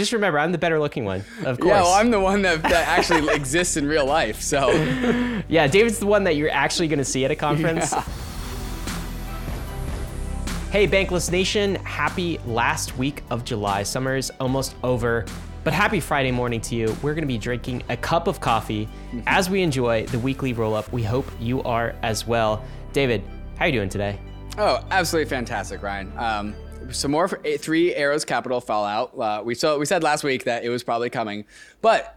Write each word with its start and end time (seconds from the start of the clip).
just 0.00 0.14
remember, 0.14 0.38
I'm 0.38 0.50
the 0.50 0.56
better 0.56 0.80
looking 0.80 1.04
one, 1.04 1.22
of 1.44 1.60
course. 1.60 1.68
Yeah, 1.68 1.82
well, 1.82 1.92
I'm 1.92 2.10
the 2.10 2.18
one 2.18 2.40
that, 2.42 2.62
that 2.62 2.88
actually 2.88 3.28
exists 3.34 3.76
in 3.76 3.86
real 3.86 4.06
life. 4.06 4.40
So 4.40 4.70
Yeah, 5.48 5.66
David's 5.66 5.98
the 5.98 6.06
one 6.06 6.24
that 6.24 6.36
you're 6.36 6.50
actually 6.50 6.88
going 6.88 7.00
to 7.00 7.04
see 7.04 7.24
at 7.26 7.30
a 7.30 7.36
conference. 7.36 7.92
Hey, 10.70 10.86
Bankless 10.86 11.30
Nation, 11.30 11.74
happy 11.74 12.38
last 12.46 12.96
week 12.96 13.22
of 13.28 13.44
July. 13.44 13.82
Summer 13.82 14.16
is 14.16 14.32
almost 14.40 14.74
over, 14.82 15.26
but 15.64 15.74
happy 15.74 16.00
Friday 16.00 16.30
morning 16.30 16.62
to 16.62 16.74
you. 16.76 16.96
We're 17.02 17.12
going 17.12 17.24
to 17.24 17.28
be 17.28 17.36
drinking 17.38 17.82
a 17.90 17.96
cup 17.96 18.26
of 18.26 18.40
coffee 18.40 18.88
as 19.26 19.50
we 19.50 19.60
enjoy 19.60 20.06
the 20.06 20.18
weekly 20.18 20.54
roll 20.54 20.74
up. 20.74 20.90
We 20.92 21.02
hope 21.02 21.30
you 21.38 21.62
are 21.64 21.94
as 22.02 22.26
well. 22.26 22.64
David, 22.94 23.22
how 23.58 23.66
are 23.66 23.68
you 23.68 23.74
doing 23.74 23.90
today? 23.90 24.18
Oh, 24.56 24.82
absolutely 24.90 25.28
fantastic, 25.28 25.82
Ryan. 25.82 26.10
Um, 26.16 26.54
some 26.92 27.10
more 27.10 27.28
three 27.58 27.94
arrows 27.94 28.24
capital 28.24 28.60
fallout. 28.60 29.18
Uh, 29.18 29.42
we 29.44 29.54
saw 29.54 29.76
we 29.78 29.86
said 29.86 30.02
last 30.02 30.24
week 30.24 30.44
that 30.44 30.64
it 30.64 30.68
was 30.68 30.82
probably 30.82 31.10
coming, 31.10 31.44
but 31.82 32.16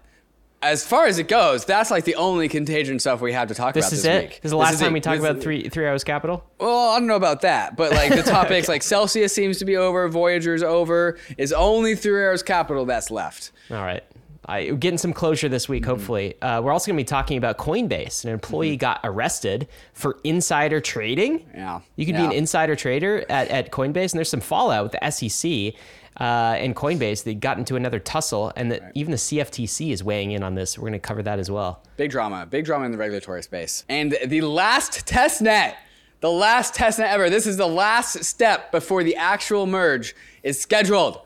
as 0.62 0.88
far 0.88 1.08
as 1.08 1.20
it 1.20 1.28
goes, 1.28 1.66
that's 1.66 1.92
like 1.92 2.06
the 2.06 2.16
only 2.16 2.48
contagion 2.48 2.98
stuff 2.98 3.20
we 3.20 3.34
have 3.34 3.50
to 3.50 3.54
talk 3.54 3.74
This 3.74 3.86
about 3.88 3.94
is 3.94 4.04
this 4.04 4.16
it. 4.16 4.22
week. 4.22 4.30
This 4.42 4.46
is 4.46 4.52
the 4.52 4.58
last 4.58 4.74
is 4.76 4.80
time 4.80 4.92
it. 4.92 4.94
we 4.94 5.02
talk 5.02 5.20
This 5.20 5.30
about 5.30 5.42
three 5.44 5.68
three 5.68 5.84
arrows 5.86 6.06
capital. 6.06 6.46
Well, 6.58 6.92
I 6.92 7.00
don't 7.00 7.08
know 7.08 7.18
about 7.18 7.42
that, 7.42 7.76
but 7.76 7.92
like 7.92 8.16
the 8.16 8.24
topics 8.32 8.70
like 8.70 8.82
Celsius 8.82 9.34
seems 9.34 9.58
to 9.60 9.66
be 9.66 9.76
over, 9.76 10.08
Voyager's 10.08 10.64
over. 10.64 11.18
It's 11.38 11.52
only 11.52 11.96
Three 11.96 12.14
Arrows 12.22 12.44
Capital 12.44 12.86
that's 12.86 13.12
left. 13.12 13.52
All 13.72 13.78
right. 13.78 14.04
I, 14.46 14.72
getting 14.72 14.98
some 14.98 15.14
closure 15.14 15.48
this 15.48 15.70
week, 15.70 15.86
hopefully. 15.86 16.36
Uh, 16.42 16.62
we're 16.62 16.72
also 16.72 16.88
going 16.92 16.98
to 16.98 17.04
be 17.04 17.08
talking 17.08 17.38
about 17.38 17.58
Coinbase. 17.58 18.26
An 18.26 18.32
employee 18.32 18.76
got 18.76 19.00
arrested 19.04 19.68
for 19.94 20.20
insider 20.24 20.82
trading. 20.82 21.46
Yeah. 21.54 21.80
You 21.96 22.06
could 22.06 22.16
be 22.16 22.24
an 22.24 22.32
insider 22.34 22.76
trader 22.76 23.26
at, 23.30 23.48
at 23.48 23.72
Coinbase, 23.72 24.12
and 24.12 24.18
there's 24.18 24.30
some 24.30 24.42
fallout 24.42 24.84
with 24.84 24.92
the 25.00 25.12
SEC 25.12 25.76
uh, 26.20 26.58
and 26.58 26.76
Coinbase. 26.76 27.24
They 27.24 27.36
got 27.36 27.58
into 27.58 27.76
another 27.76 28.00
tussle, 28.00 28.52
and 28.56 28.72
the, 28.72 28.92
even 28.96 29.12
the 29.12 29.18
CFTC 29.18 29.92
is 29.92 30.04
weighing 30.04 30.32
in 30.32 30.44
on 30.44 30.56
this. 30.56 30.78
We're 30.78 30.90
going 30.90 30.94
to 30.94 31.00
cover 31.00 31.24
that 31.24 31.40
as 31.40 31.50
well. 31.50 31.82
Big 31.96 32.12
drama, 32.12 32.46
big 32.46 32.66
drama 32.66 32.86
in 32.86 32.92
the 32.92 32.98
regulatory 32.98 33.44
space. 33.44 33.86
And 33.88 34.18
the 34.26 34.42
last 34.42 35.08
test 35.08 35.42
net, 35.42 35.78
the 36.20 36.32
last 36.32 36.74
test 36.74 37.00
net 37.00 37.12
ever. 37.12 37.30
This 37.30 37.48
is 37.48 37.58
the 37.58 37.68
last 37.68 38.24
step 38.24 38.72
before 38.72 39.04
the 39.04 39.16
actual 39.16 39.66
merge 39.66 40.16
is 40.44 40.60
scheduled. 40.60 41.22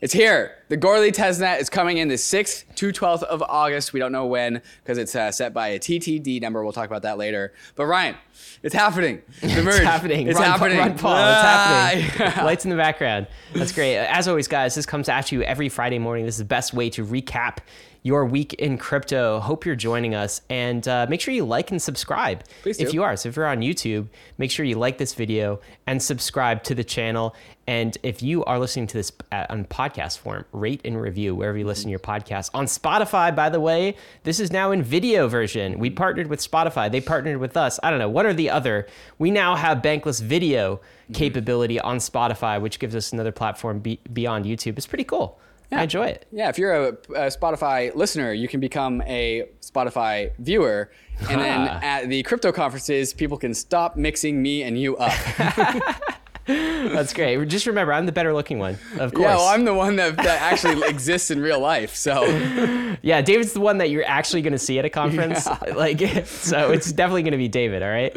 It's 0.00 0.12
here. 0.12 0.56
The 0.68 0.76
Goerli 0.76 1.12
testnet 1.12 1.60
is 1.60 1.70
coming 1.70 1.98
in 1.98 2.08
the 2.08 2.16
6th 2.16 2.64
to 2.74 2.92
12th 2.92 3.22
of 3.22 3.42
August. 3.42 3.92
We 3.92 4.00
don't 4.00 4.12
know 4.12 4.26
when 4.26 4.60
because 4.82 4.98
it's 4.98 5.14
uh, 5.14 5.30
set 5.30 5.54
by 5.54 5.68
a 5.68 5.78
TTD 5.78 6.42
number. 6.42 6.62
We'll 6.62 6.72
talk 6.72 6.88
about 6.88 7.02
that 7.02 7.16
later. 7.16 7.54
But 7.74 7.86
Ryan, 7.86 8.16
it's 8.62 8.74
happening. 8.74 9.22
The 9.40 9.62
merge. 9.62 9.76
It's 9.76 9.84
happening. 9.84 10.26
It's 10.26 10.38
run, 10.38 10.50
happening. 10.50 10.78
Ron, 10.78 10.98
Paul. 10.98 11.14
Ah, 11.16 11.90
It's 11.92 12.02
happening. 12.14 12.44
Lights 12.44 12.64
in 12.64 12.70
the 12.70 12.76
background. 12.76 13.28
That's 13.54 13.72
great. 13.72 13.96
As 13.96 14.28
always, 14.28 14.48
guys, 14.48 14.74
this 14.74 14.84
comes 14.84 15.08
at 15.08 15.32
you 15.32 15.42
every 15.42 15.68
Friday 15.68 15.98
morning. 15.98 16.26
This 16.26 16.34
is 16.34 16.40
the 16.40 16.44
best 16.44 16.74
way 16.74 16.90
to 16.90 17.04
recap 17.04 17.58
your 18.02 18.26
week 18.26 18.52
in 18.54 18.76
crypto. 18.76 19.40
Hope 19.40 19.64
you're 19.64 19.74
joining 19.76 20.14
us. 20.14 20.42
And 20.50 20.86
uh, 20.86 21.06
make 21.08 21.22
sure 21.22 21.32
you 21.32 21.44
like 21.46 21.70
and 21.70 21.80
subscribe 21.80 22.44
Please 22.62 22.78
if 22.78 22.92
you 22.92 23.02
are. 23.02 23.16
So 23.16 23.30
if 23.30 23.36
you're 23.36 23.46
on 23.46 23.60
YouTube, 23.60 24.08
make 24.36 24.50
sure 24.50 24.66
you 24.66 24.76
like 24.76 24.98
this 24.98 25.14
video 25.14 25.60
and 25.86 26.02
subscribe 26.02 26.62
to 26.64 26.74
the 26.74 26.84
channel. 26.84 27.34
And 27.66 27.96
if 28.02 28.22
you 28.22 28.44
are 28.44 28.58
listening 28.58 28.86
to 28.88 28.96
this 28.98 29.10
on 29.32 29.64
podcast 29.64 30.18
form, 30.18 30.44
rate 30.52 30.80
and 30.84 31.00
review 31.00 31.34
wherever 31.34 31.56
you 31.56 31.64
listen 31.66 31.84
to 31.84 31.90
your 31.90 31.98
podcast. 31.98 32.50
On 32.52 32.66
Spotify, 32.66 33.34
by 33.34 33.48
the 33.48 33.60
way, 33.60 33.96
this 34.24 34.38
is 34.38 34.52
now 34.52 34.70
in 34.70 34.82
video 34.82 35.28
version. 35.28 35.78
We 35.78 35.88
partnered 35.88 36.26
with 36.26 36.40
Spotify. 36.40 36.90
They 36.92 37.00
partnered 37.00 37.38
with 37.38 37.56
us. 37.56 37.80
I 37.82 37.88
don't 37.90 37.98
know. 37.98 38.08
What 38.08 38.26
are 38.26 38.34
the 38.34 38.50
other? 38.50 38.86
We 39.18 39.30
now 39.30 39.56
have 39.56 39.78
bankless 39.78 40.22
video 40.22 40.80
capability 41.14 41.80
on 41.80 41.98
Spotify, 41.98 42.60
which 42.60 42.78
gives 42.78 42.94
us 42.94 43.12
another 43.12 43.32
platform 43.32 43.78
be, 43.78 43.98
beyond 44.12 44.44
YouTube. 44.44 44.76
It's 44.76 44.86
pretty 44.86 45.04
cool. 45.04 45.38
I 45.72 45.82
enjoy 45.84 46.06
it. 46.06 46.26
Yeah, 46.30 46.50
if 46.50 46.58
you're 46.58 46.72
a, 46.72 46.88
a 46.88 47.30
Spotify 47.30 47.92
listener, 47.96 48.32
you 48.32 48.46
can 48.46 48.60
become 48.60 49.02
a 49.06 49.48
Spotify 49.60 50.30
viewer. 50.38 50.92
And 51.28 51.40
then 51.40 51.68
Ah. 51.68 51.80
at 51.82 52.08
the 52.08 52.22
crypto 52.22 52.52
conferences, 52.52 53.12
people 53.12 53.36
can 53.38 53.54
stop 53.54 53.96
mixing 53.96 54.40
me 54.40 54.62
and 54.62 54.78
you 54.78 54.96
up. 54.98 55.12
That's 56.46 57.12
great. 57.14 57.46
Just 57.48 57.66
remember, 57.66 57.92
I'm 57.92 58.06
the 58.06 58.12
better 58.12 58.34
looking 58.34 58.58
one, 58.58 58.78
of 58.98 59.12
course. 59.14 59.24
yeah, 59.24 59.36
well, 59.36 59.48
I'm 59.48 59.64
the 59.64 59.72
one 59.74 59.96
that, 59.96 60.16
that 60.16 60.42
actually 60.42 60.86
exists 60.88 61.30
in 61.30 61.40
real 61.40 61.58
life. 61.60 61.94
So, 61.96 62.24
Yeah, 63.02 63.22
David's 63.22 63.52
the 63.52 63.60
one 63.60 63.78
that 63.78 63.90
you're 63.90 64.04
actually 64.06 64.42
going 64.42 64.52
to 64.52 64.58
see 64.58 64.78
at 64.78 64.84
a 64.84 64.90
conference. 64.90 65.48
Like, 65.74 66.26
so 66.26 66.70
it's 66.70 66.92
definitely 66.92 67.22
going 67.22 67.32
to 67.32 67.38
be 67.38 67.48
David. 67.48 67.82
All 67.82 67.88
right. 67.88 68.16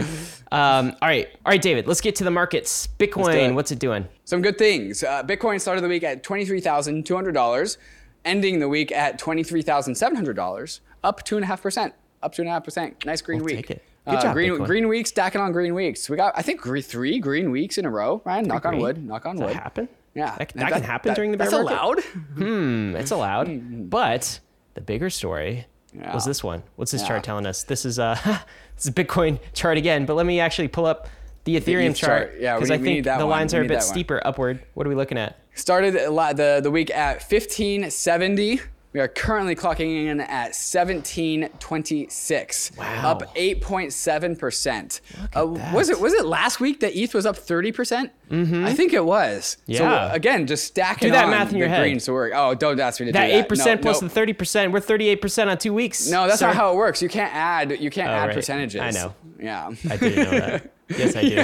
Um, 0.52 0.96
all 1.02 1.08
right. 1.08 1.28
All 1.46 1.52
right, 1.52 1.62
David. 1.62 1.88
Let's 1.88 2.02
get 2.02 2.16
to 2.18 2.24
the 2.24 2.32
markets. 2.32 2.88
Bitcoin. 3.00 3.50
it. 3.50 3.54
What's 3.54 3.72
it 3.72 3.80
doing? 3.80 4.08
some 4.26 4.42
good 4.42 4.58
things. 4.58 5.04
Uh, 5.04 5.24
Bitcoin 5.24 5.60
started 5.62 5.82
the 5.82 5.88
week 5.88 6.04
at 6.04 6.24
$23,200, 6.24 7.78
ending 8.26 8.60
the 8.60 8.68
week 8.70 8.92
at 8.92 9.20
$23,700, 9.20 10.80
up 11.04 11.26
2.5%. 11.26 11.92
Up 12.22 12.36
2.5%. 12.36 13.06
Nice 13.06 13.22
green 13.22 13.40
We'll 13.44 13.56
week. 13.56 13.80
Good 14.08 14.16
Uh, 14.16 14.22
job, 14.22 14.34
green, 14.34 14.52
Bitcoin. 14.54 14.66
green 14.66 14.88
week, 14.88 15.08
stacking 15.08 15.42
on 15.42 15.52
green 15.52 15.74
weeks. 15.74 16.10
We 16.10 16.16
got, 16.18 16.34
I 16.38 16.42
think, 16.42 16.62
three 16.64 17.20
green 17.20 17.52
weeks 17.52 17.78
in 17.78 17.86
a 17.86 17.90
row. 17.90 18.22
Ryan, 18.26 18.46
knock 18.48 18.66
on 18.66 18.78
wood. 18.78 19.04
Knock 19.06 19.26
on 19.26 19.36
Does 19.36 19.46
wood. 19.48 19.56
that 19.56 19.64
happen? 19.64 19.90
Yeah, 20.16 20.36
That, 20.38 20.52
that 20.56 20.72
can 20.72 20.82
happen 20.84 21.14
during 21.14 21.32
the 21.32 21.38
bear 21.38 21.50
That's 21.52 21.62
market. 21.64 21.74
allowed. 21.74 22.04
Hmm, 22.38 22.96
it's 22.96 23.12
allowed. 23.12 23.90
But 23.90 24.40
the 24.76 24.82
bigger 24.82 25.10
story 25.10 25.66
Yeah. 25.94 26.14
was 26.14 26.26
this 26.26 26.44
one. 26.44 26.64
What's 26.78 26.92
this 26.92 27.02
Yeah. 27.02 27.08
chart 27.10 27.24
telling 27.24 27.46
us? 27.46 27.64
This 27.64 27.86
is 27.86 28.00
uh, 28.00 28.16
this 28.76 28.86
is 28.86 28.88
a 28.88 28.94
Bitcoin 28.94 29.40
chart 29.54 29.78
again. 29.78 30.06
But 30.06 30.16
let 30.16 30.26
me 30.26 30.40
actually 30.40 30.70
pull 30.70 30.86
up 30.86 31.08
the 31.44 31.56
Ethereum 31.60 31.90
ETH 31.92 31.98
chart. 31.98 32.34
Yeah, 32.40 32.56
because 32.56 32.70
need- 32.70 32.76
I 32.76 32.78
think 32.78 32.96
need 32.96 33.04
that 33.04 33.18
the 33.20 33.26
lines 33.26 33.54
We 33.54 33.60
are 33.60 33.64
a 33.64 33.68
bit 33.68 33.84
steeper 33.84 34.22
upward. 34.26 34.60
What 34.74 34.88
are 34.88 34.90
we 34.90 34.96
looking 34.96 35.18
at? 35.18 35.38
Started 35.54 35.94
the 35.94 36.62
the 36.64 36.72
week 36.72 36.90
at 36.92 37.22
1570. 37.22 38.62
We 38.98 39.02
are 39.02 39.08
currently 39.08 39.56
clocking 39.56 40.08
in 40.08 40.20
at 40.22 40.56
1726. 40.56 42.72
Wow. 42.80 43.12
Up 43.12 43.36
8.7 43.36 44.40
percent. 44.40 45.02
Uh, 45.36 45.46
was 45.46 45.90
it 45.90 46.00
was 46.00 46.14
it 46.14 46.26
last 46.26 46.60
week 46.60 46.80
that 46.80 46.98
ETH 46.98 47.14
was 47.14 47.28
up 47.28 47.38
30 47.38 47.72
percent? 47.74 48.12
Mm-hmm. 48.32 48.66
I 48.66 48.74
think 48.74 48.94
it 48.94 49.06
was. 49.06 49.58
Yeah. 49.68 50.10
So 50.10 50.16
again, 50.16 50.48
just 50.48 50.66
stacking 50.66 51.10
Do 51.10 51.12
that 51.12 51.26
on 51.26 51.30
math 51.30 51.50
in 51.50 51.54
the 51.54 51.60
your 51.60 51.68
head. 51.68 52.02
so 52.02 52.12
we're 52.12 52.34
Oh, 52.34 52.56
don't 52.56 52.80
ask 52.80 53.00
me 53.00 53.06
to 53.06 53.12
That 53.12 53.28
do 53.28 53.32
that. 53.34 53.38
eight 53.40 53.48
percent 53.48 53.82
No, 53.82 53.84
plus 53.84 54.02
no. 54.02 54.08
the 54.08 54.14
thirty 54.16 54.34
percent. 54.34 54.72
We're 54.74 54.80
thirty 54.80 55.10
eight 55.10 55.22
percent 55.22 55.52
on 55.52 55.60
two 55.60 55.76
weeks. 55.76 56.10
No, 56.10 56.28
that's 56.28 56.42
not 56.42 56.56
how 56.56 56.74
it 56.74 56.76
works. 56.76 57.00
You 57.00 57.08
can't 57.10 57.32
add. 57.36 57.80
You 57.80 57.92
can't 57.92 58.10
Oh, 58.10 58.14
add 58.14 58.26
right. 58.30 58.36
percentages. 58.36 58.82
I 58.82 58.90
know. 58.90 59.14
Yeah. 59.40 59.70
I 59.92 59.98
didn't 59.98 60.32
know 60.32 60.40
that. 60.40 60.72
Yes, 60.90 61.16
I 61.18 61.22
do. 61.24 61.44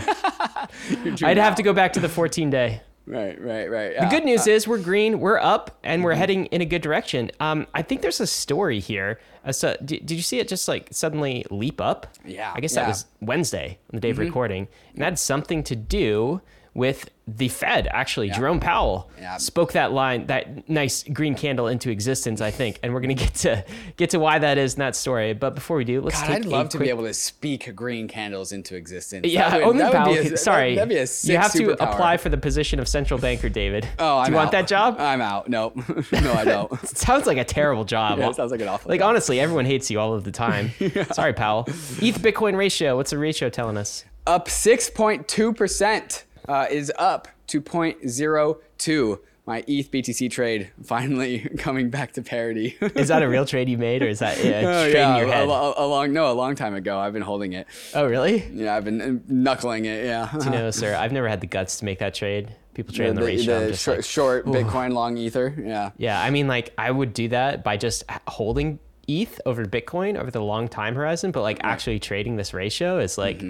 I'd 1.27 1.37
have 1.37 1.55
to 1.55 1.63
go 1.63 1.73
back 1.73 1.91
to 1.93 1.99
the 1.99 2.07
14 2.09 2.49
day. 2.49 2.81
Right, 3.05 3.39
right, 3.41 3.69
right. 3.69 3.99
The 3.99 4.07
good 4.07 4.23
news 4.23 4.47
is 4.47 4.65
we're 4.65 4.77
green, 4.77 5.19
we're 5.19 5.37
up, 5.37 5.77
and 5.83 6.03
we're 6.03 6.13
heading 6.13 6.45
in 6.47 6.61
a 6.61 6.65
good 6.65 6.81
direction. 6.81 7.31
Um, 7.41 7.67
I 7.73 7.81
think 7.81 8.01
there's 8.01 8.21
a 8.21 8.27
story 8.27 8.79
here. 8.79 9.19
Uh, 9.43 9.51
so, 9.51 9.75
did, 9.83 10.05
did 10.05 10.15
you 10.15 10.21
see 10.21 10.39
it 10.39 10.47
just 10.47 10.69
like 10.69 10.87
suddenly 10.91 11.45
leap 11.51 11.81
up? 11.81 12.07
Yeah, 12.23 12.53
I 12.55 12.61
guess 12.61 12.73
yeah. 12.73 12.81
Mm-hmm. 12.81 12.85
that 12.85 12.89
was 12.89 13.05
Wednesday, 13.19 13.77
on 13.91 13.97
the 13.97 13.99
day 13.99 14.11
of 14.11 14.19
recording, 14.19 14.69
and 14.93 15.01
that 15.01 15.05
had 15.05 15.19
something 15.19 15.63
to 15.63 15.75
do 15.75 16.41
with 16.75 17.09
the 17.25 17.47
Fed. 17.47 17.87
Actually, 17.91 18.29
Jerome 18.31 18.59
Powell 18.59 19.09
Yeah. 19.17 19.37
spoke 19.37 19.71
that 19.73 19.93
line, 19.93 20.25
that 20.25 20.67
nice 20.67 21.03
green 21.03 21.35
candle 21.35 21.67
into 21.67 21.89
existence. 21.89 22.41
I 22.41 22.51
think, 22.51 22.79
and 22.83 22.93
we're 22.93 22.99
gonna 22.99 23.13
get 23.25 23.33
to 23.35 23.63
get 23.95 24.09
to 24.09 24.19
why 24.19 24.39
that 24.39 24.57
is 24.57 24.73
in 24.73 24.79
that 24.79 24.95
story. 24.95 25.33
But 25.33 25.55
before 25.55 25.77
we 25.77 25.85
do, 25.85 26.01
let's 26.01 26.19
God, 26.19 26.31
I'd 26.31 26.45
love 26.45 26.67
to 26.69 26.79
be 26.79 26.89
able 26.89 27.03
to 27.03 27.13
speak 27.13 27.73
green 27.75 28.07
candles 28.09 28.51
into 28.51 28.75
existence. 28.75 29.25
Yeah, 29.27 29.49
That 29.51 29.59
would- 29.59 29.67
only 29.67 29.79
that 29.83 29.93
would 29.93 29.97
Powell. 29.97 30.13
be 30.23 30.33
a- 30.33 30.37
sorry, 30.37 30.75
that'd 30.75 30.89
be 30.89 30.97
a 30.97 31.05
you 31.23 31.37
have 31.37 31.53
to 31.53 31.71
apply 31.81 32.17
for 32.17 32.27
the 32.29 32.37
position 32.37 32.79
of 32.79 32.87
central 32.89 33.19
banker, 33.19 33.47
David. 33.49 33.87
Oh, 33.99 34.17
I'm 34.17 34.25
do 34.25 34.31
you 34.31 34.35
want 34.35 34.47
out. 34.47 34.51
that 34.53 34.67
job? 34.67 34.95
I'm 34.99 35.21
out. 35.21 35.47
Nope. 35.47 35.75
no, 36.11 36.33
I 36.33 36.43
don't. 36.43 36.71
It 36.83 36.97
sounds 36.97 37.25
like 37.27 37.37
a 37.37 37.45
terrible 37.45 37.85
job. 37.85 38.17
Yeah, 38.19 38.29
it 38.29 38.35
sounds 38.35 38.51
like 38.51 38.59
an 38.61 38.67
awful 38.67 38.89
Like 38.89 38.99
job. 38.99 39.09
honestly, 39.09 39.39
everyone 39.39 39.65
hates 39.65 39.89
you 39.89 39.99
all 39.99 40.13
of 40.13 40.23
the 40.25 40.31
time. 40.31 40.71
Sorry, 41.13 41.31
Powell. 41.33 41.65
ETH 41.67 42.19
Bitcoin 42.21 42.57
ratio. 42.57 42.97
What's 42.97 43.11
the 43.11 43.17
ratio 43.17 43.49
telling 43.49 43.77
us? 43.77 44.03
up 44.25 44.47
6.2% 44.47 46.23
uh, 46.47 46.67
is 46.69 46.91
up 46.97 47.27
to 47.47 47.61
0.02. 47.61 49.19
My 49.45 49.61
ETH 49.67 49.91
BTC 49.91 50.31
trade 50.31 50.71
finally 50.85 51.39
coming 51.57 51.89
back 51.89 52.13
to 52.13 52.21
parity. 52.21 52.77
Is 52.95 53.09
that 53.09 53.21
a 53.21 53.27
real 53.27 53.45
trade 53.45 53.67
you 53.67 53.77
made, 53.77 54.01
or 54.01 54.07
is 54.07 54.19
that 54.19 54.41
yeah, 54.41 54.61
Oh, 54.65 54.87
straight 54.87 55.03
in 55.03 55.17
your 55.17 55.27
a, 55.27 55.31
head? 55.33 55.47
lo- 55.49 55.73
a 55.75 55.85
long 55.85 56.13
no, 56.13 56.31
a 56.31 56.33
long 56.33 56.55
time 56.55 56.73
ago. 56.73 56.97
I've 56.97 57.11
been 57.11 57.21
holding 57.23 57.51
it. 57.51 57.67
oh, 57.93 58.05
really? 58.05 58.45
Yeah, 58.53 58.73
I've 58.73 58.85
been 58.85 59.01
uh, 59.01 59.19
knuckling 59.27 59.83
it. 59.83 60.05
Yeah. 60.05 60.33
You 60.45 60.49
know, 60.49 60.71
sir, 60.71 60.95
I've 60.95 61.11
never 61.11 61.27
had 61.27 61.41
the 61.41 61.47
guts 61.47 61.79
to 61.79 61.85
make 61.85 61.99
that 61.99 62.13
trade. 62.13 62.55
People 62.73 62.93
trade 62.93 63.09
on 63.09 63.15
the, 63.15 63.21
the, 63.21 63.27
ratio. 63.27 63.67
The 63.67 63.75
short, 63.75 63.97
like, 63.97 64.05
short 64.05 64.45
Bitcoin, 64.45 64.93
long 64.93 65.17
Ether. 65.17 65.53
Yeah. 65.61 65.91
yeah, 65.97 66.21
I 66.21 66.29
mean, 66.29 66.47
like 66.47 66.73
I 66.77 66.89
would 66.89 67.13
do 67.13 67.27
that 67.27 67.65
by 67.65 67.75
just 67.75 68.05
holding 68.27 68.79
ETH 69.09 69.41
over 69.45 69.65
Bitcoin 69.65 70.17
over 70.17 70.31
the 70.31 70.41
long 70.41 70.69
time 70.69 70.95
horizon, 70.95 71.31
but 71.31 71.41
like 71.41 71.59
actually 71.63 71.99
trading 71.99 72.37
this 72.37 72.53
ratio 72.53 72.99
is 72.99 73.17
like 73.17 73.43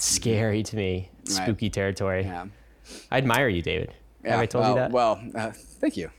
scary 0.00 0.62
to 0.62 0.76
me. 0.76 1.10
Spooky 1.24 1.70
territory. 1.70 2.24
Mm-hmm. 2.24 2.32
Yeah. 2.32 2.96
I 3.10 3.18
admire 3.18 3.48
you, 3.48 3.62
David. 3.62 3.94
Yeah, 4.24 4.32
Have 4.32 4.40
I 4.40 4.46
told 4.46 4.62
well, 4.64 4.70
you 4.70 4.76
that? 4.76 4.90
Well, 4.90 5.22
uh, 5.34 5.50
thank 5.80 5.96
you. 5.96 6.10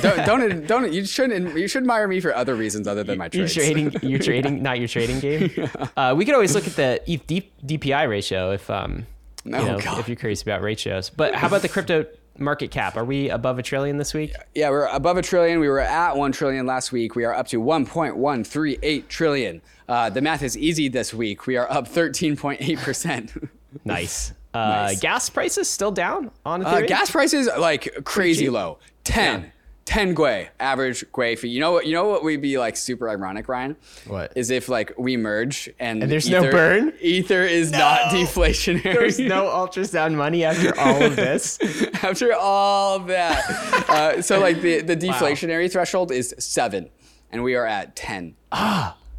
don't, 0.00 0.26
don't 0.26 0.66
don't 0.66 0.92
you 0.92 1.04
shouldn't 1.04 1.54
you 1.56 1.68
should 1.68 1.82
admire 1.82 2.08
me 2.08 2.20
for 2.20 2.34
other 2.34 2.54
reasons 2.54 2.88
other 2.88 3.04
than 3.04 3.18
my 3.18 3.28
You're 3.32 3.48
trading. 3.48 3.94
You're 4.02 4.18
trading, 4.18 4.62
not 4.62 4.78
your 4.78 4.88
trading 4.88 5.20
game. 5.20 5.50
Uh, 5.96 6.14
we 6.16 6.24
could 6.24 6.34
always 6.34 6.54
look 6.54 6.66
at 6.66 6.76
the 6.76 7.00
ETH 7.10 7.26
DPI 7.26 8.08
ratio 8.08 8.52
if 8.52 8.70
um, 8.70 9.04
Oh, 9.52 9.60
you 9.60 9.66
know, 9.66 9.98
if 9.98 10.08
you're 10.08 10.16
curious 10.16 10.42
about 10.42 10.62
ratios. 10.62 11.10
But 11.10 11.34
how 11.34 11.46
about 11.46 11.62
the 11.62 11.68
crypto 11.68 12.06
market 12.38 12.70
cap? 12.70 12.96
Are 12.96 13.04
we 13.04 13.30
above 13.30 13.58
a 13.58 13.62
trillion 13.62 13.96
this 13.96 14.14
week? 14.14 14.34
Yeah, 14.54 14.70
we're 14.70 14.86
above 14.86 15.16
a 15.16 15.22
trillion. 15.22 15.60
We 15.60 15.68
were 15.68 15.80
at 15.80 16.16
1 16.16 16.32
trillion 16.32 16.66
last 16.66 16.92
week. 16.92 17.14
We 17.14 17.24
are 17.24 17.34
up 17.34 17.48
to 17.48 17.60
1.138 17.60 19.08
trillion. 19.08 19.62
Uh, 19.88 20.10
the 20.10 20.20
math 20.20 20.42
is 20.42 20.56
easy 20.56 20.88
this 20.88 21.14
week. 21.14 21.46
We 21.46 21.56
are 21.56 21.70
up 21.70 21.88
13.8%. 21.88 23.48
Nice. 23.84 24.32
Uh, 24.54 24.58
Nice. 24.58 25.00
Gas 25.00 25.28
prices 25.30 25.68
still 25.68 25.90
down 25.92 26.30
on 26.44 26.64
Uh, 26.64 26.70
Ethereum? 26.76 26.86
gas 26.88 27.10
prices 27.10 27.48
like 27.58 28.02
crazy 28.04 28.48
low. 28.48 28.78
10. 29.04 29.42
Yeah. 29.42 29.48
10 29.84 30.14
gwei 30.14 30.48
average 30.58 31.04
gwei 31.12 31.38
fee. 31.38 31.48
You 31.48 31.60
know 31.60 31.72
what? 31.72 31.86
You 31.86 31.92
know 31.92 32.08
what 32.08 32.22
would 32.24 32.40
be 32.42 32.58
like 32.58 32.76
super 32.76 33.08
ironic, 33.10 33.46
Ryan? 33.48 33.76
What? 34.06 34.32
is 34.36 34.50
if 34.50 34.68
like 34.70 34.92
we 34.98 35.16
merge 35.18 35.68
and, 35.78 36.02
And 36.02 36.10
there's 36.12 36.28
no 36.28 36.42
burn? 36.50 36.92
Ether 37.00 37.42
is 37.42 37.70
not 37.72 38.00
deflationary. 38.10 38.82
There's 38.82 39.18
no 39.18 39.44
ultrasound 39.46 40.14
money 40.14 40.44
after 40.44 40.78
all 40.80 41.02
of 41.02 41.14
this. 41.16 41.58
after 42.02 42.34
all 42.34 42.96
of 42.96 43.06
that. 43.08 43.44
uh, 43.88 44.22
so 44.22 44.40
like 44.40 44.60
the 44.62 44.80
the 44.80 44.96
deflationary 44.96 45.70
threshold 45.70 46.10
is 46.10 46.34
seven, 46.38 46.88
and 47.30 47.42
we 47.42 47.54
are 47.54 47.66
at 47.66 47.96
ten. 47.96 48.34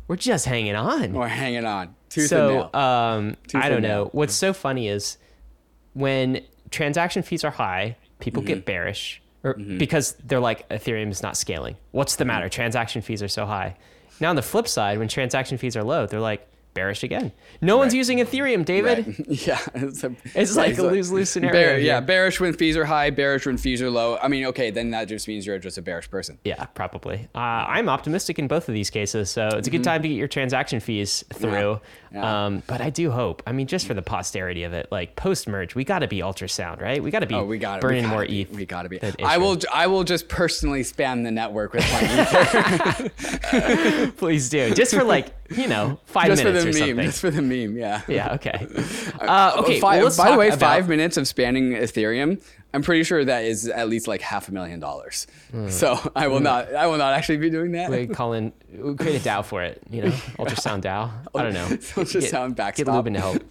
We're 0.09 0.17
just 0.17 0.45
hanging 0.45 0.75
on. 0.75 1.13
We're 1.13 1.27
hanging 1.27 1.63
on. 1.65 1.95
Tooth 2.09 2.23
and 2.23 2.29
so 2.29 2.47
nail. 2.49 2.69
um, 2.73 3.37
I 3.55 3.69
don't 3.69 3.81
nail. 3.83 4.05
know. 4.05 4.09
What's 4.11 4.33
so 4.33 4.51
funny 4.51 4.87
is 4.89 5.17
when 5.93 6.41
transaction 6.71 7.23
fees 7.23 7.43
are 7.43 7.51
high, 7.51 7.95
people 8.19 8.41
Mm-hmm. 8.41 8.47
get 8.47 8.65
bearish 8.65 9.21
or 9.43 9.53
because 9.53 10.13
they're 10.25 10.39
like 10.39 10.67
Ethereum 10.69 11.11
is 11.11 11.21
not 11.23 11.37
scaling. 11.37 11.77
What's 11.91 12.15
the 12.17 12.23
Mm-hmm. 12.23 12.27
matter? 12.29 12.49
Transaction 12.49 13.01
fees 13.01 13.23
are 13.23 13.27
so 13.27 13.45
high. 13.45 13.77
Now 14.19 14.31
on 14.31 14.35
the 14.35 14.41
flip 14.41 14.67
side, 14.67 14.97
when 14.99 15.07
transaction 15.07 15.57
fees 15.57 15.77
are 15.77 15.83
low, 15.83 16.05
they're 16.07 16.19
like 16.19 16.45
bearish 16.73 17.03
again. 17.03 17.31
No 17.61 17.77
one's 17.77 17.93
using 17.93 18.19
Ethereum, 18.19 18.65
David. 18.65 19.07
Right. 19.07 19.15
Yeah, 19.47 19.59
it's, 19.73 20.03
a, 20.03 20.15
It's 20.35 20.55
like 20.55 20.77
a 20.77 20.83
lose-lose 20.83 21.29
scenario 21.29 21.53
Bear, 21.53 21.79
yeah, 21.79 22.01
bearish 22.01 22.39
when 22.39 22.53
fees 22.53 22.75
are 22.77 22.85
high, 22.85 23.09
bearish 23.09 23.45
when 23.45 23.57
fees 23.57 23.81
are 23.81 23.89
low. 23.89 24.17
I 24.21 24.27
mean, 24.27 24.45
okay, 24.47 24.69
then 24.69 24.91
that 24.91 25.07
just 25.07 25.27
means 25.27 25.45
you're 25.45 25.57
just 25.59 25.77
a 25.77 25.81
bearish 25.81 26.09
person. 26.09 26.39
Yeah, 26.43 26.65
probably. 26.65 27.27
Uh, 27.33 27.39
I'm 27.39 27.89
optimistic 27.89 28.37
in 28.39 28.47
both 28.47 28.67
of 28.67 28.73
these 28.73 28.89
cases, 28.89 29.29
so 29.29 29.47
it's 29.53 29.67
a 29.67 29.71
good 29.71 29.83
time 29.83 30.01
to 30.01 30.07
get 30.07 30.15
your 30.15 30.27
transaction 30.27 30.79
fees 30.79 31.23
through. 31.33 31.49
Mm-hmm. 31.51 32.08
Yeah. 32.11 32.45
Um, 32.47 32.63
but 32.65 32.81
I 32.81 32.89
do 32.89 33.11
hope. 33.11 33.43
I 33.45 33.51
mean, 33.51 33.67
just 33.67 33.85
for 33.85 33.93
the 33.93 34.01
posterity 34.01 34.63
of 34.63 34.73
it, 34.73 34.87
like 34.91 35.15
post 35.15 35.47
merge, 35.47 35.75
we 35.75 35.83
got 35.83 35.99
to 35.99 36.07
be 36.07 36.19
ultrasound, 36.19 36.81
right? 36.81 37.03
We 37.03 37.11
got 37.11 37.19
to 37.19 37.27
be 37.27 37.35
Oh, 37.35 37.45
we 37.45 37.59
got 37.59 37.81
burning 37.81 38.05
we 38.05 38.09
more 38.09 38.25
be, 38.25 38.41
ETH. 38.41 38.51
We 38.51 38.65
gotta 38.65 38.89
be. 38.89 38.99
I 39.23 39.37
will. 39.37 39.57
I 39.71 39.87
will 39.87 40.03
just 40.03 40.27
personally 40.27 40.81
spam 40.81 41.23
the 41.23 41.31
network 41.31 41.73
with 41.73 41.83
my 41.91 43.09
Please 44.17 44.49
do, 44.49 44.73
just 44.73 44.93
for 44.93 45.03
like 45.03 45.27
you 45.55 45.67
know 45.67 45.99
five 46.05 46.27
just 46.27 46.41
for 46.41 46.49
minutes 46.51 46.65
the 46.65 46.69
or 46.69 46.73
meme. 46.73 46.87
something. 46.89 47.05
Just 47.05 47.21
for 47.21 47.31
the 47.31 47.41
meme. 47.41 47.77
Yeah. 47.77 48.01
Yeah. 48.07 48.33
Okay. 48.33 48.67
Uh, 49.19 49.53
okay. 49.59 49.79
Five, 49.79 50.01
well, 50.01 50.11
by 50.17 50.31
the 50.31 50.37
way, 50.37 50.47
about- 50.47 50.59
five 50.59 50.89
minutes 50.89 51.17
of 51.17 51.27
spanning 51.27 51.71
Ethereum. 51.71 52.41
I'm 52.73 52.83
pretty 52.83 53.03
sure 53.03 53.25
that 53.25 53.45
is 53.45 53.67
at 53.67 53.89
least 53.89 54.07
like 54.07 54.21
half 54.21 54.47
a 54.47 54.51
million 54.51 54.79
dollars. 54.79 55.25
So 55.69 55.97
I 56.15 56.27
will 56.27 56.39
not. 56.39 56.73
I 56.73 56.85
will 56.87 56.97
not 56.97 57.13
actually 57.13 57.37
be 57.37 57.49
doing 57.49 57.71
that. 57.71 57.87
Hmm. 57.87 57.93
We 57.93 58.07
call 58.07 58.33
in, 58.33 58.53
we 58.71 58.95
create 58.95 59.25
a 59.25 59.27
DAO 59.27 59.43
for 59.43 59.63
it. 59.63 59.81
You 59.89 60.03
know, 60.03 60.09
ultrasound 60.37 60.81
DAO. 60.81 61.09
I 61.33 61.43
don't 61.43 61.53
know. 61.53 61.65
Ultrasound 61.69 62.49
Get 62.49 62.55
backstop. 62.57 62.95
Lubin 62.95 63.13
to 63.13 63.19
help. 63.19 63.43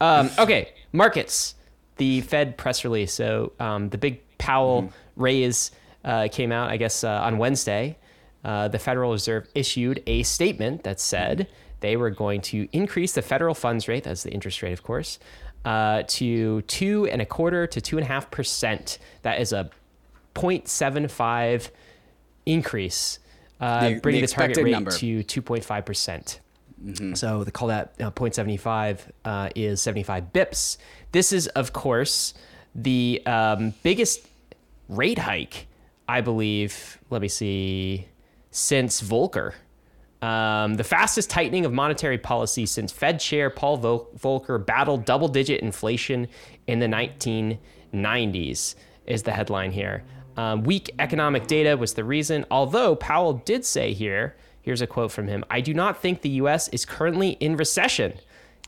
Um, 0.00 0.30
okay, 0.38 0.72
markets. 0.92 1.54
The 1.98 2.22
Fed 2.22 2.56
press 2.56 2.84
release. 2.84 3.12
So 3.12 3.52
um, 3.60 3.90
the 3.90 3.98
big 3.98 4.20
Powell 4.38 4.82
Mm-hmm. 4.82 5.22
raise 5.22 5.70
uh, 6.04 6.28
came 6.32 6.50
out, 6.50 6.70
I 6.70 6.76
guess, 6.78 7.04
uh, 7.04 7.08
on 7.22 7.38
Wednesday. 7.38 7.96
Uh, 8.44 8.66
the 8.68 8.78
Federal 8.78 9.12
Reserve 9.12 9.46
issued 9.54 10.02
a 10.06 10.22
statement 10.24 10.82
that 10.82 10.98
said 10.98 11.46
they 11.80 11.96
were 11.96 12.10
going 12.10 12.40
to 12.40 12.66
increase 12.72 13.12
the 13.12 13.22
federal 13.22 13.54
funds 13.54 13.86
rate, 13.86 14.02
that's 14.04 14.22
the 14.24 14.30
interest 14.32 14.62
rate, 14.62 14.72
of 14.72 14.82
course, 14.82 15.18
uh, 15.64 16.02
to 16.06 16.62
two 16.62 17.06
and 17.06 17.22
a 17.22 17.26
quarter 17.26 17.66
to 17.66 17.80
two 17.80 17.96
and 17.98 18.04
a 18.04 18.08
half 18.08 18.30
percent. 18.30 18.98
That 19.22 19.40
is 19.40 19.52
a 19.52 19.70
0.75 20.34 21.70
increase, 22.46 23.18
uh, 23.60 23.88
The- 23.90 24.00
bringing 24.00 24.22
the 24.22 24.26
the, 24.26 24.32
target 24.32 24.56
rate 24.58 24.70
number. 24.72 24.90
to 24.92 25.22
2.5 25.24 25.84
percent. 25.86 26.40
So 27.14 27.44
they 27.44 27.52
call 27.52 27.68
that 27.68 27.94
uh, 28.00 28.10
0.75 28.10 28.98
uh, 29.24 29.50
is 29.54 29.80
75 29.80 30.32
bips. 30.32 30.78
This 31.12 31.32
is, 31.32 31.46
of 31.48 31.72
course, 31.72 32.34
the 32.74 33.22
um, 33.24 33.72
biggest 33.84 34.26
rate 34.88 35.18
hike, 35.18 35.68
I 36.08 36.22
believe. 36.22 36.98
Let 37.08 37.22
me 37.22 37.28
see, 37.28 38.08
since 38.50 39.00
Volcker. 39.00 39.52
Um, 40.22 40.74
the 40.74 40.84
fastest 40.84 41.30
tightening 41.30 41.66
of 41.66 41.72
monetary 41.72 42.16
policy 42.16 42.64
since 42.64 42.92
Fed 42.92 43.18
Chair 43.18 43.50
Paul 43.50 43.76
Vol- 43.76 44.08
Volcker 44.16 44.64
battled 44.64 45.04
double 45.04 45.28
digit 45.28 45.60
inflation 45.60 46.28
in 46.68 46.78
the 46.78 46.86
1990s, 46.86 48.76
is 49.06 49.22
the 49.24 49.32
headline 49.32 49.72
here. 49.72 50.04
Um, 50.36 50.62
weak 50.62 50.94
economic 50.98 51.48
data 51.48 51.76
was 51.76 51.94
the 51.94 52.04
reason, 52.04 52.46
although 52.50 52.94
Powell 52.94 53.34
did 53.34 53.64
say 53.64 53.92
here 53.92 54.36
here's 54.62 54.80
a 54.80 54.86
quote 54.86 55.10
from 55.10 55.26
him 55.26 55.44
I 55.50 55.60
do 55.60 55.74
not 55.74 56.00
think 56.00 56.22
the 56.22 56.30
US 56.30 56.68
is 56.68 56.84
currently 56.84 57.30
in 57.32 57.56
recession. 57.56 58.14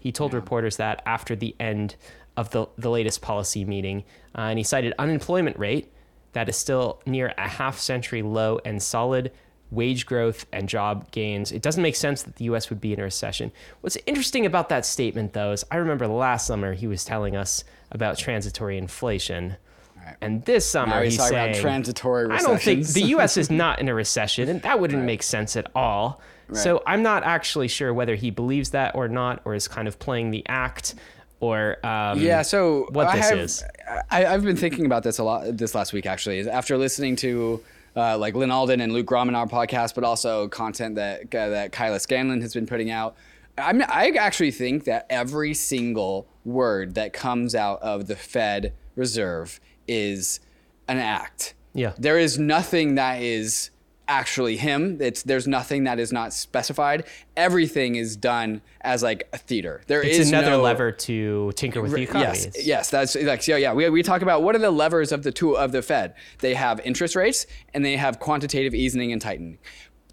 He 0.01 0.13
told 0.13 0.35
reporters 0.35 0.77
that 0.77 1.03
after 1.07 1.35
the 1.35 1.55
end 1.59 1.97
of 2.37 2.51
the, 2.51 2.67
the 2.77 2.91
latest 2.91 3.23
policy 3.23 3.65
meeting. 3.65 4.05
Uh, 4.37 4.43
and 4.43 4.59
he 4.59 4.65
cited 4.65 4.93
unemployment 4.99 5.59
rate 5.59 5.93
that 6.33 6.49
is 6.49 6.57
still 6.57 7.01
near 7.07 7.33
a 7.39 7.49
half 7.49 7.79
century 7.79 8.23
low 8.23 8.59
and 8.65 8.83
solid 8.83 9.31
wage 9.75 10.07
growth 10.07 10.47
and 10.53 10.69
job 10.69 11.11
gains. 11.11 11.53
It 11.53 11.63
doesn't 11.63 11.83
make 11.83 11.97
sense 11.97 12.23
that 12.23 12.37
the 12.37 12.45
US 12.47 12.71
would 12.71 12.81
be 12.81 12.93
in 12.93 13.01
a 13.01 13.03
recession. 13.03 13.53
What's 13.81 13.99
interesting 14.07 14.47
about 14.47 14.69
that 14.69 14.87
statement, 14.87 15.33
though, 15.33 15.53
is 15.53 15.65
I 15.71 15.77
remember 15.77 16.07
last 16.07 16.47
summer 16.47 16.75
he 16.75 16.87
was 16.87 17.05
telling 17.05 17.37
us 17.37 17.65
about 17.91 18.19
transitory 18.19 18.79
inflation. 18.79 19.57
Right. 19.97 20.17
And 20.21 20.45
this 20.45 20.69
summer 20.69 21.03
he's 21.03 21.15
he's 21.15 21.29
saying, 21.29 21.51
about 21.51 21.61
transitory 21.61 22.31
I 22.31 22.39
don't 22.39 22.61
think 22.61 22.87
the 22.89 23.03
US 23.17 23.37
is 23.37 23.51
not 23.51 23.81
in 23.81 23.89
a 23.89 23.95
recession, 23.95 24.49
and 24.49 24.63
that 24.63 24.81
wouldn't 24.81 25.05
make 25.05 25.23
sense 25.23 25.57
at 25.57 25.71
all. 25.75 26.21
So 26.53 26.83
I'm 26.87 27.03
not 27.03 27.25
actually 27.25 27.69
sure 27.69 27.93
whether 27.95 28.15
he 28.15 28.31
believes 28.31 28.71
that 28.71 28.95
or 28.95 29.09
not, 29.09 29.41
or 29.45 29.55
is 29.55 29.67
kind 29.67 29.89
of 29.89 29.99
playing 29.99 30.31
the 30.31 30.45
act, 30.47 30.95
or 31.41 31.85
um, 31.85 32.21
Yeah, 32.21 32.43
so 32.43 32.87
what 32.91 33.07
I 33.07 33.17
this 33.17 33.31
have, 33.31 33.39
is. 33.39 33.65
I, 34.11 34.27
I've 34.27 34.45
been 34.45 34.57
thinking 34.57 34.87
about 34.87 35.03
this 35.03 35.19
a 35.19 35.25
lot 35.25 35.57
this 35.57 35.75
last 35.75 35.93
week 35.93 36.07
actually. 36.07 36.49
After 36.49 36.77
listening 36.77 37.17
to 37.17 37.63
uh, 37.97 38.19
like 38.19 38.35
Lyn 38.35 38.51
Alden 38.51 38.81
and 38.81 38.93
Luke 38.93 39.07
Gromen 39.07 39.35
on 39.35 39.43
our 39.43 39.47
podcast, 39.47 39.95
but 39.95 40.05
also 40.05 40.49
content 40.49 40.97
that 40.97 41.35
uh, 41.35 41.49
that 41.51 41.73
Kyla 41.73 42.01
Scanlon 42.01 42.41
has 42.41 42.55
been 42.55 42.67
putting 42.67 42.91
out. 42.91 43.17
I'm, 43.57 43.83
I 43.83 44.13
actually 44.19 44.51
think 44.51 44.85
that 44.85 45.07
every 45.09 45.55
single 45.55 46.27
word 46.45 46.95
that 46.95 47.13
comes 47.13 47.55
out 47.55 47.81
of 47.83 48.07
the 48.07 48.17
Fed 48.17 48.73
Reserve 48.97 49.61
is 49.87 50.41
an 50.89 50.99
act. 50.99 51.55
Yeah. 51.73 51.93
There 51.99 52.19
is 52.19 52.39
nothing 52.39 52.97
that 52.97 53.23
is 53.23 53.71
actually 54.09 54.57
him. 54.57 54.99
It's 55.01 55.23
there's 55.23 55.47
nothing 55.47 55.85
that 55.85 55.99
is 55.99 56.13
not 56.13 56.33
specified. 56.33 57.05
Everything 57.37 57.97
is 57.97 58.17
done 58.17 58.63
as 58.83 59.03
like 59.03 59.29
a 59.33 59.39
theater. 59.39 59.83
There 59.87 60.03
is 60.03 60.19
It's 60.19 60.29
another 60.29 60.51
no, 60.51 60.63
lever 60.63 60.93
to 60.93 61.53
tinker 61.53 61.83
with 61.83 61.93
the 61.93 62.03
economy. 62.03 62.39
Yes, 62.39 62.67
yes, 62.67 62.91
that's 62.91 63.15
like 63.17 63.47
yeah, 63.47 63.57
Yeah, 63.57 63.73
we, 63.73 63.89
we 63.91 64.03
talk 64.03 64.23
about 64.23 64.43
what 64.43 64.55
are 64.55 64.59
the 64.59 64.71
levers 64.71 65.13
of 65.13 65.23
the 65.23 65.33
tool 65.33 65.57
of 65.57 65.73
the 65.73 65.83
Fed. 65.83 66.15
They 66.41 66.55
have 66.55 66.81
interest 66.81 67.17
rates 67.17 67.47
and 67.73 67.85
they 67.85 67.97
have 67.97 68.19
quantitative 68.19 68.75
easing 68.75 69.13
and 69.13 69.21
tightening. 69.21 69.59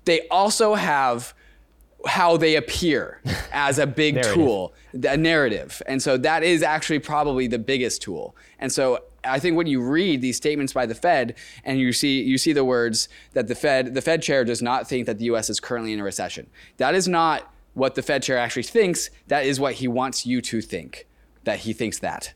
They 0.05 0.27
also 0.29 0.75
have 0.75 1.33
how 2.05 2.37
they 2.37 2.55
appear 2.55 3.21
as 3.51 3.77
a 3.77 3.85
big 3.85 4.15
Narrative. 4.15 4.33
tool, 4.33 4.73
a 5.03 5.17
narrative, 5.17 5.81
and 5.85 6.01
so 6.01 6.17
that 6.17 6.43
is 6.43 6.63
actually 6.63 6.99
probably 6.99 7.47
the 7.47 7.59
biggest 7.59 8.01
tool. 8.01 8.35
And 8.59 8.71
so 8.71 9.03
I 9.23 9.39
think 9.39 9.55
when 9.55 9.67
you 9.67 9.81
read 9.81 10.21
these 10.21 10.37
statements 10.37 10.73
by 10.73 10.85
the 10.85 10.95
Fed 10.95 11.35
and 11.63 11.79
you 11.79 11.93
see 11.93 12.21
you 12.21 12.37
see 12.37 12.53
the 12.53 12.65
words 12.65 13.07
that 13.33 13.47
the 13.47 13.55
Fed 13.55 13.93
the 13.93 14.01
Fed 14.01 14.21
chair 14.21 14.43
does 14.43 14.61
not 14.61 14.87
think 14.87 15.05
that 15.05 15.19
the 15.19 15.25
U.S. 15.25 15.49
is 15.49 15.59
currently 15.59 15.93
in 15.93 15.99
a 15.99 16.03
recession. 16.03 16.49
That 16.77 16.95
is 16.95 17.07
not 17.07 17.53
what 17.73 17.95
the 17.95 18.01
Fed 18.01 18.23
chair 18.23 18.37
actually 18.37 18.63
thinks. 18.63 19.09
That 19.27 19.45
is 19.45 19.59
what 19.59 19.75
he 19.75 19.87
wants 19.87 20.25
you 20.25 20.41
to 20.41 20.61
think. 20.61 21.07
That 21.43 21.59
he 21.59 21.73
thinks 21.73 21.99
that. 21.99 22.33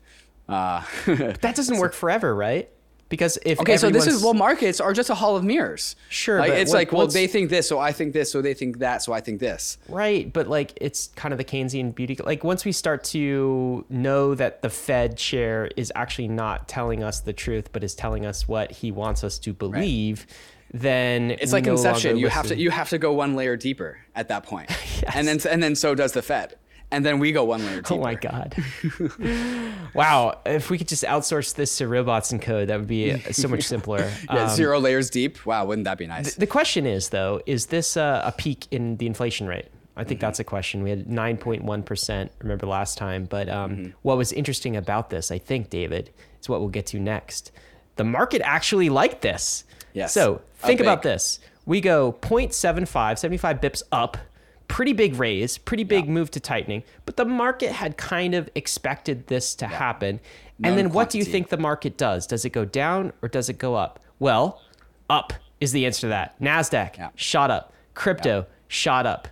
Uh, 0.48 0.82
That 1.06 1.54
doesn't 1.56 1.78
work 1.78 1.92
forever, 1.92 2.34
right? 2.34 2.70
Because 3.08 3.38
if 3.44 3.60
okay, 3.60 3.76
so 3.76 3.88
this 3.88 4.06
is 4.06 4.22
well, 4.22 4.34
markets 4.34 4.80
are 4.80 4.92
just 4.92 5.10
a 5.10 5.14
hall 5.14 5.36
of 5.36 5.44
mirrors. 5.44 5.94
Sure, 6.08 6.40
like, 6.40 6.52
it's 6.52 6.70
what- 6.70 6.76
like 6.76 6.92
well, 6.92 7.06
they 7.06 7.28
think 7.28 7.50
this, 7.50 7.68
so 7.68 7.78
I 7.78 7.92
think 7.92 8.12
this, 8.12 8.32
so 8.32 8.42
they 8.42 8.52
think 8.54 8.78
that, 8.80 9.02
so 9.02 9.12
I 9.12 9.20
think 9.20 9.38
this. 9.38 9.78
Right, 9.88 10.32
but 10.32 10.48
like 10.48 10.72
it's 10.80 11.08
kind 11.14 11.32
of 11.32 11.38
the 11.38 11.44
Keynesian 11.44 11.94
beauty. 11.94 12.18
Like 12.22 12.42
once 12.42 12.64
we 12.64 12.72
start 12.72 13.04
to 13.04 13.84
know 13.88 14.34
that 14.34 14.62
the 14.62 14.70
Fed 14.70 15.16
chair 15.16 15.70
is 15.76 15.92
actually 15.94 16.28
not 16.28 16.66
telling 16.66 17.04
us 17.04 17.20
the 17.20 17.32
truth, 17.32 17.70
but 17.72 17.84
is 17.84 17.94
telling 17.94 18.26
us 18.26 18.48
what 18.48 18.72
he 18.72 18.90
wants 18.90 19.22
us 19.22 19.38
to 19.40 19.52
believe, 19.52 20.26
then 20.72 21.30
It's 21.30 21.52
like 21.52 21.64
no 21.64 21.72
Inception. 21.72 22.16
You 22.16 22.28
have 22.28 22.48
to 22.48 22.56
you 22.56 22.70
have 22.70 22.88
to 22.90 22.98
go 22.98 23.12
one 23.12 23.36
layer 23.36 23.56
deeper 23.56 23.98
at 24.16 24.28
that 24.28 24.42
point, 24.42 24.68
and 25.14 25.28
then 25.28 25.38
and 25.48 25.62
then 25.62 25.76
so 25.76 25.94
does 25.94 26.12
the 26.12 26.22
Fed, 26.22 26.56
and 26.90 27.04
then 27.04 27.18
we 27.18 27.32
go 27.32 27.44
one 27.44 27.64
layer 27.66 27.76
deeper. 27.82 27.94
Oh 27.94 27.98
my 27.98 28.14
god! 28.14 28.54
wow, 29.94 30.38
if 30.46 30.70
we 30.70 30.78
could 30.78 30.88
just 30.88 31.04
outsource 31.04 31.54
this 31.54 31.76
to 31.78 31.88
robots 31.88 32.32
and 32.32 32.40
code, 32.40 32.68
that 32.68 32.78
would 32.78 32.88
be 32.88 33.18
so 33.32 33.48
much 33.48 33.62
simpler. 33.74 34.10
Yeah, 34.32 34.44
Um, 34.44 34.48
zero 34.50 34.78
layers 34.80 35.10
deep. 35.10 35.44
Wow, 35.46 35.66
wouldn't 35.66 35.84
that 35.84 35.98
be 35.98 36.06
nice? 36.06 36.34
The 36.34 36.46
question 36.46 36.86
is, 36.86 37.10
though, 37.10 37.40
is 37.46 37.66
this 37.66 37.96
uh, 37.96 38.22
a 38.24 38.32
peak 38.32 38.66
in 38.70 38.96
the 38.98 39.06
inflation 39.06 39.46
rate? 39.46 39.66
I 39.96 40.00
Mm-hmm. 40.00 40.08
think 40.08 40.20
that's 40.20 40.40
a 40.40 40.44
question. 40.44 40.82
We 40.82 40.90
had 40.90 41.06
9.1%, 41.06 42.28
remember 42.40 42.66
last 42.66 42.98
time. 42.98 43.24
But 43.24 43.48
um, 43.48 43.70
Mm-hmm. 43.70 43.90
what 44.02 44.18
was 44.18 44.30
interesting 44.32 44.76
about 44.76 45.08
this, 45.10 45.30
I 45.30 45.38
think, 45.38 45.70
David, 45.70 46.10
is 46.40 46.48
what 46.48 46.60
we'll 46.60 46.68
get 46.68 46.86
to 46.86 47.00
next. 47.00 47.50
the 47.96 48.04
market 48.04 48.42
actually 48.44 48.90
liked 48.90 49.22
this. 49.22 49.64
Yes. 49.94 50.12
So 50.12 50.42
think 50.58 50.80
about 50.80 51.02
this. 51.02 51.40
We 51.64 51.80
go 51.80 52.12
0.75, 52.20 53.18
75 53.18 53.60
bips 53.60 53.82
up, 53.90 54.18
pretty 54.68 54.92
big 54.92 55.14
raise, 55.16 55.58
pretty 55.58 55.84
big 55.84 56.08
move 56.08 56.30
to 56.32 56.40
tightening, 56.40 56.82
but 57.04 57.16
the 57.16 57.24
market 57.24 57.72
had 57.72 57.96
kind 57.96 58.34
of 58.34 58.48
expected 58.54 59.26
this 59.28 59.54
to 59.56 59.66
happen. 59.66 60.20
Known 60.58 60.70
and 60.70 60.78
then 60.78 60.90
what 60.92 61.10
do 61.10 61.18
you 61.18 61.24
think 61.24 61.48
the 61.48 61.56
market 61.56 61.96
does? 61.96 62.26
Does 62.26 62.44
it 62.44 62.50
go 62.50 62.64
down 62.64 63.12
or 63.22 63.28
does 63.28 63.48
it 63.48 63.58
go 63.58 63.74
up? 63.74 64.00
Well, 64.18 64.62
up 65.10 65.32
is 65.60 65.72
the 65.72 65.86
answer 65.86 66.02
to 66.02 66.08
that. 66.08 66.38
NASDAQ 66.40 66.96
Yeah. 66.98 67.08
shot 67.14 67.50
up, 67.50 67.72
crypto 67.94 68.46
shot 68.68 69.06
up. 69.06 69.28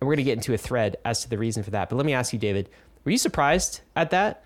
And 0.00 0.08
we're 0.08 0.14
going 0.16 0.24
to 0.24 0.30
get 0.30 0.38
into 0.38 0.54
a 0.54 0.58
thread 0.58 0.96
as 1.04 1.22
to 1.22 1.28
the 1.30 1.38
reason 1.38 1.62
for 1.62 1.70
that. 1.70 1.88
But 1.88 1.96
let 1.96 2.06
me 2.06 2.12
ask 2.12 2.32
you, 2.32 2.38
David, 2.38 2.68
were 3.04 3.12
you 3.12 3.18
surprised 3.18 3.82
at 3.94 4.10
that? 4.10 4.42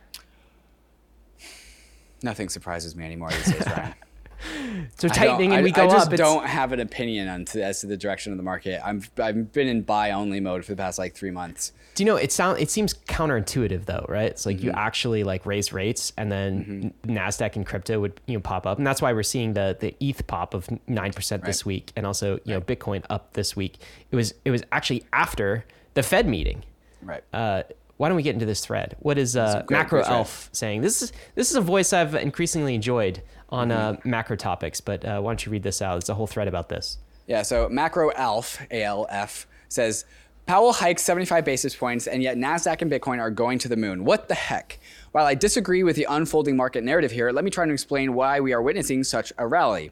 Nothing 2.22 2.48
surprises 2.48 2.96
me 2.96 3.04
anymore 3.04 3.30
these 3.30 3.52
days, 3.52 3.66
Ryan. 3.66 3.94
So 4.98 5.08
tightening 5.08 5.52
and 5.52 5.62
we 5.64 5.72
go 5.72 5.84
up. 5.86 5.90
I 5.90 5.92
just 5.94 6.10
up. 6.12 6.16
don't 6.16 6.46
have 6.46 6.72
an 6.72 6.80
opinion 6.80 7.28
on 7.28 7.44
to, 7.46 7.62
as 7.62 7.80
to 7.80 7.86
the 7.86 7.96
direction 7.96 8.32
of 8.32 8.36
the 8.38 8.42
market. 8.44 8.80
I'm 8.84 9.02
I've 9.18 9.52
been 9.52 9.68
in 9.68 9.82
buy 9.82 10.10
only 10.12 10.40
mode 10.40 10.64
for 10.64 10.72
the 10.72 10.76
past 10.76 10.98
like 10.98 11.14
three 11.14 11.30
months. 11.30 11.72
Do 11.94 12.02
you 12.02 12.06
know 12.06 12.16
it 12.16 12.32
sound 12.32 12.58
it 12.60 12.70
seems 12.70 12.94
counterintuitive 12.94 13.84
though, 13.86 14.04
right? 14.08 14.30
It's 14.30 14.46
like 14.46 14.62
you 14.62 14.70
Mm-hmm. 14.70 14.78
actually 14.78 15.24
like 15.24 15.44
raise 15.46 15.72
rates 15.72 16.12
and 16.16 16.30
then 16.32 16.92
Nasdaq 17.06 17.56
and 17.56 17.66
crypto 17.66 18.00
would 18.00 18.20
you 18.26 18.34
know 18.34 18.40
pop 18.40 18.66
up, 18.66 18.78
and 18.78 18.86
that's 18.86 19.02
why 19.02 19.12
we're 19.12 19.22
seeing 19.22 19.54
the 19.54 19.76
the 19.78 19.94
ETH 20.00 20.26
pop 20.26 20.54
of 20.54 20.68
nine 20.88 21.12
percent 21.12 21.44
this 21.44 21.62
Right. 21.62 21.66
week, 21.66 21.92
and 21.96 22.06
also 22.06 22.38
you 22.44 22.52
know 22.54 22.60
Bitcoin 22.60 23.04
up 23.10 23.32
this 23.34 23.54
week. 23.56 23.76
It 24.10 24.16
was 24.16 24.34
it 24.44 24.50
was 24.50 24.62
actually 24.72 25.04
after 25.12 25.64
the 25.94 26.02
Fed 26.02 26.26
meeting. 26.28 26.62
Right. 27.02 27.22
Uh, 27.32 27.62
why 27.96 28.08
don't 28.08 28.16
we 28.16 28.22
get 28.22 28.34
into 28.34 28.46
this 28.46 28.64
thread? 28.64 28.96
What 29.00 29.18
is 29.18 29.36
uh, 29.36 29.64
Macro. 29.70 30.02
Alf 30.04 30.50
saying? 30.52 30.82
This 30.82 31.02
is 31.02 31.12
this 31.34 31.50
is 31.50 31.56
a 31.56 31.60
voice 31.60 31.92
I've 31.92 32.14
increasingly 32.14 32.74
enjoyed 32.74 33.22
on 33.48 33.70
uh, 33.70 33.92
Mm-hmm. 33.94 34.10
macro 34.10 34.36
topics, 34.36 34.80
but 34.80 35.04
uh, 35.04 35.20
why 35.20 35.30
don't 35.30 35.46
you 35.46 35.52
read 35.52 35.62
this 35.62 35.80
out? 35.80 35.98
It's 35.98 36.08
a 36.08 36.14
whole 36.14 36.26
thread 36.26 36.48
about 36.48 36.68
this. 36.68 36.98
Yeah, 37.26 37.42
so 37.42 37.68
Macro 37.68 38.12
Alf, 38.12 38.60
ALF, 38.70 39.46
says 39.68 40.04
Powell 40.46 40.72
hikes 40.72 41.02
75 41.02 41.44
basis 41.44 41.74
points, 41.74 42.06
and 42.06 42.22
yet 42.22 42.36
NASDAQ 42.36 42.82
and 42.82 42.90
Bitcoin 42.90 43.18
are 43.18 43.30
going 43.30 43.58
to 43.60 43.68
the 43.68 43.76
moon. 43.76 44.04
What 44.04 44.28
the 44.28 44.34
heck? 44.34 44.78
While 45.12 45.26
I 45.26 45.34
disagree 45.34 45.82
with 45.82 45.96
the 45.96 46.06
unfolding 46.08 46.56
market 46.56 46.84
narrative 46.84 47.10
here, 47.10 47.32
let 47.32 47.44
me 47.44 47.50
try 47.50 47.66
to 47.66 47.72
explain 47.72 48.14
why 48.14 48.38
we 48.40 48.52
are 48.52 48.62
witnessing 48.62 49.02
such 49.02 49.32
a 49.38 49.46
rally. 49.46 49.90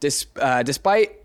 Dis, 0.00 0.26
uh, 0.40 0.62
despite 0.64 1.21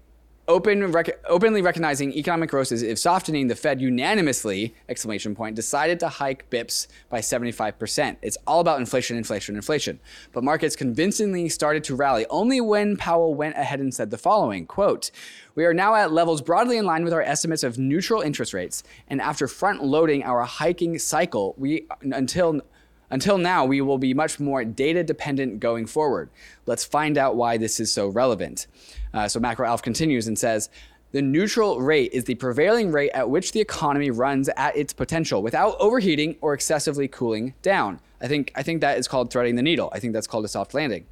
open 0.47 0.91
rec- 0.91 1.19
openly 1.27 1.61
recognizing 1.61 2.13
economic 2.13 2.49
growth 2.49 2.71
is 2.71 2.81
if 2.81 2.97
softening, 2.97 3.47
the 3.47 3.55
Fed 3.55 3.81
unanimously, 3.81 4.73
exclamation 4.87 5.35
point, 5.35 5.55
decided 5.55 5.99
to 5.99 6.09
hike 6.09 6.49
bips 6.49 6.87
by 7.09 7.19
75%. 7.19 8.17
It's 8.21 8.37
all 8.47 8.59
about 8.61 8.79
inflation, 8.79 9.17
inflation, 9.17 9.55
inflation. 9.55 9.99
But 10.31 10.43
markets 10.43 10.75
convincingly 10.75 11.49
started 11.49 11.83
to 11.85 11.95
rally 11.95 12.25
only 12.29 12.61
when 12.61 12.97
Powell 12.97 13.35
went 13.35 13.57
ahead 13.57 13.79
and 13.79 13.93
said 13.93 14.09
the 14.09 14.17
following, 14.17 14.65
quote, 14.65 15.11
we 15.55 15.65
are 15.65 15.73
now 15.73 15.95
at 15.95 16.11
levels 16.11 16.41
broadly 16.41 16.77
in 16.77 16.85
line 16.85 17.03
with 17.03 17.13
our 17.13 17.21
estimates 17.21 17.63
of 17.63 17.77
neutral 17.77 18.21
interest 18.21 18.53
rates, 18.53 18.83
and 19.07 19.21
after 19.21 19.47
front 19.47 19.83
loading 19.83 20.23
our 20.23 20.43
hiking 20.43 20.99
cycle, 20.99 21.55
we 21.57 21.87
until 22.01 22.61
until 23.09 23.37
now, 23.37 23.63
we 23.65 23.79
will 23.79 23.97
be 23.97 24.13
much 24.13 24.39
more 24.39 24.65
data 24.65 25.03
dependent 25.03 25.59
going 25.59 25.85
forward. 25.85 26.29
Let's 26.65 26.83
find 26.83 27.17
out 27.17 27.35
why 27.35 27.57
this 27.57 27.79
is 27.79 27.91
so 27.91 28.07
relevant. 28.09 28.67
Uh, 29.13 29.27
so, 29.27 29.39
Macro 29.39 29.67
Alf 29.67 29.81
continues 29.81 30.27
and 30.27 30.37
says, 30.37 30.69
the 31.11 31.21
neutral 31.21 31.79
rate 31.79 32.11
is 32.11 32.25
the 32.25 32.35
prevailing 32.35 32.91
rate 32.91 33.11
at 33.13 33.29
which 33.29 33.53
the 33.53 33.61
economy 33.61 34.11
runs 34.11 34.49
at 34.57 34.75
its 34.75 34.91
potential 34.91 35.41
without 35.41 35.77
overheating 35.79 36.35
or 36.41 36.53
excessively 36.53 37.07
cooling 37.07 37.53
down. 37.61 38.01
I 38.19 38.27
think, 38.27 38.51
I 38.55 38.63
think 38.63 38.81
that 38.81 38.97
is 38.97 39.07
called 39.07 39.31
threading 39.31 39.55
the 39.55 39.61
needle. 39.61 39.89
I 39.93 39.99
think 39.99 40.13
that's 40.13 40.27
called 40.27 40.43
a 40.43 40.49
soft 40.49 40.73
landing. 40.73 41.05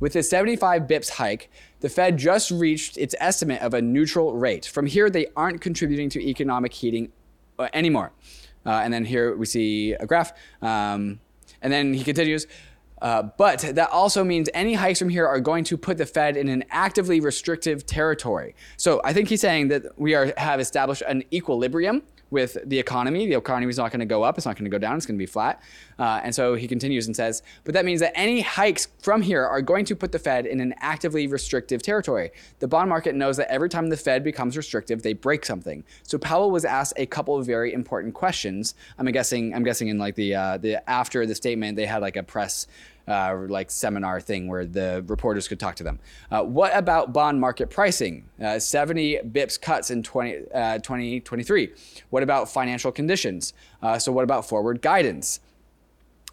With 0.00 0.14
the 0.14 0.22
75 0.22 0.82
bips 0.82 1.10
hike, 1.10 1.50
the 1.80 1.88
Fed 1.88 2.16
just 2.16 2.50
reached 2.50 2.96
its 2.96 3.14
estimate 3.20 3.60
of 3.60 3.74
a 3.74 3.82
neutral 3.82 4.34
rate. 4.34 4.64
From 4.64 4.86
here, 4.86 5.10
they 5.10 5.26
aren't 5.36 5.60
contributing 5.60 6.08
to 6.10 6.20
economic 6.20 6.72
heating 6.72 7.12
uh, 7.58 7.68
anymore. 7.74 8.12
Uh, 8.64 8.80
and 8.84 8.94
then 8.94 9.04
here 9.04 9.36
we 9.36 9.44
see 9.44 9.92
a 9.92 10.06
graph. 10.06 10.32
Um, 10.62 11.20
and 11.60 11.72
then 11.72 11.92
he 11.94 12.04
continues, 12.04 12.46
uh, 13.02 13.24
but 13.36 13.60
that 13.60 13.90
also 13.90 14.22
means 14.22 14.48
any 14.54 14.74
hikes 14.74 15.00
from 15.00 15.08
here 15.08 15.26
are 15.26 15.40
going 15.40 15.64
to 15.64 15.76
put 15.76 15.98
the 15.98 16.06
Fed 16.06 16.36
in 16.36 16.48
an 16.48 16.64
actively 16.70 17.18
restrictive 17.20 17.84
territory. 17.84 18.54
So 18.76 19.00
I 19.04 19.12
think 19.12 19.28
he's 19.28 19.40
saying 19.40 19.68
that 19.68 19.98
we 19.98 20.14
are 20.14 20.32
have 20.36 20.60
established 20.60 21.02
an 21.02 21.24
equilibrium 21.32 22.02
with 22.32 22.56
the 22.64 22.78
economy. 22.78 23.26
The 23.26 23.34
economy 23.34 23.68
is 23.68 23.76
not 23.76 23.90
going 23.92 24.00
to 24.00 24.06
go 24.06 24.22
up. 24.22 24.38
It's 24.38 24.46
not 24.46 24.56
going 24.56 24.64
to 24.64 24.70
go 24.70 24.78
down. 24.78 24.96
It's 24.96 25.04
going 25.04 25.16
to 25.16 25.22
be 25.22 25.26
flat. 25.26 25.62
Uh, 25.98 26.20
and 26.24 26.34
so 26.34 26.54
he 26.54 26.66
continues 26.66 27.06
and 27.06 27.14
says, 27.14 27.42
but 27.64 27.74
that 27.74 27.84
means 27.84 28.00
that 28.00 28.12
any 28.16 28.40
hikes 28.40 28.88
from 29.00 29.20
here 29.20 29.44
are 29.44 29.60
going 29.60 29.84
to 29.84 29.94
put 29.94 30.12
the 30.12 30.18
Fed 30.18 30.46
in 30.46 30.58
an 30.58 30.74
actively 30.78 31.26
restrictive 31.26 31.82
territory. 31.82 32.30
The 32.60 32.66
bond 32.66 32.88
market 32.88 33.14
knows 33.14 33.36
that 33.36 33.52
every 33.52 33.68
time 33.68 33.90
the 33.90 33.98
Fed 33.98 34.24
becomes 34.24 34.56
restrictive, 34.56 35.02
they 35.02 35.12
break 35.12 35.44
something. 35.44 35.84
So 36.04 36.16
Powell 36.16 36.50
was 36.50 36.64
asked 36.64 36.94
a 36.96 37.04
couple 37.04 37.36
of 37.38 37.44
very 37.44 37.74
important 37.74 38.14
questions. 38.14 38.74
I'm 38.98 39.06
guessing. 39.12 39.54
I'm 39.54 39.62
guessing 39.62 39.88
in 39.88 39.98
like 39.98 40.14
the 40.14 40.34
uh, 40.34 40.56
the 40.56 40.88
after 40.88 41.26
the 41.26 41.34
statement, 41.34 41.76
they 41.76 41.86
had 41.86 42.00
like 42.00 42.16
a 42.16 42.22
press 42.22 42.66
uh, 43.08 43.36
like 43.48 43.70
seminar 43.70 44.20
thing 44.20 44.48
where 44.48 44.64
the 44.64 45.04
reporters 45.06 45.48
could 45.48 45.58
talk 45.60 45.76
to 45.76 45.84
them. 45.84 45.98
Uh, 46.30 46.42
what 46.42 46.76
about 46.76 47.12
bond 47.12 47.40
market 47.40 47.70
pricing? 47.70 48.24
Uh, 48.42 48.58
70 48.58 49.18
bips 49.30 49.60
cuts 49.60 49.90
in 49.90 50.02
20, 50.02 50.36
uh, 50.54 50.78
2023. 50.78 51.72
What 52.10 52.22
about 52.22 52.50
financial 52.50 52.92
conditions? 52.92 53.54
Uh, 53.82 53.98
so, 53.98 54.12
what 54.12 54.24
about 54.24 54.48
forward 54.48 54.82
guidance? 54.82 55.40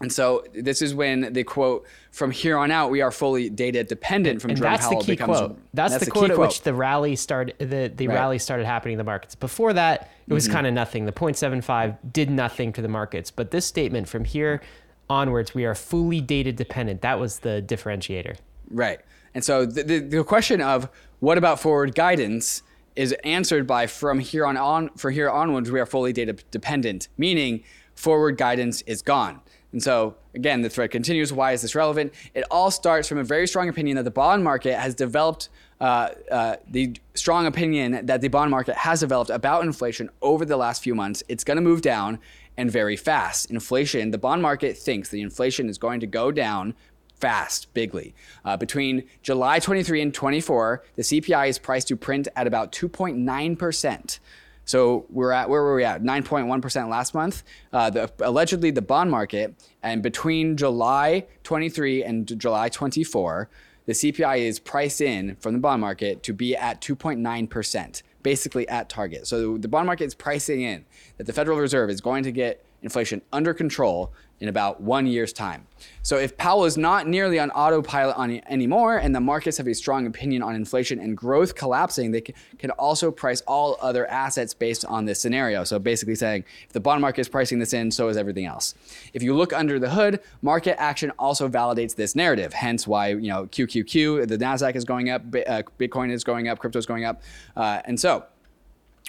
And 0.00 0.10
so 0.10 0.44
this 0.54 0.80
is 0.80 0.94
when 0.94 1.32
the 1.34 1.44
quote 1.44 1.86
from 2.10 2.30
here 2.30 2.56
on 2.56 2.70
out 2.70 2.90
we 2.90 3.02
are 3.02 3.10
fully 3.10 3.50
data 3.50 3.84
dependent 3.84 4.40
from 4.40 4.52
And 4.52 4.58
Jerome 4.58 4.72
that's 4.72 4.88
the 4.88 4.96
key 4.96 5.12
becomes 5.12 5.38
quote. 5.38 5.58
That's, 5.74 5.98
the, 5.98 6.06
key 6.06 6.10
quote 6.10 6.30
at 6.30 6.38
which 6.38 6.62
the 6.62 6.72
rally 6.72 7.16
started. 7.16 7.56
The, 7.58 7.92
the 7.94 8.08
Right. 8.08 8.14
rally 8.14 8.38
started 8.38 8.64
happening 8.64 8.94
in 8.94 8.98
the 8.98 9.04
markets. 9.04 9.34
Before 9.34 9.74
that, 9.74 10.10
it 10.26 10.32
was 10.32 10.48
kind 10.48 10.66
of 10.66 10.72
nothing. 10.72 11.04
The 11.04 11.12
0.75 11.12 11.98
did 12.12 12.30
nothing 12.30 12.72
to 12.72 12.82
the 12.82 12.88
markets. 12.88 13.30
But 13.30 13.50
this 13.50 13.66
statement 13.66 14.08
from 14.08 14.24
here 14.24 14.62
onwards, 15.10 15.54
we 15.54 15.66
are 15.66 15.74
fully 15.74 16.20
data 16.20 16.52
dependent. 16.52 17.02
That 17.02 17.18
was 17.18 17.40
the 17.40 17.62
differentiator. 17.66 18.36
Right. 18.70 19.00
And 19.34 19.44
so 19.44 19.66
the, 19.66 19.82
the, 19.82 19.98
the 19.98 20.24
question 20.24 20.60
of 20.60 20.88
what 21.18 21.36
about 21.36 21.60
forward 21.60 21.94
guidance 21.94 22.62
is 22.96 23.12
answered 23.24 23.66
by 23.66 23.86
from 23.86 24.18
here 24.18 24.46
on 24.46 24.56
on 24.56 24.90
for 24.96 25.10
here 25.10 25.30
onwards 25.30 25.70
we 25.70 25.78
are 25.80 25.86
fully 25.86 26.12
data 26.12 26.32
dependent, 26.50 27.08
meaning 27.18 27.62
forward 27.94 28.36
guidance 28.36 28.82
is 28.82 29.02
gone. 29.02 29.40
And 29.72 29.82
so 29.82 30.16
again, 30.34 30.62
the 30.62 30.70
thread 30.70 30.90
continues. 30.90 31.32
Why 31.32 31.52
is 31.52 31.62
this 31.62 31.74
relevant? 31.74 32.12
It 32.34 32.44
all 32.50 32.70
starts 32.70 33.08
from 33.08 33.18
a 33.18 33.24
very 33.24 33.46
strong 33.46 33.68
opinion 33.68 33.96
that 33.96 34.04
the 34.04 34.10
bond 34.10 34.42
market 34.42 34.78
has 34.78 34.94
developed. 34.94 35.48
Uh, 35.80 36.10
uh, 36.30 36.56
the 36.68 36.94
strong 37.14 37.46
opinion 37.46 38.04
that 38.04 38.20
the 38.20 38.28
bond 38.28 38.50
market 38.50 38.76
has 38.76 39.00
developed 39.00 39.30
about 39.30 39.64
inflation 39.64 40.10
over 40.20 40.44
the 40.44 40.56
last 40.56 40.82
few 40.82 40.94
months. 40.94 41.22
It's 41.26 41.42
going 41.42 41.56
to 41.56 41.62
move 41.62 41.80
down 41.80 42.18
and 42.56 42.70
very 42.70 42.96
fast. 42.96 43.50
Inflation, 43.50 44.10
the 44.10 44.18
bond 44.18 44.42
market 44.42 44.76
thinks 44.76 45.08
the 45.08 45.22
inflation 45.22 45.68
is 45.68 45.78
going 45.78 46.00
to 46.00 46.06
go 46.06 46.30
down 46.30 46.74
fast, 47.20 47.72
bigly. 47.74 48.14
Uh, 48.44 48.56
between 48.56 49.04
July 49.22 49.58
23 49.58 50.00
and 50.00 50.14
24, 50.14 50.82
the 50.96 51.02
CPI 51.02 51.48
is 51.48 51.58
priced 51.58 51.88
to 51.88 51.96
print 51.96 52.28
at 52.34 52.46
about 52.46 52.72
2.9%. 52.72 54.18
So 54.64 55.06
we're 55.10 55.32
at 55.32 55.48
where 55.48 55.62
were 55.62 55.74
we 55.74 55.84
at? 55.84 56.02
9.1% 56.02 56.88
last 56.88 57.14
month. 57.14 57.42
Uh, 57.72 57.90
the, 57.90 58.12
allegedly, 58.20 58.70
the 58.70 58.82
bond 58.82 59.10
market, 59.10 59.54
and 59.82 60.02
between 60.02 60.56
July 60.56 61.26
23 61.42 62.04
and 62.04 62.38
July 62.38 62.68
24, 62.68 63.48
the 63.86 63.92
CPI 63.92 64.38
is 64.38 64.60
priced 64.60 65.00
in 65.00 65.34
from 65.36 65.54
the 65.54 65.58
bond 65.58 65.80
market 65.80 66.22
to 66.22 66.32
be 66.32 66.54
at 66.54 66.80
2.9%, 66.80 68.02
basically 68.22 68.68
at 68.68 68.88
target. 68.88 69.26
So 69.26 69.58
the 69.58 69.68
bond 69.68 69.86
market 69.86 70.04
is 70.04 70.14
pricing 70.14 70.62
in 70.62 70.84
that 71.16 71.24
the 71.24 71.32
Federal 71.32 71.58
Reserve 71.58 71.90
is 71.90 72.00
going 72.00 72.24
to 72.24 72.32
get 72.32 72.64
inflation 72.82 73.22
under 73.32 73.52
control 73.54 74.12
in 74.40 74.48
about 74.48 74.80
one 74.80 75.06
year's 75.06 75.32
time. 75.32 75.66
So 76.02 76.16
if 76.16 76.36
Powell 76.36 76.64
is 76.64 76.78
not 76.78 77.06
nearly 77.06 77.38
on 77.38 77.50
autopilot 77.50 78.16
on 78.16 78.40
anymore, 78.48 78.96
and 78.96 79.14
the 79.14 79.20
markets 79.20 79.58
have 79.58 79.68
a 79.68 79.74
strong 79.74 80.06
opinion 80.06 80.42
on 80.42 80.54
inflation 80.54 80.98
and 80.98 81.16
growth 81.16 81.54
collapsing, 81.54 82.10
they 82.10 82.22
can 82.22 82.70
also 82.72 83.10
price 83.10 83.42
all 83.42 83.76
other 83.80 84.06
assets 84.06 84.54
based 84.54 84.84
on 84.86 85.04
this 85.04 85.20
scenario. 85.20 85.62
So 85.64 85.78
basically 85.78 86.14
saying, 86.14 86.44
if 86.66 86.72
the 86.72 86.80
bond 86.80 87.02
market 87.02 87.20
is 87.20 87.28
pricing 87.28 87.58
this 87.58 87.74
in, 87.74 87.90
so 87.90 88.08
is 88.08 88.16
everything 88.16 88.46
else. 88.46 88.74
If 89.12 89.22
you 89.22 89.34
look 89.34 89.52
under 89.52 89.78
the 89.78 89.90
hood, 89.90 90.20
market 90.40 90.80
action 90.80 91.12
also 91.18 91.48
validates 91.48 91.94
this 91.94 92.16
narrative. 92.16 92.54
Hence 92.54 92.86
why 92.86 93.08
you 93.08 93.28
know 93.28 93.46
QQQ, 93.46 94.26
the 94.26 94.38
Nasdaq 94.38 94.76
is 94.76 94.84
going 94.84 95.10
up, 95.10 95.22
uh, 95.22 95.62
Bitcoin 95.78 96.10
is 96.10 96.24
going 96.24 96.48
up, 96.48 96.58
crypto 96.58 96.78
is 96.78 96.86
going 96.86 97.04
up, 97.04 97.22
uh, 97.56 97.82
and 97.84 98.00
so 98.00 98.24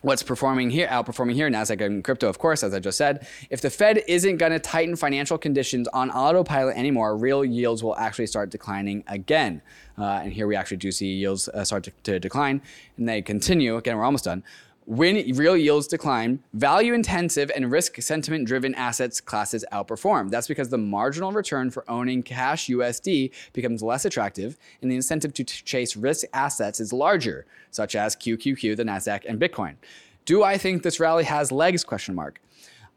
what's 0.01 0.23
performing 0.23 0.69
here, 0.69 0.87
outperforming 0.87 1.33
here, 1.33 1.49
Nasdaq 1.49 1.83
and 1.85 2.03
crypto, 2.03 2.27
of 2.27 2.39
course, 2.39 2.63
as 2.63 2.73
I 2.73 2.79
just 2.79 2.97
said. 2.97 3.27
If 3.49 3.61
the 3.61 3.69
Fed 3.69 4.03
isn't 4.07 4.37
going 4.37 4.51
to 4.51 4.59
tighten 4.59 4.95
financial 4.95 5.37
conditions 5.37 5.87
on 5.89 6.09
autopilot 6.11 6.75
anymore, 6.75 7.15
real 7.15 7.45
yields 7.45 7.83
will 7.83 7.95
actually 7.95 8.27
start 8.27 8.49
declining 8.49 9.03
again. 9.07 9.61
Uh, 9.97 10.21
and 10.23 10.33
here 10.33 10.47
we 10.47 10.55
actually 10.55 10.77
do 10.77 10.91
see 10.91 11.07
yields 11.07 11.47
uh, 11.49 11.63
start 11.63 11.83
to, 11.83 11.91
to 12.03 12.19
decline, 12.19 12.61
and 12.97 13.07
they 13.07 13.21
continue. 13.21 13.77
Again, 13.77 13.97
we're 13.97 14.03
almost 14.03 14.25
done. 14.25 14.43
When 14.85 15.15
real 15.35 15.55
yields 15.55 15.85
decline, 15.85 16.39
value 16.53 16.93
intensive 16.93 17.51
and 17.55 17.71
risk 17.71 18.01
sentiment 18.01 18.47
driven 18.47 18.73
assets 18.73 19.21
classes 19.21 19.63
outperform. 19.71 20.31
That's 20.31 20.47
because 20.47 20.69
the 20.69 20.77
marginal 20.79 21.31
return 21.31 21.69
for 21.69 21.89
owning 21.89 22.23
cash 22.23 22.67
USD 22.67 23.31
becomes 23.53 23.83
less 23.83 24.05
attractive 24.05 24.57
and 24.81 24.89
the 24.89 24.95
incentive 24.95 25.35
to 25.35 25.43
t- 25.43 25.61
chase 25.63 25.95
risk 25.95 26.25
assets 26.33 26.79
is 26.79 26.91
larger, 26.91 27.45
such 27.69 27.95
as 27.95 28.15
QQQ, 28.15 28.75
the 28.75 28.83
Nasdaq, 28.83 29.23
and 29.27 29.39
Bitcoin. 29.39 29.75
Do 30.25 30.43
I 30.43 30.57
think 30.57 30.81
this 30.81 30.99
rally 30.99 31.25
has 31.25 31.51
legs? 31.51 31.83
Question 31.83 32.15
mark. 32.15 32.41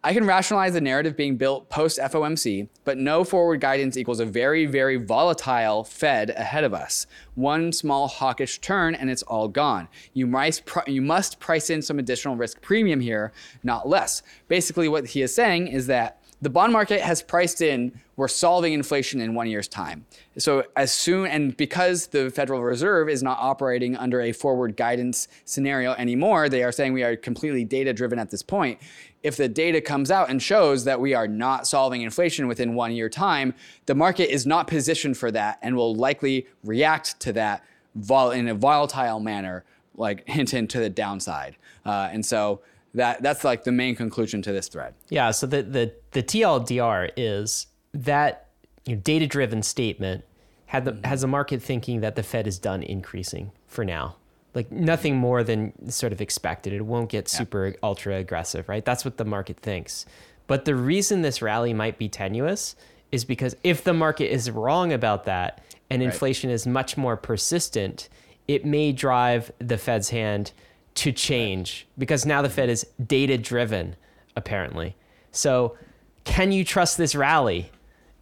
I 0.07 0.13
can 0.13 0.27
rationalize 0.27 0.75
the 0.75 0.83
narrative 0.83 1.17
being 1.17 1.39
built 1.39 1.71
post 1.71 1.99
FOMC, 1.99 2.69
but 2.85 2.99
no 2.99 3.25
forward 3.25 3.63
guidance 3.63 3.97
equals 3.97 4.21
a 4.21 4.27
very, 4.27 4.67
very 4.67 4.97
volatile 4.97 5.83
Fed 5.83 6.29
ahead 6.29 6.63
of 6.63 6.75
us. 6.75 7.07
One 7.37 7.73
small 7.73 8.07
hawkish 8.07 8.59
turn 8.59 8.95
and 8.95 9.09
it's 9.09 9.23
all 9.23 9.49
gone. 9.49 9.89
You 10.13 10.27
must, 10.27 10.63
you 10.87 11.01
must 11.01 11.41
price 11.41 11.71
in 11.71 11.81
some 11.81 11.99
additional 11.99 12.37
risk 12.37 12.61
premium 12.61 13.01
here, 13.01 13.33
not 13.63 13.89
less. 13.89 14.23
Basically, 14.47 14.89
what 14.89 15.07
he 15.07 15.23
is 15.23 15.35
saying 15.35 15.69
is 15.69 15.87
that 15.87 16.21
the 16.45 16.51
bond 16.51 16.73
market 16.73 17.01
has 17.01 17.23
priced 17.23 17.63
in 17.63 17.99
we're 18.17 18.29
solving 18.29 18.75
inflation 18.75 19.21
in 19.21 19.35
one 19.35 19.49
year's 19.49 19.67
time. 19.67 20.05
So 20.39 20.65
as 20.77 20.93
soon 20.93 21.27
and 21.27 21.57
because 21.57 22.09
the 22.09 22.31
Federal 22.31 22.63
Reserve 22.63 23.09
is 23.09 23.23
not 23.23 23.39
operating 23.41 23.97
under 23.97 24.21
a 24.21 24.31
forward 24.33 24.77
guidance 24.77 25.27
scenario 25.45 25.95
anymore, 25.95 26.49
they 26.49 26.63
are 26.63 26.71
saying 26.71 26.93
we 26.93 27.03
are 27.03 27.17
completely 27.17 27.65
data 27.65 27.93
driven 27.93 28.19
at 28.19 28.31
this 28.31 28.43
point. 28.43 28.79
If 29.23 29.37
the 29.37 29.49
data 29.49 29.81
comes 29.81 30.11
out 30.11 30.29
and 30.29 30.41
shows 30.41 30.85
that 30.85 31.01
we 31.01 31.15
are 31.15 31.27
not 31.27 31.67
solving 31.67 32.03
inflation 32.03 32.47
within 32.47 32.75
one 32.75 32.93
year 32.93 33.09
time, 33.09 33.55
the 33.87 33.95
market 33.95 34.33
is 34.33 34.47
not 34.47 34.67
positioned 34.67 35.17
for 35.17 35.31
that 35.33 35.59
and 35.63 35.75
will 35.75 35.95
likely 35.95 36.47
react 36.63 37.19
to 37.21 37.33
that 37.33 37.65
vol- 37.95 38.33
in 38.33 38.49
a 38.49 38.55
volatile 38.55 39.19
manner, 39.19 39.65
like 39.97 40.29
hint 40.29 40.53
into 40.53 40.79
the 40.79 40.91
downside. 40.91 41.57
Uh, 41.87 42.11
and 42.13 42.25
so 42.25 42.61
that 42.95 43.23
that's 43.23 43.45
like 43.45 43.65
the 43.65 43.73
main 43.73 43.97
conclusion 43.97 44.41
to 44.43 44.53
this 44.53 44.69
thread. 44.69 44.95
Yeah. 45.09 45.31
So 45.33 45.47
the 45.47 45.63
the 45.63 45.93
the 46.13 46.23
TLDR 46.23 47.11
is 47.17 47.67
that 47.93 48.49
you 48.87 48.95
know, 48.95 49.01
data 49.03 49.27
driven 49.27 49.63
statement 49.63 50.25
had 50.67 50.85
the, 50.85 51.07
has 51.07 51.21
the 51.21 51.27
market 51.27 51.63
thinking 51.63 52.01
that 52.01 52.17
the 52.17 52.23
Fed 52.23 52.47
is 52.47 52.59
done 52.59 52.83
increasing 52.83 53.53
for 53.67 53.85
now. 53.85 54.17
Like 54.55 54.71
nothing 54.71 55.17
more 55.17 55.43
than 55.43 55.91
sort 55.91 56.13
of 56.13 56.21
expected. 56.21 56.73
It 56.73 56.83
won't 56.83 57.11
get 57.11 57.29
super 57.29 57.69
yeah. 57.69 57.77
ultra 57.83 58.17
aggressive, 58.17 58.69
right? 58.69 58.85
That's 58.85 59.05
what 59.05 59.17
the 59.17 59.25
market 59.25 59.59
thinks. 59.59 60.07
But 60.47 60.65
the 60.65 60.77
reason 60.77 61.23
this 61.23 61.43
rally 61.43 61.73
might 61.73 61.99
be 61.99 62.09
tenuous 62.09 62.77
is 63.11 63.25
because 63.25 63.57
if 63.65 63.83
the 63.83 63.95
market 63.95 64.33
is 64.33 64.51
wrong 64.51 64.93
about 64.93 65.25
that 65.25 65.63
and 65.91 66.03
inflation 66.03 66.51
right. 66.51 66.55
is 66.55 66.67
much 66.67 66.97
more 66.97 67.17
persistent, 67.17 68.09
it 68.47 68.65
may 68.65 68.93
drive 68.93 69.51
the 69.59 69.79
Fed's 69.79 70.11
hand 70.11 70.53
to 70.95 71.13
change 71.13 71.87
because 71.99 72.25
now 72.25 72.43
the 72.43 72.49
Fed 72.49 72.69
is 72.69 72.87
data 73.05 73.37
driven, 73.39 73.97
apparently. 74.37 74.97
So, 75.33 75.77
can 76.25 76.53
you 76.53 76.65
trust 76.65 76.97
this 76.97 77.15
rally? 77.15 77.71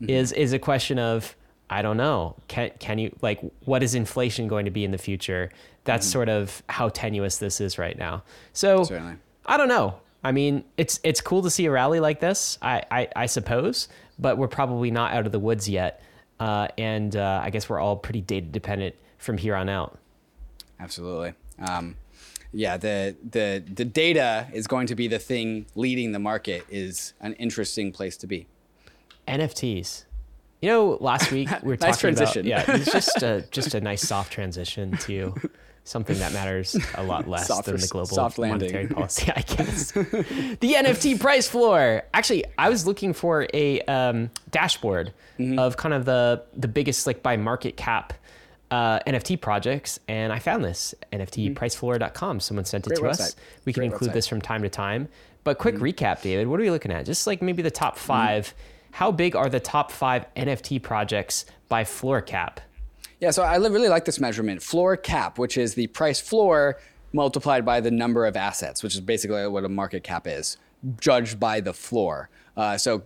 Mm-hmm. 0.00 0.11
Is 0.11 0.33
is 0.33 0.52
a 0.52 0.59
question 0.59 0.99
of 0.99 1.37
I 1.71 1.81
don't 1.81 1.97
know. 1.97 2.37
Can 2.49 2.71
can 2.79 2.99
you 2.99 3.17
like 3.23 3.41
what 3.64 3.83
is 3.83 3.95
inflation 3.95 4.49
going 4.49 4.64
to 4.64 4.71
be 4.71 4.85
in 4.85 4.91
the 4.91 4.99
future? 4.99 5.50
That's 5.85 6.07
mm-hmm. 6.07 6.12
sort 6.12 6.29
of 6.29 6.62
how 6.69 6.88
tenuous 6.88 7.38
this 7.38 7.61
is 7.61 7.79
right 7.79 7.97
now. 7.97 8.25
So 8.52 8.85
Certainly. 8.85 9.17
I 9.47 9.57
don't 9.57 9.69
know. 9.69 10.00
I 10.25 10.33
mean, 10.33 10.64
it's 10.76 11.00
it's 11.02 11.21
cool 11.21 11.43
to 11.43 11.50
see 11.50 11.67
a 11.67 11.71
rally 11.71 12.00
like 12.00 12.21
this. 12.21 12.59
I 12.61 12.83
I, 12.91 13.09
I 13.17 13.26
suppose, 13.26 13.88
but 14.19 14.38
we're 14.38 14.49
probably 14.49 14.91
not 14.91 15.12
out 15.12 15.26
of 15.26 15.33
the 15.33 15.38
woods 15.38 15.69
yet. 15.69 16.02
Uh, 16.38 16.69
and 16.76 17.14
uh, 17.17 17.41
I 17.43 17.50
guess 17.50 17.69
we're 17.69 17.79
all 17.79 17.97
pretty 17.97 18.21
data 18.21 18.47
dependent 18.47 18.97
from 19.19 19.38
here 19.38 19.55
on 19.55 19.69
out. 19.69 19.99
Absolutely. 20.81 21.35
Um, 21.59 21.97
yeah, 22.52 22.76
the 22.76 23.16
the 23.28 23.62
the 23.73 23.85
data 23.85 24.49
is 24.52 24.66
going 24.66 24.87
to 24.88 24.94
be 24.94 25.09
the 25.09 25.18
thing 25.18 25.66
leading 25.75 26.12
the 26.12 26.18
market 26.18 26.64
is 26.68 27.14
an 27.21 27.32
interesting 27.35 27.92
place 27.92 28.16
to 28.18 28.26
be. 28.26 28.47
NFTs. 29.26 30.04
You 30.61 30.68
know, 30.68 30.99
last 31.00 31.32
week 31.32 31.49
we 31.62 31.68
were 31.68 31.76
nice 31.76 31.80
talking 31.97 32.14
transition. 32.14 32.47
about 32.47 32.68
yeah, 32.68 32.76
it's 32.76 32.92
just 32.92 33.23
a 33.23 33.44
just 33.50 33.75
a 33.75 33.80
nice 33.80 34.02
soft 34.02 34.32
transition 34.32 34.97
to 34.99 35.35
something 35.85 36.18
that 36.18 36.32
matters 36.32 36.76
a 36.94 37.02
lot 37.02 37.26
less 37.26 37.49
soft 37.49 37.66
than 37.66 37.76
the 37.76 37.88
global 37.88 38.06
soft 38.06 38.38
monetary 38.38 38.87
policy, 38.88 39.32
I 39.35 39.40
guess. 39.40 39.92
the 39.92 40.75
NFT 40.75 41.18
price 41.18 41.48
floor. 41.48 42.03
Actually, 42.14 42.44
I 42.59 42.68
was 42.68 42.87
looking 42.87 43.12
for 43.12 43.48
a 43.53 43.81
um, 43.83 44.31
dashboard 44.50 45.12
mm-hmm. 45.38 45.59
of 45.59 45.77
kind 45.77 45.94
of 45.94 46.05
the 46.05 46.44
the 46.55 46.68
biggest 46.68 47.07
like 47.07 47.22
by 47.22 47.37
market 47.37 47.77
cap 47.77 48.12
uh, 48.72 49.00
NFT 49.06 49.38
projects, 49.38 50.00
and 50.08 50.32
I 50.32 50.38
found 50.38 50.64
this 50.64 50.94
NFTpricefloor.com. 51.12 52.40
Someone 52.40 52.64
sent 52.64 52.87
it 52.87 52.88
Great 52.88 52.96
to 52.96 53.02
website. 53.02 53.20
us. 53.20 53.37
We 53.66 53.72
can 53.74 53.82
Great 53.82 53.92
include 53.92 54.11
website. 54.11 54.14
this 54.14 54.26
from 54.26 54.40
time 54.40 54.62
to 54.62 54.70
time. 54.70 55.08
But 55.44 55.58
quick 55.58 55.74
mm-hmm. 55.74 55.85
recap, 55.85 56.22
David. 56.22 56.46
What 56.46 56.58
are 56.58 56.62
we 56.62 56.70
looking 56.70 56.90
at? 56.90 57.04
Just 57.04 57.26
like 57.26 57.42
maybe 57.42 57.61
the 57.61 57.70
top 57.70 57.96
mm-hmm. 57.96 58.06
5 58.06 58.46
mm-hmm. 58.46 58.56
How 58.92 59.11
big 59.11 59.35
are 59.35 59.48
the 59.48 59.58
top 59.61 59.90
five 59.90 60.26
NFT 60.35 60.82
projects 60.82 61.46
by 61.70 61.82
floor 61.82 62.20
cap? 62.20 62.61
Yeah, 63.20 63.30
so 63.30 63.42
I 63.42 63.56
really 63.56 63.88
like 63.88 64.04
this 64.04 64.20
measurement, 64.20 64.62
floor 64.62 64.98
cap, 64.98 65.38
which 65.38 65.56
is 65.56 65.74
the 65.74 65.87
price 65.87 66.20
floor 66.20 66.78
multiplied 67.14 67.64
by 67.64 67.80
the 67.80 67.90
number 67.90 68.26
of 68.26 68.37
assets, 68.37 68.82
which 68.82 68.94
is 68.94 69.00
basically 69.00 69.46
what 69.48 69.64
a 69.64 69.68
market 69.68 70.04
cap 70.04 70.26
is, 70.26 70.58
judged 71.00 71.40
by 71.40 71.61
the 71.61 71.72
floor. 71.72 72.28
Uh, 72.54 72.76
so 72.76 73.02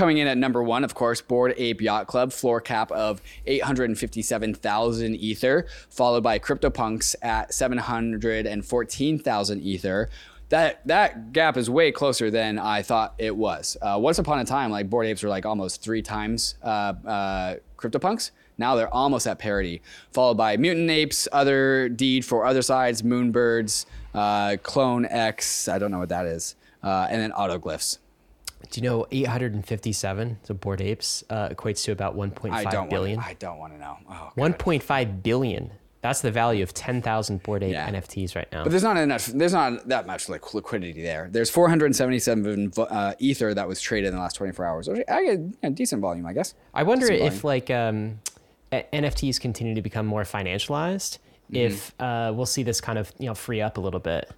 Coming 0.00 0.16
in 0.16 0.26
at 0.28 0.38
number 0.38 0.62
one, 0.62 0.82
of 0.82 0.94
course, 0.94 1.20
Bored 1.20 1.52
Ape 1.58 1.82
Yacht 1.82 2.06
Club, 2.06 2.32
floor 2.32 2.58
cap 2.58 2.90
of 2.90 3.20
857,000 3.46 5.14
Ether, 5.14 5.66
followed 5.90 6.22
by 6.22 6.38
CryptoPunks 6.38 7.16
at 7.20 7.52
714,000 7.52 9.60
Ether. 9.60 10.08
That 10.48 10.86
that 10.86 11.34
gap 11.34 11.58
is 11.58 11.68
way 11.68 11.92
closer 11.92 12.30
than 12.30 12.58
I 12.58 12.80
thought 12.80 13.12
it 13.18 13.36
was. 13.36 13.76
Uh, 13.82 13.98
once 14.00 14.18
upon 14.18 14.38
a 14.38 14.44
time, 14.46 14.70
like 14.70 14.88
Bored 14.88 15.04
Apes 15.04 15.22
were 15.22 15.28
like 15.28 15.44
almost 15.44 15.82
three 15.82 16.00
times 16.00 16.54
uh, 16.62 16.94
uh, 17.06 17.56
CryptoPunks. 17.76 18.30
Now 18.56 18.76
they're 18.76 18.88
almost 18.88 19.26
at 19.26 19.38
parity, 19.38 19.82
followed 20.12 20.38
by 20.38 20.56
Mutant 20.56 20.88
Apes, 20.88 21.28
Otherdeed 21.30 22.24
for 22.24 22.44
Othersides, 22.44 23.02
Moonbirds, 23.02 23.84
uh, 24.14 24.56
CloneX, 24.62 25.70
I 25.70 25.78
don't 25.78 25.90
know 25.90 25.98
what 25.98 26.08
that 26.08 26.24
is, 26.24 26.54
uh, 26.82 27.06
and 27.10 27.20
then 27.20 27.32
Autoglyphs. 27.32 27.98
Do 28.70 28.80
you 28.80 28.88
know 28.88 29.06
857? 29.10 30.38
So 30.44 30.54
Bored 30.54 30.80
Apes 30.80 31.24
uh, 31.28 31.48
equates 31.48 31.84
to 31.84 31.92
about 31.92 32.16
1.5 32.16 32.88
billion. 32.88 33.16
Wanna, 33.18 33.28
I 33.28 33.34
don't 33.34 33.58
want 33.58 33.72
to 33.72 33.78
know. 33.78 33.96
Oh, 34.08 34.32
1.5 34.36 35.22
billion. 35.22 35.72
That's 36.02 36.22
the 36.22 36.30
value 36.30 36.62
of 36.62 36.72
10,000 36.72 37.42
Bored 37.42 37.62
Ape 37.62 37.72
yeah. 37.72 37.90
NFTs 37.90 38.34
right 38.34 38.50
now. 38.50 38.62
But 38.62 38.70
there's 38.70 38.82
not 38.82 38.96
enough. 38.96 39.26
There's 39.26 39.52
not 39.52 39.88
that 39.88 40.06
much 40.06 40.28
like 40.28 40.54
liquidity 40.54 41.02
there. 41.02 41.28
There's 41.30 41.50
477 41.50 42.72
uh, 42.78 43.14
ether 43.18 43.52
that 43.52 43.68
was 43.68 43.80
traded 43.80 44.08
in 44.08 44.14
the 44.14 44.20
last 44.20 44.36
24 44.36 44.64
hours. 44.64 44.88
I 44.88 45.24
get 45.24 45.40
a 45.62 45.70
decent 45.70 46.00
volume, 46.00 46.24
I 46.24 46.32
guess. 46.32 46.54
I 46.72 46.84
wonder 46.84 47.08
decent 47.08 47.26
if 47.26 47.40
volume. 47.40 47.60
like 47.60 47.70
um, 47.70 48.20
NFTs 48.72 49.38
continue 49.40 49.74
to 49.74 49.82
become 49.82 50.06
more 50.06 50.22
financialized. 50.22 51.18
Mm-hmm. 51.52 51.56
If 51.56 51.94
uh, 52.00 52.32
we'll 52.34 52.46
see 52.46 52.62
this 52.62 52.80
kind 52.80 52.98
of 52.98 53.12
you 53.18 53.26
know 53.26 53.34
free 53.34 53.60
up 53.60 53.76
a 53.76 53.80
little 53.80 54.00
bit. 54.00 54.30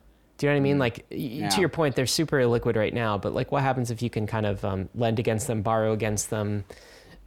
Do 0.42 0.46
you 0.46 0.54
know 0.54 0.56
what 0.56 0.60
I 0.60 0.62
mean? 0.62 0.76
Mm. 0.78 0.80
Like 0.80 1.06
yeah. 1.10 1.48
to 1.50 1.60
your 1.60 1.68
point, 1.68 1.94
they're 1.94 2.04
super 2.04 2.38
illiquid 2.38 2.74
right 2.74 2.92
now, 2.92 3.16
but 3.16 3.32
like 3.32 3.52
what 3.52 3.62
happens 3.62 3.92
if 3.92 4.02
you 4.02 4.10
can 4.10 4.26
kind 4.26 4.44
of 4.44 4.64
um, 4.64 4.88
lend 4.92 5.20
against 5.20 5.46
them, 5.46 5.62
borrow 5.62 5.92
against 5.92 6.30
them? 6.30 6.64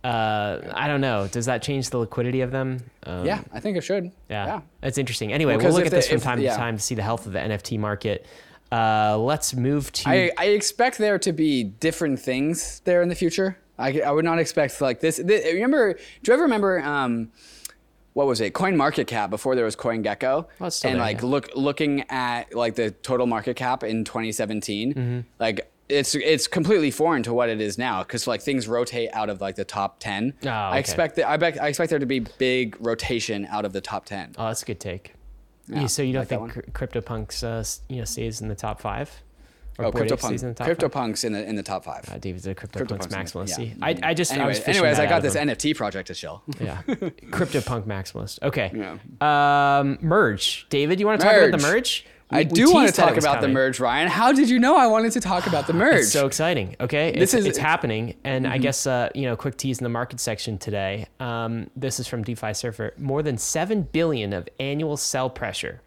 Uh, 0.04 0.60
I 0.74 0.90
don't 0.90 1.00
know. 1.00 1.26
Does 1.30 1.46
that 1.46 1.62
change 1.62 1.92
the 1.92 1.98
liquidity 1.98 2.42
of 2.42 2.52
them? 2.52 2.84
Um, 3.04 3.26
yeah, 3.26 3.40
I 3.54 3.62
think 3.62 3.78
it 3.78 3.86
should. 3.86 4.12
Yeah, 4.30 4.46
yeah. 4.46 4.62
that's 4.82 4.98
interesting. 4.98 5.32
Anyway, 5.32 5.56
well, 5.56 5.68
we'll 5.68 5.76
look 5.76 5.86
at 5.86 5.94
this 5.94 6.10
from 6.10 6.20
time 6.20 6.42
yeah. 6.42 6.52
to 6.52 6.58
time 6.58 6.76
to 6.76 6.84
see 6.84 6.94
the 6.94 7.04
health 7.04 7.26
of 7.26 7.32
the 7.32 7.40
NFT 7.40 7.80
market. 7.80 8.26
Uh, 8.70 9.18
let's 9.18 9.54
move 9.54 9.94
to. 9.94 10.10
I, 10.10 10.32
I, 10.38 10.46
expect 10.48 10.98
there 10.98 11.18
to 11.20 11.32
be 11.32 11.64
different 11.64 12.20
things 12.20 12.82
there 12.82 13.02
in 13.02 13.08
the 13.08 13.16
future. 13.16 13.58
I, 13.80 14.02
I 14.02 14.12
would 14.12 14.26
not 14.26 14.40
expect 14.40 14.82
like 14.82 15.00
this. 15.00 15.22
this 15.24 15.54
remember? 15.54 15.94
Do 15.94 16.00
you 16.28 16.34
ever 16.34 16.44
remember? 16.44 16.82
Um, 16.82 17.32
what 18.16 18.28
was 18.28 18.40
it 18.42 18.54
CoinMarketCap 18.54 19.30
before 19.30 19.56
there 19.56 19.66
was 19.66 19.76
CoinGecko 19.76 20.48
and 20.60 20.72
there, 20.82 20.96
like 20.96 21.22
yeah. 21.22 21.28
look 21.28 21.50
looking 21.54 22.02
at 22.10 22.56
like 22.56 22.76
the 22.76 22.92
total 22.92 23.28
market 23.28 23.56
cap 23.56 23.84
in 23.84 24.04
2017 24.04 24.94
mm-hmm. 24.94 25.20
like 25.38 25.72
it's 25.90 26.16
it's 26.16 26.48
completely 26.48 26.90
foreign 26.90 27.22
to 27.22 27.34
what 27.34 27.50
it 27.50 27.62
is 27.62 27.78
now 27.78 28.02
because 28.02 28.26
like 28.26 28.42
things 28.42 28.68
rotate 28.68 29.10
out 29.14 29.30
of 29.30 29.42
like 29.42 29.56
the 29.56 29.66
top 29.66 30.00
10 30.00 30.34
oh, 30.34 30.40
okay. 30.40 30.50
i 30.50 30.78
expect 30.80 31.18
that 31.18 31.30
I, 31.30 31.38
bet, 31.38 31.62
I 31.62 31.68
expect 31.68 31.92
there 31.92 32.00
to 32.00 32.06
be 32.06 32.20
big 32.20 32.78
rotation 32.80 33.46
out 33.52 33.66
of 33.66 33.74
the 33.74 33.82
top 33.82 34.06
10 34.06 34.36
oh 34.38 34.48
that's 34.48 34.64
a 34.64 34.66
good 34.66 34.80
take 34.80 35.14
yeah, 35.68 35.88
so 35.88 36.04
you 36.04 36.14
don't 36.14 36.30
like 36.30 36.54
think 36.54 36.74
CryptoPunks 36.74 37.44
uh, 37.44 37.64
you 37.92 38.00
know 38.00 38.06
stays 38.06 38.42
in 38.42 38.48
the 38.50 38.56
top 38.56 38.80
five? 38.80 39.24
Oh, 39.80 39.92
CryptoPunks 39.92 40.44
in 40.44 40.50
the 40.50 40.54
top 40.54 40.68
CryptoPunks 40.68 41.26
in 41.26 41.34
the 41.34 41.48
in 41.48 41.56
the 41.56 41.64
top 41.64 41.84
five. 41.84 42.08
Uh, 42.10 42.18
David's 42.18 42.48
a 42.48 42.56
CryptoPunks 42.56 43.08
maximalist. 43.08 43.58
Yeah. 43.58 43.74
I, 43.82 43.98
I 44.02 44.14
just 44.14 44.32
anyway, 44.32 44.56
I 44.56 44.70
anyways, 44.70 45.00
I 45.00 45.06
got 45.06 45.22
this 45.22 45.36
NFT 45.36 45.76
project 45.76 46.08
to 46.08 46.14
show. 46.14 46.42
Yeah, 46.60 46.82
CryptoPunk 46.88 47.84
maximalist. 47.86 48.42
Okay. 48.42 48.72
Yeah. 48.74 49.80
Um, 49.80 49.98
merge, 50.02 50.68
David. 50.70 51.00
You 51.00 51.06
want 51.06 51.22
to 51.22 51.28
talk 51.28 51.36
about 51.36 51.60
the 51.60 51.66
merge? 51.66 52.06
We, 52.32 52.40
I 52.40 52.44
do 52.44 52.74
want 52.74 52.88
to 52.88 52.94
talk 52.94 53.18
about 53.18 53.36
coming. 53.36 53.42
the 53.42 53.54
merge, 53.54 53.80
Ryan. 53.80 54.08
How 54.08 54.32
did 54.32 54.50
you 54.50 54.58
know 54.58 54.76
I 54.76 54.88
wanted 54.88 55.12
to 55.12 55.20
talk 55.20 55.46
about 55.46 55.68
the 55.68 55.74
merge? 55.74 56.00
It's 56.02 56.12
so 56.12 56.26
exciting. 56.26 56.76
Okay, 56.80 57.12
this 57.12 57.36
it's, 57.36 57.42
is 57.42 57.46
it's 57.46 57.58
happening, 57.60 58.16
and 58.24 58.46
mm-hmm. 58.46 58.54
I 58.54 58.58
guess 58.58 58.88
uh, 58.88 59.10
you 59.14 59.24
know, 59.24 59.36
quick 59.36 59.58
tease 59.58 59.78
in 59.78 59.84
the 59.84 59.90
market 59.90 60.20
section 60.20 60.58
today. 60.58 61.06
Um, 61.20 61.70
this 61.76 62.00
is 62.00 62.08
from 62.08 62.24
DeFi 62.24 62.54
Surfer. 62.56 62.94
More 62.98 63.22
than 63.22 63.38
seven 63.38 63.84
billion 63.84 64.34
of 64.34 64.50
annual 64.60 64.98
sell 64.98 65.30
pressure 65.30 65.82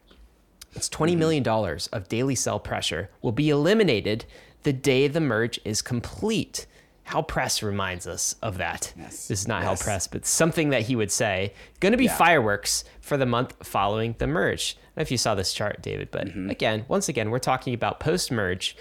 It's 0.74 0.88
$20 0.88 1.16
million 1.16 1.46
of 1.46 2.08
daily 2.08 2.34
sell 2.34 2.58
pressure 2.60 3.10
will 3.22 3.32
be 3.32 3.50
eliminated 3.50 4.24
the 4.62 4.72
day 4.72 5.08
the 5.08 5.20
merge 5.20 5.58
is 5.64 5.82
complete. 5.82 6.66
How 7.04 7.22
Press 7.22 7.62
reminds 7.62 8.06
us 8.06 8.36
of 8.42 8.58
that. 8.58 8.92
Yes. 8.96 9.28
This 9.28 9.40
is 9.42 9.48
not 9.48 9.62
Yes. 9.62 9.80
How 9.80 9.84
Press, 9.84 10.06
but 10.06 10.26
something 10.26 10.68
that 10.70 10.82
he 10.82 10.94
would 10.94 11.10
say. 11.10 11.54
Going 11.80 11.92
to 11.92 11.98
be 11.98 12.04
Yeah. 12.04 12.16
fireworks 12.16 12.84
for 13.00 13.16
the 13.16 13.24
month 13.24 13.54
following 13.66 14.14
the 14.18 14.26
merge. 14.26 14.76
I 14.78 14.80
don't 14.82 14.96
know 14.98 15.02
if 15.02 15.10
you 15.10 15.16
saw 15.18 15.34
this 15.34 15.54
chart, 15.54 15.80
David, 15.80 16.10
but 16.10 16.26
Mm-hmm. 16.26 16.50
again, 16.50 16.84
once 16.86 17.08
again, 17.08 17.30
we're 17.30 17.38
talking 17.38 17.72
about 17.72 17.98
post 17.98 18.30
merge. 18.30 18.76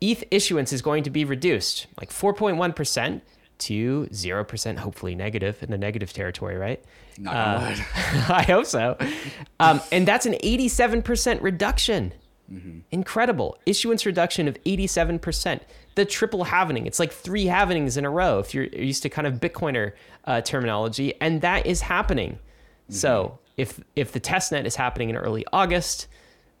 ETH 0.00 0.24
issuance 0.32 0.72
is 0.72 0.82
going 0.82 1.04
to 1.04 1.10
be 1.10 1.24
reduced 1.24 1.86
like 2.00 2.10
4.1% 2.10 3.20
to 3.66 4.06
0%, 4.10 4.78
hopefully 4.78 5.14
negative 5.14 5.62
in 5.62 5.70
the 5.70 5.78
negative 5.78 6.12
territory, 6.12 6.56
right? 6.56 6.82
On 7.26 7.62
wood. 7.62 7.78
I 8.28 8.44
hope 8.46 8.66
so. 8.66 8.96
Um, 9.60 9.80
and 9.90 10.06
that's 10.06 10.26
an 10.26 10.34
87% 10.34 11.42
reduction. 11.42 12.12
Mm-hmm. 12.52 12.80
Incredible. 12.90 13.58
Issuance 13.66 14.04
reduction 14.04 14.48
of 14.48 14.62
87%. 14.64 15.60
The 15.94 16.04
triple 16.04 16.44
halvening. 16.46 16.86
It's 16.86 16.98
like 16.98 17.12
three 17.12 17.46
halvenings 17.46 17.96
in 17.96 18.04
a 18.04 18.10
row 18.10 18.38
if 18.38 18.54
you're 18.54 18.64
used 18.64 19.02
to 19.02 19.08
kind 19.08 19.26
of 19.26 19.34
Bitcoiner 19.34 19.92
uh, 20.24 20.40
terminology. 20.40 21.14
And 21.20 21.40
that 21.42 21.66
is 21.66 21.82
happening. 21.82 22.32
Mm-hmm. 22.32 22.94
So 22.94 23.38
if 23.56 23.80
if 23.96 24.12
the 24.12 24.20
testnet 24.20 24.64
is 24.64 24.76
happening 24.76 25.10
in 25.10 25.16
early 25.16 25.44
August, 25.52 26.08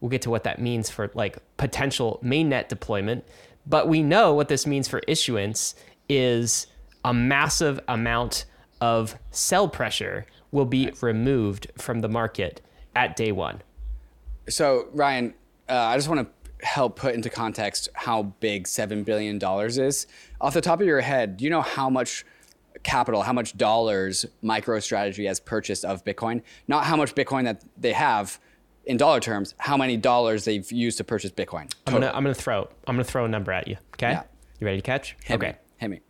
we'll 0.00 0.10
get 0.10 0.22
to 0.22 0.30
what 0.30 0.44
that 0.44 0.60
means 0.60 0.90
for 0.90 1.10
like 1.14 1.38
potential 1.56 2.20
mainnet 2.22 2.68
deployment. 2.68 3.24
But 3.66 3.88
we 3.88 4.02
know 4.02 4.34
what 4.34 4.48
this 4.48 4.66
means 4.66 4.88
for 4.88 5.00
issuance 5.06 5.74
is 6.08 6.66
a 7.04 7.12
massive 7.14 7.80
amount 7.88 8.44
of 8.80 9.16
sell 9.30 9.68
pressure 9.68 10.26
will 10.50 10.64
be 10.66 10.92
removed 11.00 11.70
from 11.78 12.00
the 12.00 12.08
market 12.08 12.60
at 12.94 13.16
day 13.16 13.32
one. 13.32 13.62
So 14.48 14.88
Ryan, 14.92 15.34
uh, 15.68 15.74
I 15.74 15.96
just 15.96 16.08
want 16.08 16.28
to 16.28 16.66
help 16.66 16.96
put 16.96 17.14
into 17.14 17.30
context 17.30 17.88
how 17.94 18.22
big 18.40 18.66
seven 18.68 19.02
billion 19.02 19.38
dollars 19.38 19.78
is. 19.78 20.06
Off 20.40 20.54
the 20.54 20.60
top 20.60 20.80
of 20.80 20.86
your 20.86 21.00
head, 21.00 21.36
do 21.36 21.44
you 21.44 21.50
know 21.50 21.62
how 21.62 21.88
much 21.90 22.24
capital, 22.82 23.22
how 23.22 23.32
much 23.32 23.56
dollars 23.56 24.26
MicroStrategy 24.42 25.26
has 25.26 25.40
purchased 25.40 25.84
of 25.84 26.04
Bitcoin? 26.04 26.42
Not 26.68 26.84
how 26.84 26.96
much 26.96 27.14
Bitcoin 27.14 27.44
that 27.44 27.64
they 27.76 27.92
have 27.92 28.38
in 28.84 28.96
dollar 28.96 29.20
terms, 29.20 29.54
how 29.58 29.76
many 29.76 29.96
dollars 29.96 30.44
they've 30.44 30.70
used 30.72 30.98
to 30.98 31.04
purchase 31.04 31.30
Bitcoin. 31.30 31.72
I'm 31.86 31.92
gonna 31.94 32.08
I'm 32.12 32.24
gonna 32.24 32.34
throw 32.34 32.68
I'm 32.86 32.96
gonna 32.96 33.04
throw 33.04 33.24
a 33.24 33.28
number 33.28 33.52
at 33.52 33.68
you. 33.68 33.76
Okay, 33.94 34.10
Yeah. 34.10 34.22
you 34.60 34.66
ready 34.66 34.78
to 34.78 34.82
catch? 34.82 35.16
Hit 35.24 35.34
okay, 35.36 35.52
me. 35.52 35.54
Hit 35.78 35.90
me. 35.90 36.00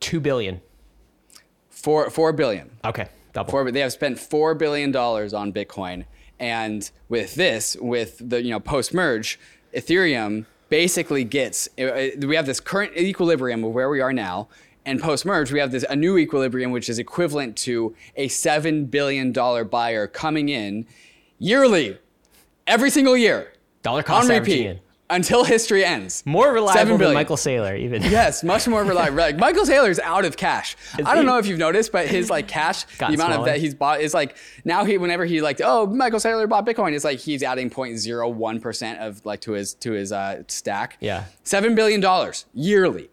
Two 0.00 0.20
billion. 0.20 0.60
Four 1.68 2.10
four 2.10 2.32
billion. 2.32 2.70
Okay, 2.84 3.08
double. 3.32 3.50
Four, 3.50 3.70
they 3.70 3.80
have 3.80 3.92
spent 3.92 4.18
four 4.18 4.54
billion 4.54 4.90
dollars 4.90 5.32
on 5.32 5.52
Bitcoin, 5.52 6.04
and 6.38 6.90
with 7.08 7.34
this, 7.36 7.76
with 7.80 8.20
the 8.28 8.42
you 8.42 8.50
know 8.50 8.60
post 8.60 8.92
merge, 8.92 9.38
Ethereum 9.74 10.46
basically 10.68 11.24
gets. 11.24 11.68
uh, 11.78 11.84
uh, 11.84 12.08
We 12.26 12.36
have 12.36 12.46
this 12.46 12.60
current 12.60 12.96
equilibrium 12.96 13.64
of 13.64 13.72
where 13.72 13.88
we 13.88 14.00
are 14.00 14.12
now, 14.12 14.48
and 14.84 15.00
post 15.00 15.24
merge, 15.24 15.52
we 15.52 15.58
have 15.58 15.72
this 15.72 15.84
a 15.88 15.96
new 15.96 16.18
equilibrium 16.18 16.70
which 16.70 16.88
is 16.88 16.98
equivalent 16.98 17.56
to 17.58 17.94
a 18.16 18.28
seven 18.28 18.86
billion 18.86 19.32
dollar 19.32 19.64
buyer 19.64 20.06
coming 20.06 20.48
in 20.48 20.86
yearly, 21.38 21.98
every 22.66 22.90
single 22.90 23.16
year, 23.16 23.52
Dollar 23.82 24.02
cost 24.02 24.28
on 24.30 24.36
averaging 24.36 24.68
repeat. 24.68 24.82
Until 25.10 25.44
history 25.44 25.84
ends. 25.84 26.22
More 26.24 26.52
reliable 26.52 26.96
than. 26.98 27.14
Michael 27.14 27.36
Saylor, 27.36 27.78
even. 27.78 28.02
Yes, 28.02 28.42
much 28.42 28.66
more 28.68 28.84
reliable. 28.84 29.16
Like 29.16 29.36
Michael 29.38 29.64
Saylor's 29.64 29.98
out 29.98 30.24
of 30.24 30.36
cash. 30.36 30.76
I 30.94 31.02
don't 31.02 31.18
he? 31.18 31.24
know 31.24 31.38
if 31.38 31.46
you've 31.46 31.58
noticed, 31.58 31.92
but 31.92 32.06
his 32.06 32.30
like 32.30 32.48
cash, 32.48 32.84
the 32.98 33.06
amount 33.06 33.34
of 33.34 33.44
that 33.44 33.58
he's 33.58 33.74
bought 33.74 34.00
is 34.00 34.14
like 34.14 34.36
now 34.64 34.84
he 34.84 34.98
whenever 34.98 35.24
he 35.24 35.40
like 35.40 35.60
oh 35.62 35.86
Michael 35.86 36.20
Saylor 36.20 36.48
bought 36.48 36.64
Bitcoin, 36.66 36.94
it's 36.94 37.04
like 37.04 37.18
he's 37.18 37.42
adding 37.42 37.70
0.01 37.70 38.62
percent 38.62 39.00
of 39.00 39.24
like 39.26 39.40
to 39.42 39.52
his 39.52 39.74
to 39.74 39.92
his 39.92 40.12
uh, 40.12 40.42
stack. 40.48 40.96
Yeah. 41.00 41.24
seven 41.44 41.74
billion 41.74 42.00
dollars 42.00 42.46
yearly, 42.54 43.10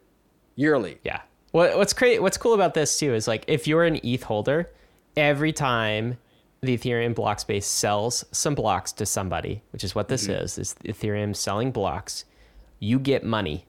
yearly. 0.56 1.00
Yeah. 1.04 1.22
What, 1.52 1.78
what's 1.78 1.94
great? 1.94 2.22
What's 2.22 2.38
cool 2.38 2.54
about 2.54 2.74
this 2.74 3.00
too 3.00 3.14
is 3.14 3.28
like 3.28 3.46
if 3.48 3.68
you're 3.68 3.86
an 3.86 4.00
ETH 4.04 4.24
holder, 4.24 4.70
every 5.16 5.52
time 5.52 6.18
the 6.62 6.78
Ethereum 6.78 7.14
block 7.14 7.40
space 7.40 7.66
sells 7.68 8.26
some 8.32 8.56
blocks 8.56 8.92
to 8.94 9.06
somebody, 9.06 9.62
which 9.72 9.84
is 9.84 9.94
what 9.96 10.08
this 10.08 10.24
Mm-hmm. 10.24 10.44
is, 10.44 10.58
is 10.58 10.76
Ethereum 10.86 11.36
selling 11.36 11.72
blocks, 11.72 12.26
you 12.80 13.00
get 13.00 13.24
money. 13.24 13.66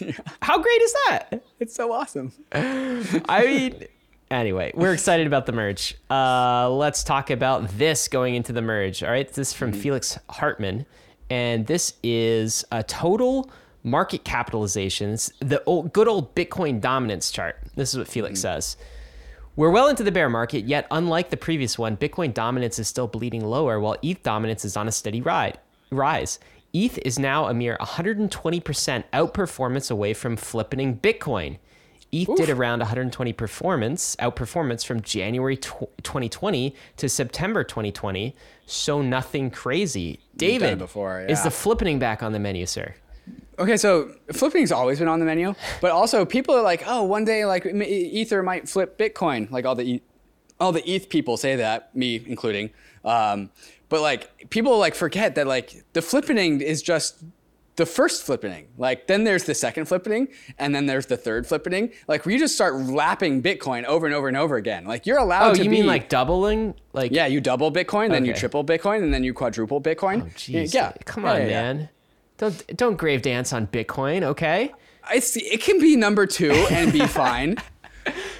How 0.42 0.58
great 0.58 0.82
is 0.82 0.92
that? 1.06 1.28
It's 1.60 1.74
so 1.74 1.92
awesome. 1.92 2.32
I 2.52 3.42
mean, 3.44 3.84
anyway, 4.30 4.72
we're 4.74 4.92
excited 4.92 5.26
about 5.26 5.46
the 5.46 5.52
merge. 5.52 5.94
Uh, 6.10 6.68
let's 6.70 7.02
talk 7.02 7.30
about 7.30 7.68
this 7.78 8.08
going 8.08 8.34
into 8.34 8.52
the 8.52 8.62
merge. 8.62 9.02
All 9.02 9.10
right, 9.10 9.26
this 9.26 9.48
is 9.48 9.54
from 9.54 9.72
Felix 9.72 10.18
Hartmann, 10.28 10.84
and 11.30 11.66
this 11.66 11.94
is 12.02 12.64
a 12.72 12.82
total 12.82 13.50
market 13.82 14.24
capitalizations, 14.24 15.30
the 15.38 15.62
old, 15.64 15.92
good 15.92 16.08
old 16.08 16.34
Bitcoin 16.34 16.80
dominance 16.80 17.30
chart. 17.30 17.56
This 17.76 17.92
is 17.92 17.98
what 17.98 18.08
Felix 18.08 18.40
says. 18.40 18.76
We're 19.56 19.70
well 19.70 19.88
into 19.88 20.04
the 20.04 20.12
bear 20.12 20.28
market, 20.28 20.66
yet 20.66 20.86
unlike 20.90 21.30
the 21.30 21.36
previous 21.38 21.78
one, 21.78 21.96
Bitcoin 21.96 22.34
dominance 22.34 22.78
is 22.78 22.88
still 22.88 23.06
bleeding 23.06 23.42
lower, 23.42 23.80
while 23.80 23.96
ETH 24.02 24.22
dominance 24.22 24.66
is 24.66 24.76
on 24.76 24.86
a 24.86 24.92
steady 24.92 25.22
ride, 25.22 25.58
rise. 25.90 26.38
ETH 26.74 26.98
is 26.98 27.18
now 27.18 27.46
a 27.46 27.54
mere 27.54 27.78
120% 27.80 29.04
outperformance 29.14 29.90
away 29.90 30.12
from 30.12 30.36
flippening 30.36 31.00
Bitcoin. 31.00 31.56
ETH 32.12 32.28
did 32.36 32.50
around 32.50 32.80
120 32.80 33.32
performance 33.32 34.14
outperformance 34.16 34.84
from 34.84 35.00
January 35.00 35.56
tw- 35.56 35.88
2020 36.02 36.74
to 36.98 37.08
September 37.08 37.64
2020, 37.64 38.36
so 38.66 39.00
nothing 39.00 39.50
crazy. 39.50 40.20
David, 40.36 40.78
before, 40.78 41.22
is 41.22 41.42
the 41.42 41.48
flippening 41.48 41.98
back 41.98 42.22
on 42.22 42.32
the 42.32 42.38
menu, 42.38 42.66
sir? 42.66 42.94
Okay, 43.58 43.76
so 43.76 44.10
flipping's 44.32 44.70
always 44.72 44.98
been 44.98 45.08
on 45.08 45.18
the 45.18 45.24
menu, 45.24 45.54
but 45.80 45.90
also 45.90 46.24
people 46.26 46.54
are 46.54 46.62
like, 46.62 46.82
oh, 46.86 47.02
one 47.04 47.24
day 47.24 47.44
like 47.46 47.64
Ether 47.66 48.42
might 48.42 48.68
flip 48.68 48.98
Bitcoin. 48.98 49.50
Like 49.50 49.64
all 49.64 49.74
the 49.74 49.84
E- 49.84 50.02
all 50.60 50.72
the 50.72 50.86
ETH 50.90 51.08
people 51.08 51.36
say 51.36 51.56
that, 51.56 51.94
me 51.96 52.22
including. 52.26 52.70
Um, 53.04 53.50
but 53.88 54.00
like 54.02 54.50
people 54.50 54.78
like 54.78 54.94
forget 54.94 55.34
that 55.36 55.46
like 55.46 55.84
the 55.94 56.00
flippening 56.00 56.60
is 56.60 56.82
just 56.82 57.22
the 57.76 57.86
first 57.86 58.26
flippening. 58.26 58.66
Like 58.78 59.06
then 59.06 59.24
there's 59.24 59.44
the 59.44 59.54
second 59.54 59.84
flippening, 59.86 60.28
and 60.58 60.74
then 60.74 60.86
there's 60.86 61.06
the 61.06 61.16
third 61.16 61.46
flippening. 61.46 61.94
Like 62.08 62.26
we 62.26 62.38
just 62.38 62.54
start 62.54 62.74
lapping 62.76 63.42
Bitcoin 63.42 63.84
over 63.84 64.04
and 64.06 64.14
over 64.14 64.28
and 64.28 64.36
over 64.36 64.56
again. 64.56 64.84
Like 64.86 65.06
you're 65.06 65.18
allowed 65.18 65.52
Oh, 65.52 65.54
to 65.54 65.64
you 65.64 65.70
be 65.70 65.76
mean 65.76 65.86
like 65.86 66.08
doubling? 66.10 66.74
Like 66.92 67.12
yeah, 67.12 67.26
you 67.26 67.40
double 67.40 67.70
Bitcoin, 67.72 68.10
then 68.10 68.24
you 68.24 68.32
triple 68.34 68.64
Bitcoin, 68.64 69.02
and 69.02 69.12
then 69.14 69.24
you 69.24 69.32
quadruple 69.34 69.80
Bitcoin. 69.80 70.22
Oh, 70.22 70.26
jeez. 70.36 70.74
yeah, 70.74 70.92
Come 71.06 71.24
Yeah, 71.24 71.32
on, 71.32 71.40
yeah, 71.42 71.72
yeah. 71.72 71.86
Don't 72.38 72.76
don't 72.76 72.96
grave 72.96 73.22
dance 73.22 73.52
on 73.52 73.66
Bitcoin, 73.66 74.22
okay? 74.22 74.72
I 75.08 75.20
see. 75.20 75.40
It 75.40 75.62
can 75.62 75.80
be 75.80 75.96
number 75.96 76.26
two 76.26 76.52
and 76.70 76.92
be 76.92 77.06
fine. 77.06 77.56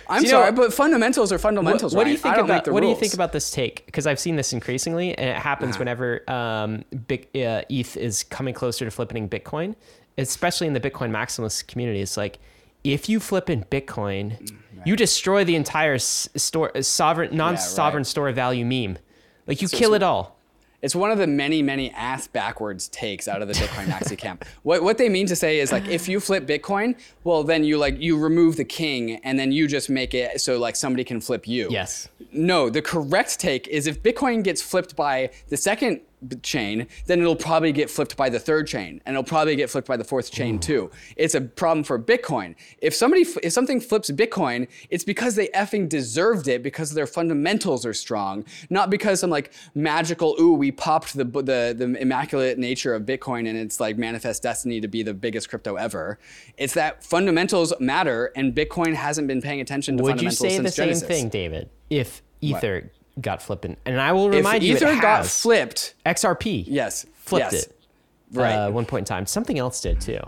I'm 0.09 0.23
you 0.23 0.31
know- 0.31 0.39
sorry, 0.39 0.53
but 0.53 0.73
fundamentals 0.73 1.33
are 1.33 1.39
fundamentals. 1.39 1.95
What, 1.95 2.01
what 2.01 2.05
do 2.05 2.11
you 2.11 2.17
think 2.17 2.35
I 2.35 2.37
don't 2.37 2.47
make 2.47 2.55
about 2.55 2.65
the 2.67 2.73
what 2.73 2.81
do 2.81 2.89
you 2.89 2.95
think 2.95 3.15
about 3.15 3.33
this 3.33 3.51
take? 3.51 3.87
Because 3.87 4.07
I've 4.07 4.21
seen 4.21 4.37
this 4.37 4.53
increasingly, 4.53 5.17
and 5.17 5.31
it 5.31 5.37
happens 5.37 5.79
whenever 5.81 6.29
um, 6.31 6.85
big, 7.07 7.29
uh, 7.37 7.63
ETH 7.69 7.97
is 7.97 8.23
coming 8.23 8.55
closer 8.55 8.85
to 8.85 8.91
flipping 8.91 9.29
Bitcoin, 9.29 9.75
especially 10.19 10.67
in 10.67 10.73
the 10.73 10.81
Bitcoin 10.81 11.11
maximalist 11.11 11.67
community. 11.67 12.01
It's 12.01 12.17
like 12.17 12.39
if 12.85 13.09
you 13.09 13.19
flip 13.19 13.51
in 13.51 13.65
Bitcoin, 13.65 14.53
you 14.85 14.95
destroy 14.95 15.45
the 15.45 15.57
entire 15.57 15.99
store 15.99 16.71
sovereign 16.83 17.37
non-sovereign 17.37 18.03
right. 18.03 18.07
store 18.07 18.31
value 18.33 18.65
meme. 18.65 18.99
Like 19.47 19.63
you 19.63 19.69
kill 19.69 19.95
it 19.95 20.03
all. 20.03 20.36
It's 20.87 20.95
one 20.95 21.11
of 21.11 21.19
the 21.19 21.27
many, 21.27 21.63
many 21.63 21.91
ass 21.91 22.29
backwards 22.29 22.87
takes 22.87 23.27
out 23.27 23.43
of 23.43 23.49
the 23.49 23.55
Bitcoin 23.55 23.87
maxi 23.87 24.17
camp. 24.17 24.45
What 24.63 24.85
what 24.85 24.99
they 24.99 25.09
mean 25.09 25.27
to 25.27 25.35
say 25.35 25.59
is 25.59 25.73
like 25.73 25.89
if 25.89 26.09
you 26.09 26.21
flip 26.21 26.47
Bitcoin, 26.47 26.95
well 27.25 27.43
then 27.43 27.65
you 27.65 27.77
like 27.77 28.01
you 28.01 28.17
remove 28.17 28.55
the 28.55 28.65
king 28.65 29.17
and 29.25 29.37
then 29.37 29.51
you 29.51 29.67
just 29.67 29.91
make 29.91 30.15
it 30.15 30.41
so 30.41 30.61
like 30.61 30.77
somebody 30.77 31.03
can 31.03 31.21
flip 31.21 31.49
you. 31.49 31.67
Yes. 31.73 32.09
No, 32.31 32.71
the 32.71 32.83
correct 32.83 33.41
take 33.41 33.67
is 33.67 33.89
if 33.89 34.01
Bitcoin 34.01 34.45
gets 34.45 34.63
flipped 34.63 34.95
by 34.95 35.31
the 35.49 35.57
second 35.57 36.03
chain, 36.43 36.87
then 37.07 37.21
it'll 37.21 37.37
probably 37.37 37.73
get 37.73 37.91
flipped 37.91 38.17
by 38.17 38.29
the 38.29 38.39
third 38.39 38.67
chain, 38.67 39.01
and 39.07 39.15
it'll 39.15 39.25
probably 39.25 39.57
get 39.57 39.71
flipped 39.71 39.89
by 39.89 39.97
the 39.97 40.05
fourth 40.05 40.31
chain 40.31 40.59
mm. 40.59 40.63
too. 40.63 40.91
It's 41.17 41.35
a 41.35 41.41
problem 41.41 41.85
for 41.85 41.99
Bitcoin. 41.99 42.55
If 42.79 42.95
somebody, 42.95 43.27
if 43.43 43.53
something 43.53 43.81
flips 43.81 44.11
Bitcoin, 44.11 44.69
it's 44.91 45.05
because 45.05 45.35
they 45.35 45.49
effing 45.49 45.89
deserved 45.89 46.49
it 46.49 46.63
because 46.63 46.93
their 46.93 47.07
fundamentals 47.07 47.85
are 47.85 47.95
strong, 47.95 48.45
not 48.71 48.91
because 48.91 49.21
some 49.21 49.31
like 49.31 49.53
magical 49.75 50.37
ooh 50.41 50.53
we 50.53 50.71
popped 50.71 51.17
the 51.17 51.25
the 51.25 51.75
the 51.77 51.97
immaculate 52.01 52.59
nature 52.59 52.95
of 52.95 53.03
Bitcoin 53.03 53.49
and 53.49 53.57
it's 53.57 53.81
like 53.81 53.99
manifest 53.99 54.43
destiny 54.43 54.81
to 54.81 54.89
be 54.89 55.03
the 55.03 55.15
biggest 55.15 55.49
crypto 55.49 55.77
ever. 55.77 56.19
It's 56.57 56.75
that 56.75 57.05
fundamentals 57.05 57.73
matter, 57.81 58.33
and 58.37 58.55
Bitcoin 58.55 58.95
hasn't 58.95 59.29
been 59.29 59.43
paying 59.43 59.61
attention 59.61 59.97
to 59.99 60.03
Would 60.05 60.23
you 60.23 60.31
say 60.31 60.59
the 60.59 60.71
same 60.71 60.87
Genesis. 60.87 61.09
thing, 61.09 61.29
David? 61.29 61.71
If 61.91 62.23
Ether 62.41 62.91
got 63.21 63.43
flipping, 63.43 63.77
and 63.85 64.01
I 64.01 64.13
will 64.13 64.29
If 64.29 64.35
remind 64.35 64.63
you, 64.63 64.75
Ether 64.77 64.89
it 64.89 65.01
got 65.01 65.27
flipped, 65.27 65.95
XRP. 66.05 66.65
yes, 66.67 67.07
flipped 67.15 67.53
yes. 67.53 67.65
it. 67.65 67.81
Right. 68.33 68.53
Uh, 68.53 68.71
one 68.71 68.85
point 68.87 69.03
in 69.03 69.15
time. 69.15 69.27
Something 69.27 69.59
else 69.59 69.81
did 69.81 70.01
too. 70.01 70.19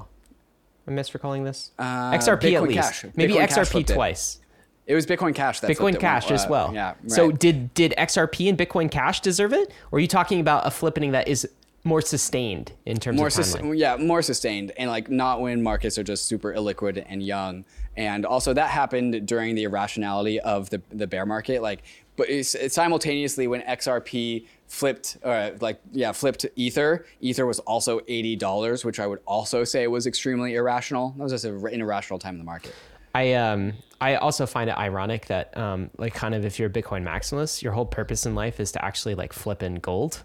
Am 0.87 0.99
I 0.99 1.03
misrecalling 1.03 1.45
this? 1.45 1.73
Uh, 1.79 2.13
XRP 2.13 2.55
at 2.55 2.63
least. 2.63 2.81
Cash. 2.81 3.05
Maybe 3.17 3.35
Bitcoin 3.35 3.49
XRP 3.49 3.67
flipped 3.69 3.91
it. 3.91 3.95
twice. 3.95 4.39
It 4.87 4.95
was 4.95 5.05
Bitcoin 5.05 5.35
Cash 5.35 5.61
that 5.61 5.71
Bitcoin 5.71 5.95
it 5.95 6.01
Cash 6.01 6.27
one- 6.27 6.33
as 6.35 6.45
uh, 6.45 6.49
well. 6.49 6.75
Yeah. 6.75 6.95
So 7.09 7.31
did 7.31 7.75
did 7.75 7.93
XRP 7.99 8.49
and 8.49 8.57
Bitcoin 8.57 8.91
Cash 8.91 9.21
deserve 9.21 9.53
it, 9.53 9.71
or 9.91 9.99
are 9.99 10.01
you 10.01 10.07
talking 10.09 10.41
about 10.41 10.67
a 10.67 10.71
flippening 10.71 11.13
that 11.13 11.29
is 11.29 11.47
more 11.85 12.01
sustained 12.01 12.73
in 12.87 12.97
terms 12.99 13.17
more 13.17 13.29
of 13.29 13.33
sus- 13.33 13.57
yeah 13.63 13.97
more 13.97 14.21
sustained 14.21 14.73
and 14.77 14.91
like 14.91 15.09
not 15.09 15.41
when 15.41 15.63
markets 15.63 15.97
are 15.97 16.03
just 16.03 16.27
super 16.27 16.53
illiquid 16.53 17.03
and 17.09 17.23
young 17.23 17.65
and 17.97 18.27
also 18.27 18.53
that 18.53 18.69
happened 18.69 19.27
during 19.27 19.55
the 19.55 19.63
irrationality 19.63 20.41
of 20.41 20.69
the 20.71 20.83
the 20.91 21.07
bear 21.07 21.25
market 21.25 21.63
like 21.63 21.83
but 22.19 22.29
it's, 22.29 22.55
it's 22.55 22.75
simultaneously 22.75 23.47
when 23.47 23.63
xrp 23.63 24.45
flipped 24.67 25.17
or 25.23 25.53
like 25.63 25.81
yeah 25.93 26.13
flipped 26.13 26.45
ether 26.57 27.07
ether 27.23 27.47
was 27.47 27.59
also 27.61 28.01
$80 28.01 28.85
which 28.85 29.01
i 29.01 29.07
would 29.07 29.21
also 29.25 29.65
say 29.65 29.87
was 29.87 30.07
extremely 30.07 30.55
irrational 30.57 31.15
that 31.17 31.23
was 31.23 31.33
just 31.33 31.47
an 31.47 31.81
irrational 31.81 32.19
time 32.19 32.35
in 32.35 32.39
the 32.39 32.45
market 32.45 32.75
I 33.15 33.33
um 33.33 33.73
I 34.03 34.17
also 34.17 34.45
find 34.45 34.69
it 34.69 34.77
ironic 34.77 35.27
that 35.27 35.57
um 35.57 35.89
like 35.97 36.13
kind 36.13 36.35
of 36.35 36.45
if 36.45 36.59
you're 36.59 36.69
a 36.69 36.73
Bitcoin 36.73 37.03
maximalist, 37.03 37.63
your 37.63 37.73
whole 37.73 37.87
purpose 37.87 38.27
in 38.27 38.35
life 38.35 38.61
is 38.61 38.71
to 38.73 38.85
actually 38.85 39.15
like 39.15 39.33
flip 39.33 39.63
in 39.63 39.77
gold. 39.77 40.23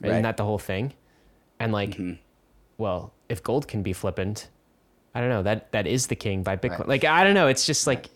Right? 0.00 0.08
Right. 0.08 0.12
Isn't 0.12 0.22
that 0.22 0.36
the 0.36 0.44
whole 0.44 0.58
thing? 0.58 0.94
And 1.58 1.72
like, 1.72 1.90
Mm-hmm. 1.90 2.12
well, 2.78 3.12
if 3.28 3.42
gold 3.42 3.66
can 3.66 3.82
be 3.82 3.92
flippant, 3.92 4.48
I 5.12 5.20
don't 5.20 5.28
know. 5.28 5.42
That 5.42 5.72
that 5.72 5.88
is 5.88 6.06
the 6.06 6.14
king 6.14 6.44
by 6.44 6.56
Bitcoin. 6.56 6.78
Right. 6.78 6.88
Like 6.88 7.04
I 7.04 7.24
don't 7.24 7.34
know. 7.34 7.48
It's 7.48 7.66
just 7.66 7.84
like, 7.86 8.08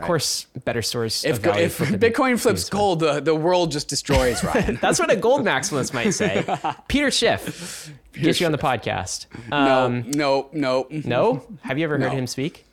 of 0.00 0.06
course, 0.06 0.46
better 0.64 0.82
source. 0.82 1.24
if, 1.24 1.44
if 1.44 1.78
bitcoin 1.78 2.38
flips 2.40 2.68
gold 2.68 3.00
the, 3.00 3.20
the 3.20 3.34
world 3.34 3.70
just 3.72 3.88
destroys 3.88 4.42
ryan 4.44 4.76
That's 4.82 4.98
what 4.98 5.10
a 5.10 5.16
gold 5.16 5.44
maximalist 5.44 5.94
might 5.94 6.10
say. 6.10 6.44
Peter 6.88 7.10
Schiff, 7.10 7.92
get 8.12 8.40
you 8.40 8.46
on 8.46 8.52
the 8.52 8.58
podcast. 8.58 9.26
Um, 9.52 10.10
no 10.10 10.48
no 10.52 10.86
no 10.90 11.08
no, 11.08 11.46
have 11.62 11.78
you 11.78 11.84
ever 11.84 11.94
heard 11.98 12.00
No. 12.00 12.10
him 12.10 12.26
speak? 12.26 12.66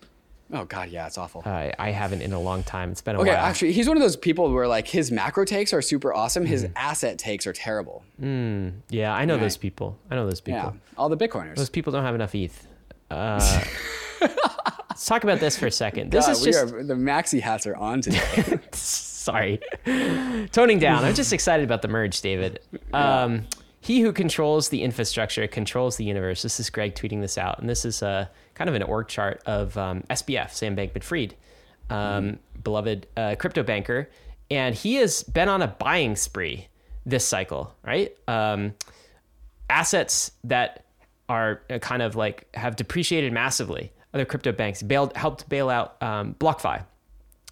oh 0.54 0.66
god 0.66 0.90
yeah 0.90 1.08
it's 1.08 1.18
awful 1.18 1.42
Uh, 1.46 1.72
I 1.80 1.92
haven't 1.92 2.22
in 2.22 2.34
a 2.34 2.40
long 2.40 2.64
time. 2.64 2.92
It's 2.92 3.02
been 3.02 3.16
a 3.16 3.20
Okay, 3.22 3.30
while. 3.30 3.38
Okay, 3.40 3.46
actually, 3.50 3.72
he's 3.72 3.88
one 3.88 3.96
of 3.96 4.04
those 4.04 4.18
people 4.18 4.52
where 4.52 4.68
like 4.68 4.86
his 4.88 5.10
macro 5.10 5.46
takes 5.46 5.72
are 5.72 5.82
super 5.82 6.14
awesome. 6.14 6.46
His 6.46 6.64
Mm-hmm. 6.66 6.74
asset 6.76 7.18
takes 7.18 7.48
are 7.48 7.54
terrible. 7.54 8.04
yeah, 8.20 9.14
I 9.14 9.24
know 9.26 9.38
those 9.38 9.56
people. 9.58 9.98
I 10.10 10.16
know 10.16 10.26
those 10.26 10.42
people. 10.42 10.60
Yeah, 10.62 10.98
all 10.98 11.08
the 11.08 11.16
Bitcoiners. 11.18 11.56
Those 11.56 11.70
people 11.70 11.94
don't 11.94 12.04
have 12.04 12.16
enough 12.16 12.36
ETH. 12.36 12.68
Uh, 13.10 13.64
let's 15.02 15.08
talk 15.08 15.24
about 15.24 15.40
this 15.40 15.58
for 15.58 15.66
a 15.66 15.72
second. 15.72 16.12
This 16.12 16.28
God, 16.28 16.32
is 16.34 16.46
we 16.46 16.52
just 16.52 16.74
are, 16.76 16.84
the 16.84 16.94
maxi 16.94 17.42
hats 17.42 17.66
are 17.66 17.76
on 17.76 18.02
today. 18.02 18.60
sorry, 18.72 19.60
toning 20.52 20.78
down. 20.78 21.04
I'm 21.04 21.16
just 21.16 21.34
excited 21.40 21.64
about 21.64 21.82
the 21.82 21.88
merge, 21.88 22.22
David. 22.22 22.60
Um, 22.94 23.48
he 23.80 24.02
who 24.02 24.14
controls 24.14 24.70
the 24.70 24.84
infrastructure 24.84 25.48
controls 25.48 25.98
the 25.98 26.04
universe. 26.04 26.44
This 26.44 26.60
is 26.60 26.70
Greg 26.70 26.94
tweeting 26.94 27.20
this 27.20 27.40
out, 27.40 27.58
and 27.58 27.68
this 27.68 27.84
is 27.84 28.04
uh, 28.04 28.28
kind 28.54 28.70
of 28.70 28.76
an 28.76 28.84
org 28.84 29.08
chart 29.08 29.42
of 29.48 29.76
um, 29.76 30.04
SBF, 30.12 30.52
Sam 30.52 30.76
Bankman-Fried, 30.76 31.36
um, 31.90 32.38
beloved 32.64 33.08
uh, 33.18 33.34
crypto 33.40 33.64
banker, 33.64 34.08
and 34.52 34.76
he 34.76 34.96
has 34.96 35.24
been 35.24 35.50
on 35.50 35.64
a 35.64 35.68
buying 35.68 36.16
spree 36.16 36.68
this 37.08 37.26
cycle, 37.26 37.74
right? 37.84 38.16
Um, 38.28 38.76
assets 39.68 40.30
that 40.44 40.86
are 41.28 41.64
uh, 41.72 41.80
kind 41.80 42.04
of 42.04 42.16
like 42.16 42.48
have 42.54 42.76
depreciated 42.76 43.34
massively. 43.34 43.92
Other 44.14 44.26
crypto 44.26 44.52
banks 44.52 44.84
bailed, 44.84 45.16
helped 45.16 45.48
bail 45.48 45.70
out 45.70 46.02
um, 46.02 46.36
BlockFi. 46.40 46.84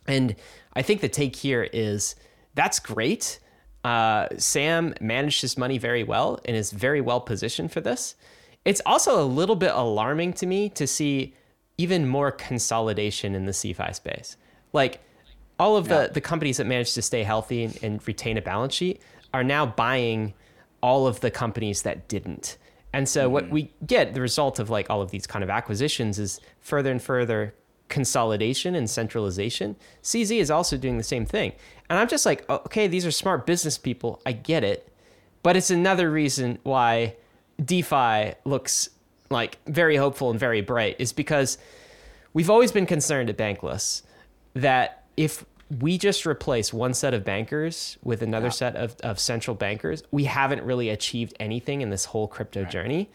And 0.07 0.35
I 0.73 0.81
think 0.81 1.01
the 1.01 1.09
take 1.09 1.35
here 1.35 1.69
is 1.71 2.15
that's 2.55 2.79
great. 2.79 3.39
Uh, 3.83 4.27
Sam 4.37 4.93
managed 4.99 5.41
his 5.41 5.57
money 5.57 5.77
very 5.77 6.03
well 6.03 6.39
and 6.45 6.57
is 6.57 6.71
very 6.71 6.99
well 6.99 7.21
positioned 7.21 7.71
for 7.71 7.79
this. 7.79 8.15
It's 8.65 8.81
also 8.85 9.23
a 9.23 9.23
little 9.23 9.55
bit 9.55 9.71
alarming 9.73 10.33
to 10.33 10.45
me 10.45 10.69
to 10.69 10.85
see 10.85 11.33
even 11.77 12.07
more 12.07 12.31
consolidation 12.31 13.35
in 13.35 13.45
the 13.45 13.53
CeFi 13.53 13.95
space. 13.95 14.35
Like 14.73 14.99
all 15.57 15.77
of 15.77 15.87
the, 15.87 16.09
the 16.13 16.21
companies 16.21 16.57
that 16.57 16.65
managed 16.65 16.93
to 16.95 17.01
stay 17.01 17.23
healthy 17.23 17.63
and, 17.63 17.79
and 17.81 18.07
retain 18.07 18.37
a 18.37 18.41
balance 18.41 18.73
sheet 18.73 19.01
are 19.33 19.43
now 19.43 19.65
buying 19.65 20.33
all 20.81 21.07
of 21.07 21.21
the 21.21 21.31
companies 21.31 21.83
that 21.83 22.07
didn't. 22.07 22.57
And 22.93 23.07
so 23.07 23.29
what 23.29 23.45
mm-hmm. 23.45 23.53
we 23.53 23.73
get, 23.85 24.13
the 24.13 24.21
result 24.21 24.59
of 24.59 24.69
like 24.69 24.89
all 24.89 25.01
of 25.01 25.11
these 25.11 25.27
kind 25.27 25.43
of 25.43 25.49
acquisitions 25.49 26.19
is 26.19 26.39
further 26.59 26.91
and 26.91 27.01
further 27.01 27.53
consolidation 27.87 28.75
and 28.75 28.89
centralization. 28.89 29.75
CZ 30.03 30.37
is 30.39 30.51
also 30.51 30.77
doing 30.77 30.97
the 30.97 31.03
same 31.03 31.25
thing. 31.25 31.53
And 31.89 31.99
I'm 31.99 32.07
just 32.07 32.25
like, 32.25 32.45
oh, 32.49 32.57
okay, 32.57 32.87
these 32.87 33.05
are 33.05 33.11
smart 33.11 33.45
business 33.45 33.77
people. 33.77 34.21
I 34.25 34.31
get 34.31 34.63
it. 34.63 34.91
But 35.43 35.55
it's 35.55 35.71
another 35.71 36.11
reason 36.11 36.59
why 36.63 37.15
DeFi 37.63 38.33
looks 38.45 38.89
like 39.29 39.57
very 39.67 39.95
hopeful 39.95 40.31
and 40.31 40.39
very 40.39 40.61
bright 40.61 40.95
is 40.99 41.13
because 41.13 41.57
we've 42.33 42.49
always 42.49 42.71
been 42.71 42.85
concerned 42.85 43.29
at 43.29 43.37
Bankless 43.37 44.03
that 44.53 45.03
if 45.17 45.45
we 45.69 45.97
just 45.97 46.25
replace 46.25 46.73
one 46.73 46.93
set 46.93 47.13
of 47.13 47.23
bankers 47.23 47.97
with 48.03 48.21
another 48.21 48.49
set 48.49 48.75
of, 48.75 48.95
of 49.01 49.19
central 49.19 49.55
bankers, 49.55 50.03
we 50.11 50.23
haven't 50.23 50.63
really 50.63 50.89
achieved 50.89 51.35
anything 51.39 51.81
in 51.81 51.89
this 51.89 52.05
whole 52.05 52.27
crypto 52.27 52.63
journey. 52.63 53.09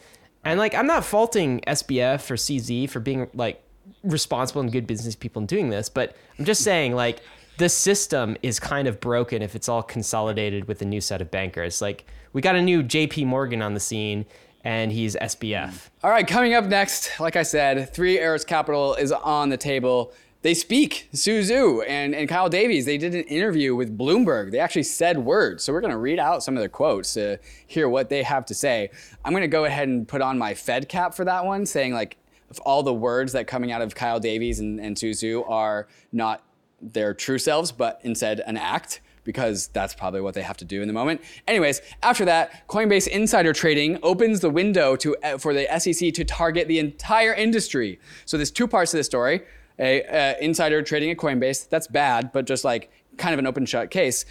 And 0.44 0.58
like, 0.58 0.74
I'm 0.74 0.86
not 0.86 1.04
faulting 1.04 1.60
SBF 1.62 2.30
or 2.30 2.34
CZ 2.34 2.88
for 2.90 3.00
being 3.00 3.28
like 3.34 3.62
responsible 4.02 4.60
and 4.60 4.70
good 4.70 4.86
business 4.86 5.16
people 5.16 5.40
in 5.40 5.46
doing 5.46 5.70
this, 5.70 5.88
but 5.88 6.16
I'm 6.38 6.44
just 6.44 6.62
saying 6.62 6.94
like 6.94 7.20
the 7.58 7.68
system 7.68 8.36
is 8.42 8.60
kind 8.60 8.88
of 8.88 9.00
broken 9.00 9.42
if 9.42 9.54
it's 9.54 9.68
all 9.68 9.82
consolidated 9.82 10.68
with 10.68 10.82
a 10.82 10.84
new 10.84 11.00
set 11.00 11.20
of 11.20 11.30
bankers. 11.30 11.80
Like 11.80 12.06
we 12.32 12.40
got 12.40 12.56
a 12.56 12.62
new 12.62 12.82
JP 12.82 13.26
Morgan 13.26 13.62
on 13.62 13.74
the 13.74 13.80
scene 13.80 14.26
and 14.64 14.90
he's 14.90 15.14
SBF. 15.16 15.90
all 16.02 16.10
right, 16.10 16.26
coming 16.26 16.54
up 16.54 16.64
next, 16.64 17.20
like 17.20 17.36
I 17.36 17.42
said, 17.42 17.92
Three 17.92 18.18
Arrows 18.18 18.44
Capital 18.44 18.94
is 18.94 19.12
on 19.12 19.50
the 19.50 19.58
table. 19.58 20.12
They 20.44 20.52
speak, 20.52 21.08
Su 21.14 21.40
Zhu 21.40 21.82
and, 21.88 22.14
and 22.14 22.28
Kyle 22.28 22.50
Davies. 22.50 22.84
They 22.84 22.98
did 22.98 23.14
an 23.14 23.22
interview 23.22 23.74
with 23.74 23.96
Bloomberg. 23.96 24.50
They 24.50 24.58
actually 24.58 24.82
said 24.82 25.16
words. 25.16 25.64
So 25.64 25.72
we're 25.72 25.80
going 25.80 25.90
to 25.90 25.96
read 25.96 26.18
out 26.18 26.42
some 26.42 26.54
of 26.54 26.60
their 26.60 26.68
quotes 26.68 27.14
to 27.14 27.38
hear 27.66 27.88
what 27.88 28.10
they 28.10 28.22
have 28.22 28.44
to 28.46 28.54
say. 28.54 28.90
I'm 29.24 29.32
going 29.32 29.40
to 29.40 29.48
go 29.48 29.64
ahead 29.64 29.88
and 29.88 30.06
put 30.06 30.20
on 30.20 30.36
my 30.36 30.52
Fed 30.52 30.86
cap 30.86 31.14
for 31.14 31.24
that 31.24 31.46
one, 31.46 31.64
saying 31.64 31.94
like 31.94 32.18
if 32.50 32.58
all 32.66 32.82
the 32.82 32.92
words 32.92 33.32
that 33.32 33.46
coming 33.46 33.72
out 33.72 33.80
of 33.80 33.94
Kyle 33.94 34.20
Davies 34.20 34.60
and, 34.60 34.78
and 34.80 34.98
Su 34.98 35.12
Zhu 35.12 35.48
are 35.48 35.88
not 36.12 36.42
their 36.78 37.14
true 37.14 37.38
selves, 37.38 37.72
but 37.72 38.02
instead 38.04 38.40
an 38.40 38.58
act 38.58 39.00
because 39.24 39.68
that's 39.68 39.94
probably 39.94 40.20
what 40.20 40.34
they 40.34 40.42
have 40.42 40.58
to 40.58 40.66
do 40.66 40.82
in 40.82 40.88
the 40.88 40.92
moment. 40.92 41.22
Anyways, 41.48 41.80
after 42.02 42.26
that, 42.26 42.68
Coinbase 42.68 43.08
insider 43.08 43.54
trading 43.54 43.98
opens 44.02 44.40
the 44.40 44.50
window 44.50 44.94
to 44.96 45.16
for 45.38 45.54
the 45.54 45.66
SEC 45.78 46.12
to 46.12 46.22
target 46.22 46.68
the 46.68 46.80
entire 46.80 47.32
industry. 47.32 47.98
So 48.26 48.36
there's 48.36 48.50
two 48.50 48.68
parts 48.68 48.90
to 48.90 48.98
the 48.98 49.04
story. 49.04 49.40
A 49.78 50.02
uh, 50.04 50.34
insider 50.40 50.82
trading 50.82 51.10
at 51.10 51.16
Coinbase, 51.16 51.68
that's 51.68 51.86
bad, 51.86 52.32
but 52.32 52.46
just 52.46 52.64
like 52.64 52.90
kind 53.16 53.32
of 53.32 53.38
an 53.38 53.46
open 53.46 53.66
shut 53.66 53.90
case. 53.90 54.24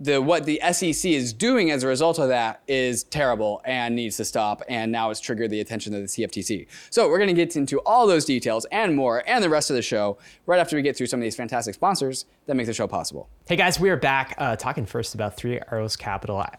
The 0.00 0.22
what 0.22 0.44
the 0.44 0.60
SEC 0.72 1.10
is 1.10 1.32
doing 1.32 1.72
as 1.72 1.82
a 1.82 1.88
result 1.88 2.20
of 2.20 2.28
that 2.28 2.62
is 2.68 3.02
terrible 3.02 3.60
and 3.64 3.96
needs 3.96 4.16
to 4.18 4.24
stop. 4.24 4.62
And 4.68 4.92
now 4.92 5.10
it's 5.10 5.18
triggered 5.18 5.50
the 5.50 5.60
attention 5.60 5.92
of 5.92 6.02
the 6.02 6.06
CFTC. 6.06 6.68
So 6.90 7.08
we're 7.08 7.18
going 7.18 7.28
to 7.28 7.34
get 7.34 7.56
into 7.56 7.80
all 7.80 8.06
those 8.06 8.24
details 8.24 8.64
and 8.66 8.94
more, 8.94 9.24
and 9.26 9.42
the 9.42 9.50
rest 9.50 9.70
of 9.70 9.76
the 9.76 9.82
show 9.82 10.18
right 10.46 10.60
after 10.60 10.76
we 10.76 10.82
get 10.82 10.96
through 10.96 11.08
some 11.08 11.18
of 11.18 11.24
these 11.24 11.34
fantastic 11.34 11.74
sponsors 11.74 12.26
that 12.46 12.54
make 12.54 12.66
the 12.66 12.72
show 12.72 12.86
possible. 12.86 13.28
Hey 13.48 13.56
guys, 13.56 13.80
we 13.80 13.90
are 13.90 13.96
back 13.96 14.34
uh, 14.38 14.54
talking 14.54 14.86
first 14.86 15.14
about 15.14 15.36
Three 15.36 15.60
Arrows 15.72 15.96
Capital. 15.96 16.38
I, 16.38 16.56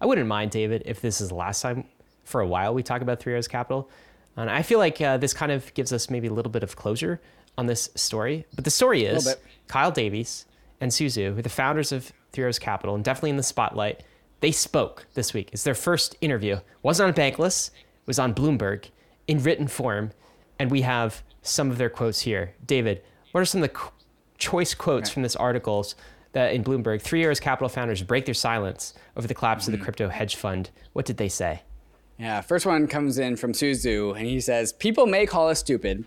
I 0.00 0.06
wouldn't 0.06 0.26
mind, 0.26 0.50
David, 0.50 0.82
if 0.84 1.00
this 1.00 1.20
is 1.20 1.28
the 1.28 1.36
last 1.36 1.62
time 1.62 1.84
for 2.24 2.40
a 2.40 2.46
while 2.46 2.74
we 2.74 2.82
talk 2.82 3.00
about 3.00 3.20
Three 3.20 3.32
Arrows 3.32 3.48
Capital. 3.48 3.88
And 4.36 4.50
I 4.50 4.62
feel 4.62 4.80
like 4.80 5.00
uh, 5.00 5.18
this 5.18 5.34
kind 5.34 5.52
of 5.52 5.72
gives 5.74 5.92
us 5.92 6.10
maybe 6.10 6.26
a 6.26 6.32
little 6.32 6.50
bit 6.50 6.62
of 6.64 6.74
closure 6.74 7.20
on 7.58 7.66
this 7.66 7.90
story. 7.94 8.46
But 8.54 8.64
the 8.64 8.70
story 8.70 9.04
is. 9.04 9.36
Kyle 9.68 9.90
Davies 9.90 10.46
and 10.80 10.92
Su 10.92 11.06
Zhu, 11.06 11.32
who 11.32 11.38
are 11.38 11.42
the 11.42 11.48
founders 11.48 11.92
of 11.92 12.12
Three 12.32 12.42
Arrows 12.42 12.58
Capital 12.58 12.94
and 12.94 13.02
definitely 13.04 13.30
in 13.30 13.36
the 13.36 13.42
spotlight, 13.42 14.02
they 14.40 14.52
spoke 14.52 15.06
this 15.14 15.32
week. 15.32 15.50
It's 15.52 15.62
their 15.62 15.74
first 15.74 16.16
interview. 16.20 16.56
It 16.56 16.64
wasn't 16.82 17.08
on 17.08 17.14
Bankless, 17.14 17.68
it 17.68 18.06
was 18.06 18.18
on 18.18 18.34
Bloomberg 18.34 18.86
in 19.26 19.42
written 19.42 19.68
form. 19.68 20.10
And 20.58 20.70
we 20.70 20.82
have 20.82 21.22
some 21.42 21.70
of 21.70 21.78
their 21.78 21.88
quotes 21.88 22.20
here. 22.20 22.54
David, 22.66 23.02
what 23.30 23.40
are 23.40 23.44
some 23.44 23.62
of 23.62 23.68
the 23.68 23.74
qu- 23.74 23.90
choice 24.38 24.74
quotes 24.74 25.08
from 25.08 25.22
this 25.22 25.36
articles 25.36 25.94
that 26.32 26.52
in 26.52 26.64
Bloomberg, 26.64 27.00
Three 27.00 27.24
Arrows 27.24 27.40
Capital 27.40 27.68
founders 27.68 28.02
break 28.02 28.24
their 28.24 28.34
silence 28.34 28.94
over 29.16 29.26
the 29.26 29.34
collapse 29.34 29.66
of 29.66 29.72
the 29.72 29.78
mm-hmm. 29.78 29.84
crypto 29.84 30.08
hedge 30.08 30.36
fund? 30.36 30.70
What 30.92 31.06
did 31.06 31.16
they 31.16 31.28
say? 31.28 31.62
Yeah, 32.18 32.40
first 32.40 32.66
one 32.66 32.86
comes 32.86 33.18
in 33.18 33.36
from 33.36 33.54
Su 33.54 33.72
Zhu, 33.72 34.16
and 34.16 34.26
he 34.26 34.40
says, 34.40 34.72
People 34.72 35.06
may 35.06 35.26
call 35.26 35.48
us 35.48 35.60
stupid. 35.60 36.04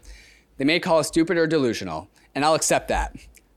They 0.57 0.65
may 0.65 0.79
call 0.79 0.99
us 0.99 1.07
stupid 1.07 1.37
or 1.37 1.47
delusional, 1.47 2.09
and 2.33 2.45
I'll 2.45 2.55
accept 2.55 2.87
that. 2.89 3.15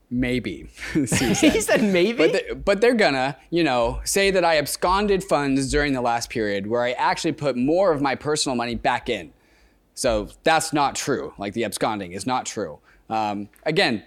Maybe. 0.09 0.69
He 0.93 1.05
said 1.05 1.83
maybe. 1.83 2.17
But, 2.17 2.33
they, 2.33 2.53
but 2.53 2.81
they're 2.81 2.95
gonna, 2.95 3.37
you 3.49 3.63
know, 3.63 4.01
say 4.03 4.31
that 4.31 4.43
I 4.43 4.57
absconded 4.57 5.23
funds 5.23 5.71
during 5.71 5.93
the 5.93 6.01
last 6.01 6.29
period 6.29 6.67
where 6.67 6.83
I 6.83 6.91
actually 6.91 7.33
put 7.33 7.55
more 7.55 7.91
of 7.91 8.01
my 8.01 8.15
personal 8.15 8.55
money 8.55 8.75
back 8.75 9.09
in. 9.09 9.31
So 9.93 10.29
that's 10.43 10.73
not 10.73 10.95
true. 10.95 11.33
Like 11.37 11.53
the 11.53 11.65
absconding 11.65 12.13
is 12.13 12.25
not 12.25 12.45
true. 12.45 12.79
Um, 13.09 13.49
again, 13.63 14.03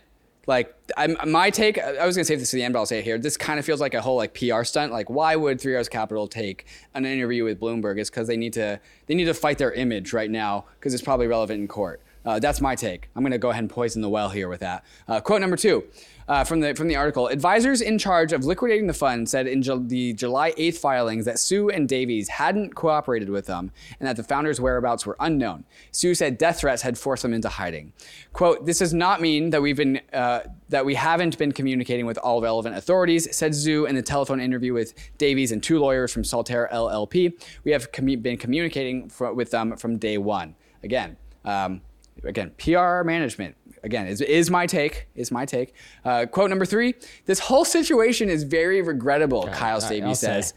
like 0.46 0.74
I'm, 0.96 1.16
my 1.30 1.50
take, 1.50 1.78
I 1.78 2.04
was 2.04 2.16
gonna 2.16 2.24
save 2.24 2.40
this 2.40 2.50
to 2.50 2.56
the 2.56 2.64
end, 2.64 2.72
but 2.72 2.80
I'll 2.80 2.86
say 2.86 2.98
it 2.98 3.04
here. 3.04 3.18
This 3.18 3.36
kind 3.36 3.58
of 3.58 3.64
feels 3.64 3.80
like 3.80 3.94
a 3.94 4.00
whole 4.00 4.16
like 4.16 4.34
PR 4.34 4.64
stunt. 4.64 4.92
Like 4.92 5.08
why 5.08 5.36
would 5.36 5.60
Three 5.60 5.74
Arrows 5.74 5.88
Capital 5.88 6.26
take 6.26 6.66
an 6.94 7.04
interview 7.04 7.44
with 7.44 7.60
Bloomberg? 7.60 7.98
Is 8.00 8.10
because 8.10 8.26
they 8.26 8.36
need 8.36 8.54
to 8.54 8.80
they 9.06 9.14
need 9.14 9.26
to 9.26 9.34
fight 9.34 9.58
their 9.58 9.72
image 9.72 10.12
right 10.12 10.30
now 10.30 10.64
because 10.78 10.94
it's 10.94 11.02
probably 11.02 11.26
relevant 11.26 11.60
in 11.60 11.68
court. 11.68 12.00
Uh, 12.24 12.38
that's 12.38 12.60
my 12.60 12.74
take. 12.74 13.08
I'm 13.14 13.22
going 13.22 13.32
to 13.32 13.38
go 13.38 13.50
ahead 13.50 13.62
and 13.62 13.70
poison 13.70 14.02
the 14.02 14.08
well 14.08 14.28
here 14.28 14.48
with 14.48 14.60
that. 14.60 14.84
Uh, 15.08 15.20
quote 15.20 15.40
number 15.40 15.56
two 15.56 15.84
uh, 16.28 16.44
from 16.44 16.60
the 16.60 16.74
from 16.74 16.88
the 16.88 16.96
article: 16.96 17.28
Advisors 17.28 17.80
in 17.80 17.98
charge 17.98 18.32
of 18.32 18.44
liquidating 18.44 18.86
the 18.86 18.94
fund 18.94 19.28
said 19.28 19.46
in 19.46 19.62
Ju- 19.62 19.84
the 19.86 20.12
July 20.12 20.52
8th 20.52 20.78
filings 20.78 21.24
that 21.24 21.36
Zhu 21.36 21.74
and 21.74 21.88
Davies 21.88 22.28
hadn't 22.28 22.74
cooperated 22.74 23.28
with 23.28 23.46
them 23.46 23.72
and 23.98 24.08
that 24.08 24.16
the 24.16 24.22
founders' 24.22 24.60
whereabouts 24.60 25.04
were 25.04 25.16
unknown. 25.20 25.64
Zhu 25.92 26.16
said 26.16 26.38
death 26.38 26.60
threats 26.60 26.82
had 26.82 26.96
forced 26.96 27.22
them 27.22 27.34
into 27.34 27.48
hiding. 27.48 27.92
"Quote: 28.32 28.66
This 28.66 28.78
does 28.78 28.94
not 28.94 29.20
mean 29.20 29.50
that 29.50 29.60
we've 29.60 29.76
been 29.76 30.00
uh, 30.12 30.40
that 30.68 30.84
we 30.84 30.94
haven't 30.94 31.38
been 31.38 31.52
communicating 31.52 32.06
with 32.06 32.18
all 32.18 32.40
relevant 32.40 32.76
authorities," 32.76 33.34
said 33.34 33.52
Zhu 33.52 33.88
in 33.88 33.94
the 33.94 34.02
telephone 34.02 34.40
interview 34.40 34.72
with 34.72 34.94
Davies 35.18 35.52
and 35.52 35.62
two 35.62 35.78
lawyers 35.78 36.12
from 36.12 36.24
Solitaire 36.24 36.68
LLP. 36.72 37.32
We 37.64 37.72
have 37.72 37.90
commu- 37.92 38.22
been 38.22 38.36
communicating 38.36 39.08
fro- 39.08 39.34
with 39.34 39.50
them 39.50 39.76
from 39.76 39.98
day 39.98 40.18
one. 40.18 40.54
Again. 40.84 41.16
Um, 41.44 41.80
again, 42.24 42.52
PR 42.58 43.02
management. 43.02 43.56
Again, 43.84 44.06
is, 44.06 44.20
is 44.20 44.48
my 44.48 44.66
take. 44.66 45.08
Is 45.16 45.32
my 45.32 45.44
take. 45.44 45.74
Uh, 46.04 46.26
quote 46.26 46.50
number 46.50 46.64
three: 46.64 46.94
This 47.26 47.40
whole 47.40 47.64
situation 47.64 48.28
is 48.28 48.44
very 48.44 48.80
regrettable. 48.80 49.48
Kyle 49.48 49.80
Stavey 49.80 50.06
I'll 50.06 50.14
says. 50.14 50.48
say. 50.48 50.54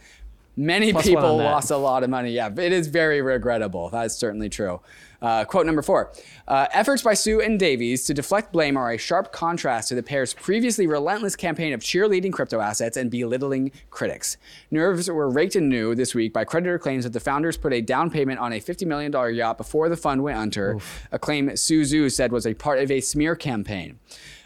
Many 0.58 0.94
Plus 0.94 1.06
people 1.06 1.38
lost 1.38 1.70
a 1.70 1.76
lot 1.78 2.04
of 2.04 2.10
money. 2.10 2.32
Yeah, 2.32 2.50
it 2.50 2.72
is 2.72 2.88
very 2.88 3.22
regrettable. 3.22 3.90
That 3.90 4.06
is 4.06 4.16
certainly 4.16 4.48
true. 4.48 4.80
Uh, 5.22 5.46
quote 5.46 5.66
number 5.66 5.82
four 5.82 6.12
uh, 6.48 6.68
Efforts 6.72 7.02
by 7.02 7.14
Zhu 7.14 7.44
and 7.44 7.60
Davies 7.60 8.06
to 8.06 8.14
deflect 8.14 8.52
blame 8.52 8.78
are 8.78 8.92
a 8.92 8.98
sharp 8.98 9.32
contrast 9.32 9.90
to 9.90 9.96
the 9.96 10.04
pair's 10.04 10.34
previously 10.34 10.88
relentless 10.88 11.36
campaign 11.36 11.74
of 11.74 11.82
cheerleading 11.82 12.32
crypto 12.32 12.60
assets 12.60 12.98
and 12.98 13.10
belittling 13.10 13.72
critics. 13.90 14.38
Nerves 14.72 15.10
were 15.10 15.30
raked 15.30 15.56
anew 15.56 15.96
this 15.96 16.14
week 16.14 16.34
by 16.34 16.44
creditor 16.44 16.80
claims 16.80 17.04
that 17.04 17.14
the 17.14 17.20
founders 17.20 17.58
put 17.58 17.74
a 17.74 17.82
down 17.82 18.10
payment 18.10 18.40
on 18.40 18.54
a 18.54 18.60
$50 18.60 18.86
million 18.86 19.36
yacht 19.36 19.58
before 19.58 19.90
the 19.90 19.98
fund 19.98 20.24
went 20.24 20.38
under, 20.38 20.80
a 21.12 21.20
claim 21.20 21.56
Su 21.56 21.82
Zhu 21.82 22.12
said 22.12 22.32
was 22.32 22.46
a 22.46 22.54
part 22.54 22.80
of 22.80 22.92
a 22.92 23.02
smear 23.02 23.36
campaign. 23.36 24.00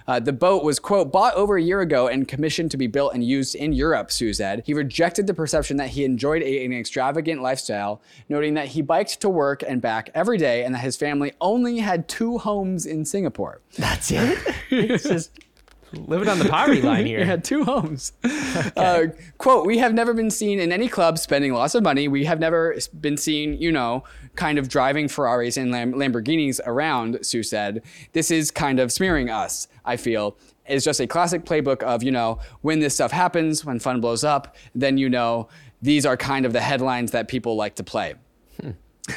Uh, 0.09 0.19
the 0.19 0.33
boat 0.33 0.63
was, 0.63 0.79
quote, 0.79 1.11
bought 1.11 1.35
over 1.35 1.55
a 1.55 1.61
year 1.61 1.81
ago 1.81 2.07
and 2.07 2.27
commissioned 2.27 2.71
to 2.71 2.77
be 2.77 2.87
built 2.87 3.13
and 3.13 3.23
used 3.23 3.53
in 3.53 3.73
Europe, 3.73 4.07
Zhu 4.09 4.33
said. 4.35 4.63
He 4.65 4.73
rejected 4.73 5.27
the 5.27 5.35
perception 5.35 5.77
that 5.77 5.89
he 5.89 6.03
enjoyed 6.03 6.41
a- 6.41 6.65
an 6.65 6.73
extravagant 6.73 7.43
lifestyle, 7.43 8.01
noting 8.27 8.55
that 8.55 8.69
he 8.69 8.81
biked 8.81 9.21
to 9.21 9.29
work 9.29 9.61
and 9.67 9.83
back 9.83 10.09
every 10.15 10.39
day 10.39 10.63
and 10.63 10.73
that 10.73 10.79
his 10.79 10.97
family 10.97 11.33
only 11.39 11.77
had 11.77 12.07
two 12.07 12.39
homes 12.39 12.87
in 12.87 13.05
Singapore. 13.05 13.61
That's 13.77 14.09
it. 14.11 14.39
it's 14.71 15.03
just 15.03 15.29
living 15.93 16.27
on 16.27 16.39
the 16.39 16.45
poverty 16.45 16.81
line 16.91 17.05
here. 17.05 17.23
had 17.23 17.43
two 17.43 17.63
homes. 17.63 18.11
Uh, 18.75 19.07
quote, 19.37 19.65
we 19.65 19.77
have 19.77 19.93
never 19.93 20.13
been 20.13 20.29
seen 20.31 20.59
in 20.59 20.71
any 20.71 20.87
club 20.87 21.17
spending 21.17 21.53
lots 21.53 21.75
of 21.75 21.83
money. 21.83 22.07
We 22.07 22.25
have 22.25 22.39
never 22.39 22.77
been 22.99 23.15
seen, 23.17 23.53
you 23.61 23.71
know, 23.71 24.03
kind 24.39 24.57
of 24.57 24.69
driving 24.69 25.09
Ferraris 25.09 25.57
and 25.57 25.69
Lam- 25.69 25.93
Lamborghinis 25.93 26.61
around, 26.65 27.15
Zhu 27.15 27.45
said. 27.45 27.83
This 28.13 28.31
is 28.31 28.51
kind 28.51 28.79
of 28.79 28.89
smearing 28.89 29.29
us, 29.29 29.67
I 29.83 29.97
feel. 29.97 30.37
It's 30.65 30.85
just 30.85 31.01
a 31.01 31.07
classic 31.07 31.43
playbook 31.43 31.83
of, 31.83 32.03
you 32.03 32.11
know, 32.11 32.39
when 32.61 32.79
this 32.79 32.93
stuff 32.93 33.11
happens, 33.11 33.65
when 33.65 33.79
fun 33.79 33.99
blows 33.99 34.23
up, 34.23 34.55
then 34.73 34.97
you 34.97 35.09
know 35.09 35.49
these 35.81 36.05
are 36.05 36.15
kind 36.15 36.45
of 36.45 36.53
the 36.53 36.61
headlines 36.61 37.11
that 37.11 37.27
people 37.27 37.57
like 37.57 37.75
to 37.75 37.83
play. 37.83 38.13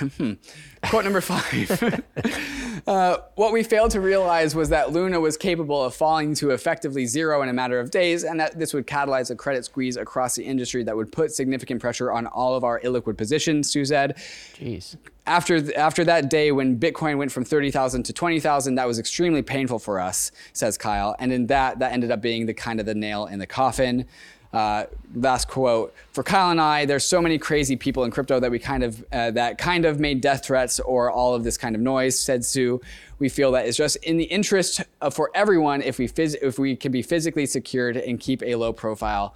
Quote 0.82 1.04
number 1.04 1.20
five. 1.20 2.02
Uh, 2.86 3.18
what 3.36 3.52
we 3.52 3.62
failed 3.62 3.92
to 3.92 4.00
realize 4.00 4.56
was 4.56 4.70
that 4.70 4.90
Luna 4.90 5.20
was 5.20 5.36
capable 5.36 5.84
of 5.84 5.94
falling 5.94 6.34
to 6.34 6.50
effectively 6.50 7.06
zero 7.06 7.40
in 7.42 7.48
a 7.48 7.52
matter 7.52 7.78
of 7.78 7.92
days, 7.92 8.24
and 8.24 8.40
that 8.40 8.58
this 8.58 8.74
would 8.74 8.88
catalyze 8.88 9.30
a 9.30 9.36
credit 9.36 9.64
squeeze 9.64 9.96
across 9.96 10.34
the 10.34 10.44
industry 10.44 10.82
that 10.82 10.96
would 10.96 11.12
put 11.12 11.30
significant 11.30 11.80
pressure 11.80 12.10
on 12.10 12.26
all 12.26 12.56
of 12.56 12.64
our 12.64 12.80
illiquid 12.80 13.16
positions, 13.16 13.72
Zhu 13.72 13.86
said. 13.86 14.16
Jeez. 14.54 14.96
After, 15.26 15.76
after 15.78 16.04
that 16.04 16.30
day 16.30 16.50
when 16.50 16.78
Bitcoin 16.78 17.16
went 17.16 17.30
from 17.30 17.44
30,000 17.44 18.02
to 18.04 18.12
20,000, 18.12 18.74
that 18.74 18.86
was 18.88 18.98
extremely 18.98 19.42
painful 19.42 19.78
for 19.78 20.00
us, 20.00 20.32
says 20.52 20.76
Kyle. 20.76 21.14
And 21.18 21.32
in 21.32 21.46
that, 21.46 21.78
that 21.78 21.92
ended 21.92 22.10
up 22.10 22.20
being 22.20 22.46
the 22.46 22.54
kind 22.54 22.80
of 22.80 22.86
the 22.86 22.94
nail 22.94 23.26
in 23.26 23.38
the 23.38 23.46
coffin. 23.46 24.06
Uh, 24.52 24.84
last 25.14 25.48
quote 25.48 25.94
for 26.12 26.22
Kyle 26.22 26.50
and 26.50 26.60
I. 26.60 26.84
There's 26.84 27.04
so 27.06 27.22
many 27.22 27.38
crazy 27.38 27.74
people 27.74 28.04
in 28.04 28.10
crypto 28.10 28.38
that 28.38 28.50
we 28.50 28.58
kind 28.58 28.82
of 28.82 29.02
uh, 29.10 29.30
that 29.30 29.56
kind 29.56 29.86
of 29.86 29.98
made 29.98 30.20
death 30.20 30.44
threats 30.44 30.78
or 30.78 31.10
all 31.10 31.34
of 31.34 31.42
this 31.42 31.56
kind 31.56 31.74
of 31.74 31.80
noise. 31.80 32.18
Said 32.18 32.40
Zhu. 32.42 32.82
We 33.18 33.30
feel 33.30 33.52
that 33.52 33.66
it's 33.66 33.78
just 33.78 33.96
in 33.96 34.18
the 34.18 34.24
interest 34.24 34.82
of, 35.00 35.14
for 35.14 35.30
everyone 35.34 35.80
if 35.80 35.98
we 35.98 36.06
phys- 36.06 36.36
if 36.42 36.58
we 36.58 36.76
can 36.76 36.92
be 36.92 37.00
physically 37.00 37.46
secured 37.46 37.96
and 37.96 38.20
keep 38.20 38.42
a 38.42 38.56
low 38.56 38.74
profile. 38.74 39.34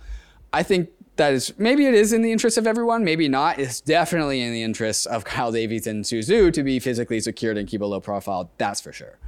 I 0.53 0.63
think 0.63 0.91
that 1.17 1.33
is 1.33 1.53
maybe 1.59 1.87
it 1.87 1.95
is 1.95 2.13
in 2.13 2.23
the 2.23 2.33
interest 2.33 2.59
of 2.59 2.67
everyone, 2.67 3.05
maybe 3.05 3.29
not. 3.29 3.59
It's 3.59 3.81
definitely 3.81 4.43
in 4.43 4.53
the 4.53 4.63
interest 4.63 5.07
of 5.07 5.25
Kyle 5.25 5.53
Davies 5.53 5.87
and 5.87 6.07
Su 6.07 6.21
Zhu 6.21 6.53
to 6.53 6.63
be 6.63 6.79
physically 6.79 7.21
secured 7.21 7.59
and 7.59 7.67
keep 7.67 7.81
a 7.81 7.87
low 7.87 8.01
profile. 8.01 8.51
That's 8.59 8.81
for 8.81 8.93
sure. 8.93 9.19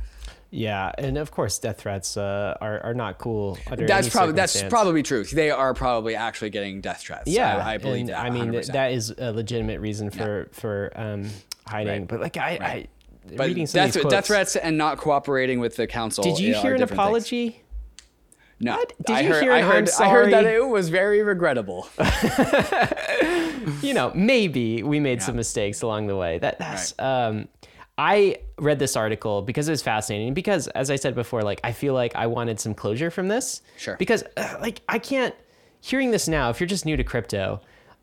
Yeah, 0.51 0.93
and 0.97 1.19
of 1.19 1.31
course, 1.31 1.59
death 1.59 1.81
threats 1.83 2.17
uh, 2.17 2.57
are 2.61 2.81
are 2.81 2.95
not 2.95 3.19
cool. 3.19 3.59
Under 3.71 3.87
That's 3.87 4.09
probably 4.09 4.35
that's 4.35 4.63
probably 4.65 5.03
true. 5.03 5.25
They 5.25 5.51
are 5.51 5.75
probably 5.75 6.15
actually 6.15 6.51
getting 6.51 6.81
death 6.81 7.01
threats. 7.01 7.29
yeah. 7.29 7.59
I, 7.59 7.75
I 7.75 7.79
believe 7.79 8.07
that. 8.07 8.19
I 8.19 8.31
mean, 8.31 8.53
100%. 8.53 8.73
that 8.73 8.93
is 8.93 9.15
a 9.19 9.33
legitimate 9.33 9.81
reason 9.81 10.11
for 10.11 10.49
for 10.53 10.91
um, 10.95 11.29
hiding. 11.67 12.01
Right. 12.03 12.09
But 12.09 12.21
like 12.21 12.37
I, 12.39 12.51
I 12.51 12.87
but 13.37 13.49
reading 13.49 13.67
some 13.67 13.85
of 13.85 13.93
death, 13.93 14.09
death 14.09 14.27
threats 14.27 14.57
and 14.57 14.79
not 14.79 14.97
cooperating 14.97 15.61
with 15.61 15.77
the 15.77 15.87
council. 15.87 16.25
Did 16.25 16.39
you 16.39 16.55
hear 16.55 16.75
an 16.75 16.81
different 16.81 17.03
things. 17.25 17.55
No. 18.61 18.73
What? 18.77 18.93
Did 19.07 19.17
I 19.17 19.21
you 19.21 19.29
heard, 19.29 19.43
hear 19.43 19.53
I 19.53 19.63
heard, 19.63 19.89
I 20.01 20.09
heard 20.11 20.33
that 20.33 20.45
it 20.45 20.67
was 20.67 20.89
very 20.89 21.23
regrettable. 21.23 21.89
you 23.83 23.95
know, 23.95 24.11
maybe 24.15 24.83
we 24.83 25.01
made 25.01 25.23
some 25.23 25.37
mistakes 25.37 25.83
along 25.83 26.09
the 26.09 26.17
way. 26.17 26.39
That 26.39 26.59
that's 26.59 26.95
um 26.99 27.49
I 27.97 28.39
read 28.59 28.79
this 28.79 28.97
article 28.97 29.43
because 29.43 29.69
it 29.69 29.73
was 29.73 29.83
fascinating 29.83 30.35
because 30.35 30.69
as 30.69 30.91
I 30.91 30.97
said 30.97 31.15
before 31.15 31.43
like 31.43 31.61
I 31.65 31.73
feel 31.73 31.95
like 31.95 32.15
I 32.17 32.27
wanted 32.27 32.59
some 32.61 32.75
closure 32.75 33.11
from 33.11 33.29
this. 33.29 33.63
Sure. 33.77 33.97
Because 33.97 34.25
uh, 34.37 34.57
like 34.61 34.83
I 34.89 34.99
can't 34.99 35.35
hearing 35.81 36.11
this 36.11 36.27
now 36.29 36.51
if 36.51 36.61
you're 36.61 36.67
just 36.67 36.85
new 36.85 36.97
to 36.97 37.05
crypto, 37.05 37.61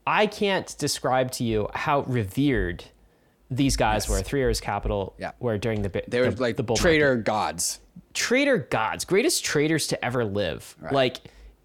I 0.08 0.28
can't 0.28 0.74
describe 0.78 1.32
to 1.32 1.44
you 1.44 1.68
how 1.74 2.02
revered 2.02 2.86
these 3.52 3.76
guys 3.76 4.08
were. 4.10 4.22
Three 4.22 4.41
Arrows 4.41 4.62
Capital 4.62 5.15
Yeah. 5.20 5.32
were 5.39 5.58
during 5.58 5.82
the 5.82 6.04
They 6.08 6.20
were 6.22 6.32
the, 6.32 6.41
like 6.41 6.56
the 6.56 6.63
bull 6.63 6.76
market 6.76 6.84
trader 6.84 7.15
gods. 7.15 7.80
Trader 8.15 8.58
gods, 8.58 9.06
greatest 9.06 9.45
traders 9.45 9.86
to 9.88 10.04
ever 10.04 10.25
live. 10.25 10.75
Like, 10.91 11.17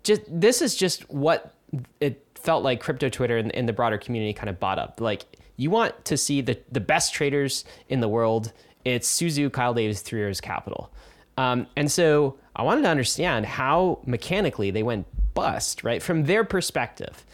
just 0.02 0.22
this 0.28 0.60
is 0.60 0.76
just 0.76 1.08
what 1.10 1.54
it 2.00 2.26
felt 2.34 2.62
like 2.62 2.80
crypto 2.80 3.08
Twitter 3.08 3.38
and, 3.38 3.54
and 3.54 3.68
the 3.68 3.72
broader 3.72 3.96
community 3.96 4.34
kind 4.34 4.50
of 4.50 4.60
bought 4.60 4.78
up. 4.78 5.00
Like, 5.00 5.24
you 5.56 5.70
want 5.70 6.04
to 6.04 6.16
see 6.16 6.42
the 6.42 6.58
the 6.70 6.80
best 6.80 7.14
traders 7.14 7.64
in 7.88 8.00
the 8.00 8.08
world. 8.08 8.52
It's 8.84 9.08
Su 9.08 9.26
Zhu, 9.26 9.52
Kyle 9.52 9.74
Davies, 9.74 10.02
Three 10.02 10.20
Arrows 10.20 10.40
Capital. 10.40 10.92
Um, 11.36 11.66
and 11.76 11.90
so 11.90 12.38
I 12.56 12.62
wanted 12.62 12.82
to 12.82 12.88
understand 12.88 13.46
how 13.46 14.00
mechanically 14.04 14.70
they 14.70 14.82
went 14.82 15.06
bust, 15.32 15.84
right, 15.84 16.02
from 16.02 16.24
their 16.24 16.44
perspective. 16.44 17.24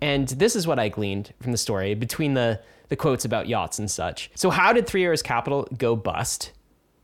And 0.00 0.26
this 0.28 0.56
is 0.56 0.66
what 0.66 0.80
I 0.80 0.88
gleaned 0.88 1.32
from 1.40 1.52
the 1.52 1.58
story 1.58 1.94
between 1.94 2.34
the, 2.34 2.60
the 2.88 2.96
quotes 2.96 3.24
about 3.24 3.46
yachts 3.46 3.78
and 3.78 3.88
such. 3.88 4.30
So, 4.34 4.50
how 4.50 4.72
did 4.72 4.86
Three 4.86 5.04
Arrows 5.04 5.22
Capital 5.22 5.68
go 5.78 5.94
bust? 5.94 6.52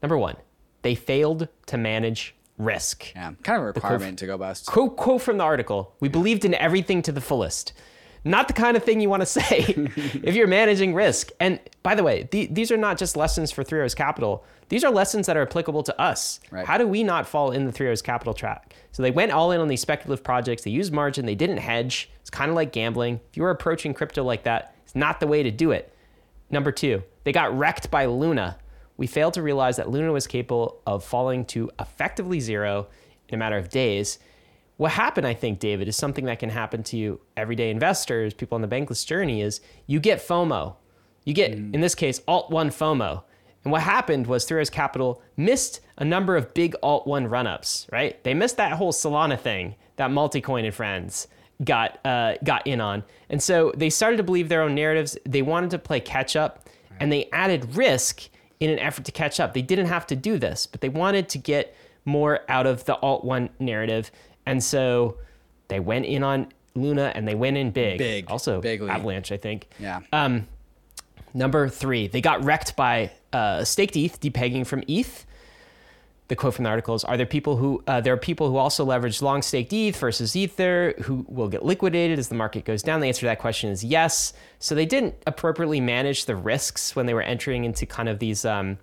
Number 0.03 0.19
one, 0.19 0.37
they 0.83 0.95
failed 0.95 1.49
to 1.67 1.77
manage 1.77 2.35
risk. 2.59 3.13
Yeah, 3.15 3.33
kind 3.43 3.57
of 3.59 3.63
a 3.63 3.67
requirement 3.67 4.19
to 4.21 4.27
go 4.27 4.37
bust. 4.37 4.67
Quote, 4.67 4.97
quote 4.97 5.23
from 5.23 5.39
the 5.39 5.45
article 5.45 5.95
We 6.01 6.09
believed 6.09 6.45
in 6.45 6.55
everything 6.55 7.03
to 7.03 7.13
the 7.13 7.21
fullest. 7.21 7.73
Not 8.25 8.49
the 8.49 8.55
kind 8.55 8.77
of 8.77 8.83
thing 8.83 9.01
you 9.01 9.09
want 9.09 9.23
to 9.23 9.27
say 9.27 9.61
if 10.23 10.35
you're 10.35 10.49
managing 10.49 10.93
risk. 10.93 11.31
And 11.41 11.61
by 11.83 11.95
the 11.95 12.03
way, 12.03 12.29
the, 12.31 12.47
these 12.47 12.71
are 12.71 12.77
not 12.77 12.99
just 12.99 13.17
lessons 13.17 13.51
for 13.51 13.63
Three 13.63 13.79
Arrows 13.79 13.95
Capital. 13.95 14.45
These 14.69 14.85
are 14.85 14.91
lessons 14.91 15.27
that 15.27 15.37
are 15.37 15.43
applicable 15.43 15.83
to 15.85 16.01
us. 16.01 16.41
Right. 16.51 16.67
How 16.67 16.77
do 16.79 16.87
we 16.87 17.03
not 17.05 17.27
fall 17.27 17.53
in 17.53 17.65
the 17.65 17.73
Three 17.73 17.87
Arrows 17.87 18.03
Capital 18.03 18.35
track? 18.35 18.75
So 18.93 19.03
they 19.03 19.11
went 19.11 19.33
all 19.33 19.53
in 19.53 19.61
on 19.61 19.69
these 19.69 19.81
speculative 19.81 20.25
projects. 20.25 20.65
They 20.65 20.71
used 20.71 20.93
margin. 20.93 21.27
They 21.27 21.37
didn't 21.37 21.59
hedge. 21.59 22.11
It's 22.21 22.31
kind 22.31 22.51
of 22.51 22.57
like 22.57 22.73
gambling. 22.73 23.21
If 23.31 23.37
you 23.37 23.45
were 23.45 23.51
approaching 23.51 23.95
crypto 23.95 24.25
like 24.25 24.43
that, 24.43 24.75
it's 24.85 24.97
not 24.97 25.21
the 25.21 25.27
way 25.27 25.43
to 25.43 25.51
do 25.51 25.71
it. 25.71 25.95
Number 26.51 26.73
two, 26.73 27.03
they 27.25 27.33
got 27.33 27.57
wrecked 27.57 27.91
by 27.91 28.07
Luna. 28.07 28.59
We 28.99 29.07
failed 29.07 29.33
to 29.35 29.43
realize 29.43 29.77
that 29.77 29.89
Luna 29.89 30.13
was 30.13 30.27
capable 30.27 30.83
of 30.87 31.03
falling 31.03 31.47
to 31.47 31.71
effectively 31.81 32.41
zero 32.41 32.89
in 33.29 33.37
a 33.37 33.39
matter 33.39 33.57
of 33.57 33.71
days. 33.71 34.19
What 34.77 34.93
happened, 34.93 35.27
I 35.27 35.35
think, 35.35 35.61
David, 35.61 35.89
is 35.89 35.97
something 35.97 36.27
that 36.27 36.41
can 36.41 36.51
happen 36.51 36.83
to 36.85 36.97
you 36.97 37.21
everyday 37.37 37.71
investors, 37.71 38.35
people 38.35 38.57
on 38.57 38.63
the 38.63 38.69
bankless 38.69 39.07
journey, 39.07 39.41
is 39.41 39.61
you 39.87 40.01
get 40.01 40.19
FOMO. 40.19 40.77
You 41.25 41.33
get, 41.33 41.53
in 41.53 41.81
this 41.81 41.95
case, 41.95 42.21
Alt 42.29 42.51
1 42.51 42.71
FOMO. 42.71 43.23
And 43.65 43.73
what 43.73 43.83
happened 43.83 44.27
was 44.27 44.45
Three 44.45 44.57
Arrows 44.57 44.71
Capital 44.71 45.23
missed 45.37 45.81
a 45.97 46.05
number 46.05 46.37
of 46.37 46.55
big 46.55 46.75
Alt 46.83 47.07
1 47.07 47.27
run 47.27 47.47
ups, 47.47 47.87
right? 47.93 48.23
They 48.25 48.35
missed 48.35 48.57
that 48.57 48.73
whole 48.73 48.93
Solana 48.93 49.39
thing 49.39 49.75
that 49.97 50.11
Multicoin 50.11 50.65
and 50.65 50.75
friends 50.75 51.29
got 51.65 51.99
uh, 52.05 52.35
got 52.45 52.67
in 52.67 52.81
on. 52.81 53.05
And 53.29 53.43
so 53.43 53.73
they 53.77 53.91
started 53.91 54.17
to 54.17 54.23
believe 54.23 54.49
their 54.49 54.63
own 54.63 54.75
narratives. 54.75 55.19
They 55.25 55.43
wanted 55.43 55.71
to 55.71 55.79
play 55.79 56.01
catch 56.01 56.37
up 56.37 56.69
and 57.01 57.13
they 57.13 57.29
added 57.33 57.77
risk 57.77 58.29
in 58.61 58.71
an 58.71 58.79
effort 58.79 59.05
to 59.05 59.13
catch 59.13 59.41
up. 59.41 59.55
They 59.55 59.63
didn't 59.63 59.87
have 59.87 60.07
to 60.09 60.17
do 60.17 60.39
this, 60.39 60.67
but 60.67 60.81
they 60.81 60.89
wanted 60.89 61.29
to 61.31 61.39
get 61.39 61.75
more 62.05 62.41
out 62.49 62.67
of 62.67 62.85
the 62.85 62.97
Alt 62.97 63.25
1 63.25 63.51
narrative. 63.61 64.11
And 64.47 64.63
so 64.63 65.19
they 65.69 65.81
went 65.81 66.07
in 66.07 66.23
on 66.23 66.49
Luna 66.75 67.13
and 67.15 67.27
they 67.29 67.35
went 67.35 67.57
in 67.57 67.71
big. 67.71 67.99
Big. 67.99 68.31
Also, 68.31 68.61
Bigly. 68.61 68.89
Avalanche, 68.89 69.31
I 69.33 69.37
think. 69.37 69.69
Yeah. 69.79 70.01
Um, 70.13 70.47
Number 71.35 71.69
three, 71.69 72.09
they 72.09 72.21
got 72.21 72.43
wrecked 72.43 72.75
by 72.75 73.11
uh, 73.33 73.63
staked 73.65 73.97
ETH, 73.97 74.21
depegging 74.21 74.67
from 74.67 74.83
ETH. 74.89 75.27
The 76.29 76.37
quote 76.37 76.55
from 76.55 76.65
the 76.65 76.71
article 76.71 76.95
is: 76.95 77.05
Are 77.05 77.17
there 77.17 77.27
people 77.27 77.57
who 77.57 77.83
uh, 77.87 78.01
there 78.01 78.13
are 78.13 78.19
people 78.19 78.49
who 78.51 78.57
also 78.57 78.85
leverage 78.85 79.23
long 79.23 79.43
staked 79.43 79.73
ETH 79.73 79.97
versus 79.97 80.37
Ether 80.37 80.95
who 81.03 81.25
will 81.29 81.49
get 81.49 81.65
liquidated 81.65 82.19
as 82.19 82.29
the 82.29 82.35
market 82.35 82.65
goes 82.65 82.83
down? 82.83 83.01
The 83.01 83.09
answer 83.09 83.21
to 83.21 83.27
that 83.27 83.39
question 83.39 83.71
is 83.71 83.83
yes. 83.83 84.35
So 84.59 84.75
they 84.75 84.87
didn't 84.87 85.15
appropriately 85.27 85.81
manage 85.81 86.27
the 86.27 86.37
risks 86.37 86.95
when 86.95 87.07
they 87.07 87.15
were 87.15 87.23
entering 87.23 87.65
into 87.65 87.87
kind 87.87 88.09
of 88.09 88.19
these 88.19 88.45
um, 88.45 88.79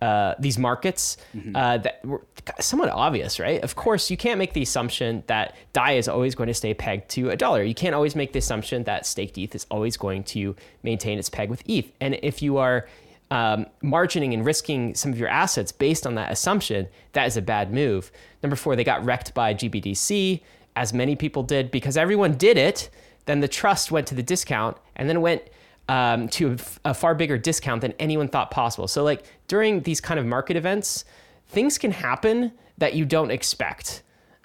uh, 0.00 0.34
these 0.38 0.58
markets 0.58 1.16
uh, 1.56 1.78
that 1.78 2.04
were 2.04 2.24
somewhat 2.60 2.88
obvious, 2.88 3.40
right? 3.40 3.62
Of 3.62 3.74
course, 3.74 4.10
you 4.10 4.16
can't 4.16 4.38
make 4.38 4.52
the 4.52 4.62
assumption 4.62 5.24
that 5.26 5.56
DAI 5.72 5.92
is 5.92 6.08
always 6.08 6.34
going 6.34 6.46
to 6.46 6.54
stay 6.54 6.72
pegged 6.72 7.10
to 7.10 7.30
a 7.30 7.36
dollar. 7.36 7.62
You 7.62 7.74
can't 7.74 7.94
always 7.94 8.14
make 8.14 8.32
the 8.32 8.38
assumption 8.38 8.84
that 8.84 9.06
staked 9.06 9.36
ETH 9.38 9.54
is 9.54 9.66
always 9.70 9.96
going 9.96 10.24
to 10.24 10.54
maintain 10.82 11.18
its 11.18 11.28
peg 11.28 11.50
with 11.50 11.62
ETH. 11.66 11.90
And 12.00 12.18
if 12.22 12.42
you 12.42 12.58
are 12.58 12.88
um, 13.30 13.66
margining 13.82 14.32
and 14.32 14.44
risking 14.44 14.94
some 14.94 15.12
of 15.12 15.18
your 15.18 15.28
assets 15.28 15.72
based 15.72 16.06
on 16.06 16.14
that 16.14 16.32
assumption, 16.32 16.88
that 17.12 17.26
is 17.26 17.36
a 17.36 17.42
bad 17.42 17.72
move. 17.72 18.10
Number 18.42 18.56
four, 18.56 18.76
they 18.76 18.84
got 18.84 19.04
wrecked 19.04 19.34
by 19.34 19.54
GBTC, 19.54 20.40
as 20.76 20.92
many 20.92 21.16
people 21.16 21.42
did, 21.42 21.70
because 21.70 21.96
everyone 21.96 22.34
did 22.34 22.56
it. 22.56 22.88
Then 23.26 23.40
the 23.40 23.48
trust 23.48 23.90
went 23.90 24.06
to 24.08 24.14
the 24.14 24.22
discount 24.22 24.78
and 24.96 25.08
then 25.08 25.20
went 25.20 25.42
um, 25.88 26.28
to 26.28 26.52
a, 26.52 26.90
a 26.90 26.94
far 26.94 27.14
bigger 27.14 27.36
discount 27.36 27.80
than 27.80 27.92
anyone 27.98 28.28
thought 28.28 28.50
possible. 28.50 28.88
So, 28.88 29.04
like 29.04 29.24
during 29.48 29.82
these 29.82 30.00
kind 30.00 30.18
of 30.20 30.26
market 30.26 30.56
events, 30.56 31.04
things 31.48 31.78
can 31.78 31.90
happen 31.90 32.52
that 32.78 32.94
you 32.94 33.04
don't 33.04 33.30
expect, 33.30 34.02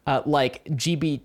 uh, 0.07 0.21
like 0.25 0.63
GBTC 0.65 1.21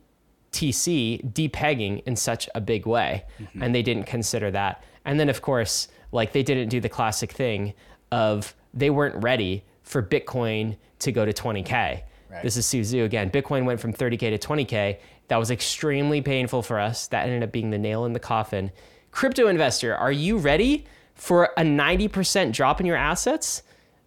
depegging 1.32 2.02
in 2.04 2.16
such 2.16 2.48
a 2.54 2.60
big 2.60 2.86
way, 2.86 3.24
and 3.62 3.74
they 3.74 3.82
didn't 3.82 4.04
consider 4.04 4.50
that. 4.50 4.84
And 5.04 5.18
then, 5.18 5.28
of 5.28 5.40
course, 5.40 5.88
like 6.12 6.32
they 6.32 6.42
didn't 6.42 6.68
do 6.68 6.80
the 6.80 6.88
classic 6.88 7.32
thing 7.32 7.74
of 8.10 8.54
they 8.74 8.90
weren't 8.90 9.22
ready 9.22 9.64
for 9.82 10.02
Bitcoin 10.02 10.76
to 11.00 11.12
go 11.12 11.24
to 11.24 11.32
20k. 11.32 12.02
Right. 12.30 12.42
This 12.42 12.56
is 12.56 12.66
Su 12.66 12.80
Zhu 12.80 13.04
again. 13.04 13.30
Bitcoin 13.30 13.64
went 13.64 13.80
from 13.80 13.92
30k 13.92 14.38
to 14.38 14.38
20k. 14.38 14.98
That 15.28 15.36
was 15.36 15.50
extremely 15.50 16.20
painful 16.20 16.62
for 16.62 16.78
us. 16.78 17.06
That 17.08 17.26
ended 17.26 17.42
up 17.42 17.52
being 17.52 17.70
the 17.70 17.78
nail 17.78 18.04
in 18.04 18.12
the 18.12 18.20
coffin. 18.20 18.70
Crypto 19.10 19.48
investor, 19.48 19.96
are 19.96 20.12
you 20.12 20.38
ready 20.38 20.84
for 21.14 21.50
a 21.56 21.62
90% 21.62 22.52
drop 22.52 22.80
in 22.80 22.86
your 22.86 22.96
assets? 22.96 23.62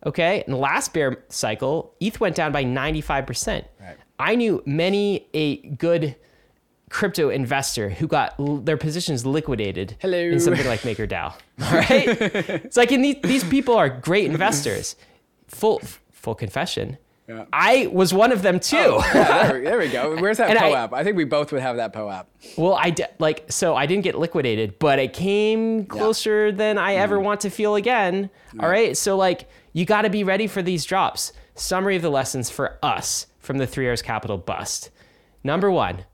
Okay. 0.05 0.43
In 0.45 0.53
the 0.53 0.59
last 0.59 0.93
bear 0.93 1.23
cycle, 1.29 1.95
ETH 1.99 2.19
went 2.19 2.35
down 2.35 2.51
by 2.51 2.63
95%. 2.63 3.65
Right. 3.79 3.97
I 4.19 4.35
knew 4.35 4.61
many 4.65 5.27
a 5.33 5.57
good 5.57 6.15
crypto 6.91 7.29
investor 7.29 7.89
who 7.89 8.05
got 8.07 8.35
l- 8.39 8.57
their 8.57 8.77
positions 8.77 9.25
liquidated 9.25 9.95
Hello. 9.99 10.17
in 10.19 10.39
something 10.39 10.67
like 10.67 10.81
MakerDAO. 10.81 11.23
All 11.23 11.33
right. 11.59 12.07
it's 12.07 12.77
like, 12.77 12.89
these, 12.89 13.15
these 13.23 13.43
people 13.43 13.75
are 13.75 13.89
great 13.89 14.25
investors. 14.29 14.95
Full, 15.47 15.81
full 16.11 16.35
confession. 16.35 16.97
Yeah. 17.27 17.45
I 17.53 17.87
was 17.93 18.13
one 18.13 18.31
of 18.33 18.41
them 18.41 18.59
too. 18.59 18.75
Yeah, 19.13 19.47
there, 19.47 19.61
there 19.63 19.77
we 19.77 19.87
go. 19.89 20.15
Where's 20.21 20.37
that 20.37 20.57
I- 20.57 20.71
POAP? 20.71 20.91
I, 20.93 21.03
think 21.03 21.15
we 21.15 21.23
both 21.23 21.51
would 21.53 21.61
have 21.61 21.77
that 21.77 21.93
POAP. 21.93 22.25
Well, 22.57 22.75
I 22.75 22.89
di- 22.89 23.07
like 23.19 23.45
so 23.49 23.75
I 23.75 23.85
didn't 23.85 24.03
get 24.03 24.17
liquidated, 24.17 24.77
but 24.79 24.99
it 24.99 25.13
came 25.13 25.85
closer 25.85 26.51
than 26.51 26.77
I 26.77 26.95
ever 26.95 27.15
Mm-hmm. 27.15 27.25
want 27.25 27.41
to 27.41 27.49
feel 27.49 27.75
again. 27.75 28.29
All 28.59 28.67
right, 28.67 28.97
so 28.97 29.15
like 29.15 29.49
you 29.71 29.85
got 29.85 30.01
to 30.01 30.09
be 30.09 30.23
ready 30.25 30.47
for 30.47 30.61
these 30.61 30.83
drops. 30.83 31.31
Summary 31.55 31.95
of 31.95 32.01
the 32.01 32.09
lessons 32.11 32.49
for 32.49 32.77
us 32.83 33.27
from 33.39 33.59
the 33.59 33.67
Three 33.67 33.85
Arrows 33.85 34.01
Capital 34.01 34.37
bust. 34.37 34.89
Number 35.43 35.71
one, 35.71 36.05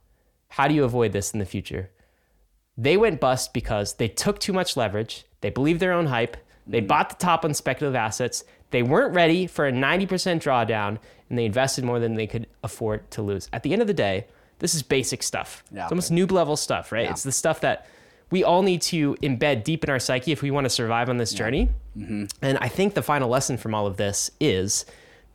how 0.57 0.67
do 0.67 0.73
you 0.73 0.83
avoid 0.83 1.11
this 1.11 1.31
in 1.33 1.39
the 1.39 1.45
future? 1.45 1.91
They 2.77 2.97
went 2.97 3.19
bust 3.19 3.53
because 3.53 3.93
they 3.95 4.07
took 4.07 4.39
too 4.39 4.53
much 4.53 4.75
leverage. 4.75 5.25
They 5.41 5.51
believed 5.51 5.79
their 5.79 5.93
own 5.93 6.07
hype. 6.07 6.35
They 6.65 6.79
Mm-hmm. 6.79 6.87
bought 6.87 7.09
the 7.09 7.15
top 7.15 7.45
on 7.45 7.53
speculative 7.53 7.95
assets. 7.95 8.43
They 8.71 8.81
weren't 8.83 9.13
ready 9.13 9.45
for 9.47 9.67
a 9.67 9.71
90% 9.71 10.07
drawdown, 10.41 10.97
and 11.29 11.37
they 11.37 11.45
invested 11.45 11.83
more 11.85 11.99
than 11.99 12.15
they 12.15 12.27
could 12.27 12.47
afford 12.63 13.09
to 13.11 13.21
lose. 13.21 13.47
At 13.53 13.61
the 13.63 13.71
end 13.71 13.81
of 13.81 13.87
the 13.87 13.93
day, 13.93 14.25
this 14.59 14.73
is 14.73 14.81
basic 14.83 15.21
stuff. 15.23 15.63
Yeah. 15.71 15.83
It's 15.83 15.91
almost 15.91 16.11
noob 16.11 16.31
level 16.31 16.57
stuff, 16.57 16.91
right? 16.91 17.05
Yeah. 17.05 17.11
It's 17.11 17.23
the 17.23 17.31
stuff 17.31 17.61
that 17.61 17.87
we 18.31 18.43
all 18.43 18.63
need 18.63 18.81
to 18.93 19.15
embed 19.21 19.63
deep 19.63 19.83
in 19.83 19.89
our 19.91 19.99
psyche 19.99 20.31
if 20.31 20.41
we 20.41 20.49
want 20.51 20.65
to 20.65 20.69
survive 20.69 21.07
on 21.09 21.17
this 21.17 21.33
journey. 21.33 21.69
Mm-hmm. 21.97 22.25
And 22.41 22.57
I 22.59 22.67
think 22.67 22.93
the 22.95 23.03
final 23.03 23.29
lesson 23.29 23.57
from 23.57 23.73
all 23.75 23.85
of 23.87 23.95
this 23.97 24.29
is 24.41 24.85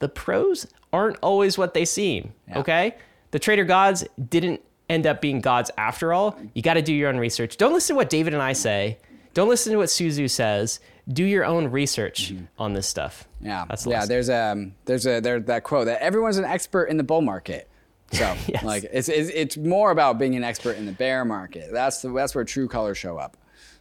the 0.00 0.08
pros 0.08 0.66
aren't 0.92 1.16
always 1.22 1.56
what 1.56 1.72
they 1.74 1.84
seem. 1.84 2.34
Okay? 2.54 2.96
The 3.30 3.38
trader 3.38 3.64
gods 3.64 4.04
didn't 4.28 4.60
end 4.92 5.06
up 5.06 5.20
being 5.20 5.40
gods 5.40 5.70
after 5.78 6.12
all. 6.12 6.38
You 6.54 6.62
got 6.62 6.74
to 6.74 6.82
do 6.82 6.92
your 6.94 7.08
own 7.08 7.16
research. 7.18 7.56
Don't 7.56 7.72
listen 7.72 7.94
to 7.94 7.96
what 7.98 8.10
David 8.10 8.34
and 8.34 8.42
I 8.42 8.52
say. 8.52 8.98
Don't 9.34 9.48
listen 9.48 9.72
to 9.72 9.78
what 9.78 9.90
Su 9.90 10.08
Zhu 10.08 10.28
says. 10.30 10.78
Do 11.08 11.24
your 11.24 11.44
own 11.44 11.68
research 11.68 12.34
on 12.58 12.74
this 12.74 12.86
stuff. 12.86 13.26
Mm-hmm. 13.36 13.46
Yeah, 13.46 13.64
That's 13.68 13.84
the 13.84 13.90
yeah. 13.90 14.06
There's 14.06 14.30
um, 14.30 14.74
there's 14.84 15.06
a 15.06 15.20
there's 15.20 15.44
that 15.46 15.64
quote 15.64 15.86
that 15.86 16.00
everyone's 16.02 16.36
an 16.38 16.44
expert 16.44 16.84
in 16.84 16.96
the 16.98 17.02
bull 17.02 17.22
market. 17.22 17.68
So 18.12 18.36
Yes. 18.46 18.62
like 18.62 18.84
it's, 18.92 19.08
it's 19.08 19.30
it's 19.30 19.56
more 19.56 19.90
about 19.90 20.18
being 20.18 20.36
an 20.36 20.44
expert 20.44 20.76
in 20.76 20.86
the 20.86 20.92
bear 20.92 21.24
market. 21.24 21.70
That's 21.72 22.02
the 22.02 22.12
that's 22.12 22.34
where 22.34 22.44
true 22.44 22.68
colors 22.68 22.98
show 22.98 23.16
up. 23.16 23.36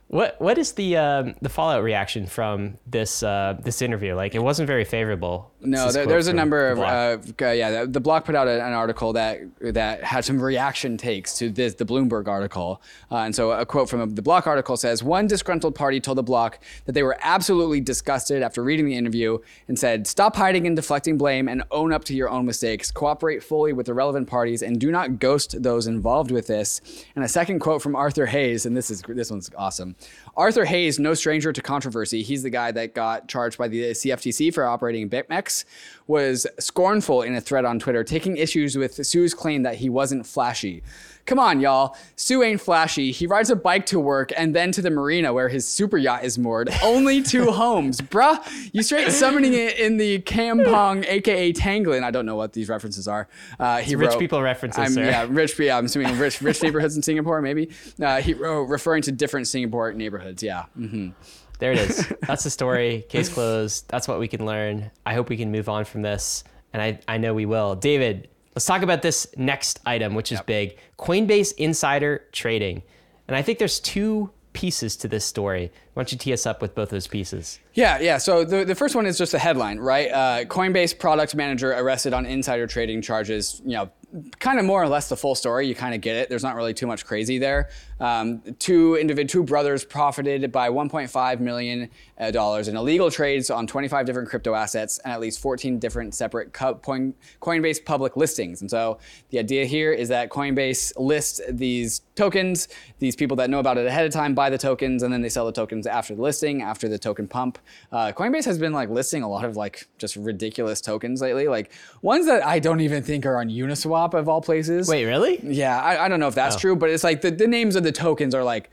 What 0.07 0.39
what 0.41 0.57
is 0.57 0.71
the 0.73 0.97
um, 0.97 1.35
the 1.41 1.49
fallout 1.49 1.83
reaction 1.83 2.25
from 2.27 2.77
this 2.87 3.21
uh, 3.23 3.57
this 3.61 3.81
interview? 3.81 4.15
Like, 4.15 4.33
it 4.33 4.41
wasn't 4.43 4.67
very 4.67 4.83
favorable. 4.85 5.50
No, 5.63 5.91
there, 5.91 6.07
there's 6.07 6.27
a 6.27 6.33
number 6.33 6.69
of 6.69 6.79
uh, 6.79 7.17
uh, 7.41 7.51
yeah. 7.51 7.85
The, 7.85 7.99
block 7.99 8.25
put 8.25 8.33
out 8.33 8.47
a, 8.47 8.65
an 8.65 8.73
article 8.73 9.13
that 9.13 9.41
that 9.59 10.03
had 10.03 10.25
some 10.25 10.41
reaction 10.41 10.97
takes 10.97 11.37
to 11.37 11.49
this 11.49 11.75
the 11.75 11.85
Bloomberg 11.85 12.27
article, 12.27 12.81
uh, 13.11 13.17
and 13.17 13.35
so 13.35 13.51
a 13.51 13.65
quote 13.65 13.87
from 13.87 14.15
the 14.15 14.21
block 14.21 14.47
article 14.47 14.75
says 14.75 15.03
one 15.03 15.27
disgruntled 15.27 15.75
party 15.75 15.99
told 15.99 16.17
the 16.17 16.23
block 16.23 16.59
that 16.85 16.93
they 16.93 17.03
were 17.03 17.17
absolutely 17.21 17.79
disgusted 17.79 18.41
after 18.41 18.63
reading 18.63 18.87
the 18.87 18.95
interview 18.95 19.37
and 19.67 19.77
said, 19.77 20.07
"Stop 20.07 20.35
hiding 20.35 20.65
and 20.65 20.75
deflecting 20.75 21.17
blame 21.17 21.47
and 21.47 21.63
own 21.69 21.93
up 21.93 22.03
to 22.05 22.15
your 22.15 22.29
own 22.29 22.45
mistakes. 22.45 22.89
Cooperate 22.91 23.43
fully 23.43 23.71
with 23.71 23.85
the 23.85 23.93
relevant 23.93 24.27
parties 24.27 24.63
and 24.63 24.79
do 24.79 24.89
not 24.91 25.19
ghost 25.19 25.61
those 25.61 25.85
involved 25.85 26.31
with 26.31 26.47
this." 26.47 26.81
And 27.15 27.23
a 27.23 27.29
second 27.29 27.59
quote 27.59 27.83
from 27.83 27.95
Arthur 27.95 28.25
Hayes, 28.25 28.65
and 28.65 28.75
this 28.75 28.89
is 28.89 29.03
this 29.07 29.29
one's 29.29 29.51
awesome. 29.55 29.95
Arthur 30.35 30.65
Hayes, 30.65 30.97
no 30.97 31.13
stranger 31.13 31.51
to 31.51 31.61
controversy, 31.61 32.23
he's 32.23 32.43
the 32.43 32.49
guy 32.49 32.71
that 32.71 32.95
got 32.95 33.27
charged 33.27 33.57
by 33.57 33.67
the 33.67 33.91
CFTC 33.91 34.53
for 34.53 34.65
operating 34.65 35.09
BitMEX, 35.09 35.65
was 36.07 36.47
scornful 36.59 37.21
in 37.21 37.35
a 37.35 37.41
thread 37.41 37.65
on 37.65 37.79
Twitter, 37.79 38.03
taking 38.03 38.37
issues 38.37 38.77
with 38.77 38.95
Zhu's 38.95 39.33
claim 39.33 39.63
that 39.63 39.75
he 39.75 39.89
wasn't 39.89 40.25
flashy. 40.25 40.83
Come 41.31 41.39
on, 41.39 41.61
y'all. 41.61 41.95
Zhu 42.17 42.45
ain't 42.45 42.59
flashy. 42.59 43.13
He 43.13 43.25
rides 43.25 43.49
a 43.49 43.55
bike 43.55 43.85
to 43.85 44.01
work 44.01 44.33
and 44.35 44.53
then 44.53 44.73
to 44.73 44.81
the 44.81 44.89
marina 44.89 45.31
where 45.31 45.47
his 45.47 45.65
super 45.65 45.97
yacht 45.97 46.25
is 46.25 46.37
moored. 46.37 46.69
Only 46.83 47.21
two 47.21 47.51
homes. 47.53 48.01
Bruh, 48.01 48.37
you 48.73 48.83
straight 48.83 49.09
summoning 49.13 49.53
it 49.53 49.79
in 49.79 49.95
the 49.95 50.19
Kampong, 50.19 51.05
aka 51.07 51.53
Tanglin. 51.53 52.03
I 52.03 52.11
don't 52.11 52.25
know 52.25 52.35
what 52.35 52.51
these 52.51 52.67
references 52.67 53.07
are. 53.07 53.29
Uh, 53.57 53.77
he 53.77 53.95
rich 53.95 54.19
people 54.19 54.41
references, 54.41 54.77
I'm, 54.83 54.91
sir. 54.91 55.05
Yeah, 55.05 55.25
rich. 55.29 55.57
Yeah, 55.57 55.77
I'm 55.77 55.85
assuming 55.85 56.17
rich, 56.19 56.41
rich 56.41 56.61
neighborhoods 56.63 56.97
in 56.97 57.01
Singapore, 57.01 57.41
maybe. 57.41 57.69
Uh, 57.97 58.19
he 58.19 58.33
wrote 58.33 58.63
referring 58.63 59.01
to 59.03 59.13
different 59.13 59.47
Singapore 59.47 59.93
neighborhoods. 59.93 60.43
Yeah. 60.43 60.65
hmm 60.75 61.11
There 61.59 61.71
it 61.71 61.77
is. 61.77 62.13
That's 62.27 62.43
the 62.43 62.49
story. 62.49 63.05
Case 63.07 63.29
closed. 63.29 63.87
That's 63.87 64.05
what 64.05 64.19
we 64.19 64.27
can 64.27 64.45
learn. 64.45 64.91
I 65.05 65.13
hope 65.13 65.29
we 65.29 65.37
can 65.37 65.49
move 65.49 65.69
on 65.69 65.85
from 65.85 66.01
this, 66.01 66.43
and 66.73 66.81
I 66.81 66.99
I 67.07 67.19
know 67.19 67.33
we 67.33 67.45
will. 67.45 67.75
David, 67.75 68.27
let's 68.55 68.65
talk 68.65 68.81
about 68.81 69.01
this 69.01 69.27
next 69.37 69.79
item, 69.85 70.15
which 70.15 70.31
is 70.31 70.41
big: 70.41 70.77
Coinbase 70.97 71.53
insider 71.57 72.25
trading. 72.31 72.83
And 73.27 73.35
I 73.35 73.41
think 73.41 73.59
there's 73.59 73.79
two 73.79 74.31
pieces 74.53 74.97
to 74.97 75.07
this 75.07 75.23
story. 75.23 75.71
Why 75.93 76.03
don't 76.03 76.11
you 76.11 76.17
tee 76.17 76.33
us 76.33 76.45
up 76.45 76.61
with 76.61 76.75
both 76.75 76.89
those 76.89 77.07
pieces? 77.07 77.59
Yeah, 77.73 77.99
yeah. 77.99 78.17
So 78.17 78.43
the, 78.43 78.65
the 78.65 78.75
first 78.75 78.95
one 78.95 79.05
is 79.05 79.17
just 79.17 79.33
a 79.33 79.39
headline, 79.39 79.79
right? 79.79 80.11
Uh, 80.11 80.45
Coinbase 80.45 80.97
product 80.97 81.35
manager 81.35 81.71
arrested 81.71 82.13
on 82.13 82.25
insider 82.25 82.67
trading 82.67 83.01
charges. 83.01 83.61
You 83.63 83.71
know, 83.71 83.91
kind 84.39 84.59
of 84.59 84.65
more 84.65 84.81
or 84.81 84.87
less 84.87 85.09
the 85.09 85.15
full 85.15 85.35
story. 85.35 85.67
You 85.67 85.75
kind 85.75 85.95
of 85.95 86.01
get 86.01 86.17
it. 86.17 86.29
There's 86.29 86.43
not 86.43 86.55
really 86.55 86.73
too 86.73 86.87
much 86.87 87.05
crazy 87.05 87.37
there. 87.37 87.69
Um, 88.01 88.41
two 88.57 88.97
individ, 88.99 89.29
two 89.29 89.43
brothers 89.43 89.85
profited 89.85 90.51
by 90.51 90.69
1.5 90.69 91.39
million 91.39 91.89
uh, 92.19 92.31
dollars 92.31 92.67
in 92.67 92.75
illegal 92.75 93.11
trades 93.11 93.49
on 93.49 93.67
25 93.67 94.05
different 94.05 94.27
crypto 94.27 94.55
assets 94.55 94.99
and 94.99 95.13
at 95.13 95.19
least 95.19 95.39
14 95.39 95.77
different 95.77 96.15
separate 96.15 96.51
co- 96.51 96.75
coin, 96.75 97.13
Coinbase 97.41 97.85
public 97.85 98.17
listings. 98.17 98.61
And 98.61 98.69
so 98.69 98.97
the 99.29 99.37
idea 99.39 99.65
here 99.65 99.93
is 99.93 100.09
that 100.09 100.29
Coinbase 100.29 100.93
lists 100.97 101.39
these 101.49 102.01
tokens. 102.15 102.67
These 102.99 103.15
people 103.15 103.37
that 103.37 103.49
know 103.49 103.59
about 103.59 103.77
it 103.77 103.85
ahead 103.85 104.05
of 104.05 104.11
time 104.11 104.33
buy 104.33 104.49
the 104.49 104.57
tokens, 104.57 105.03
and 105.03 105.13
then 105.13 105.21
they 105.21 105.29
sell 105.29 105.45
the 105.45 105.51
tokens 105.51 105.85
after 105.85 106.15
the 106.15 106.21
listing, 106.21 106.61
after 106.61 106.89
the 106.89 106.97
token 106.97 107.27
pump. 107.27 107.59
Uh, 107.91 108.11
Coinbase 108.11 108.45
has 108.45 108.57
been 108.57 108.73
like 108.73 108.89
listing 108.89 109.23
a 109.23 109.29
lot 109.29 109.45
of 109.45 109.55
like 109.55 109.87
just 109.99 110.15
ridiculous 110.15 110.81
tokens 110.81 111.21
lately, 111.21 111.47
like 111.47 111.71
ones 112.01 112.25
that 112.25 112.45
I 112.45 112.59
don't 112.59 112.81
even 112.81 113.03
think 113.03 113.25
are 113.25 113.39
on 113.39 113.49
Uniswap 113.49 114.13
of 114.13 114.27
all 114.27 114.41
places. 114.41 114.87
Wait, 114.87 115.05
really? 115.05 115.39
Yeah, 115.43 115.79
I, 115.79 116.05
I 116.05 116.07
don't 116.09 116.19
know 116.19 116.27
if 116.27 116.35
that's 116.35 116.55
true, 116.55 116.75
but 116.75 116.89
it's 116.89 117.03
like 117.03 117.21
the, 117.21 117.31
the 117.31 117.47
names 117.47 117.75
of 117.75 117.83
the 117.83 117.90
tokens 117.91 118.35
are 118.35 118.43
like, 118.43 118.69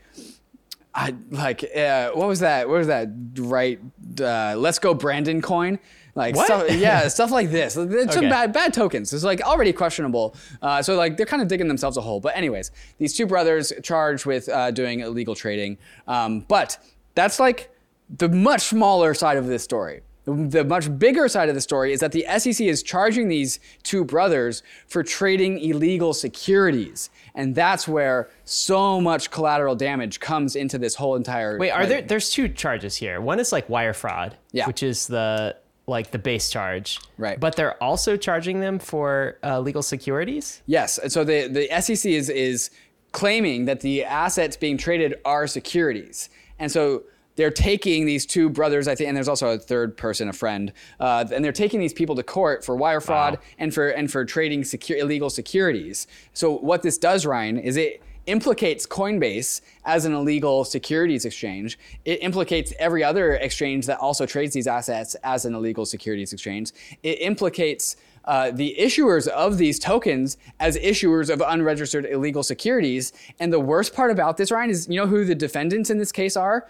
I 0.93 1.13
like 1.29 1.63
uh, 1.63 2.11
what 2.11 2.27
was 2.27 2.39
that? 2.39 2.67
What 2.67 2.79
was 2.79 2.87
that? 2.87 3.09
Right? 3.37 3.79
Uh, 4.19 4.55
Let's 4.57 4.79
go 4.79 4.93
Brandon 4.93 5.41
coin. 5.41 5.79
Like 6.15 6.35
What? 6.35 6.47
stuff, 6.47 6.71
yeah, 6.71 7.07
stuff 7.17 7.31
like 7.31 7.51
this. 7.51 7.77
It's 7.77 8.15
some 8.15 8.27
bad 8.29 8.51
bad 8.51 8.73
tokens. 8.73 9.13
It's 9.13 9.23
like 9.23 9.41
already 9.41 9.71
questionable. 9.71 10.35
Uh, 10.61 10.81
so 10.81 10.95
like 10.95 11.15
they're 11.15 11.25
kind 11.25 11.41
of 11.41 11.47
digging 11.47 11.67
themselves 11.67 11.95
a 11.97 12.01
hole. 12.01 12.19
But 12.19 12.35
anyways, 12.35 12.71
these 12.97 13.13
two 13.15 13.25
brothers 13.27 13.71
charged 13.83 14.25
with 14.25 14.49
uh, 14.49 14.71
doing 14.71 15.01
illegal 15.01 15.35
trading. 15.35 15.77
Um, 16.07 16.41
but 16.41 16.77
that's 17.15 17.39
like 17.39 17.69
the 18.09 18.27
much 18.27 18.61
smaller 18.61 19.13
side 19.13 19.37
of 19.37 19.45
this 19.47 19.63
story. 19.63 20.01
The, 20.25 20.63
much 20.63 20.99
bigger 20.99 21.27
side 21.27 21.49
of 21.49 21.55
the 21.55 21.61
story 21.61 21.91
is 21.91 22.01
that 22.01 22.11
the 22.11 22.25
SEC 22.37 22.59
is 22.61 22.83
charging 22.83 23.29
these 23.29 23.59
two 23.83 24.05
brothers 24.05 24.61
for 24.87 25.01
trading 25.01 25.57
illegal 25.59 26.13
securities. 26.13 27.09
And 27.33 27.55
that's 27.55 27.87
where 27.87 28.29
so 28.45 29.01
much 29.01 29.31
collateral 29.31 29.75
damage 29.75 30.19
comes 30.19 30.55
into 30.55 30.77
this 30.77 30.93
whole 30.95 31.15
entire. 31.15 31.57
Wait, 31.57 31.71
are 31.71 31.85
there? 31.87 32.01
There's 32.03 32.29
two 32.29 32.47
charges 32.49 32.95
here. 32.95 33.21
One 33.21 33.39
is 33.39 33.51
like 33.51 33.67
wire 33.69 33.93
fraud, 33.93 34.37
Yeah. 34.51 34.67
which 34.67 34.83
is 34.83 35.07
the 35.07 35.55
like 35.87 36.11
the 36.11 36.19
base 36.19 36.51
charge, 36.51 36.99
Right. 37.17 37.39
But 37.39 37.55
they're 37.55 37.81
also 37.81 38.15
charging 38.15 38.59
them 38.59 38.77
for 38.77 39.39
uh, 39.43 39.59
legal 39.59 39.81
securities. 39.81 40.61
Yes, 40.67 40.99
and 40.99 41.11
so 41.11 41.23
the 41.23 41.47
the 41.47 41.67
SEC 41.81 42.11
is 42.11 42.29
is 42.29 42.69
claiming 43.11 43.65
that 43.65 43.79
the 43.79 44.03
assets 44.05 44.55
being 44.55 44.77
traded 44.77 45.15
are 45.25 45.47
securities, 45.47 46.29
and 46.59 46.71
so 46.71 47.01
they're 47.39 47.49
taking 47.49 48.05
these 48.05 48.25
two 48.25 48.49
brothers, 48.49 48.89
I 48.89 48.95
think, 48.95 49.07
and 49.07 49.15
there's 49.15 49.29
also 49.29 49.51
a 49.51 49.57
third 49.57 49.95
person, 49.95 50.27
a 50.27 50.33
friend, 50.33 50.73
uh, 50.99 51.23
and 51.33 51.43
they're 51.43 51.53
taking 51.53 51.79
these 51.79 51.93
people 51.93 52.13
to 52.17 52.23
court 52.23 52.65
for 52.65 52.75
wire 52.75 52.99
fraud 52.99 53.35
Wow. 53.35 53.39
and 53.59 53.73
for 53.73 53.87
and 53.87 54.11
for 54.11 54.25
trading 54.25 54.65
illegal 54.89 55.29
securities. 55.29 56.05
So 56.33 56.57
what 56.57 56.81
this 56.81 56.97
does, 56.97 57.25
Ryan, 57.25 57.57
is 57.57 57.77
it 57.77 58.03
implicates 58.25 58.85
Coinbase 58.85 59.61
as 59.85 60.03
an 60.03 60.13
illegal 60.13 60.65
securities 60.65 61.23
exchange. 61.23 61.79
It 62.03 62.21
implicates 62.21 62.73
every 62.77 63.05
other 63.05 63.35
exchange 63.35 63.85
that 63.85 63.99
also 63.99 64.25
trades 64.25 64.53
these 64.53 64.67
assets 64.67 65.15
as 65.23 65.45
an 65.45 65.55
illegal 65.55 65.85
securities 65.85 66.33
exchange. 66.33 66.71
It 67.03 67.21
implicates 67.21 67.95
uh, 68.25 68.51
the 68.51 68.75
issuers 68.77 69.29
of 69.29 69.57
these 69.57 69.79
tokens 69.79 70.37
as 70.59 70.77
issuers 70.77 71.29
of 71.29 71.41
unregistered 71.41 72.05
illegal 72.05 72.43
securities. 72.43 73.13
And 73.39 73.51
the 73.51 73.61
worst 73.61 73.95
part 73.95 74.11
about 74.11 74.35
this, 74.35 74.51
Ryan, 74.51 74.69
is 74.69 74.89
you 74.89 74.97
know 74.97 75.07
who 75.07 75.23
the 75.23 75.35
defendants 75.35 75.89
in 75.89 75.97
this 75.97 76.11
case 76.11 76.35
are? 76.35 76.67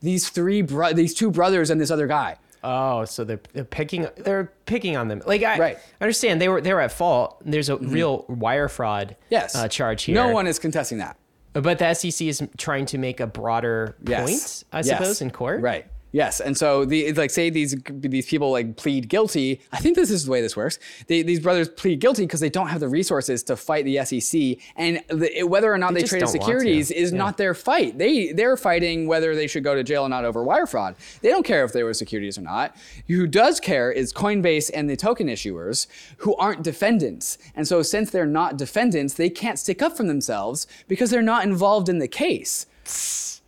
These 0.00 0.28
three, 0.30 0.62
bro- 0.62 0.92
these 0.92 1.14
two 1.14 1.30
brothers 1.30 1.70
and 1.70 1.80
this 1.80 1.90
other 1.90 2.06
guy. 2.06 2.36
Oh, 2.62 3.04
so 3.06 3.24
they're, 3.24 3.40
they're 3.54 3.64
picking 3.64 4.06
they're 4.18 4.52
picking 4.66 4.96
on 4.96 5.08
them. 5.08 5.22
Like 5.24 5.42
I 5.42 5.58
Right. 5.58 5.78
understand 6.00 6.40
they 6.42 6.48
were 6.48 6.60
they 6.60 6.74
were 6.74 6.80
at 6.82 6.92
fault. 6.92 7.40
There's 7.44 7.68
a 7.70 7.76
real 7.78 8.24
wire 8.28 8.68
fraud 8.68 9.16
Yes. 9.30 9.54
uh, 9.54 9.66
charge 9.68 10.02
here. 10.04 10.14
No 10.14 10.28
one 10.28 10.46
is 10.46 10.58
contesting 10.58 10.98
that. 10.98 11.16
But 11.54 11.78
the 11.78 11.94
SEC 11.94 12.28
is 12.28 12.42
trying 12.58 12.86
to 12.86 12.98
make 12.98 13.18
a 13.20 13.26
broader 13.26 13.96
Yes. 14.06 14.20
point, 14.30 14.64
I 14.72 14.78
Yes. 14.86 14.88
suppose, 14.98 15.20
in 15.22 15.30
court. 15.30 15.62
Right. 15.62 15.86
Yes, 16.12 16.40
and 16.40 16.56
so 16.56 16.84
the 16.84 17.12
like 17.12 17.30
say 17.30 17.50
these 17.50 17.76
these 17.88 18.26
people 18.26 18.50
like 18.50 18.76
plead 18.76 19.08
guilty. 19.08 19.60
I 19.70 19.78
think 19.78 19.94
this 19.94 20.10
is 20.10 20.24
the 20.24 20.30
way 20.32 20.40
this 20.40 20.56
works. 20.56 20.78
They, 21.06 21.22
these 21.22 21.38
brothers 21.38 21.68
plead 21.68 22.00
guilty 22.00 22.24
because 22.24 22.40
they 22.40 22.50
don't 22.50 22.66
have 22.66 22.80
the 22.80 22.88
resources 22.88 23.44
to 23.44 23.56
fight 23.56 23.84
the 23.84 24.04
SEC, 24.04 24.58
and 24.74 25.00
the, 25.08 25.44
whether 25.44 25.72
or 25.72 25.78
not 25.78 25.94
they, 25.94 26.00
just 26.00 26.10
traded 26.10 26.26
don't 26.26 26.32
want 26.34 26.40
to. 26.40 26.44
securities 26.58 26.90
is 26.90 27.12
Yeah. 27.12 27.18
not 27.18 27.36
their 27.36 27.54
fight. 27.54 27.96
They 27.98 28.32
they're 28.32 28.56
fighting 28.56 29.06
whether 29.06 29.36
they 29.36 29.46
should 29.46 29.62
go 29.62 29.76
to 29.76 29.84
jail 29.84 30.02
or 30.02 30.08
not 30.08 30.24
over 30.24 30.42
wire 30.42 30.66
fraud. 30.66 30.96
They 31.22 31.28
don't 31.28 31.44
care 31.44 31.64
if 31.64 31.72
they 31.72 31.84
were 31.84 31.94
securities 31.94 32.36
or 32.36 32.42
not. 32.42 32.74
Who 33.06 33.28
does 33.28 33.60
care 33.60 33.92
is 33.92 34.12
Coinbase 34.12 34.70
and 34.74 34.90
the 34.90 34.96
token 34.96 35.28
issuers 35.28 35.86
who 36.18 36.34
aren't 36.36 36.64
defendants, 36.64 37.38
and 37.54 37.68
so 37.68 37.82
since 37.82 38.10
they're 38.10 38.26
not 38.26 38.56
defendants, 38.56 39.14
they 39.14 39.30
can't 39.30 39.60
stick 39.60 39.80
up 39.80 39.96
for 39.96 40.02
themselves 40.02 40.66
because 40.88 41.10
they're 41.10 41.22
not 41.22 41.44
involved 41.44 41.88
in 41.88 41.98
the 42.00 42.08
case. 42.08 42.66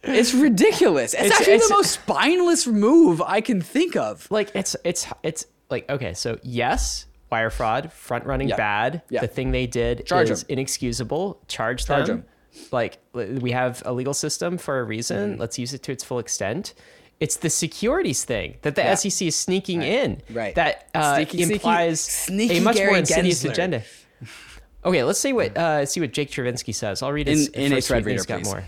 It's 0.04 0.34
ridiculous. 0.34 1.14
It's, 1.14 1.22
It's- 1.24 1.40
actually 1.40 1.54
it's- 1.54 1.68
the 1.68 1.74
most 1.74 1.90
spineless 1.92 2.66
move 2.66 3.22
I 3.22 3.40
can 3.40 3.60
think 3.60 3.96
of. 3.96 4.26
Like 4.30 4.50
it's 4.54 4.74
it's 4.84 5.06
it's 5.22 5.46
like 5.70 5.88
okay, 5.90 6.12
so 6.14 6.38
yes, 6.42 7.06
wire 7.30 7.50
fraud, 7.50 7.92
front 7.92 8.24
running 8.26 8.48
Yeah. 8.48 8.56
bad. 8.56 9.02
Yeah. 9.10 9.20
The 9.20 9.28
thing 9.28 9.52
they 9.52 9.66
did 9.66 10.04
Charge 10.06 10.30
is 10.30 10.42
inexcusable. 10.48 11.40
Charge, 11.48 11.86
Charge 11.86 12.08
them. 12.08 12.18
'em. 12.18 12.24
Like 12.72 12.98
we 13.12 13.52
have 13.52 13.82
a 13.86 13.92
legal 13.92 14.12
system 14.14 14.58
for 14.58 14.80
a 14.80 14.84
reason. 14.84 15.32
Mm-hmm. 15.32 15.40
Let's 15.40 15.58
use 15.58 15.72
it 15.72 15.82
to 15.84 15.92
its 15.92 16.02
full 16.04 16.18
extent. 16.18 16.74
It's 17.20 17.36
the 17.36 17.48
securities 17.50 18.24
thing 18.24 18.56
that 18.62 18.74
the 18.74 18.82
Yeah. 18.82 18.94
SEC 18.96 19.28
is 19.28 19.36
sneaking 19.36 19.82
in. 19.82 20.20
Right. 20.30 20.54
That 20.56 20.88
uh, 20.92 21.14
Sneaky, 21.14 21.42
implies 21.42 22.00
sneaky 22.00 22.58
a 22.58 22.60
much 22.60 22.74
Gary 22.76 22.88
more 22.90 22.98
insidious 22.98 23.44
Gensler. 23.44 23.50
agenda. 23.52 23.82
Okay, 24.84 25.04
let's 25.04 25.20
see 25.20 25.32
what 25.32 25.56
uh, 25.56 25.86
see 25.86 26.00
what 26.00 26.12
Jake 26.12 26.30
Chervinsky 26.32 26.74
says. 26.74 27.02
I'll 27.02 27.12
read 27.12 27.28
In- 27.28 27.38
his 27.38 27.48
in 27.48 27.72
a 27.72 27.76
first 27.76 27.86
thread 27.88 28.02
tweet, 28.02 28.12
and 28.12 28.18
he's 28.20 28.28
reader, 28.28 28.38
got 28.38 28.42
please. 28.42 28.52
more. 28.52 28.64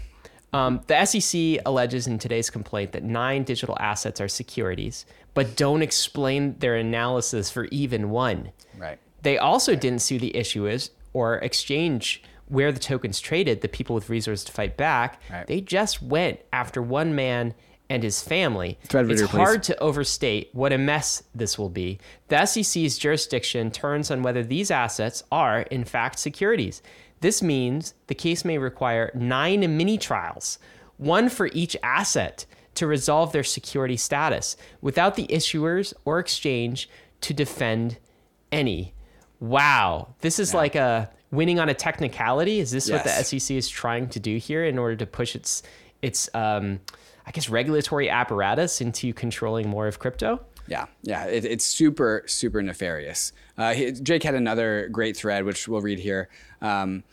Um, 0.54 0.80
the 0.86 1.04
SEC 1.04 1.60
alleges 1.66 2.06
in 2.06 2.18
today's 2.18 2.48
complaint 2.48 2.92
that 2.92 3.02
nine 3.02 3.42
digital 3.42 3.76
assets 3.80 4.20
are 4.20 4.28
securities, 4.28 5.04
but 5.34 5.56
don't 5.56 5.82
explain 5.82 6.56
their 6.58 6.76
analysis 6.76 7.50
for 7.50 7.64
even 7.66 8.10
one. 8.10 8.52
Right. 8.78 8.98
They 9.22 9.36
also 9.36 9.74
didn't 9.74 10.00
sue 10.00 10.18
the 10.18 10.30
issuers 10.32 10.90
or 11.12 11.36
exchange 11.38 12.22
where 12.46 12.70
the 12.70 12.78
tokens 12.78 13.20
traded, 13.20 13.62
the 13.62 13.68
people 13.68 13.94
with 13.94 14.08
resources 14.08 14.44
to 14.44 14.52
fight 14.52 14.76
back. 14.76 15.20
Right. 15.30 15.46
They 15.46 15.60
just 15.60 16.02
went 16.02 16.40
after 16.52 16.80
one 16.80 17.14
man 17.14 17.54
and 17.90 18.02
his 18.02 18.22
family. 18.22 18.78
It's 18.82 18.94
reader, 18.94 19.26
please. 19.26 19.30
hard 19.30 19.62
to 19.64 19.78
overstate 19.78 20.50
what 20.52 20.72
a 20.72 20.78
mess 20.78 21.22
this 21.34 21.58
will 21.58 21.68
be. 21.68 21.98
The 22.28 22.46
SEC's 22.46 22.96
jurisdiction 22.96 23.70
turns 23.70 24.10
on 24.10 24.22
whether 24.22 24.42
these 24.42 24.70
assets 24.70 25.22
are, 25.30 25.62
in 25.62 25.84
fact, 25.84 26.18
securities. 26.18 26.82
This 27.24 27.42
means 27.42 27.94
the 28.08 28.14
case 28.14 28.44
may 28.44 28.58
require 28.58 29.10
nine 29.14 29.60
mini 29.78 29.96
trials, 29.96 30.58
one 30.98 31.30
for 31.30 31.48
each 31.54 31.74
asset, 31.82 32.44
to 32.74 32.86
resolve 32.86 33.32
their 33.32 33.42
security 33.42 33.96
status 33.96 34.58
without 34.82 35.14
the 35.14 35.26
issuers 35.28 35.94
or 36.04 36.18
exchange 36.18 36.86
to 37.22 37.32
defend 37.32 37.96
any. 38.52 38.92
Wow. 39.40 40.08
This 40.20 40.38
is 40.38 40.52
like 40.52 40.74
a 40.74 41.10
winning 41.30 41.58
on 41.58 41.70
a 41.70 41.74
technicality. 41.74 42.60
Is 42.60 42.70
this 42.72 42.90
what 42.90 43.04
the 43.04 43.22
SEC 43.22 43.56
is 43.56 43.70
trying 43.70 44.10
to 44.10 44.20
do 44.20 44.36
here 44.36 44.62
in 44.62 44.76
order 44.76 44.96
to 44.96 45.06
push 45.06 45.34
its 45.34 45.62
its 46.02 46.28
um, 46.34 46.78
I 47.26 47.30
guess 47.30 47.48
regulatory 47.48 48.10
apparatus 48.10 48.82
into 48.82 49.14
controlling 49.14 49.70
more 49.70 49.86
of 49.86 49.98
crypto? 49.98 50.44
Yeah, 50.66 50.86
yeah, 51.02 51.24
it, 51.26 51.44
it's 51.44 51.64
super, 51.64 52.22
super 52.26 52.62
nefarious. 52.62 53.32
Uh, 53.58 53.74
Jake 54.02 54.22
had 54.22 54.34
another 54.34 54.88
great 54.90 55.16
thread, 55.16 55.44
which 55.44 55.68
we'll 55.68 55.82
read 55.82 55.98
here. 55.98 56.28
Um, 56.64 57.04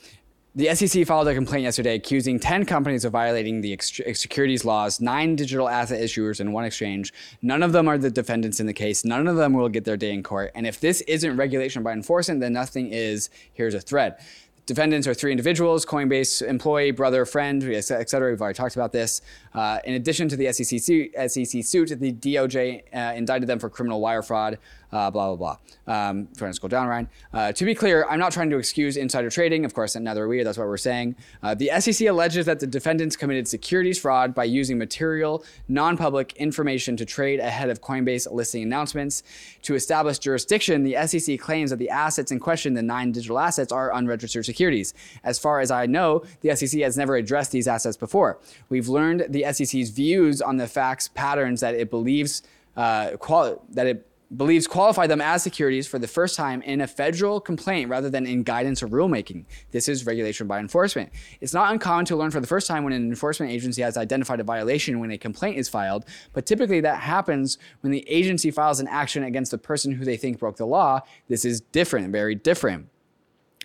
the 0.54 0.74
SEC 0.76 1.06
filed 1.06 1.30
a 1.30 1.34
complaint 1.34 1.64
yesterday 1.64 1.96
accusing 1.96 2.38
10 2.38 2.66
companies 2.66 3.06
of 3.06 3.14
violating 3.14 3.62
the 3.62 3.72
ex- 3.72 4.02
securities 4.14 4.66
laws, 4.66 5.00
nine 5.00 5.36
digital 5.38 5.70
asset 5.70 6.02
issuers, 6.02 6.42
and 6.42 6.52
one 6.52 6.66
exchange. 6.66 7.14
None 7.42 7.64
of 7.64 7.72
them 7.72 7.88
are 7.88 7.98
the 7.98 8.12
defendants 8.12 8.60
in 8.60 8.66
the 8.66 8.74
case. 8.74 9.06
None 9.06 9.28
of 9.28 9.38
them 9.38 9.54
will 9.54 9.70
get 9.70 9.86
their 9.86 9.96
day 9.96 10.12
in 10.12 10.24
court. 10.24 10.52
And 10.54 10.68
if 10.68 10.80
this 10.80 11.00
isn't 11.02 11.38
regulation 11.38 11.84
by 11.84 11.94
enforcement, 11.94 12.42
then 12.42 12.52
nothing 12.52 12.92
is. 12.92 13.30
Here's 13.54 13.74
a 13.74 13.80
thread. 13.80 14.18
Defendants 14.66 15.08
are 15.08 15.14
three 15.14 15.32
individuals 15.32 15.86
Coinbase 15.86 16.42
employee, 16.42 16.92
brother, 16.92 17.26
friend, 17.26 17.64
et 17.64 17.82
cetera. 17.82 18.30
We've 18.30 18.42
already 18.42 18.56
talked 18.56 18.76
about 18.76 18.92
this. 18.92 19.22
Uh, 19.54 19.80
in 19.86 19.96
addition 19.96 20.30
to 20.30 20.36
the 20.36 20.52
SEC 20.54 20.80
suit, 20.80 21.12
SEC 21.14 21.64
suit 21.64 21.90
the 22.00 22.14
DOJ 22.14 22.84
uh, 22.94 23.14
indicted 23.16 23.48
them 23.48 23.58
for 23.58 23.70
criminal 23.70 24.00
wire 24.00 24.22
fraud, 24.22 24.60
blah, 24.92 25.10
blah, 25.10 25.36
blah. 25.36 25.58
Um, 25.88 26.28
trying 26.38 26.52
to 26.52 26.56
scroll 26.56 26.70
down, 26.70 26.88
Ryan. 26.88 27.10
Uh, 27.34 27.52
to 27.54 27.66
be 27.66 27.74
clear, 27.74 28.06
I'm 28.10 28.20
not 28.20 28.32
trying 28.32 28.50
to 28.50 28.58
excuse 28.58 28.98
insider 28.98 29.30
trading. 29.30 29.66
Of 29.66 29.74
course, 29.74 29.96
neither 29.96 30.28
are. 30.28 30.44
That's 30.44 30.58
what 30.58 30.68
we're 30.68 30.78
saying. 30.78 31.16
Uh, 31.42 31.56
the 31.56 31.72
SEC 31.80 32.08
alleges 32.08 32.46
that 32.46 32.60
the 32.60 32.68
defendants 32.68 33.16
committed 33.16 33.48
securities 33.48 34.00
fraud 34.00 34.36
by 34.36 34.44
using 34.44 34.78
material, 34.78 35.44
non 35.68 35.98
public 35.98 36.34
information 36.34 36.98
to 36.98 37.06
trade 37.06 37.40
ahead 37.40 37.70
of 37.70 37.82
Coinbase 37.82 38.32
listing 38.32 38.64
announcements. 38.64 39.24
To 39.64 39.76
establish 39.76 40.20
jurisdiction, 40.20 40.84
the 40.84 40.96
SEC 41.08 41.40
claims 41.40 41.70
that 41.70 41.80
the 41.80 41.90
assets 41.90 42.32
in 42.32 42.40
question, 42.40 42.74
the 42.74 42.82
nine 42.82 43.12
digital 43.12 43.40
assets, 43.40 43.72
are 43.72 43.94
unregistered 43.94 44.46
securities. 44.46 44.94
As 45.24 45.40
far 45.40 45.62
as 45.62 45.72
I 45.72 45.86
know, 45.86 46.24
the 46.42 46.56
SEC 46.56 46.82
has 46.82 46.98
never 46.98 47.16
addressed 47.16 47.52
these 47.52 47.68
assets 47.68 47.98
before. 47.98 48.40
We've 48.70 48.90
learned 48.90 49.28
the 49.30 49.46
SEC's 49.52 49.90
views 49.90 50.42
on 50.42 50.58
the 50.58 50.68
facts 50.68 51.08
patterns 51.08 51.62
that 51.62 51.76
it 51.76 51.90
believes 51.90 52.44
uh, 52.76 53.12
quali- 53.18 53.58
that 53.70 53.88
it 53.88 54.08
believes 54.36 54.68
qualify 54.68 55.08
them 55.08 55.22
as 55.22 55.44
securities 55.44 55.88
for 55.88 56.00
the 56.00 56.08
first 56.08 56.36
time 56.36 56.62
in 56.62 56.82
a 56.82 56.88
federal 56.88 57.42
complaint 57.42 57.90
rather 57.90 58.10
than 58.10 58.26
in 58.26 58.44
guidance 58.44 58.82
or 58.82 58.88
rulemaking. 58.88 59.46
This 59.72 59.90
is 59.90 60.06
regulation 60.06 60.48
by 60.48 60.60
enforcement. 60.60 61.12
It's 61.42 61.54
not 61.54 61.72
uncommon 61.72 62.06
to 62.06 62.16
learn 62.16 62.32
for 62.32 62.40
the 62.40 62.48
first 62.48 62.68
time 62.68 62.84
when 62.84 62.94
an 62.94 63.10
enforcement 63.10 63.52
agency 63.52 63.82
has 63.82 63.98
identified 63.98 64.40
a 64.40 64.44
violation 64.44 65.00
when 65.00 65.12
a 65.12 65.18
complaint 65.18 65.58
is 65.58 65.68
filed, 65.68 66.06
but 66.34 66.46
typically 66.46 66.82
that 66.82 67.02
happens 67.02 67.58
when 67.82 67.92
the 67.92 68.08
agency 68.08 68.52
files 68.52 68.80
an 68.80 68.88
action 68.88 69.24
against 69.24 69.52
the 69.52 69.58
person 69.58 69.92
who 69.92 70.06
they 70.06 70.18
think 70.18 70.40
broke 70.40 70.58
the 70.58 70.66
law. 70.66 71.02
This 71.28 71.44
is 71.44 71.62
different, 71.62 72.12
very 72.12 72.36
different. 72.36 72.91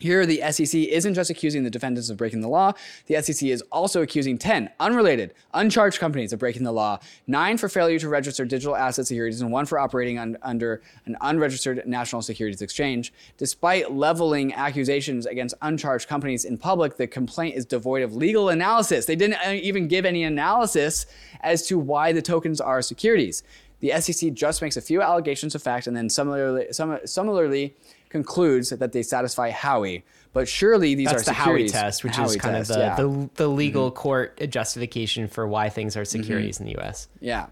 Here, 0.01 0.27
the 0.27 0.43
SEC 0.51 0.75
isn't 0.75 1.15
just 1.15 1.31
accusing 1.31 1.65
the 1.65 1.71
defendants 1.71 2.11
of 2.11 2.19
breaking 2.19 2.43
the 2.43 2.49
law, 2.49 2.75
the 3.07 3.23
SEC 3.23 3.49
is 3.49 3.63
also 3.73 4.03
accusing 4.03 4.37
10 4.37 4.69
unrelated, 4.79 5.33
uncharged 5.55 5.99
companies 5.99 6.35
of 6.35 6.39
breaking 6.39 6.65
the 6.65 6.73
law, 6.73 6.99
nine 7.27 7.57
for 7.57 7.71
failure 7.71 7.99
to 8.01 8.09
register 8.11 8.45
digital 8.45 8.77
asset 8.77 9.07
securities, 9.07 9.41
and 9.41 9.51
one 9.51 9.65
for 9.65 9.79
operating 9.79 10.19
un- 10.19 10.37
under 10.43 10.83
an 11.07 11.17
unregistered 11.23 11.83
national 11.87 12.21
securities 12.21 12.61
exchange. 12.61 13.11
Despite 13.39 13.91
leveling 13.91 14.53
accusations 14.53 15.25
against 15.25 15.55
uncharged 15.63 16.09
companies 16.09 16.45
in 16.45 16.59
public, 16.59 16.99
the 16.99 17.07
complaint 17.07 17.57
is 17.57 17.65
devoid 17.65 18.03
of 18.03 18.15
legal 18.15 18.51
analysis. 18.51 19.07
They 19.07 19.17
didn't 19.17 19.47
uh, 19.47 19.53
even 19.53 19.89
give 19.89 20.05
any 20.05 20.25
analysis 20.25 21.07
as 21.41 21.67
to 21.69 21.79
why 21.79 22.13
the 22.13 22.21
tokens 22.21 22.61
are 22.61 22.83
securities. 22.83 23.43
The 23.81 23.99
SEC 24.01 24.35
just 24.35 24.61
makes 24.61 24.77
a 24.77 24.83
few 24.83 25.01
allegations 25.01 25.55
of 25.55 25.63
fact 25.63 25.87
and 25.87 25.97
then 25.97 26.11
similarly, 26.11 26.67
similarly 27.05 27.75
concludes 28.09 28.71
that 28.71 28.93
they 28.93 29.03
satisfy 29.03 29.51
Howey. 29.51 30.03
But 30.33 30.49
surely 30.49 30.95
these 30.95 31.09
That's 31.09 31.23
are 31.23 31.25
the 31.25 31.31
Howey 31.31 31.39
securities. 31.39 31.73
test, 31.73 32.05
which 32.05 32.13
Howey 32.13 32.27
is 32.27 32.37
kind 32.37 32.57
test, 32.57 32.71
of 32.71 32.77
the, 32.77 32.83
yeah. 32.83 32.97
Mm-hmm. 32.97 33.21
the, 33.21 33.31
the 33.35 33.49
legal 33.49 33.91
court 33.91 34.39
justification 34.51 35.29
for 35.29 35.47
why 35.47 35.69
things 35.69 35.97
are 35.97 36.05
securities 36.05 36.61
in 36.61 36.67
the 36.67 36.73
U.S. 36.73 37.09
Yeah. 37.21 37.47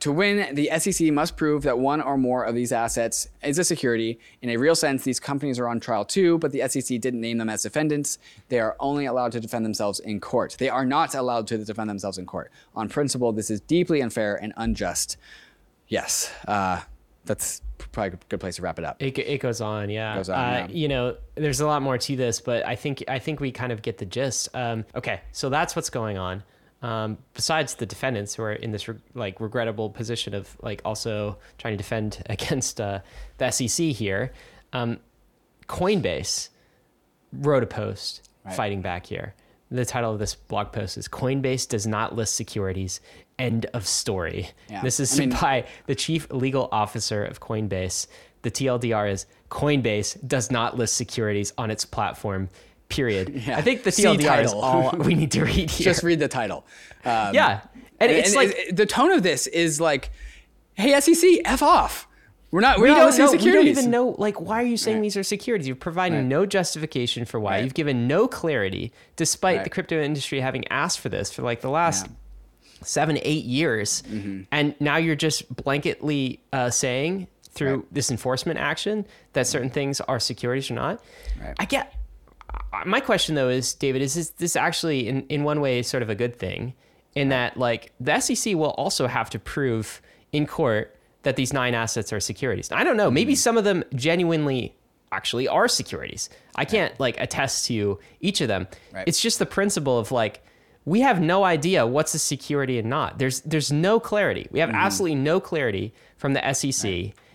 To 0.00 0.12
win, 0.12 0.54
the 0.54 0.70
SEC 0.78 1.12
must 1.12 1.36
prove 1.36 1.62
that 1.64 1.78
one 1.78 2.00
or 2.00 2.16
more 2.16 2.44
of 2.44 2.54
these 2.54 2.72
assets 2.72 3.28
is 3.42 3.58
a 3.58 3.64
security. 3.64 4.18
In 4.40 4.48
a 4.48 4.56
real 4.56 4.74
sense, 4.74 5.04
these 5.04 5.20
companies 5.20 5.58
are 5.58 5.68
on 5.68 5.78
trial 5.78 6.06
too, 6.06 6.38
but 6.38 6.52
the 6.52 6.66
SEC 6.68 6.98
didn't 7.00 7.20
name 7.20 7.36
them 7.36 7.50
as 7.50 7.62
defendants. 7.62 8.18
They 8.48 8.60
are 8.60 8.76
only 8.80 9.04
allowed 9.04 9.32
to 9.32 9.40
defend 9.40 9.62
themselves 9.66 10.00
in 10.00 10.18
court. 10.18 10.56
They 10.58 10.70
are 10.70 10.86
not 10.86 11.14
allowed 11.14 11.46
to 11.48 11.58
defend 11.58 11.90
themselves 11.90 12.16
in 12.16 12.24
court. 12.24 12.50
On 12.74 12.88
principle, 12.88 13.32
this 13.32 13.50
is 13.50 13.60
deeply 13.60 14.00
unfair 14.00 14.36
and 14.36 14.54
unjust. 14.56 15.18
Yes, 15.86 16.32
uh, 16.48 16.80
that's 17.24 17.62
probably 17.92 18.14
a 18.14 18.18
good 18.28 18.40
place 18.40 18.56
to 18.56 18.62
wrap 18.62 18.78
it 18.78 18.84
up. 18.84 18.96
It, 19.02 19.18
it 19.18 19.40
goes 19.40 19.60
on, 19.60 19.90
yeah. 19.90 20.16
Goes 20.16 20.28
on, 20.28 20.38
uh, 20.38 20.52
yeah. 20.52 20.66
You 20.68 20.88
know, 20.88 21.16
there's 21.34 21.60
a 21.60 21.66
lot 21.66 21.82
more 21.82 21.98
to 21.98 22.16
this, 22.16 22.40
but 22.40 22.66
I 22.66 22.76
think 22.76 23.02
I 23.08 23.18
think 23.18 23.40
we 23.40 23.52
kind 23.52 23.72
of 23.72 23.82
get 23.82 23.98
the 23.98 24.06
gist. 24.06 24.48
Um, 24.54 24.84
okay, 24.94 25.20
so 25.32 25.48
that's 25.48 25.74
what's 25.76 25.90
going 25.90 26.18
on. 26.18 26.42
Um, 26.82 27.18
besides 27.34 27.74
the 27.74 27.84
defendants 27.84 28.34
who 28.34 28.42
are 28.42 28.52
in 28.54 28.72
this 28.72 28.88
re- 28.88 28.96
like 29.14 29.38
regrettable 29.40 29.90
position 29.90 30.32
of 30.34 30.56
like 30.62 30.80
also 30.84 31.38
trying 31.58 31.74
to 31.74 31.76
defend 31.76 32.22
against 32.30 32.80
uh, 32.80 33.00
the 33.38 33.50
SEC 33.50 33.86
here, 33.88 34.32
um, 34.72 34.98
Coinbase 35.68 36.48
wrote 37.32 37.62
a 37.62 37.66
post 37.66 38.26
Right. 38.42 38.54
fighting 38.56 38.80
back 38.80 39.04
here. 39.04 39.34
The 39.70 39.84
title 39.84 40.12
of 40.12 40.18
this 40.18 40.34
blog 40.34 40.72
post 40.72 40.98
is 40.98 41.06
Coinbase 41.08 41.68
does 41.68 41.86
not 41.86 42.14
list 42.16 42.34
securities. 42.34 43.00
End 43.38 43.66
of 43.72 43.86
story. 43.86 44.50
Yeah. 44.68 44.82
This 44.82 44.98
is 45.00 45.14
I 45.16 45.20
mean- 45.20 45.30
by 45.30 45.64
the 45.86 45.94
chief 45.94 46.28
legal 46.30 46.68
officer 46.72 47.24
of 47.24 47.40
Coinbase. 47.40 48.06
The 48.42 48.50
TLDR 48.50 49.10
is 49.10 49.26
Coinbase 49.50 50.26
does 50.26 50.50
not 50.50 50.76
list 50.76 50.94
securities 50.96 51.52
on 51.58 51.70
its 51.70 51.84
platform. 51.84 52.48
Period. 52.88 53.28
Yeah. 53.46 53.56
I 53.58 53.62
think 53.62 53.84
the 53.84 53.90
TLDR 53.90 54.42
is 54.42 54.52
all 54.52 54.90
we 54.98 55.14
need 55.14 55.30
to 55.32 55.44
read 55.44 55.70
here. 55.70 55.84
Just 55.84 56.02
read 56.02 56.18
the 56.18 56.26
title. 56.28 56.66
Um, 57.04 57.32
yeah, 57.34 57.60
and, 58.00 58.10
it's 58.10 58.34
like 58.34 58.48
it- 58.50 58.76
the 58.76 58.86
tone 58.86 59.12
of 59.12 59.22
this 59.22 59.46
is 59.46 59.80
like, 59.80 60.10
"Hey 60.74 60.98
SEC, 61.00 61.40
f 61.44 61.62
off. 61.62 62.08
We're 62.52 62.60
not. 62.60 62.80
We 62.80 62.88
not 62.88 62.96
don't 62.96 63.06
listing 63.06 63.24
know. 63.26 63.32
We 63.44 63.52
don't 63.52 63.66
even 63.68 63.90
know. 63.90 64.14
Like, 64.18 64.40
why 64.40 64.60
are 64.62 64.66
you 64.66 64.76
saying 64.76 64.96
Right. 64.98 65.02
these 65.02 65.16
are 65.16 65.22
securities? 65.22 65.68
You've 65.68 65.78
provided 65.78 66.16
Right. 66.16 66.24
no 66.24 66.46
justification 66.46 67.24
for 67.24 67.38
why. 67.38 67.52
Right. 67.56 67.64
You've 67.64 67.74
given 67.74 68.08
no 68.08 68.26
clarity, 68.26 68.92
despite 69.16 69.62
the 69.64 69.70
crypto 69.70 70.00
industry 70.02 70.40
having 70.40 70.66
asked 70.68 70.98
for 71.00 71.08
this 71.08 71.30
for 71.32 71.42
like 71.42 71.60
the 71.60 71.70
last 71.70 72.06
Yeah. 72.06 72.12
seven, 72.82 73.18
eight 73.22 73.44
years, 73.44 74.02
Mm-hmm. 74.10 74.42
and 74.50 74.74
now 74.80 74.96
you're 74.96 75.14
just 75.16 75.54
blanketly 75.54 76.40
uh, 76.52 76.70
saying 76.70 77.28
through 77.52 77.86
this 77.92 78.10
enforcement 78.10 78.58
action 78.58 79.06
that 79.32 79.46
certain 79.46 79.70
things 79.70 80.00
are 80.02 80.18
securities 80.18 80.70
or 80.70 80.74
not. 80.74 81.00
Right. 81.40 81.54
I 81.58 81.64
get. 81.66 81.94
My 82.84 83.00
question 83.00 83.34
though 83.36 83.48
is, 83.48 83.74
David, 83.74 84.02
is 84.02 84.14
this, 84.14 84.30
this 84.30 84.56
actually 84.56 85.06
in, 85.08 85.22
in 85.28 85.44
one 85.44 85.60
way 85.60 85.82
sort 85.82 86.02
of 86.02 86.10
a 86.10 86.14
good 86.16 86.36
thing, 86.36 86.74
in 87.14 87.28
that 87.28 87.56
like 87.56 87.92
the 88.00 88.18
SEC 88.20 88.54
will 88.56 88.70
also 88.70 89.06
have 89.06 89.30
to 89.30 89.38
prove 89.38 90.00
in 90.32 90.46
court 90.46 90.96
that 91.22 91.36
these 91.36 91.52
nine 91.52 91.74
assets 91.74 92.12
are 92.12 92.20
securities. 92.20 92.70
I 92.72 92.84
don't 92.84 92.96
know. 92.96 93.10
Maybe 93.10 93.34
some 93.34 93.56
of 93.58 93.64
them 93.64 93.84
genuinely 93.94 94.74
actually 95.12 95.48
are 95.48 95.68
securities. 95.68 96.30
I 96.54 96.64
can't 96.64 96.98
like 97.00 97.20
attest 97.20 97.66
to 97.66 97.98
each 98.20 98.40
of 98.40 98.48
them. 98.48 98.68
Right. 98.92 99.04
It's 99.06 99.20
just 99.20 99.38
the 99.38 99.46
principle 99.46 99.98
of 99.98 100.12
like 100.12 100.44
we 100.86 101.00
have 101.00 101.20
no 101.20 101.44
idea 101.44 101.86
what's 101.86 102.14
a 102.14 102.18
security 102.18 102.78
and 102.78 102.88
not. 102.88 103.18
There's 103.18 103.40
there's 103.42 103.70
no 103.70 104.00
clarity. 104.00 104.46
We 104.50 104.60
have 104.60 104.70
Mm-hmm. 104.70 104.78
absolutely 104.78 105.16
no 105.16 105.40
clarity 105.40 105.92
from 106.16 106.32
the 106.34 106.52
SEC, 106.54 106.90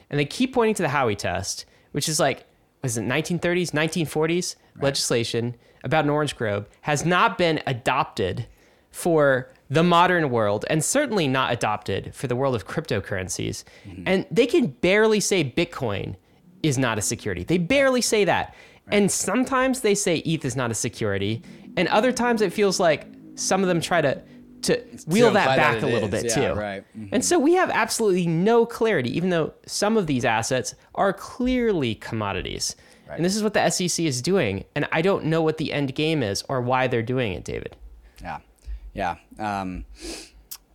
and 0.10 0.20
they 0.20 0.26
keep 0.26 0.54
pointing 0.54 0.76
to 0.76 0.84
the 0.84 0.90
Howey 0.90 1.18
test, 1.18 1.66
which 1.92 2.10
is 2.10 2.20
like 2.20 2.46
was 2.82 2.98
it 2.98 3.04
1930s, 3.04 3.72
1940s 3.72 4.56
legislation 4.82 5.56
about 5.84 6.04
an 6.06 6.10
orange 6.10 6.36
grove 6.36 6.68
has 6.82 7.06
not 7.06 7.38
been 7.38 7.62
adopted 7.68 8.48
for 8.96 9.50
the 9.70 9.84
modern 9.84 10.30
world 10.30 10.64
and 10.70 10.82
certainly 10.82 11.28
not 11.28 11.52
adopted 11.52 12.16
for 12.16 12.28
the 12.28 12.36
world 12.36 12.56
of 12.56 12.66
cryptocurrencies. 12.66 13.66
And 14.06 14.26
they 14.32 14.46
can 14.48 14.68
barely 14.68 15.20
say 15.20 15.44
Bitcoin 15.44 16.16
is 16.64 16.78
not 16.78 16.98
a 16.98 17.02
security. 17.02 17.44
They 17.44 17.58
barely 17.58 18.00
say 18.02 18.24
that. 18.24 18.56
And 18.92 19.12
sometimes 19.12 19.82
they 19.82 19.96
say 19.96 20.18
ETH 20.20 20.46
is 20.46 20.56
not 20.56 20.72
a 20.72 20.76
security, 20.76 21.42
and 21.76 21.88
other 21.90 22.12
times 22.14 22.42
it 22.42 22.54
feels 22.54 22.80
like 22.80 23.08
some 23.36 23.62
of 23.62 23.68
them 23.68 23.82
try 23.82 24.00
to 24.02 24.22
to 24.62 24.78
wheel 25.08 25.30
that 25.32 25.42
imply 25.42 25.56
that 25.58 25.74
back 25.74 25.84
a 25.84 25.86
little 25.88 26.12
is. 26.16 26.24
bit 26.24 26.32
Yeah, 26.38 26.54
too. 26.54 26.60
right. 26.60 26.84
Mhm. 26.98 27.10
And 27.12 27.24
so 27.26 27.38
we 27.38 27.54
have 27.54 27.70
absolutely 27.70 28.26
no 28.26 28.66
clarity, 28.66 29.16
even 29.16 29.30
though 29.30 29.54
some 29.68 29.96
of 29.98 30.08
these 30.08 30.24
assets 30.26 30.74
are 30.96 31.12
clearly 31.14 31.94
commodities. 31.96 32.76
Right. 33.08 33.18
And 33.18 33.26
this 33.26 33.36
is 33.36 33.44
what 33.44 33.54
the 33.54 33.62
SEC 33.62 34.08
is 34.08 34.22
doing. 34.24 34.64
And 34.76 34.88
I 34.92 35.04
don't 35.04 35.26
know 35.26 35.44
what 35.44 35.58
the 35.58 35.72
end 35.72 35.94
game 35.94 36.24
is 36.24 36.44
or 36.50 36.62
why 36.62 36.88
they're 36.88 37.04
doing 37.04 37.34
it, 37.34 37.44
David. 37.44 37.76
Yeah. 38.96 39.18
Um, 39.38 39.86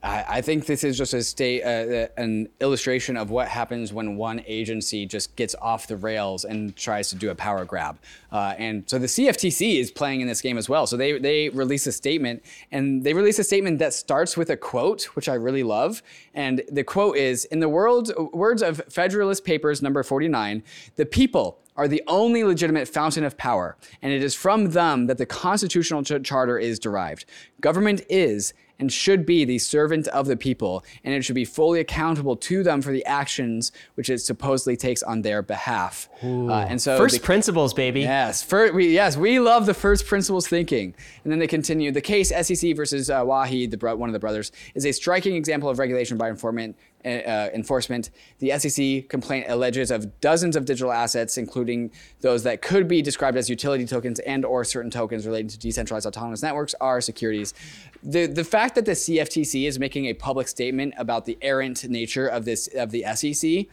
I, 0.03 0.25
I 0.29 0.41
think 0.41 0.67
this 0.67 0.83
is 0.83 0.97
just 0.97 1.13
a 1.13 1.23
state, 1.23 1.63
uh, 1.63 2.09
an 2.17 2.49
illustration 2.61 3.17
of 3.17 3.31
what 3.31 3.49
happens 3.49 3.93
when 3.93 4.17
one 4.17 4.43
agency 4.47 5.05
just 5.05 5.37
gets 5.37 5.55
off 5.61 5.87
the 5.87 5.97
rails 5.97 6.45
and 6.45 6.75
tries 6.77 7.11
to 7.11 7.17
do 7.17 7.31
a 7.31 7.35
power 7.35 7.65
grab. 7.65 7.99
Uh, 8.33 8.55
and 8.59 8.85
so 8.89 8.99
the 8.99 9.07
CFTC 9.07 9.79
is 9.79 9.91
playing 9.91 10.21
in 10.21 10.27
this 10.27 10.41
game 10.41 10.57
as 10.57 10.69
well. 10.69 10.87
So 10.87 10.97
they 10.97 11.19
they 11.19 11.49
release 11.51 11.87
a 11.87 11.93
statement, 11.93 12.45
and 12.71 13.05
they 13.05 13.13
release 13.13 13.39
a 13.39 13.45
statement 13.45 13.79
that 13.81 13.93
starts 13.93 14.37
with 14.37 14.51
a 14.51 14.57
quote, 14.57 15.05
which 15.17 15.29
I 15.29 15.35
really 15.35 15.63
love. 15.63 16.03
And 16.35 16.63
the 16.71 16.85
quote 16.85 17.17
is, 17.17 17.45
"In 17.47 17.61
the 17.61 17.69
world 17.69 18.13
words 18.33 18.63
of 18.63 18.81
Federalist 18.89 19.45
Papers 19.45 19.83
number 19.83 20.03
forty 20.03 20.29
nine, 20.29 20.63
the 20.97 21.07
people." 21.07 21.59
Are 21.81 21.89
the 21.89 22.03
only 22.09 22.45
legitimate 22.45 22.89
fountain 22.89 23.25
of 23.25 23.39
power, 23.39 23.75
and 24.03 24.13
it 24.13 24.23
is 24.23 24.35
from 24.35 24.73
them 24.73 25.07
that 25.07 25.17
the 25.17 25.25
constitutional 25.25 26.03
ch- 26.03 26.23
charter 26.23 26.59
is 26.59 26.79
derived. 26.79 27.25
Government 27.63 28.03
is 28.11 28.53
and 28.79 28.93
should 28.93 29.25
be 29.25 29.47
the 29.47 29.59
servant 29.59 30.07
of 30.09 30.27
the 30.27 30.37
people, 30.37 30.85
and 31.05 31.15
it 31.15 31.23
should 31.25 31.35
be 31.35 31.45
fully 31.47 31.81
accountable 31.81 32.37
to 32.37 32.63
them 32.63 32.83
for 32.83 32.93
the 32.93 33.05
actions 33.07 33.73
which 33.95 34.11
it 34.11 34.19
supposedly 34.19 34.77
takes 34.77 35.03
on 35.03 35.23
their 35.23 35.41
behalf. 35.41 36.11
Uh, 36.23 36.53
and 36.53 36.81
so, 36.83 36.99
First 36.99 37.15
the- 37.15 37.21
principles, 37.23 37.73
baby. 37.73 38.01
Yes, 38.03 38.47
we, 38.53 38.89
yes, 38.93 39.17
we 39.17 39.41
love 39.41 39.65
the 39.65 39.73
first 39.75 40.07
principles 40.07 40.47
thinking. 40.49 40.95
And 41.25 41.33
then 41.33 41.39
they 41.39 41.47
continue. 41.47 41.93
The 41.93 42.01
case 42.03 42.29
SEC 42.29 42.77
versus 42.77 43.09
uh, 43.09 43.23
Wahi, 43.25 43.67
the 43.67 43.79
bro- 43.79 43.97
one 43.97 44.11
of 44.11 44.15
the 44.15 44.19
brothers, 44.19 44.53
is 44.75 44.85
a 44.85 44.93
striking 44.93 45.35
example 45.35 45.71
of 45.71 45.79
regulation 45.79 46.19
by 46.19 46.29
informant, 46.29 46.77
uh, 47.05 47.49
enforcement. 47.55 48.11
The 48.39 48.59
SEC 48.59 49.09
complaint 49.09 49.47
alleges 49.49 49.91
of 49.91 50.21
dozens 50.21 50.57
of 50.57 50.65
digital 50.65 50.93
assets, 50.93 51.39
including 51.39 51.91
those 52.21 52.43
that 52.43 52.63
could 52.63 52.89
be 52.89 53.03
described 53.03 53.37
as 53.37 53.49
utility 53.51 53.87
tokens 53.87 54.19
and/or 54.21 54.65
certain 54.65 54.91
tokens 54.91 55.27
relating 55.27 55.49
to 55.49 55.59
decentralized 55.59 56.07
autonomous 56.07 56.43
networks, 56.43 56.75
are 56.81 57.01
securities. 57.01 57.55
The 58.03 58.27
the 58.27 58.45
fact 58.45 58.75
that 58.77 58.85
the 58.87 58.93
CFTC 58.93 59.67
is 59.67 59.79
making 59.79 60.07
a 60.07 60.15
public 60.15 60.49
statement 60.49 60.95
about 60.97 61.25
the 61.25 61.37
errant 61.43 61.89
nature 61.89 62.27
of 62.27 62.45
this 62.45 62.69
of 62.75 62.91
the 62.91 63.05
SEC, 63.15 63.67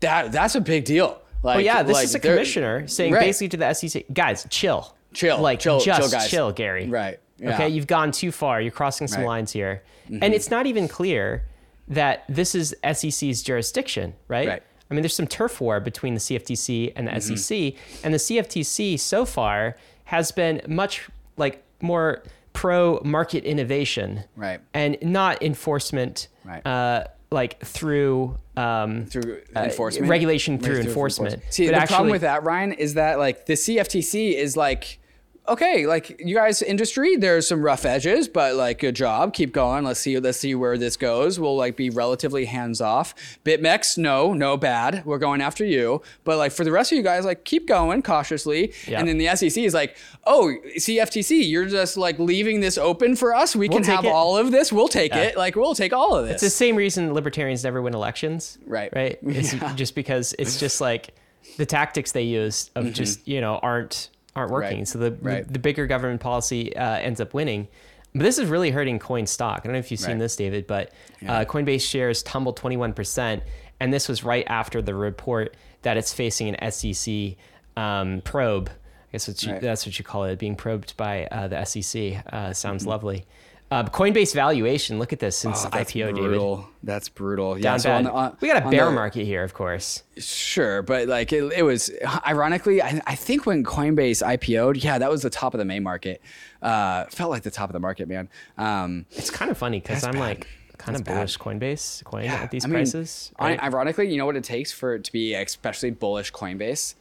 that 0.00 0.32
that's 0.32 0.54
a 0.54 0.60
big 0.60 0.84
deal. 0.84 1.20
Like, 1.42 1.56
Well, 1.56 1.64
yeah, 1.64 1.82
this 1.82 1.94
like 1.94 2.04
is 2.04 2.14
a 2.14 2.20
commissioner 2.20 2.88
saying 2.88 3.12
Right. 3.12 3.20
basically 3.20 3.48
to 3.50 3.56
the 3.58 3.72
SEC, 3.74 4.04
guys, 4.12 4.46
chill. 4.50 4.94
Chill, 5.14 5.40
Like, 5.40 5.60
chill, 5.60 5.80
chill, 5.80 5.96
just 5.96 6.12
guys. 6.12 6.28
chill, 6.28 6.52
Gary. 6.52 6.86
Right, 6.88 7.18
yeah. 7.38 7.54
Okay, 7.54 7.68
you've 7.68 7.86
gone 7.86 8.10
too 8.12 8.30
far. 8.32 8.60
You're 8.60 8.72
crossing 8.72 9.06
some 9.06 9.18
Right. 9.18 9.22
Mm-hmm. 9.22 9.28
lines 9.28 9.52
here. 9.52 9.82
And 10.10 10.34
it's 10.34 10.50
not 10.50 10.66
even 10.66 10.88
clear 10.88 11.44
that 11.88 12.24
this 12.28 12.54
is 12.54 12.74
SEC's 12.92 13.42
jurisdiction, 13.42 14.14
right? 14.28 14.48
Right. 14.48 14.62
I 14.90 14.94
mean, 14.94 15.02
there's 15.02 15.14
some 15.14 15.26
turf 15.26 15.60
war 15.60 15.80
between 15.80 16.14
the 16.14 16.20
CFTC 16.20 16.92
and 16.96 17.06
the 17.08 17.12
Mm-hmm. 17.12 17.36
SEC, 17.36 17.74
and 18.04 18.14
the 18.14 18.18
CFTC 18.18 18.98
so 18.98 19.24
far 19.24 19.76
has 20.04 20.32
been 20.32 20.62
much 20.66 21.08
like 21.36 21.62
more 21.82 22.22
pro 22.54 23.00
market 23.04 23.44
innovation, 23.44 24.24
Right. 24.34 24.60
and 24.74 24.96
not 25.02 25.42
enforcement, 25.42 26.28
Right. 26.44 26.66
uh, 26.66 27.04
like 27.30 27.60
through 27.64 28.38
um, 28.56 29.04
through 29.06 29.40
uh, 29.54 29.60
enforcement, 29.60 30.08
regulation 30.10 30.58
through 30.58 30.76
Right, 30.78 30.86
enforcement. 30.86 31.42
See, 31.50 31.66
But 31.66 31.72
the 31.74 31.82
actually- 31.82 31.94
problem 31.94 32.10
with 32.12 32.22
that, 32.22 32.42
Ryan, 32.42 32.72
is 32.72 32.94
that 32.94 33.18
like 33.18 33.46
the 33.46 33.52
CFTC 33.54 34.34
is 34.34 34.56
like, 34.56 34.97
okay, 35.48 35.86
like 35.86 36.20
you 36.24 36.34
guys 36.34 36.62
industry, 36.62 37.16
there's 37.16 37.46
some 37.46 37.62
rough 37.62 37.84
edges, 37.84 38.28
but 38.28 38.54
like 38.54 38.78
good 38.78 38.94
job, 38.94 39.34
keep 39.34 39.52
going. 39.52 39.84
Let's 39.84 40.00
see, 40.00 40.18
let's 40.18 40.38
see 40.38 40.54
where 40.54 40.76
this 40.78 40.96
goes. 40.96 41.40
We'll 41.40 41.56
like 41.56 41.76
be 41.76 41.90
relatively 41.90 42.44
hands 42.44 42.80
off. 42.80 43.14
BitMEX, 43.44 43.98
no, 43.98 44.32
no 44.34 44.56
bad. 44.56 45.04
We're 45.04 45.18
going 45.18 45.40
after 45.40 45.64
you, 45.64 46.02
but 46.24 46.38
like 46.38 46.52
for 46.52 46.64
the 46.64 46.72
rest 46.72 46.92
of 46.92 46.96
you 46.96 47.02
guys, 47.02 47.24
like 47.24 47.44
keep 47.44 47.66
going 47.66 48.02
cautiously. 48.02 48.72
Yeah. 48.86 49.00
And 49.00 49.08
then 49.08 49.18
the 49.18 49.34
SEC 49.34 49.56
is 49.64 49.74
like, 49.74 49.96
oh, 50.24 50.54
CFTC, 50.76 51.48
you're 51.48 51.66
just 51.66 51.96
like 51.96 52.18
leaving 52.18 52.60
this 52.60 52.78
open 52.78 53.16
for 53.16 53.34
us. 53.34 53.56
We 53.56 53.68
We'll 53.68 53.78
can 53.78 53.86
have 53.86 54.04
it. 54.04 54.12
all 54.12 54.36
of 54.36 54.50
this. 54.50 54.72
We'll 54.72 54.88
take 54.88 55.12
Yeah. 55.14 55.22
it. 55.22 55.36
Like 55.36 55.56
we'll 55.56 55.74
take 55.74 55.92
all 55.92 56.16
of 56.16 56.26
this. 56.26 56.34
It's 56.34 56.42
the 56.42 56.50
same 56.50 56.76
reason 56.76 57.14
libertarians 57.14 57.64
never 57.64 57.82
win 57.82 57.94
elections. 57.94 58.58
Right. 58.66 58.92
Right. 58.94 59.18
It's 59.22 59.54
just 59.74 59.94
because 59.94 60.34
it's 60.38 60.60
just 60.60 60.80
like 60.80 61.14
the 61.56 61.66
tactics 61.66 62.12
they 62.12 62.22
use 62.22 62.70
of 62.74 62.84
mm-hmm. 62.84 62.92
just 62.92 63.26
you 63.26 63.40
know 63.40 63.58
aren't 63.62 64.10
aren't 64.38 64.50
working. 64.52 64.78
Right. 64.78 64.88
So 64.88 64.98
the, 64.98 65.12
Right. 65.20 65.46
the 65.46 65.52
the 65.54 65.58
bigger 65.58 65.86
government 65.86 66.20
policy 66.20 66.74
uh, 66.76 66.96
ends 66.98 67.20
up 67.20 67.34
winning. 67.34 67.68
But 68.14 68.22
this 68.22 68.38
is 68.38 68.48
really 68.48 68.70
hurting 68.70 68.98
coin 68.98 69.26
stock. 69.26 69.60
I 69.62 69.64
don't 69.64 69.72
know 69.74 69.78
if 69.80 69.90
you've 69.90 70.00
seen 70.00 70.12
Right. 70.12 70.18
this, 70.20 70.34
David, 70.36 70.66
but 70.66 70.92
uh, 71.26 71.44
Coinbase 71.44 71.82
shares 71.82 72.22
tumbled 72.22 72.58
21%. 72.58 73.42
And 73.80 73.92
this 73.92 74.08
was 74.08 74.24
right 74.24 74.44
after 74.48 74.80
the 74.80 74.94
report 74.94 75.54
that 75.82 75.96
it's 75.98 76.12
facing 76.14 76.54
an 76.54 76.72
SEC 76.72 77.36
um, 77.76 78.22
probe. 78.24 78.70
I 78.70 79.12
guess 79.12 79.28
you, 79.44 79.58
that's 79.60 79.86
what 79.86 79.98
you 79.98 80.04
call 80.04 80.24
it, 80.24 80.38
being 80.38 80.56
probed 80.56 80.96
by 80.96 81.26
uh, 81.26 81.48
the 81.48 81.64
SEC. 81.64 82.22
Uh, 82.32 82.52
sounds 82.52 82.82
Mm-hmm. 82.82 82.90
lovely. 82.90 83.26
Uh, 83.70 83.84
Coinbase 83.84 84.34
valuation. 84.34 84.98
Look 84.98 85.12
at 85.12 85.18
this 85.18 85.36
since 85.36 85.66
Oh, 85.66 85.68
that's 85.70 85.92
IPO, 85.92 86.06
David. 86.06 86.14
brutal. 86.16 86.68
That's 86.82 87.10
brutal. 87.10 87.56
Yeah, 87.58 87.62
Down 87.64 87.80
so 87.80 87.92
on 87.92 88.04
the- 88.04 88.12
on- 88.12 88.36
we 88.40 88.48
got 88.48 88.64
a 88.66 88.70
bear 88.70 88.86
the- 88.86 88.92
market 88.92 89.24
here, 89.26 89.44
of 89.44 89.52
course. 89.52 90.04
Sure, 90.16 90.80
but 90.80 91.06
like 91.06 91.32
it, 91.34 91.52
it 91.54 91.62
was 91.62 91.90
ironically, 92.26 92.80
I, 92.80 93.02
I 93.06 93.14
think 93.14 93.44
when 93.44 93.64
Coinbase 93.64 94.22
IPO'd, 94.26 94.82
yeah, 94.82 94.96
that 94.98 95.10
was 95.10 95.20
the 95.22 95.28
top 95.28 95.52
of 95.52 95.58
the 95.58 95.66
main 95.66 95.82
market. 95.82 96.22
Uh, 96.62 97.04
felt 97.10 97.30
like 97.30 97.42
the 97.42 97.50
top 97.50 97.68
of 97.68 97.74
the 97.74 97.80
market, 97.80 98.08
man. 98.08 98.30
Um, 98.56 99.04
It's 99.10 99.28
kind 99.30 99.50
of 99.50 99.58
funny 99.58 99.80
because 99.80 100.02
I'm 100.02 100.12
bad. 100.12 100.20
like 100.20 100.46
kind 100.78 100.96
of 100.96 101.04
That's 101.04 101.14
bad. 101.14 101.20
bullish 101.20 101.38
Coinbase 101.38 102.04
coin 102.04 102.24
at 102.24 102.50
these 102.50 102.64
I 102.64 102.68
mean, 102.68 102.74
prices. 102.76 103.32
Right? 103.38 103.62
ironically, 103.62 104.10
you 104.10 104.16
know 104.16 104.24
what 104.26 104.36
it 104.36 104.44
takes 104.44 104.72
for 104.72 104.94
it 104.94 105.04
to 105.04 105.12
be 105.12 105.34
especially 105.34 105.90
bullish 105.90 106.32
Coinbase? 106.32 106.94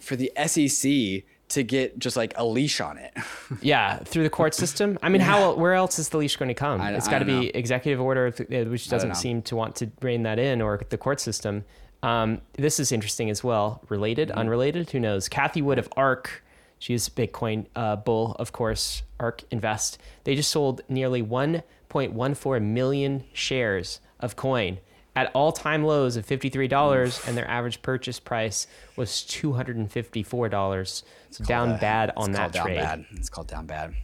For 0.00 0.16
the 0.16 0.30
SEC 0.36 1.22
to 1.54 1.62
get 1.64 1.98
just 1.98 2.16
like 2.16 2.32
a 2.36 2.44
leash 2.44 2.80
on 2.80 2.98
it. 2.98 3.12
Yeah, 3.62 3.98
through 3.98 4.22
the 4.24 4.30
court 4.30 4.54
system. 4.54 4.98
I 5.02 5.08
mean, 5.08 5.20
how 5.20 5.54
where 5.54 5.74
else 5.74 5.98
is 5.98 6.08
the 6.08 6.16
leash 6.18 6.36
going 6.36 6.48
to 6.48 6.54
come? 6.54 6.80
I- 6.80 6.92
it's 6.92 7.08
got 7.08 7.20
to 7.20 7.24
be 7.24 7.48
executive 7.54 8.00
order, 8.00 8.26
uh, 8.38 8.64
which 8.70 8.88
doesn't 8.88 9.14
seem 9.16 9.42
to 9.42 9.56
want 9.56 9.76
to 9.76 9.90
rein 10.02 10.22
that 10.24 10.38
in, 10.38 10.60
or 10.62 10.80
the 10.88 10.98
court 10.98 11.20
system. 11.20 11.64
Um, 12.02 12.40
this 12.54 12.78
is 12.80 12.92
interesting 12.92 13.30
as 13.30 13.42
well. 13.44 13.82
Related, 13.88 14.28
Mm-hmm. 14.28 14.38
unrelated, 14.38 14.90
who 14.90 15.00
knows? 15.00 15.28
Cathie 15.28 15.62
Wood 15.62 15.78
of 15.78 15.88
ARK, 15.96 16.42
she's 16.78 17.08
Bitcoin 17.08 17.66
uh, 17.76 17.96
bull, 17.96 18.36
of 18.38 18.52
course. 18.52 19.02
ARK 19.20 19.42
Invest. 19.50 19.98
They 20.24 20.34
just 20.34 20.50
sold 20.50 20.82
nearly 20.88 21.22
1.14 21.22 22.62
million 22.62 23.24
shares 23.32 24.00
of 24.20 24.36
coin 24.36 24.78
at 25.16 25.30
all-time 25.34 25.84
lows 25.84 26.16
of 26.16 26.26
$53 26.26 27.28
and 27.28 27.36
their 27.36 27.48
average 27.48 27.82
purchase 27.82 28.18
price 28.18 28.66
was 28.96 29.10
$254 29.10 31.02
so 31.30 31.44
down 31.44 31.78
bad 31.78 32.12
on 32.16 32.30
it's 32.30 32.38
that 32.38 32.42
called 32.42 32.52
down 32.52 32.66
trade 32.66 32.76
bad. 32.76 33.06
It's 33.12 33.28
called 33.28 33.46
down 33.48 33.66
bad. 33.66 33.94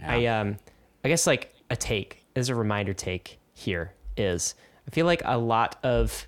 yeah. 0.00 0.08
I 0.10 0.26
um 0.26 0.58
I 1.04 1.08
guess 1.08 1.26
like 1.26 1.54
a 1.68 1.76
take 1.76 2.24
as 2.36 2.48
a 2.48 2.54
reminder 2.54 2.94
take 2.94 3.38
here 3.54 3.92
is 4.16 4.54
I 4.86 4.90
feel 4.90 5.06
like 5.06 5.22
a 5.24 5.38
lot 5.38 5.78
of 5.82 6.26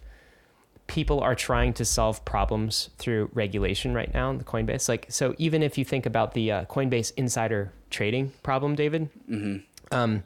people 0.86 1.20
are 1.20 1.34
trying 1.34 1.72
to 1.72 1.84
solve 1.84 2.22
problems 2.24 2.90
through 2.98 3.30
regulation 3.32 3.94
right 3.94 4.12
now 4.12 4.30
in 4.30 4.38
the 4.38 4.44
Coinbase. 4.44 4.88
Like 4.88 5.06
so 5.08 5.34
even 5.38 5.62
if 5.62 5.78
you 5.78 5.84
think 5.84 6.04
about 6.04 6.34
the 6.34 6.52
uh, 6.52 6.64
Coinbase 6.66 7.12
insider 7.16 7.72
trading 7.88 8.32
problem, 8.42 8.74
David, 8.74 9.08
mm-hmm. 9.28 9.58
um, 9.90 10.22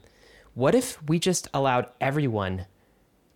what 0.55 0.75
if 0.75 1.01
we 1.07 1.19
just 1.19 1.47
allowed 1.53 1.89
everyone 2.01 2.65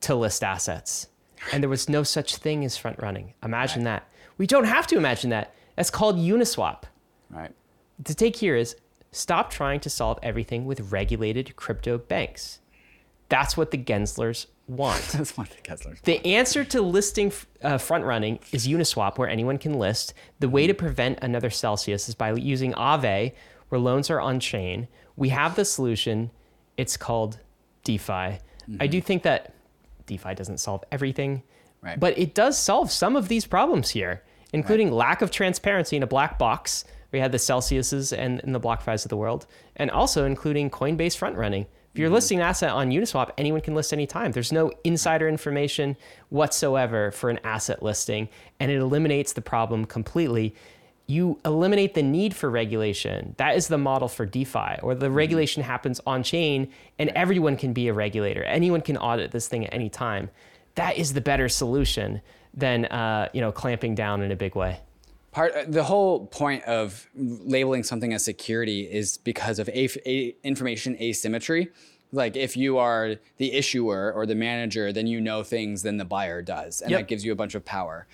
to 0.01 0.15
list 0.15 0.43
assets 0.43 1.07
and 1.51 1.63
there 1.63 1.69
was 1.69 1.89
no 1.89 2.03
such 2.03 2.35
thing 2.37 2.63
as 2.65 2.77
front 2.77 2.99
running? 3.01 3.33
Imagine 3.43 3.83
that. 3.85 4.07
We 4.37 4.47
don't 4.47 4.65
have 4.65 4.87
to 4.87 4.97
imagine 4.97 5.29
that. 5.31 5.53
That's 5.75 5.89
called 5.89 6.17
Uniswap 6.17 6.83
Right. 7.29 7.51
the 8.03 8.13
take 8.13 8.35
here 8.35 8.55
is 8.55 8.75
stop 9.11 9.49
trying 9.49 9.79
to 9.81 9.89
solve 9.89 10.19
everything 10.21 10.65
with 10.65 10.91
regulated 10.91 11.55
crypto 11.55 11.97
banks. 11.97 12.59
That's 13.29 13.55
what 13.55 13.71
the 13.71 13.77
Genslers 13.77 14.47
want. 14.67 15.01
That's 15.13 15.31
of 15.31 15.49
the 15.49 15.61
Kesslers. 15.63 16.01
the 16.01 16.25
answer 16.25 16.63
to 16.65 16.81
listing 16.81 17.31
uh, 17.63 17.77
front 17.77 18.03
running 18.03 18.39
is 18.51 18.67
Uniswap, 18.67 19.17
where 19.17 19.29
anyone 19.29 19.57
can 19.57 19.79
list. 19.79 20.13
The 20.39 20.49
way 20.49 20.67
to 20.67 20.73
prevent 20.73 21.19
another 21.21 21.49
Celsius 21.49 22.09
is 22.09 22.15
by 22.15 22.33
using 22.33 22.73
Aave, 22.73 23.31
where 23.69 23.79
loans 23.79 24.09
are 24.09 24.19
on 24.19 24.39
chain. 24.41 24.87
We 25.15 25.29
have 25.29 25.55
the 25.55 25.63
solution. 25.65 26.31
It's 26.77 26.97
called 26.97 27.39
DeFi. 27.85 28.39
I 28.79 28.87
do 28.87 29.01
think 29.01 29.23
that 29.23 29.53
DeFi 30.11 30.35
doesn't 30.35 30.59
solve 30.59 30.83
everything, 30.91 31.43
Right. 31.81 31.99
but 31.99 32.17
it 32.17 32.35
does 32.35 32.57
solve 32.57 32.91
some 32.91 33.15
of 33.15 33.27
these 33.27 33.45
problems 33.45 33.89
here, 33.89 34.23
including 34.53 34.91
lack 34.91 35.21
of 35.21 35.31
transparency 35.31 35.95
in 35.95 36.03
a 36.03 36.07
black 36.07 36.37
box. 36.37 36.83
We 37.11 37.19
had 37.19 37.31
the 37.31 37.37
Celsiuses 37.37 38.15
and, 38.15 38.41
and 38.43 38.53
the 38.53 38.59
BlockFi's 38.59 39.05
of 39.05 39.09
the 39.09 39.17
world, 39.17 39.47
and 39.77 39.89
also 39.89 40.25
including 40.25 40.69
Coinbase 40.69 41.17
front 41.17 41.37
running. 41.37 41.65
If 41.93 41.99
you're 41.99 42.07
mm-hmm. 42.07 42.15
listing 42.15 42.39
an 42.39 42.45
asset 42.45 42.71
on 42.71 42.89
Uniswap, 42.91 43.31
anyone 43.37 43.61
can 43.61 43.73
list 43.73 43.91
anytime. 43.91 44.31
There's 44.31 44.51
no 44.51 44.71
insider 44.83 45.27
information 45.27 45.97
whatsoever 46.29 47.11
for 47.11 47.29
an 47.29 47.39
asset 47.43 47.81
listing, 47.81 48.29
and 48.59 48.69
it 48.69 48.77
eliminates 48.77 49.33
the 49.33 49.41
problem 49.41 49.85
completely. 49.85 50.53
You 51.11 51.41
eliminate 51.43 51.93
the 51.93 52.03
need 52.03 52.33
for 52.33 52.49
regulation. 52.49 53.35
That 53.37 53.57
is 53.57 53.67
the 53.67 53.77
model 53.77 54.07
for 54.07 54.25
DeFi, 54.25 54.79
or 54.81 54.95
the 54.95 55.11
regulation 55.11 55.61
happens 55.61 55.99
on 56.07 56.23
chain 56.23 56.71
and 56.97 57.09
everyone 57.09 57.57
can 57.57 57.73
be 57.73 57.89
a 57.89 57.93
regulator. 57.93 58.45
Anyone 58.45 58.79
can 58.79 58.95
audit 58.95 59.31
this 59.31 59.49
thing 59.49 59.65
at 59.65 59.73
any 59.73 59.89
time. 59.89 60.29
That 60.75 60.95
is 60.95 61.11
the 61.11 61.19
better 61.19 61.49
solution 61.49 62.21
than 62.53 62.85
uh, 62.85 63.27
you 63.33 63.41
know 63.41 63.51
clamping 63.51 63.93
down 63.93 64.21
in 64.21 64.31
a 64.31 64.37
big 64.37 64.55
way. 64.55 64.79
Part 65.33 65.53
uh, 65.53 65.65
the 65.67 65.83
whole 65.83 66.27
point 66.27 66.63
of 66.63 67.09
labeling 67.13 67.83
something 67.83 68.13
as 68.13 68.23
security 68.23 68.81
is 68.89 69.17
because 69.17 69.59
of 69.59 69.67
a, 69.67 69.89
a, 70.09 70.33
information 70.45 70.95
asymmetry. 71.01 71.71
Like 72.13 72.37
if 72.37 72.55
you 72.55 72.77
are 72.77 73.15
the 73.35 73.51
issuer 73.51 74.13
or 74.13 74.25
the 74.25 74.35
manager, 74.35 74.93
then 74.93 75.07
you 75.07 75.19
know 75.19 75.43
things 75.43 75.83
than 75.83 75.97
the 75.97 76.05
buyer 76.05 76.41
does, 76.41 76.79
and 76.81 76.91
Yep. 76.91 76.99
that 77.01 77.07
gives 77.09 77.25
you 77.25 77.33
a 77.33 77.35
bunch 77.35 77.53
of 77.53 77.65
power. 77.65 78.07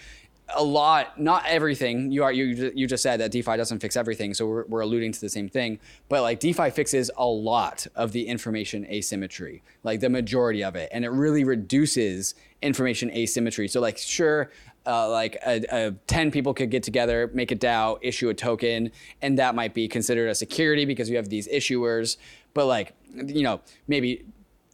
A 0.55 0.63
lot, 0.63 1.19
not 1.19 1.43
everything. 1.45 2.11
You 2.11 2.23
are 2.23 2.31
you 2.31 2.71
you 2.73 2.87
just 2.87 3.03
said 3.03 3.19
that 3.19 3.31
DeFi 3.31 3.57
doesn't 3.57 3.79
fix 3.79 3.97
everything, 3.97 4.33
so 4.33 4.47
we're, 4.47 4.65
we're 4.67 4.81
alluding 4.81 5.11
to 5.11 5.19
the 5.19 5.29
same 5.29 5.49
thing. 5.49 5.79
But 6.07 6.21
like 6.21 6.39
DeFi 6.39 6.69
fixes 6.69 7.11
a 7.17 7.25
lot 7.25 7.85
of 7.95 8.13
the 8.13 8.27
information 8.27 8.85
asymmetry, 8.85 9.61
like 9.83 9.99
the 9.99 10.09
majority 10.09 10.63
of 10.63 10.75
it, 10.75 10.89
and 10.93 11.03
it 11.03 11.09
really 11.09 11.43
reduces 11.43 12.33
information 12.61 13.11
asymmetry. 13.11 13.67
So 13.67 13.81
like 13.81 13.97
sure, 13.97 14.49
uh, 14.87 15.09
like 15.09 15.37
a, 15.45 15.63
a 15.69 15.91
10 16.07 16.31
people 16.31 16.53
could 16.53 16.71
get 16.71 16.81
together, 16.81 17.29
make 17.33 17.51
a 17.51 17.55
DAO, 17.55 17.99
issue 18.01 18.29
a 18.29 18.33
token, 18.33 18.91
and 19.21 19.37
that 19.37 19.53
might 19.53 19.73
be 19.73 19.87
considered 19.87 20.29
a 20.29 20.35
security 20.35 20.85
because 20.85 21.09
you 21.09 21.17
have 21.17 21.27
these 21.27 21.47
issuers. 21.49 22.17
But 22.53 22.67
like, 22.67 22.93
you 23.13 23.43
know, 23.43 23.59
maybe, 23.87 24.25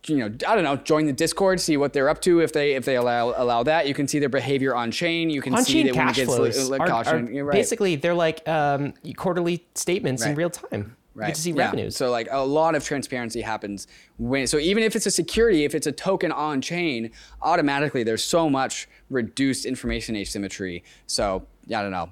you 0.08 0.18
know, 0.18 0.26
I 0.48 0.56
don't 0.56 0.64
know, 0.64 0.76
join 0.76 1.06
the 1.06 1.14
Discord, 1.14 1.60
see 1.60 1.78
what 1.78 1.94
they're 1.94 2.10
up 2.10 2.22
to. 2.22 2.40
If 2.42 2.54
they 2.54 2.74
if 2.74 2.86
they 2.86 2.96
allow 2.96 3.34
allow 3.36 3.64
that, 3.64 3.88
you 3.88 3.94
can 3.94 4.08
see 4.08 4.20
their 4.20 4.30
behavior 4.30 4.76
on 4.76 4.92
chain. 4.92 5.30
You 5.30 5.42
can 5.42 5.54
see 5.54 5.80
On-chain 5.82 5.86
that 5.88 5.96
when 5.96 6.10
it 6.10 6.16
gets 6.16 6.36
flows 6.36 6.70
like, 6.70 6.82
are, 6.82 6.88
caution. 6.88 7.38
are 7.38 7.46
right. 7.46 7.54
basically 7.54 7.96
they're 7.96 8.14
like 8.14 8.48
um, 8.48 8.94
quarterly 9.16 9.66
statements 9.76 10.26
in 10.26 10.36
real 10.36 10.50
time. 10.50 10.96
You 11.16 11.22
Right. 11.22 11.28
get 11.28 11.36
to 11.36 11.42
see 11.42 11.52
Yeah. 11.52 11.66
revenues. 11.66 11.96
So 11.96 12.10
like 12.10 12.28
a 12.32 12.44
lot 12.44 12.74
of 12.74 12.84
transparency 12.84 13.42
happens 13.42 13.86
when 14.18 14.48
so 14.48 14.58
even 14.58 14.82
if 14.84 14.96
it's 14.96 15.06
a 15.06 15.12
security, 15.12 15.64
if 15.64 15.76
it's 15.76 15.86
a 15.86 15.92
token 15.92 16.32
on 16.32 16.60
chain, 16.60 17.12
automatically 17.42 18.02
there's 18.04 18.24
so 18.24 18.50
much 18.50 18.90
reduced 19.12 19.66
information 19.66 20.16
asymmetry. 20.16 20.84
So 21.06 21.46
yeah, 21.68 21.80
I 21.80 21.84
don't 21.84 21.92
know. 21.92 22.10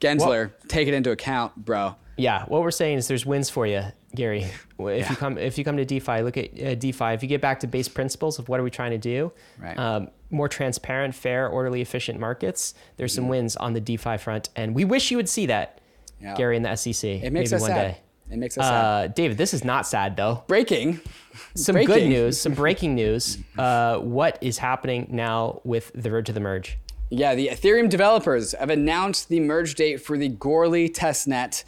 Gensler, 0.00 0.50
take 0.66 0.88
it 0.88 0.94
into 0.94 1.10
account, 1.10 1.54
bro. 1.56 1.94
Yeah, 2.16 2.44
what 2.46 2.62
we're 2.62 2.70
saying 2.70 2.98
is 2.98 3.06
there's 3.08 3.24
wins 3.26 3.48
for 3.50 3.66
you, 3.66 3.82
Gary. 4.14 4.46
If 4.78 5.08
you 5.10 5.16
come 5.16 5.38
if 5.38 5.56
you 5.58 5.64
come 5.64 5.76
to 5.76 5.84
DeFi, 5.84 6.22
look 6.22 6.36
at 6.36 6.60
uh, 6.62 6.74
DeFi. 6.74 7.04
If 7.14 7.22
you 7.22 7.28
get 7.28 7.40
back 7.40 7.60
to 7.60 7.66
base 7.66 7.88
principles 7.88 8.38
of 8.38 8.48
what 8.48 8.60
are 8.60 8.62
we 8.62 8.70
trying 8.70 8.90
to 8.92 8.98
do, 8.98 9.32
Right. 9.58 9.78
um, 9.78 10.08
more 10.30 10.48
transparent, 10.48 11.14
fair, 11.14 11.48
orderly, 11.48 11.80
efficient 11.80 12.18
markets. 12.18 12.74
There's 12.96 13.14
some 13.14 13.28
wins 13.28 13.56
on 13.56 13.72
the 13.74 13.80
DeFi 13.80 14.16
front, 14.18 14.48
and 14.56 14.74
we 14.74 14.84
wish 14.84 15.10
you 15.10 15.16
would 15.16 15.28
see 15.28 15.46
that, 15.46 15.80
Yeah. 16.20 16.34
Gary, 16.34 16.56
in 16.56 16.62
the 16.62 16.74
SEC. 16.76 17.22
It 17.22 17.32
makes 17.32 17.50
maybe 17.50 17.56
us 17.56 17.60
one 17.62 17.70
sad. 17.70 17.92
day. 17.92 17.98
It 18.30 18.38
makes 18.38 18.56
us 18.56 18.64
sad. 18.66 18.84
Uh, 18.84 19.06
David, 19.08 19.36
this 19.36 19.52
is 19.52 19.62
not 19.64 19.86
sad 19.86 20.16
though. 20.16 20.42
Breaking. 20.46 21.00
Some 21.54 21.76
good 21.84 22.06
news, 22.08 22.40
some 22.40 22.52
breaking 22.54 22.94
news. 22.94 23.38
Uh, 23.58 23.98
what 23.98 24.38
is 24.40 24.58
happening 24.58 25.06
now 25.10 25.60
with 25.64 25.90
the 25.94 26.08
verge 26.10 26.28
of 26.28 26.34
the 26.34 26.40
merge? 26.40 26.78
Yeah, 27.10 27.34
the 27.34 27.48
Ethereum 27.48 27.90
developers 27.90 28.52
have 28.52 28.70
announced 28.70 29.28
the 29.28 29.38
merge 29.40 29.74
date 29.74 29.98
for 30.00 30.16
the 30.16 30.30
Goerli 30.30 30.90
testnet. 30.90 31.64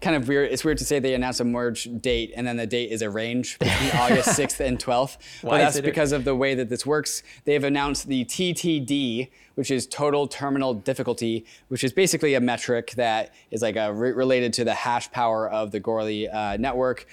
Kind 0.00 0.14
of 0.14 0.28
weird. 0.28 0.52
It's 0.52 0.64
weird 0.64 0.78
to 0.78 0.84
say 0.84 1.00
they 1.00 1.14
announced 1.14 1.40
a 1.40 1.44
merge 1.44 1.88
date 2.00 2.32
and 2.36 2.46
then 2.46 2.56
the 2.56 2.66
date 2.66 2.92
is 2.92 3.02
a 3.02 3.10
range 3.10 3.58
between 3.58 3.90
August 3.94 4.28
6th 4.38 4.60
and 4.60 4.78
12th. 4.78 5.18
Why 5.42 5.50
but 5.50 5.58
that's 5.58 5.80
because 5.80 6.12
of 6.12 6.24
the 6.24 6.36
way 6.36 6.54
that 6.54 6.68
this 6.68 6.86
works. 6.86 7.24
They've 7.44 7.64
announced 7.64 8.06
the 8.06 8.24
TTD, 8.24 9.28
which 9.56 9.72
is 9.72 9.88
total 9.88 10.28
terminal 10.28 10.72
difficulty, 10.72 11.44
which 11.66 11.82
is 11.82 11.92
basically 11.92 12.34
a 12.34 12.40
metric 12.40 12.92
that 12.92 13.34
is 13.50 13.60
like 13.60 13.74
a 13.74 13.92
re- 13.92 14.12
related 14.12 14.52
to 14.54 14.64
the 14.64 14.74
hash 14.74 15.10
power 15.10 15.50
of 15.50 15.72
the 15.72 15.80
Goerli 15.80 16.32
uh, 16.32 16.56
network. 16.58 17.06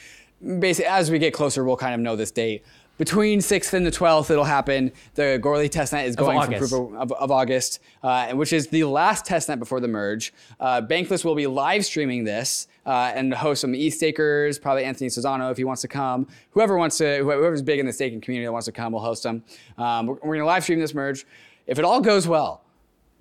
Basically, 0.60 0.86
as 0.86 1.10
we 1.10 1.18
get 1.18 1.34
closer, 1.34 1.64
we'll 1.64 1.78
kind 1.78 1.96
of 1.96 2.02
know 2.02 2.16
this 2.16 2.30
date. 2.30 2.64
Between 2.98 3.40
6th 3.40 3.74
and 3.74 3.86
the 3.86 3.92
12th, 3.92 4.30
it'll 4.30 4.46
happen. 4.46 4.92
The 5.16 5.40
Goerli 5.42 5.70
testnet 5.70 6.06
is 6.06 6.16
going 6.16 6.38
August. 6.38 6.72
proof 6.72 6.94
of 6.94 6.96
of, 6.96 7.12
of 7.14 7.32
August, 7.32 7.80
uh, 8.04 8.32
which 8.34 8.54
is 8.54 8.68
the 8.68 8.86
last 8.86 9.26
testnet 9.26 9.60
before 9.60 9.82
the 9.82 9.88
merge. 9.88 10.34
Uh, 10.60 10.82
Bankless 10.82 11.26
will 11.26 11.36
be 11.36 11.48
live 11.48 11.84
streaming 11.84 12.24
this 12.24 12.68
uh, 12.86 13.12
and 13.16 13.34
host 13.34 13.62
some 13.62 13.74
e-stakers, 13.76 14.60
probably 14.60 14.84
Anthony 14.86 15.10
Sassano 15.10 15.50
if 15.52 15.58
he 15.58 15.64
wants 15.64 15.82
to 15.82 15.88
come. 15.88 16.28
Whoever 16.52 16.78
wants 16.78 16.98
to, 17.00 17.18
whoever's 17.24 17.62
big 17.62 17.80
in 17.80 17.86
the 17.86 17.94
staking 17.94 18.22
community 18.22 18.46
that 18.46 18.52
wants 18.52 18.66
to 18.66 18.72
come, 18.72 18.94
we'll 18.94 19.02
host 19.02 19.24
them. 19.24 19.44
Um, 19.78 20.08
we're 20.08 20.16
we're 20.24 20.36
gonna 20.36 20.46
live 20.46 20.64
stream 20.64 20.80
this 20.80 20.94
merge. 20.94 21.26
If 21.68 21.80
it 21.80 21.86
all 21.86 22.02
goes 22.02 22.28
well, 22.28 22.64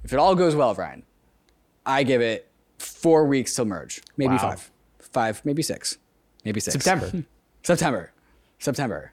if 0.05 0.13
it 0.13 0.19
all 0.19 0.35
goes 0.35 0.55
well, 0.55 0.75
Ryan, 0.75 1.03
I 1.87 2.03
give 2.03 2.21
it 2.21 2.51
four 2.79 3.25
weeks 3.27 3.55
till 3.55 3.65
merge, 3.65 4.03
maybe 4.17 4.33
Wow. 4.33 4.39
five, 4.39 4.71
five, 5.01 5.43
maybe 5.45 5.63
six, 5.63 5.97
maybe 6.45 6.61
six. 6.61 6.73
September. 6.75 7.25
September, 7.63 8.13
September. 8.59 9.13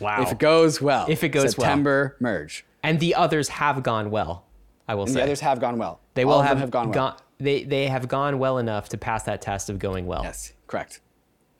Wow. 0.00 0.22
If 0.22 0.32
it 0.32 0.38
goes 0.38 0.80
well, 0.80 1.04
If 1.08 1.22
it 1.22 1.28
goes 1.28 1.42
well. 1.56 1.66
September 1.66 2.16
merge. 2.18 2.64
and 2.82 2.98
the 2.98 3.14
others 3.14 3.48
have 3.50 3.82
gone 3.82 4.10
well. 4.10 4.46
I 4.88 4.94
will 4.94 5.04
and 5.04 5.12
say. 5.12 5.18
the 5.20 5.24
others 5.24 5.40
have 5.40 5.60
gone 5.60 5.78
well. 5.78 6.00
they 6.14 6.24
will 6.24 6.40
have, 6.42 6.58
have 6.58 6.70
gone 6.70 6.86
well. 6.88 6.94
gone. 6.94 7.16
They 7.42 7.64
they 7.64 7.86
have 7.88 8.08
gone 8.08 8.38
well 8.38 8.58
enough 8.58 8.88
to 8.90 8.98
pass 8.98 9.24
that 9.24 9.42
test 9.42 9.68
of 9.68 9.78
going 9.78 10.06
well. 10.06 10.22
Yes, 10.22 10.52
correct, 10.66 11.00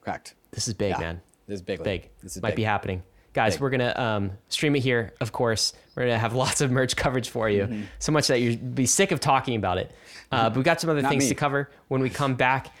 correct. 0.01 0.35
This 0.51 0.67
is 0.67 0.73
big, 0.73 0.91
Yeah, 0.91 0.99
man. 0.99 1.21
This 1.47 1.55
is 1.55 1.61
big. 1.61 1.83
Big. 1.83 2.09
This 2.21 2.37
is 2.37 2.41
Might 2.41 2.49
big. 2.51 2.57
be 2.57 2.63
happening. 2.63 3.03
Guys, 3.33 3.55
Big. 3.55 3.61
we're 3.61 3.69
gonna 3.71 3.93
um, 3.97 4.31
stream 4.47 4.75
it 4.75 4.83
here. 4.83 5.13
Of 5.19 5.31
course, 5.31 5.73
we're 5.95 6.03
gonna 6.03 6.19
have 6.19 6.33
lots 6.45 6.61
of 6.61 6.71
merch 6.71 6.95
coverage 6.95 7.29
for 7.29 7.49
you. 7.49 7.63
Mm-hmm. 7.63 7.81
So 7.99 8.11
much 8.11 8.27
that 8.27 8.39
you'd 8.39 8.75
be 8.75 8.85
sick 8.85 9.11
of 9.11 9.19
talking 9.19 9.55
about 9.55 9.77
it. 9.79 9.91
Uh, 10.31 10.49
but 10.49 10.57
we 10.57 10.63
got 10.63 10.79
some 10.79 10.89
other 10.89 11.01
Not 11.01 11.09
things 11.09 11.23
me. 11.25 11.29
to 11.29 11.35
cover 11.35 11.69
when 11.89 12.01
we 12.01 12.09
come 12.09 12.35
back. 12.35 12.71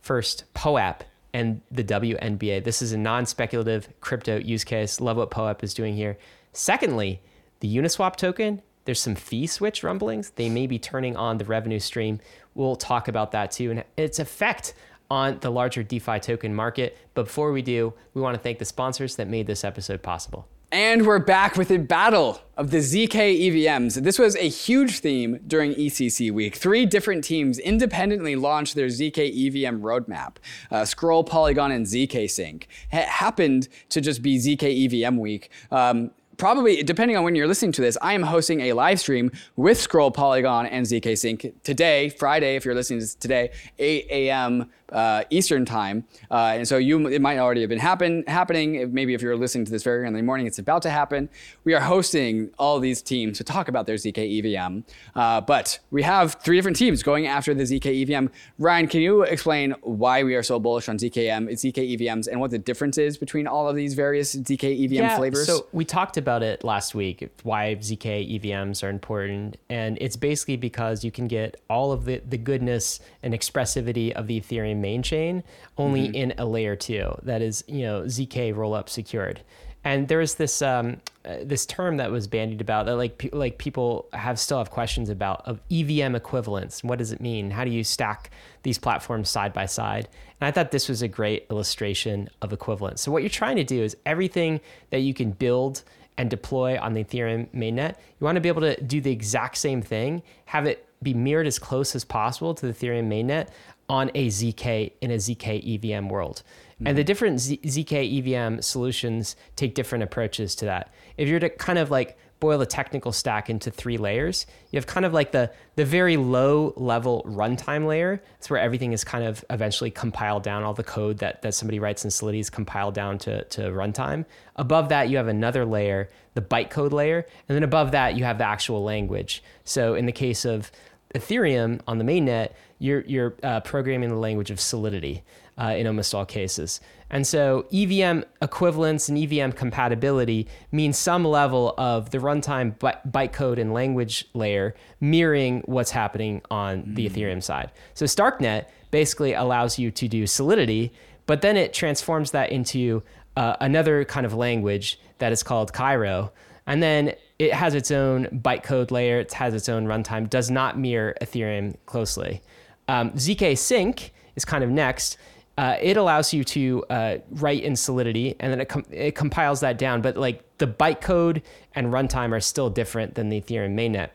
First, 0.00 0.44
POAP 0.54 1.02
and 1.32 1.60
the 1.70 1.84
WNBA. 1.84 2.62
This 2.64 2.82
is 2.82 2.92
a 2.92 2.98
non-speculative 2.98 3.88
crypto 4.00 4.38
use 4.38 4.64
case. 4.64 5.00
Love 5.00 5.16
what 5.16 5.30
POAP 5.30 5.62
is 5.64 5.72
doing 5.74 5.94
here. 5.96 6.18
Secondly, 6.52 7.20
the 7.60 7.76
Uniswap 7.76 8.16
token. 8.16 8.60
There's 8.84 9.00
some 9.00 9.14
fee 9.14 9.46
switch 9.46 9.82
rumblings. 9.82 10.30
They 10.30 10.48
may 10.48 10.66
be 10.66 10.78
turning 10.78 11.16
on 11.16 11.38
the 11.38 11.44
revenue 11.44 11.80
stream. 11.80 12.20
We'll 12.54 12.76
talk 12.76 13.08
about 13.08 13.32
that 13.32 13.50
too 13.50 13.70
and 13.70 13.84
its 13.96 14.18
effect 14.18 14.74
on 15.10 15.38
the 15.40 15.50
larger 15.50 15.82
DeFi 15.82 16.18
token 16.20 16.54
market. 16.54 16.96
But 17.14 17.24
before 17.24 17.52
we 17.52 17.62
do, 17.62 17.92
we 18.14 18.22
want 18.22 18.34
to 18.34 18.42
thank 18.42 18.58
the 18.58 18.64
sponsors 18.64 19.16
that 19.16 19.28
made 19.28 19.46
this 19.46 19.64
episode 19.64 20.02
possible. 20.02 20.48
And 20.72 21.06
we're 21.06 21.20
back 21.20 21.56
with 21.56 21.70
a 21.70 21.76
battle 21.76 22.40
of 22.56 22.72
the 22.72 22.78
ZK 22.78 23.08
EVMs. 23.08 24.02
This 24.02 24.18
was 24.18 24.34
a 24.34 24.48
huge 24.48 24.98
theme 24.98 25.38
during 25.46 25.72
EthCC 25.74 26.32
week. 26.32 26.56
Three 26.56 26.84
different 26.84 27.22
teams 27.22 27.60
independently 27.60 28.34
launched 28.34 28.74
their 28.74 28.88
ZK 28.88 29.18
EVM 29.18 29.82
roadmap. 29.82 30.38
Uh, 30.72 30.84
Scroll, 30.84 31.22
Polygon, 31.22 31.70
and 31.70 31.86
ZK 31.86 32.28
Sync. 32.28 32.66
It 32.90 33.04
happened 33.04 33.68
to 33.90 34.00
just 34.00 34.20
be 34.20 34.36
ZK 34.36 35.04
EVM 35.04 35.16
week. 35.16 35.48
Um, 35.70 36.10
Probably, 36.44 36.82
depending 36.82 37.16
on 37.16 37.24
when 37.24 37.34
you're 37.34 37.46
listening 37.46 37.72
to 37.72 37.80
this, 37.80 37.96
I 38.02 38.12
am 38.12 38.22
hosting 38.22 38.60
a 38.60 38.74
live 38.74 39.00
stream 39.00 39.32
with 39.56 39.80
Scroll, 39.80 40.10
Polygon, 40.10 40.66
and 40.66 40.84
ZK 40.84 41.16
Sync 41.16 41.54
today, 41.62 42.10
Friday, 42.10 42.54
if 42.54 42.66
you're 42.66 42.74
listening 42.74 42.98
to 42.98 43.04
this 43.04 43.14
today, 43.14 43.50
8 43.78 44.06
a.m. 44.10 44.70
Uh, 44.92 45.24
Eastern 45.30 45.64
time. 45.64 46.04
Uh, 46.30 46.52
and 46.56 46.68
so 46.68 46.76
you, 46.76 47.06
it 47.08 47.22
might 47.22 47.38
already 47.38 47.62
have 47.62 47.70
been 47.70 47.78
happen, 47.78 48.22
happening. 48.26 48.92
Maybe 48.92 49.14
if 49.14 49.22
you're 49.22 49.36
listening 49.36 49.64
to 49.64 49.72
this 49.72 49.82
very 49.82 50.04
early 50.04 50.20
morning, 50.20 50.46
it's 50.46 50.58
about 50.58 50.82
to 50.82 50.90
happen. 50.90 51.30
We 51.64 51.72
are 51.72 51.80
hosting 51.80 52.50
all 52.58 52.78
these 52.78 53.00
teams 53.00 53.38
to 53.38 53.44
talk 53.44 53.68
about 53.68 53.86
their 53.86 53.96
ZK 53.96 54.54
EVM. 54.54 54.80
Uh, 55.16 55.40
but 55.40 55.80
we 55.90 56.02
have 56.02 56.34
three 56.34 56.58
different 56.58 56.76
teams 56.76 57.02
going 57.02 57.26
after 57.26 57.54
the 57.54 57.64
ZK 57.64 58.02
EVM. 58.02 58.26
Ryan, 58.58 58.86
can 58.86 59.00
you 59.00 59.22
explain 59.22 59.74
why 59.80 60.22
we 60.22 60.34
are 60.34 60.42
so 60.42 60.60
bullish 60.60 60.90
on 60.90 60.98
ZKM, 60.98 61.48
ZK 61.48 61.96
EVMs, 61.96 62.28
and 62.28 62.38
what 62.38 62.50
the 62.50 62.58
difference 62.58 62.98
is 62.98 63.16
between 63.16 63.46
all 63.46 63.66
of 63.66 63.74
these 63.74 63.94
various 63.94 64.36
ZK 64.36 64.84
EVM 64.84 65.16
flavors? 65.16 65.46
So 65.46 65.66
we 65.72 65.86
talked 65.86 66.18
about 66.18 66.33
it 66.42 66.64
last 66.64 66.94
week, 66.94 67.30
why 67.42 67.74
ZK 67.74 68.40
EVMs 68.40 68.82
are 68.82 68.88
important. 68.90 69.56
And 69.68 69.98
it's 70.00 70.16
basically 70.16 70.56
because 70.56 71.04
you 71.04 71.10
can 71.10 71.28
get 71.28 71.60
all 71.68 71.92
of 71.92 72.04
the, 72.04 72.22
the 72.28 72.38
goodness 72.38 73.00
and 73.22 73.34
expressivity 73.34 74.12
of 74.12 74.26
the 74.26 74.40
Ethereum 74.40 74.78
main 74.78 75.02
chain 75.02 75.42
only 75.78 76.04
Mm-hmm. 76.04 76.14
in 76.14 76.34
a 76.38 76.44
layer 76.44 76.76
two 76.76 77.14
that 77.22 77.40
is, 77.40 77.64
you 77.66 77.82
know, 77.82 78.02
ZK 78.02 78.54
rollup 78.54 78.88
secured. 78.88 79.40
And 79.84 80.08
there 80.08 80.22
is 80.22 80.36
this 80.36 80.62
um, 80.62 81.00
uh, 81.26 81.36
this 81.42 81.66
term 81.66 81.98
that 81.98 82.10
was 82.10 82.26
bandied 82.26 82.62
about 82.62 82.86
that 82.86 82.96
like 82.96 83.18
pe- 83.18 83.30
like 83.32 83.58
people 83.58 84.08
have 84.14 84.38
still 84.38 84.58
have 84.58 84.70
questions 84.70 85.10
about 85.10 85.46
of 85.46 85.60
EVM 85.70 86.14
equivalence. 86.14 86.82
What 86.82 86.98
does 86.98 87.12
it 87.12 87.20
mean? 87.20 87.50
How 87.50 87.64
do 87.64 87.70
you 87.70 87.84
stack 87.84 88.30
these 88.62 88.78
platforms 88.78 89.28
side 89.28 89.52
by 89.52 89.66
side? 89.66 90.08
And 90.40 90.48
I 90.48 90.50
thought 90.50 90.70
this 90.70 90.88
was 90.88 91.02
a 91.02 91.08
great 91.08 91.46
illustration 91.50 92.30
of 92.40 92.52
equivalence. 92.52 93.02
So 93.02 93.12
what 93.12 93.22
you're 93.22 93.28
trying 93.28 93.56
to 93.56 93.64
do 93.64 93.82
is 93.82 93.94
everything 94.06 94.60
that 94.88 95.00
you 95.00 95.12
can 95.12 95.32
build 95.32 95.82
and 96.16 96.30
deploy 96.30 96.78
on 96.80 96.94
the 96.94 97.02
Ethereum 97.02 97.48
mainnet, 97.54 97.96
you 98.18 98.24
want 98.24 98.36
to 98.36 98.40
be 98.40 98.48
able 98.48 98.60
to 98.62 98.80
do 98.82 99.00
the 99.00 99.10
exact 99.10 99.56
same 99.56 99.82
thing, 99.82 100.22
have 100.46 100.66
it 100.66 100.86
be 101.02 101.14
mirrored 101.14 101.46
as 101.46 101.58
close 101.58 101.94
as 101.94 102.04
possible 102.04 102.54
to 102.54 102.66
the 102.66 102.72
Ethereum 102.72 103.08
mainnet 103.08 103.48
on 103.88 104.10
a 104.14 104.28
ZK 104.28 104.92
in 105.00 105.10
a 105.10 105.16
ZK 105.16 105.74
EVM 105.74 106.08
world. 106.08 106.42
And 106.78 106.96
the 106.96 107.02
mm-hmm. 107.02 107.06
different 107.06 107.40
Z- 107.40 107.60
ZK 107.64 108.34
EVM 108.34 108.60
solutions 108.60 109.36
take 109.56 109.74
different 109.74 110.04
approaches 110.04 110.54
to 110.56 110.64
that. 110.64 110.92
If 111.16 111.28
you're 111.28 111.40
to 111.40 111.50
kind 111.50 111.78
of 111.78 111.90
like 111.90 112.18
boil 112.44 112.58
the 112.58 112.66
technical 112.66 113.10
stack 113.10 113.48
into 113.48 113.70
three 113.70 113.96
layers, 113.96 114.46
you 114.70 114.76
have 114.76 114.86
kind 114.86 115.06
of 115.06 115.12
like 115.14 115.32
the 115.32 115.50
the 115.76 115.84
very 115.84 116.16
low 116.18 116.74
level 116.76 117.24
runtime 117.26 117.86
layer. 117.86 118.22
It's 118.38 118.50
where 118.50 118.60
everything 118.60 118.92
is 118.92 119.02
kind 119.02 119.24
of 119.24 119.42
eventually 119.48 119.90
compiled 119.90 120.42
down. 120.42 120.62
All 120.62 120.74
the 120.74 120.84
code 120.84 121.18
that, 121.18 121.40
that 121.42 121.54
somebody 121.54 121.78
writes 121.78 122.04
in 122.04 122.10
Solidity 122.10 122.40
is 122.40 122.50
compiled 122.50 122.94
down 122.94 123.16
to, 123.18 123.44
to 123.44 123.62
runtime. 123.70 124.26
Above 124.56 124.90
that, 124.90 125.08
you 125.08 125.16
have 125.16 125.28
another 125.28 125.64
layer, 125.64 126.10
the 126.34 126.42
bytecode 126.42 126.92
layer. 126.92 127.24
And 127.48 127.56
then 127.56 127.62
above 127.62 127.92
that, 127.92 128.14
you 128.14 128.24
have 128.24 128.36
the 128.36 128.46
actual 128.46 128.84
language. 128.84 129.42
So 129.64 129.94
in 129.94 130.04
the 130.04 130.12
case 130.12 130.44
of 130.44 130.70
Ethereum 131.14 131.80
on 131.88 131.96
the 131.96 132.04
mainnet, 132.04 132.50
you're, 132.78 133.02
you're 133.06 133.34
uh, 133.42 133.60
programming 133.60 134.10
the 134.10 134.16
language 134.28 134.50
of 134.50 134.60
Solidity 134.60 135.22
uh, 135.56 135.74
in 135.78 135.86
almost 135.86 136.14
all 136.14 136.26
cases. 136.26 136.80
And 137.14 137.24
so 137.24 137.64
EVM 137.72 138.22
equivalence 138.42 139.08
and 139.08 139.16
EVM 139.16 139.52
compatibility 139.52 140.48
means 140.72 140.98
some 140.98 141.24
level 141.24 141.72
of 141.78 142.10
the 142.10 142.18
runtime 142.18 142.76
bytecode 142.76 143.60
and 143.60 143.72
language 143.72 144.26
layer 144.34 144.74
mirroring 145.00 145.62
what's 145.66 145.92
happening 145.92 146.42
on 146.50 146.82
the 146.84 147.08
Ethereum 147.08 147.40
side. 147.40 147.70
So 147.94 148.04
Starknet 148.04 148.66
basically 148.90 149.32
allows 149.32 149.78
you 149.78 149.92
to 149.92 150.08
do 150.08 150.26
Solidity, 150.26 150.92
but 151.26 151.40
then 151.40 151.56
it 151.56 151.72
transforms 151.72 152.32
that 152.32 152.50
into 152.50 153.04
uh, 153.36 153.54
another 153.60 154.04
kind 154.04 154.26
of 154.26 154.34
language 154.34 154.98
that 155.18 155.30
is 155.30 155.44
called 155.44 155.72
Cairo. 155.72 156.32
And 156.66 156.82
then 156.82 157.14
it 157.38 157.52
has 157.52 157.76
its 157.76 157.92
own 157.92 158.24
bytecode 158.26 158.90
layer, 158.90 159.20
it 159.20 159.32
has 159.34 159.54
its 159.54 159.68
own 159.68 159.86
runtime, 159.86 160.28
does 160.28 160.50
not 160.50 160.80
mirror 160.80 161.14
Ethereum 161.22 161.76
closely. 161.86 162.42
Um, 162.88 163.12
ZK 163.12 163.56
Sync 163.56 164.12
is 164.34 164.44
kind 164.44 164.64
of 164.64 164.70
next. 164.70 165.16
Uh, 165.56 165.76
it 165.80 165.96
allows 165.96 166.32
you 166.32 166.42
to 166.42 166.84
uh, 166.90 167.18
write 167.30 167.62
in 167.62 167.76
Solidity, 167.76 168.34
and 168.40 168.52
then 168.52 168.60
it, 168.60 168.68
com- 168.68 168.86
it 168.90 169.14
compiles 169.14 169.60
that 169.60 169.78
down. 169.78 170.02
But 170.02 170.16
like 170.16 170.42
the 170.58 170.66
bytecode 170.66 171.42
and 171.74 171.92
runtime 171.92 172.32
are 172.32 172.40
still 172.40 172.70
different 172.70 173.14
than 173.14 173.28
the 173.28 173.40
Ethereum 173.40 173.74
mainnet. 173.74 174.10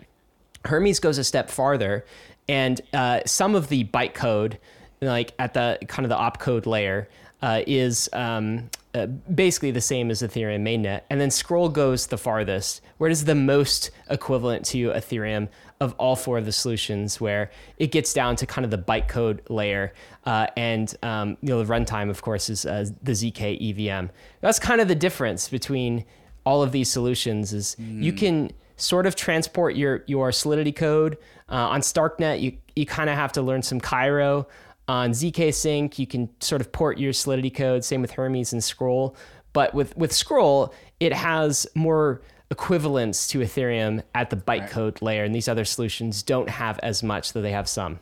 Hermez 0.66 1.00
goes 1.00 1.18
a 1.18 1.24
step 1.24 1.50
farther, 1.50 2.06
and 2.50 2.82
uh, 2.94 3.22
some 3.26 3.56
of 3.56 3.70
the 3.70 3.86
bytecode, 3.86 4.58
like 5.02 5.34
at 5.40 5.54
the 5.54 5.80
kind 5.88 6.06
of 6.06 6.10
the 6.10 6.18
opcode 6.18 6.66
layer, 6.66 7.08
uh, 7.42 7.62
is 7.66 8.10
um, 8.12 8.70
uh, 8.96 9.06
basically 9.06 9.72
the 9.72 9.82
same 9.82 10.10
as 10.10 10.22
Ethereum 10.22 10.62
mainnet. 10.62 11.02
And 11.10 11.22
then 11.22 11.30
Scroll 11.30 11.70
goes 11.70 12.08
the 12.08 12.18
farthest, 12.18 12.82
where 12.98 13.10
it 13.10 13.14
is 13.14 13.26
the 13.26 13.36
most 13.36 13.92
equivalent 14.10 14.66
to 14.68 14.90
Ethereum 14.90 15.48
of 15.80 15.94
all 15.98 16.16
four 16.16 16.38
of 16.38 16.46
the 16.46 16.52
solutions, 16.52 17.22
where 17.22 17.52
it 17.78 17.92
gets 17.92 18.14
down 18.14 18.36
to 18.38 18.46
kind 18.46 18.66
of 18.66 18.72
the 18.72 18.78
bytecode 18.78 19.42
layer. 19.50 19.94
Uh, 20.26 20.48
and 20.58 20.96
um, 21.04 21.38
you 21.42 21.50
know 21.50 21.64
the 21.64 21.72
runtime, 21.72 22.10
of 22.10 22.22
course, 22.22 22.50
is 22.50 22.66
uh, 22.66 22.86
the 23.04 23.12
ZK 23.12 23.90
EVM. 23.90 24.10
That's 24.42 24.60
kind 24.60 24.82
of 24.82 24.88
the 24.88 24.96
difference 24.96 25.50
between 25.50 26.06
all 26.46 26.64
of 26.64 26.72
these 26.72 26.90
solutions. 26.92 27.54
Is 27.54 27.76
you 27.80 28.12
can 28.12 28.52
sort 28.76 29.06
of 29.06 29.16
transport 29.16 29.76
your 29.76 30.04
your 30.08 30.32
Solidity 30.32 30.72
code 30.72 31.18
uh, 31.50 31.56
on 31.56 31.82
Starknet. 31.82 32.42
You 32.42 32.58
you 32.76 32.86
kind 32.86 33.10
of 33.10 33.16
have 33.16 33.32
to 33.34 33.42
learn 33.42 33.62
some 33.62 33.80
Cairo. 33.80 34.48
On 34.90 35.12
ZK 35.12 35.54
Sync, 35.54 36.00
you 36.00 36.08
can 36.08 36.30
sort 36.40 36.62
of 36.62 36.72
port 36.72 36.98
your 36.98 37.14
Solidity 37.14 37.52
code. 37.52 37.86
Same 37.86 38.02
with 38.02 38.14
Hermez 38.14 38.54
and 38.54 38.64
Scroll. 38.64 39.16
But 39.54 39.76
with 39.76 39.96
with 39.96 40.12
Scroll, 40.12 40.74
it 41.00 41.14
has 41.14 41.68
more 41.76 42.22
equivalence 42.50 43.28
to 43.28 43.40
Ethereum 43.42 44.02
at 44.16 44.32
the 44.32 44.36
bytecode 44.36 45.04
layer, 45.04 45.24
and 45.24 45.36
these 45.36 45.48
other 45.48 45.64
solutions 45.64 46.24
don't 46.24 46.50
have 46.50 46.80
as 46.80 47.04
much, 47.04 47.34
though 47.34 47.42
they 47.44 47.52
have 47.52 47.70
some. 47.70 48.00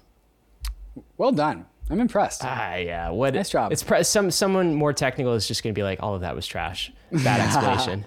well 1.17 1.33
done. 1.33 1.65
I'm 1.89 1.99
impressed. 2.01 2.41
Ah, 2.43 2.75
yeah. 2.75 3.09
What? 3.09 3.33
Nice 3.33 3.49
job. 3.49 3.71
It's 3.71 3.83
pre- 3.83 4.03
some 4.03 4.29
someone 4.31 4.73
more 4.73 4.93
technical 4.93 5.33
is 5.33 5.47
just 5.47 5.63
going 5.63 5.73
to 5.73 5.77
be 5.79 5.83
like, 5.83 6.01
all 6.03 6.15
of 6.15 6.21
that 6.21 6.35
was 6.35 6.45
trash. 6.45 6.91
Bad 7.11 7.39
explanation. 7.45 8.05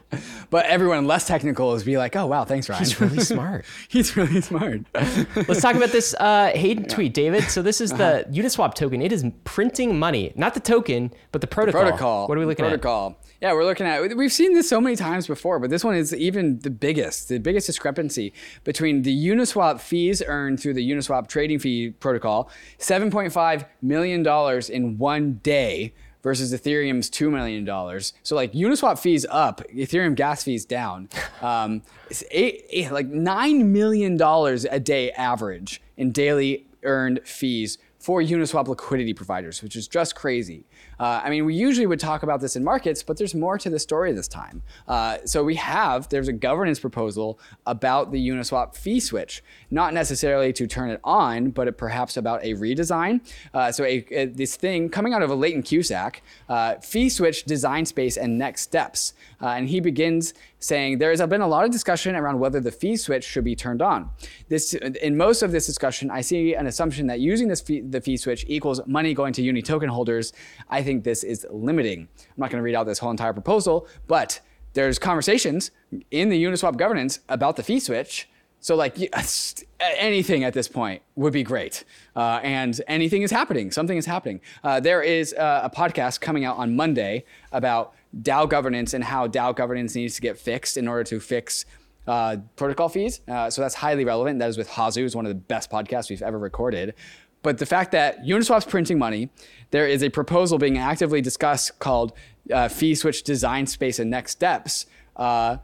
but 0.51 0.67
everyone 0.67 1.07
less 1.07 1.27
technical 1.27 1.75
is 1.75 1.85
be 1.85 1.97
like, 1.97 2.15
oh 2.17 2.27
wow, 2.27 2.45
thanks, 2.45 2.69
Ryan. 2.69 2.81
He's 2.85 3.01
really 3.01 3.21
smart. 3.21 3.65
He's 3.89 4.17
really 4.17 4.43
smart. 4.43 4.81
Let's 4.95 5.63
talk 5.63 5.75
about 5.77 5.91
this 5.91 6.15
uh, 6.21 6.51
Hayden 6.55 6.85
tweet, 6.85 7.15
David. 7.15 7.45
So 7.45 7.63
this 7.63 7.81
is 7.81 7.93
the 7.93 8.27
Uniswap 8.31 8.75
token. 8.75 9.01
It 9.01 9.13
is 9.13 9.25
printing 9.45 9.99
money, 9.99 10.33
not 10.37 10.53
the 10.55 10.61
token, 10.61 11.13
but 11.33 11.41
the 11.41 11.47
protocol. 11.47 11.81
protocol. 11.83 12.29
What 12.29 12.37
are 12.37 12.41
we 12.41 12.47
looking 12.47 12.67
at? 12.67 12.69
protocol. 12.69 13.17
Yeah, 13.41 13.55
we're 13.55 13.65
looking 13.65 13.87
at. 13.87 14.17
We've 14.17 14.33
seen 14.33 14.53
this 14.53 14.69
so 14.69 14.83
many 14.83 14.97
times 14.97 15.27
before, 15.27 15.59
but 15.59 15.71
this 15.71 15.83
one 15.83 15.95
is 15.95 16.15
even 16.15 16.59
the 16.59 16.69
biggest. 16.69 17.29
The 17.31 17.39
biggest 17.39 17.67
discrepancy 17.67 18.35
between 18.65 19.01
the 19.01 19.29
Uniswap 19.29 19.81
fees 19.81 20.23
earned 20.27 20.61
through 20.61 20.75
the 20.75 20.91
Uniswap 20.91 21.27
trading 21.27 21.59
fee 21.59 21.91
protocol, 21.91 22.51
seven 22.77 23.11
point 23.11 23.33
five 23.33 23.65
million 23.81 24.23
dollars 24.23 24.69
in 24.69 24.99
one 24.99 25.41
day. 25.43 25.95
Versus 26.23 26.53
Ethereum's 26.53 27.09
two 27.09 27.31
million 27.31 27.65
dollars, 27.65 28.13
so 28.23 28.37
like 28.37 28.53
Uniswap 28.53 28.99
fees 28.99 29.25
up, 29.31 29.63
Ethereum 29.75 30.15
gas 30.15 30.45
fees 30.45 30.67
down. 30.67 31.09
Um, 31.41 31.81
it's 32.11 32.23
eight, 32.33 32.67
eight, 32.69 32.93
like 32.93 33.07
nine 33.07 33.73
million 33.73 34.19
dollars 34.19 34.67
a 34.67 34.79
day 34.79 35.11
average 35.13 35.81
in 35.97 36.13
daily 36.13 36.67
earned 36.83 37.21
fees 37.25 37.79
for 37.99 38.21
Uniswap 38.21 38.69
liquidity 38.69 39.15
providers, 39.15 39.63
which 39.63 39.75
is 39.75 39.89
just 39.89 40.15
crazy. 40.15 40.67
Uh, 41.01 41.23
I 41.25 41.31
mean, 41.31 41.47
we 41.47 41.55
usually 41.55 41.87
would 41.87 41.99
talk 41.99 42.23
about 42.23 42.43
this 42.43 42.57
in 42.57 42.63
markets, 42.63 43.03
but 43.03 43.17
there's 43.17 43.35
more 43.35 43.57
to 43.57 43.71
the 43.71 43.79
story 43.79 44.13
this 44.13 44.29
time. 44.29 44.63
Uh, 44.87 45.17
so 45.25 45.43
we 45.43 45.55
have 45.55 46.11
there's 46.11 46.29
a 46.29 46.33
governance 46.33 46.79
proposal 46.79 47.41
about 47.67 48.13
the 48.13 48.29
Uniswap 48.29 48.77
fee 48.77 49.01
switch, 49.01 49.43
not 49.71 49.95
necessarily 49.95 50.53
to 50.53 50.67
turn 50.67 50.91
it 50.91 51.01
on, 51.03 51.51
but 51.51 51.67
it, 51.69 51.79
perhaps 51.79 52.19
about 52.19 52.45
a 52.45 52.53
redesign. 52.55 53.21
Uh, 53.55 53.73
so 53.73 53.85
a, 53.85 54.05
a, 54.11 54.27
this 54.27 54.57
thing 54.57 54.91
coming 54.91 55.15
out 55.15 55.23
of 55.23 55.31
a 55.31 55.35
latent 55.35 55.65
Cusack, 55.65 56.23
uh, 56.51 56.75
fee 56.77 57.09
switch, 57.09 57.45
design 57.45 57.87
space, 57.87 58.19
and 58.19 58.37
next 58.37 58.61
steps. 58.61 59.15
Uh, 59.41 59.49
and 59.49 59.69
he 59.69 59.81
begins 59.81 60.35
saying 60.59 60.99
there 60.99 61.11
has 61.11 61.25
been 61.27 61.41
a 61.41 61.49
lot 61.49 61.65
of 61.65 61.71
discussion 61.71 62.15
around 62.15 62.39
whether 62.39 62.61
the 62.61 62.71
fee 62.71 62.97
switch 62.97 63.25
should 63.25 63.45
be 63.45 63.57
turned 63.57 63.83
on. 63.83 64.11
This, 64.49 64.75
in 64.75 65.17
most 65.17 65.43
of 65.43 65.53
this 65.53 65.67
discussion, 65.67 66.11
I 66.11 66.21
see 66.21 66.55
an 66.55 66.67
assumption 66.67 67.07
that 67.07 67.21
using 67.21 67.49
this 67.49 67.61
fee, 67.61 67.81
the 67.81 68.01
fee 68.01 68.17
switch 68.17 68.45
equals 68.49 68.81
money 68.87 69.15
going 69.15 69.33
to 69.35 69.43
Uni 69.43 69.63
token 69.63 69.89
holders. 69.89 70.33
I 70.69 70.83
think 70.83 71.05
this 71.05 71.25
is 71.25 71.47
limiting. 71.51 72.01
I'm 72.01 72.35
not 72.37 72.51
going 72.51 72.61
to 72.61 72.65
read 72.65 72.75
out 72.75 72.85
this 72.85 72.99
whole 72.99 73.11
entire 73.11 73.33
proposal, 73.33 73.89
but 74.07 74.41
there's 74.73 74.99
conversations 74.99 75.71
in 76.11 76.29
the 76.29 76.43
Uniswap 76.43 76.77
governance 76.77 77.21
about 77.29 77.57
the 77.57 77.63
fee 77.63 77.81
switch. 77.81 78.29
So 78.61 78.77
like 78.77 78.99
anything 79.81 80.45
at 80.45 80.53
this 80.53 80.69
point 80.69 81.03
would 81.17 81.33
be 81.33 81.43
great, 81.43 81.85
uh, 82.15 82.41
and 82.43 82.79
anything 82.87 83.23
is 83.23 83.31
happening. 83.31 83.71
Something 83.71 83.97
is 83.97 84.05
happening. 84.05 84.41
Uh, 84.63 84.81
there 84.81 85.03
is 85.03 85.33
uh, 85.35 85.63
a 85.65 85.71
podcast 85.71 86.21
coming 86.21 86.45
out 86.45 86.59
on 86.59 86.77
Monday 86.77 87.25
about 87.53 87.95
DAO 88.23 88.49
governance 88.49 88.95
and 88.95 89.05
how 89.05 89.27
DAO 89.29 89.55
governance 89.55 89.95
needs 89.95 90.15
to 90.17 90.21
get 90.21 90.39
fixed 90.39 90.77
in 90.77 90.89
order 90.89 91.05
to 91.05 91.21
fix 91.21 91.65
uh, 92.07 92.39
protocol 92.57 92.89
fees. 92.89 93.21
Uh, 93.29 93.51
so 93.51 93.63
that's 93.63 93.75
highly 93.75 94.05
relevant. 94.05 94.39
That 94.39 94.49
is 94.49 94.59
with 94.59 94.69
Hasu, 94.69 95.05
is 95.05 95.15
one 95.15 95.27
of 95.27 95.31
the 95.31 95.37
best 95.37 95.71
podcasts 95.71 96.11
we've 96.11 96.23
ever 96.23 96.39
recorded. 96.39 96.95
But 97.43 97.59
the 97.59 97.67
fact 97.67 97.93
that 97.93 98.25
Uniswap's 98.25 98.67
printing 98.67 98.99
money, 98.99 99.31
there 99.71 99.87
is 99.87 100.03
a 100.03 100.11
proposal 100.11 100.59
being 100.59 100.77
actively 100.77 101.21
discussed 101.21 101.79
called 101.79 102.13
uh, 102.53 102.69
fee 102.69 102.95
switch 102.95 103.23
design 103.23 103.67
space 103.67 103.99
and 103.99 104.11
next 104.11 104.33
steps. 104.33 104.87
Uh, 105.17 105.59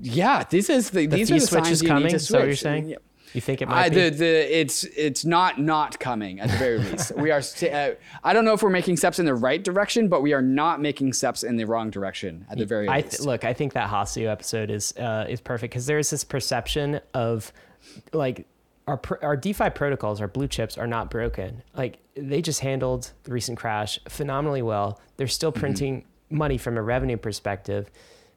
yeah, 0.00 0.44
this 0.44 0.68
is 0.68 0.90
the, 0.90 1.06
the 1.06 1.16
these 1.16 1.28
fee 1.28 1.36
are 1.36 1.40
the 1.40 1.46
switch 1.46 1.64
signs 1.64 1.82
is 1.82 1.88
coming. 1.88 2.14
Is 2.14 2.28
that 2.28 2.38
what 2.38 2.46
you're 2.46 2.56
saying? 2.56 2.88
Yeah. 2.90 2.96
You 3.34 3.40
think 3.40 3.62
it 3.62 3.68
might 3.68 3.84
I, 3.84 3.88
be? 3.88 3.94
the, 3.94 4.10
the, 4.10 4.60
it's 4.60 4.84
it's 4.84 5.24
not 5.24 5.58
not 5.58 5.98
coming 5.98 6.40
at 6.40 6.50
the 6.50 6.56
very 6.56 6.78
least. 6.78 7.16
we 7.16 7.30
are. 7.30 7.40
St- 7.40 7.72
uh, 7.72 7.90
I 8.22 8.32
don't 8.32 8.44
know 8.44 8.52
if 8.52 8.62
we're 8.62 8.70
making 8.70 8.96
steps 8.96 9.18
in 9.18 9.24
the 9.26 9.34
right 9.34 9.62
direction, 9.62 10.08
but 10.08 10.22
we 10.22 10.32
are 10.32 10.42
not 10.42 10.80
making 10.80 11.12
steps 11.12 11.42
in 11.42 11.56
the 11.56 11.64
wrong 11.64 11.90
direction 11.90 12.46
at 12.50 12.58
the 12.58 12.66
very 12.66 12.88
I 12.88 13.00
least. 13.00 13.20
look, 13.20 13.44
I 13.44 13.52
think 13.52 13.72
that 13.72 13.88
Hasu 13.90 14.26
episode 14.28 14.70
is 14.70 14.92
uh, 14.96 15.26
is 15.28 15.40
perfect 15.40 15.72
because 15.72 15.86
there 15.86 15.98
is 15.98 16.10
this 16.10 16.24
perception 16.24 17.00
of 17.14 17.52
like 18.12 18.46
our 18.86 19.00
our 19.22 19.36
DeFi 19.36 19.70
protocols, 19.70 20.20
our 20.20 20.28
blue 20.28 20.48
chips, 20.48 20.76
are 20.76 20.86
not 20.86 21.10
broken. 21.10 21.62
Like 21.74 21.98
they 22.14 22.42
just 22.42 22.60
handled 22.60 23.12
the 23.24 23.32
recent 23.32 23.58
crash 23.58 23.98
phenomenally 24.08 24.62
well. 24.62 25.00
They're 25.16 25.26
still 25.28 25.52
printing 25.52 26.04
money 26.30 26.58
from 26.58 26.76
a 26.76 26.82
revenue 26.82 27.16
perspective, 27.16 27.90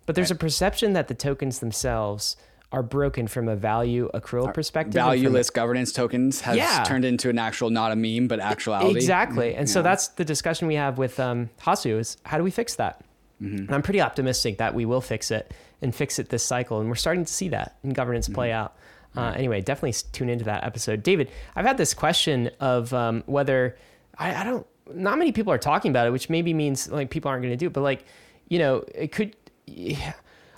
but 0.06 0.16
there's 0.16 0.32
a 0.32 0.36
perception 0.36 0.94
that 0.94 1.08
the 1.08 1.16
tokens 1.16 1.60
themselves 1.60 2.38
are 2.76 2.84
broken 2.84 3.26
from 3.26 3.48
a 3.48 3.56
value 3.56 4.10
accrual 4.14 4.54
perspective. 4.54 4.96
and 4.98 5.04
from 5.06 5.10
Valueless 5.18 5.50
governance 5.50 5.92
tokens 5.94 6.42
has 6.42 6.58
Yeah. 6.58 6.84
turned 6.84 7.06
into 7.06 7.30
an 7.30 7.40
actual, 7.40 7.70
not 7.70 7.92
a 7.92 7.96
meme, 7.96 8.28
but 8.28 8.40
actuality. 8.42 8.96
Exactly. 8.96 9.56
And 9.56 9.70
so 9.70 9.82
that's 9.82 10.10
the 10.10 10.26
discussion 10.26 10.68
we 10.68 10.76
have 10.76 10.98
with 10.98 11.20
um, 11.20 11.50
Hasu 11.62 11.98
is 12.00 12.18
how 12.26 12.38
do 12.38 12.44
we 12.44 12.52
fix 12.52 12.76
that? 12.76 13.02
Mm-hmm. 13.42 13.58
And 13.58 13.72
I'm 13.72 13.82
pretty 13.82 14.02
optimistic 14.02 14.58
that 14.58 14.74
we 14.76 14.86
will 14.86 15.02
fix 15.02 15.32
it 15.32 15.54
and 15.82 15.96
fix 15.96 16.20
it 16.20 16.30
this 16.30 16.44
cycle. 16.44 16.80
And 16.82 16.90
we're 16.90 16.96
starting 16.96 17.24
to 17.26 17.32
see 17.34 17.50
that 17.50 17.78
in 17.84 17.92
governance 17.92 18.28
play 18.30 18.50
Mm-hmm. 18.50 18.60
out. 18.60 18.76
Uh, 19.18 19.32
anyway, 19.38 19.62
definitely 19.62 19.94
tune 20.12 20.28
into 20.30 20.44
that 20.44 20.66
episode. 20.66 21.02
David, 21.02 21.32
I've 21.56 21.66
had 21.66 21.78
this 21.78 21.94
question 21.94 22.52
of 22.60 22.94
um, 22.94 23.24
whether 23.26 23.78
I, 24.18 24.36
I 24.36 24.44
don't, 24.44 24.68
not 24.94 25.18
many 25.18 25.32
people 25.32 25.54
are 25.54 25.58
talking 25.58 25.90
about 25.92 26.06
it, 26.08 26.12
which 26.12 26.30
maybe 26.30 26.54
means 26.54 26.90
like 26.92 27.10
people 27.10 27.32
aren't 27.32 27.42
going 27.42 27.54
to 27.54 27.58
do 27.58 27.68
it, 27.68 27.74
but 27.74 27.82
like, 27.82 28.04
you 28.50 28.60
know, 28.60 28.84
it 28.94 29.14
could, 29.14 29.34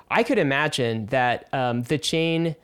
I 0.09 0.23
could 0.23 0.37
imagine 0.37 1.07
that 1.07 1.53
um, 1.53 1.83
the 1.83 1.97
chain 1.97 2.55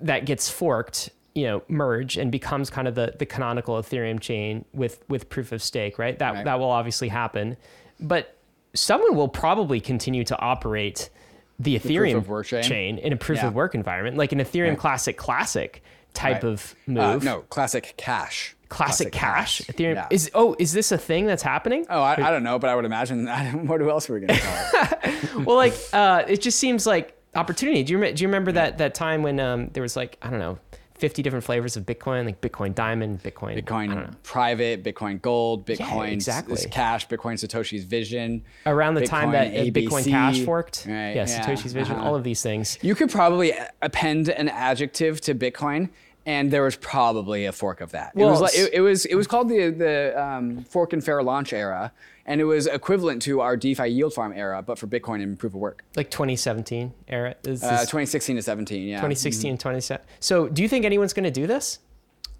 that 0.00 0.24
gets 0.26 0.50
forked, 0.50 1.10
you 1.34 1.44
know, 1.44 1.62
merge 1.68 2.16
and 2.16 2.32
becomes 2.32 2.70
kind 2.70 2.88
of 2.88 2.94
the, 2.94 3.14
the 3.18 3.26
canonical 3.26 3.76
Ethereum 3.76 4.18
chain 4.20 4.64
with 4.74 5.02
with 5.08 5.28
proof 5.28 5.52
of 5.52 5.62
stake, 5.62 5.98
right? 5.98 6.18
That 6.18 6.34
Right. 6.34 6.44
that 6.44 6.58
will 6.58 6.70
obviously 6.70 7.08
happen, 7.08 7.56
but 8.00 8.36
someone 8.74 9.14
will 9.14 9.28
probably 9.28 9.80
continue 9.80 10.24
to 10.24 10.38
operate 10.40 11.10
the 11.58 11.78
Ethereum 11.78 12.16
of 12.16 12.28
work 12.28 12.46
chain? 12.46 12.98
in 12.98 13.12
a 13.12 13.16
proof 13.16 13.38
Yeah. 13.38 13.48
of 13.48 13.54
work 13.54 13.74
environment, 13.74 14.16
like 14.16 14.32
an 14.32 14.38
Ethereum 14.40 14.70
Right. 14.70 14.78
Classic 14.78 15.16
Classic 15.16 15.82
type 16.14 16.42
Right. 16.42 16.52
of 16.52 16.74
Uh, 16.88 16.92
move. 16.92 17.24
no, 17.24 17.40
classic 17.42 17.94
cash. 17.96 18.56
Classic, 18.68 19.12
cash. 19.12 19.60
Ethereum 19.62 19.94
Yeah. 19.96 20.06
is 20.10 20.30
oh, 20.34 20.56
is 20.58 20.72
this 20.72 20.92
a 20.92 20.98
thing 20.98 21.26
that's 21.26 21.42
happening? 21.42 21.84
Oh, 21.90 22.00
I, 22.00 22.12
I 22.12 22.30
don't 22.30 22.42
know, 22.42 22.58
but 22.58 22.70
I 22.70 22.74
would 22.74 22.86
imagine. 22.86 23.26
what 23.66 23.82
else 23.82 24.08
were 24.08 24.18
we 24.18 24.26
going 24.26 24.38
to 24.38 24.44
call 24.44 24.88
it? 25.02 25.34
well, 25.46 25.56
like 25.56 25.74
uh, 25.92 26.22
it 26.26 26.40
just 26.40 26.58
seems 26.58 26.86
like 26.86 27.14
opportunity. 27.34 27.82
Do 27.82 27.92
you 27.92 28.12
do 28.12 28.22
you 28.22 28.28
remember 28.28 28.52
that 28.52 28.78
that 28.78 28.94
time 28.94 29.22
when 29.22 29.40
um, 29.40 29.68
there 29.74 29.82
was 29.82 29.94
like 29.94 30.16
I 30.22 30.30
don't 30.30 30.38
know, 30.38 30.58
fifty 30.94 31.20
different 31.22 31.44
flavors 31.44 31.76
of 31.76 31.84
Bitcoin, 31.84 32.24
like 32.24 32.40
Bitcoin 32.40 32.74
Diamond, 32.74 33.22
Bitcoin, 33.22 33.58
I. 33.58 33.60
Bitcoin 33.60 34.14
private, 34.22 34.82
Bitcoin 34.82 35.20
gold, 35.20 35.66
Bitcoin 35.66 36.12
exactly. 36.12 36.56
cash, 36.70 37.08
Bitcoin 37.08 37.34
Satoshi's 37.34 37.84
vision. 37.84 38.42
around 38.64 38.94
the 38.94 39.06
time 39.06 39.32
that 39.32 39.48
uh, 39.48 39.50
Bitcoin 39.50 39.72
Bitcoin 39.72 40.08
Cash 40.10 40.40
forked. 40.44 40.86
Right, 40.88 40.94
yeah, 41.10 41.14
yeah, 41.14 41.24
Satoshi's 41.26 41.72
vision, 41.72 41.96
uh-huh. 41.96 42.06
all 42.06 42.14
of 42.16 42.24
these 42.24 42.40
things. 42.42 42.78
You 42.82 42.94
could 42.94 43.10
probably 43.10 43.52
append 43.82 44.28
an 44.30 44.48
adjective 44.48 45.20
to 45.22 45.34
Bitcoin, 45.34 45.90
and 46.26 46.50
there 46.50 46.62
was 46.62 46.76
probably 46.76 47.46
a 47.46 47.52
fork 47.52 47.80
of 47.80 47.92
that. 47.92 48.12
it 48.14 48.24
was 48.24 48.40
like 48.40 48.54
it, 48.54 48.74
it 48.74 48.80
was 48.80 49.04
it 49.06 49.14
was 49.14 49.26
called 49.26 49.48
the 49.48 49.70
the 49.70 50.22
um, 50.22 50.64
fork 50.64 50.92
and 50.92 51.04
fair 51.04 51.22
launch 51.22 51.52
era, 51.52 51.92
and 52.26 52.40
it 52.40 52.44
was 52.44 52.66
equivalent 52.66 53.22
to 53.22 53.40
our 53.40 53.56
DeFi 53.56 53.88
yield 53.88 54.14
farm 54.14 54.32
era, 54.32 54.62
but 54.62 54.78
for 54.78 54.86
Bitcoin 54.86 55.22
and 55.22 55.38
proof 55.38 55.52
of 55.54 55.60
work. 55.60 55.84
Like 55.96 56.10
2017 56.10 56.92
era. 57.08 57.34
Is 57.44 57.62
Uh, 57.62 57.70
2016 57.80 58.36
to 58.36 58.42
17, 58.42 58.86
yeah. 58.88 58.96
2016 58.96 59.50
and 59.50 59.60
27. 59.60 60.04
So, 60.20 60.48
do 60.48 60.62
you 60.62 60.68
think 60.68 60.84
anyone's 60.84 61.12
going 61.12 61.24
to 61.24 61.30
do 61.30 61.46
this? 61.46 61.80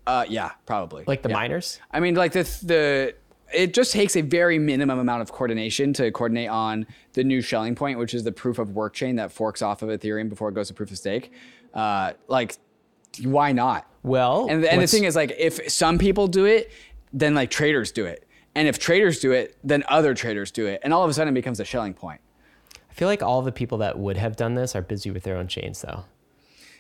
Uh, 0.07 0.25
yeah, 0.29 0.51
probably. 0.67 1.05
Like 1.07 1.23
the 1.23 1.29
Yeah. 1.29 1.37
miners? 1.37 1.81
I 1.91 2.01
mean, 2.01 2.15
like 2.15 2.33
the 2.33 2.43
the 2.65 3.15
it 3.55 3.75
just 3.75 3.93
takes 3.93 4.17
a 4.17 4.23
very 4.23 4.59
minimum 4.59 4.99
amount 4.99 5.21
of 5.23 5.31
coordination 5.31 5.93
to 5.93 6.11
coordinate 6.11 6.49
on 6.49 6.87
the 7.13 7.23
new 7.23 7.43
Schelling 7.43 7.75
point, 7.75 7.99
which 7.99 8.15
is 8.15 8.25
the 8.25 8.33
proof 8.33 8.59
of 8.59 8.71
work 8.71 8.95
chain 8.95 9.17
that 9.17 9.31
forks 9.31 9.61
off 9.61 9.83
of 9.83 9.91
Ethereum 9.91 10.29
before 10.31 10.49
it 10.49 10.55
goes 10.55 10.69
to 10.69 10.75
proof 10.75 10.91
of 10.91 10.97
stake. 10.97 11.31
Uh, 11.75 12.13
like, 12.29 12.57
why 13.23 13.53
not? 13.53 13.87
Well, 14.03 14.47
And, 14.49 14.65
and 14.65 14.83
the 14.83 14.87
thing 14.87 15.05
is, 15.05 15.15
like, 15.15 15.33
if 15.39 15.71
some 15.71 15.99
people 15.99 16.27
do 16.27 16.45
it, 16.45 16.71
then 17.13 17.35
like 17.35 17.51
traders 17.51 17.93
do 17.93 18.05
it, 18.07 18.27
and 18.55 18.67
if 18.67 18.79
traders 18.79 19.21
do 19.21 19.33
it, 19.33 19.57
then 19.63 19.85
other 19.89 20.15
traders 20.15 20.51
do 20.51 20.67
it, 20.67 20.81
and 20.83 20.93
all 20.93 21.05
of 21.05 21.11
a 21.11 21.15
sudden 21.15 21.33
it 21.33 21.35
becomes 21.35 21.61
a 21.61 21.65
Schelling 21.65 21.95
point. 21.95 22.21
I 22.91 22.95
feel 22.95 23.09
like 23.09 23.23
all 23.23 23.43
the 23.43 23.53
people 23.53 23.79
that 23.79 23.99
would 23.99 24.17
have 24.17 24.37
done 24.37 24.55
this 24.55 24.75
are 24.75 24.83
busy 24.83 25.11
with 25.11 25.23
their 25.23 25.37
own 25.37 25.49
chains, 25.49 25.81
though. 25.83 26.05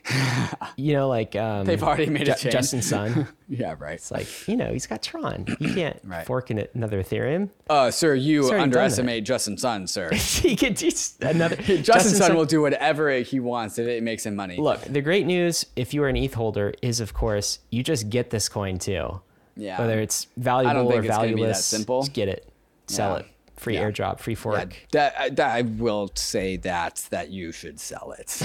you 0.76 0.92
know, 0.94 1.08
like 1.08 1.36
um, 1.36 1.64
They've 1.64 1.82
already 1.82 2.06
made 2.10 2.28
a 2.28 2.34
chain. 2.34 2.52
Justin 2.52 2.82
Sun. 2.82 3.28
Yeah, 3.54 3.74
right. 3.78 3.94
It's 3.96 4.10
like 4.10 4.48
you 4.48 4.56
know 4.56 4.72
he's 4.72 4.86
got 4.86 5.02
Tron. 5.02 5.44
You 5.60 5.74
can't 5.74 6.00
Right. 6.04 6.24
fork 6.26 6.50
in 6.50 6.58
it 6.58 6.70
another 6.74 7.02
Ethereum. 7.02 7.50
Uh, 7.68 7.90
sir, 7.90 8.14
you 8.14 8.40
already 8.44 8.48
done 8.50 8.56
that. 8.58 8.62
underestimate 8.62 9.24
Justin 9.24 9.58
Sun, 9.58 9.86
sir. 9.88 10.10
he 10.14 10.56
could 10.56 10.74
just 10.78 11.22
another 11.22 11.56
Justin, 11.56 12.14
Sun 12.14 12.34
will 12.34 12.46
do 12.46 12.62
whatever 12.62 13.10
he 13.18 13.40
wants 13.40 13.78
if 13.78 13.86
it 13.86 14.02
makes 14.02 14.24
him 14.24 14.34
money. 14.36 14.56
Look, 14.56 14.80
the 14.82 15.02
great 15.02 15.26
news, 15.26 15.66
if 15.76 15.92
you 15.92 16.02
are 16.02 16.08
an 16.08 16.16
ETH 16.16 16.32
holder, 16.32 16.72
is 16.80 16.98
of 17.00 17.12
course 17.12 17.58
you 17.70 17.82
just 17.82 18.08
get 18.08 18.30
this 18.30 18.48
coin 18.48 18.78
too. 18.78 19.20
Yeah. 19.54 19.78
Whether 19.78 20.00
it's 20.00 20.28
valuable 20.38 20.90
or 20.90 20.98
it's 21.00 21.02
gonna 21.02 21.02
be 21.02 21.08
that 21.08 21.14
valueless, 21.36 21.64
simple. 21.66 22.00
just 22.00 22.14
get 22.14 22.28
it, 22.28 22.50
sell 22.86 23.12
Yeah. 23.14 23.18
it, 23.20 23.26
free 23.58 23.74
Yeah. 23.74 23.90
airdrop, 23.90 24.18
free 24.18 24.32
Yeah, 24.32 24.38
fork. 24.40 24.76
that, 24.92 25.36
that 25.36 25.54
I 25.56 25.60
will 25.60 26.10
say 26.14 26.56
that 26.56 27.06
that 27.10 27.28
you 27.28 27.52
should 27.52 27.78
sell 27.78 28.12
it. 28.18 28.40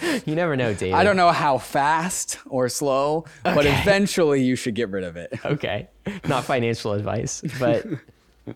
You 0.26 0.34
never 0.34 0.56
know, 0.56 0.72
David. 0.82 0.94
I 0.94 1.04
don't 1.04 1.16
know 1.16 1.32
how 1.32 1.58
fast 1.58 2.38
or 2.46 2.68
slow, 2.68 3.24
but 3.42 3.66
eventually 3.66 4.42
you 4.42 4.56
should 4.56 4.74
get 4.74 4.90
rid 4.90 5.04
of 5.04 5.16
it. 5.16 5.32
Okay, 5.44 5.88
not 6.26 6.44
financial 6.44 6.92
advice, 6.92 7.42
but 7.58 7.84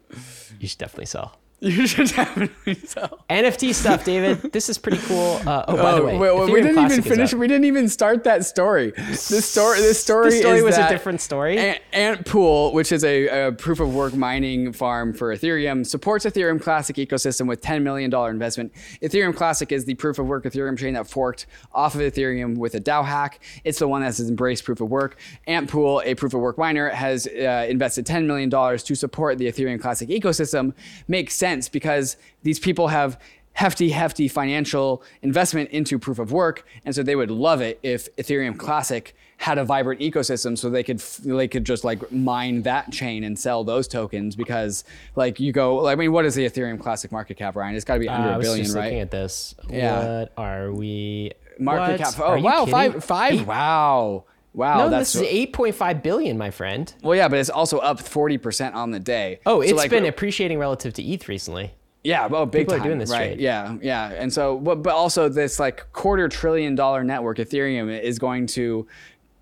you 0.61 0.68
should 0.68 0.78
definitely 0.78 1.07
sell. 1.07 1.39
You 1.61 1.87
should 1.87 2.09
definitely 2.09 2.75
sell. 2.75 3.25
NFT 3.31 3.75
stuff, 3.75 4.05
David. 4.05 4.53
This 4.57 4.69
is 4.69 4.79
pretty 4.79 4.99
cool. 4.99 5.41
Uh, 5.47 5.65
oh, 5.69 5.77
by 5.77 5.95
the 5.95 6.03
way, 6.03 6.17
wait, 6.17 6.37
wait, 6.37 6.53
we 6.53 6.63
didn't 6.63 6.85
even 6.85 7.03
finish. 7.03 7.35
We 7.35 7.47
didn't 7.49 7.65
even 7.65 7.89
start 7.89 8.25
that 8.25 8.45
story. 8.45 8.93
This 8.97 9.49
story. 9.49 9.81
This 9.81 10.03
story. 10.03 10.31
The 10.31 10.37
story 10.39 10.63
was 10.63 10.77
a 10.77 10.89
different 10.89 11.21
story. 11.21 11.59
Ant, 11.59 11.81
Antpool, 11.93 12.73
which 12.73 12.93
is 12.93 13.05
a, 13.05 13.49
a 13.49 13.53
proof 13.53 13.81
of 13.81 13.95
work 13.95 14.15
mining 14.15 14.73
farm 14.73 15.13
for 15.13 15.35
Ethereum, 15.35 15.87
supports 15.87 16.25
Ethereum 16.25 16.61
Classic 16.61 16.97
ecosystem 16.97 17.49
with 17.49 17.61
$10 17.61 17.83
million 17.83 18.13
investment. 18.15 18.73
Ethereum 19.03 19.35
Classic 19.35 19.71
is 19.73 19.85
the 19.85 19.95
proof 19.95 20.19
of 20.19 20.27
work 20.27 20.45
Ethereum 20.45 20.79
chain 20.79 20.95
that 20.95 21.09
forked 21.09 21.47
off 21.73 21.95
of 21.95 22.01
Ethereum 22.01 22.57
with 22.57 22.75
a 22.75 22.81
DAO 22.81 23.05
hack. 23.05 23.43
It's 23.65 23.79
the 23.79 23.89
one 23.89 24.01
that 24.03 24.07
has 24.07 24.29
embraced 24.29 24.65
proof 24.65 24.81
of 24.81 24.89
work. 24.89 25.19
Antpool, 25.49 26.03
a 26.05 26.15
proof 26.15 26.35
of 26.35 26.41
work 26.41 26.59
miner, 26.59 26.91
has 26.91 27.27
uh, 27.27 27.67
invested 27.69 28.07
$10 28.07 28.27
million 28.27 28.51
to 28.51 28.95
support 28.95 29.39
the 29.39 29.47
Ethereum 29.51 29.81
Classic 29.81 30.09
ecosystem. 30.09 30.73
Makes 31.09 31.35
sense 31.35 31.56
because 31.69 32.17
these 32.43 32.59
people 32.59 32.89
have 32.89 33.19
hefty, 33.53 33.89
hefty 33.91 34.29
financial 34.29 35.03
investment 35.23 35.71
into 35.71 35.99
proof 35.99 36.19
of 36.19 36.31
work, 36.31 36.67
and 36.85 36.95
so 36.95 37.03
they 37.03 37.17
would 37.17 37.31
love 37.31 37.61
it 37.61 37.79
if 37.83 38.15
Ethereum 38.17 38.59
Classic 38.59 39.15
had 39.39 39.59
a 39.59 39.65
vibrant 39.65 40.01
ecosystem, 40.01 40.57
so 40.57 40.69
they 40.71 40.83
could 40.83 40.99
they 40.99 41.49
could 41.49 41.65
just 41.65 41.85
like 41.85 42.11
mine 42.13 42.63
that 42.63 42.91
chain 42.91 43.25
and 43.25 43.39
sell 43.39 43.65
those 43.65 43.87
tokens 43.89 44.35
because 44.37 44.85
like 45.15 45.39
you 45.41 45.53
go, 45.53 45.87
I 45.89 45.95
mean, 45.95 46.13
what 46.13 46.25
is 46.25 46.35
the 46.35 46.45
Ethereum 46.49 46.79
Classic 46.81 47.11
market 47.13 47.37
cap, 47.37 47.55
Ryan? 47.57 47.75
It's 47.77 47.85
got 47.85 47.95
to 47.95 48.01
be 48.01 48.09
under 48.09 48.29
Uh, 48.29 48.33
I 48.33 48.35
a 48.35 48.39
was 48.39 48.47
billion, 48.47 48.65
just 48.65 48.77
right? 48.77 48.85
looking 48.85 49.01
at 49.01 49.11
this. 49.11 49.55
Yeah. 49.71 50.21
What 50.21 50.33
are 50.37 50.73
we? 50.73 51.33
market 51.59 52.01
what? 52.01 52.15
cap. 52.15 52.15
Oh 52.23 52.39
wow, 52.41 52.59
kidding? 52.61 52.73
five 52.73 53.05
five. 53.05 53.47
Wow, 53.47 54.25
wow. 54.57 54.79
No, 54.79 54.89
that's 54.91 55.13
this 55.13 55.23
is 55.23 55.29
8.5 55.51 56.03
billion, 56.03 56.37
my 56.37 56.51
friend. 56.51 56.93
well, 57.03 57.15
yeah, 57.15 57.29
but 57.29 57.39
it's 57.39 57.51
also 57.51 57.79
up 57.79 58.01
forty 58.01 58.39
percent 58.39 58.75
on 58.75 58.91
the 58.91 58.99
day. 58.99 59.39
Oh, 59.47 59.61
So, 59.61 59.69
it's 59.69 59.73
like, 59.75 59.91
been 59.91 60.07
appreciating 60.07 60.59
relative 60.59 60.93
to 60.95 61.03
ETH 61.05 61.29
recently. 61.29 61.73
Yeah, 62.03 62.27
well, 62.27 62.47
big 62.47 62.63
People 62.63 62.75
are 62.75 62.79
time, 62.79 62.87
doing 62.87 62.99
this 62.99 63.11
right? 63.11 63.27
trade. 63.31 63.41
Yeah, 63.41 63.77
yeah, 63.83 64.09
and 64.13 64.33
so, 64.33 64.59
but, 64.59 64.77
but 64.83 64.95
also 64.95 65.29
this 65.29 65.59
like 65.61 65.93
quarter 65.93 66.29
trillion 66.29 66.75
dollar 66.75 67.03
network, 67.05 67.39
Ethereum 67.39 68.01
is 68.01 68.19
going 68.19 68.47
to 68.49 68.87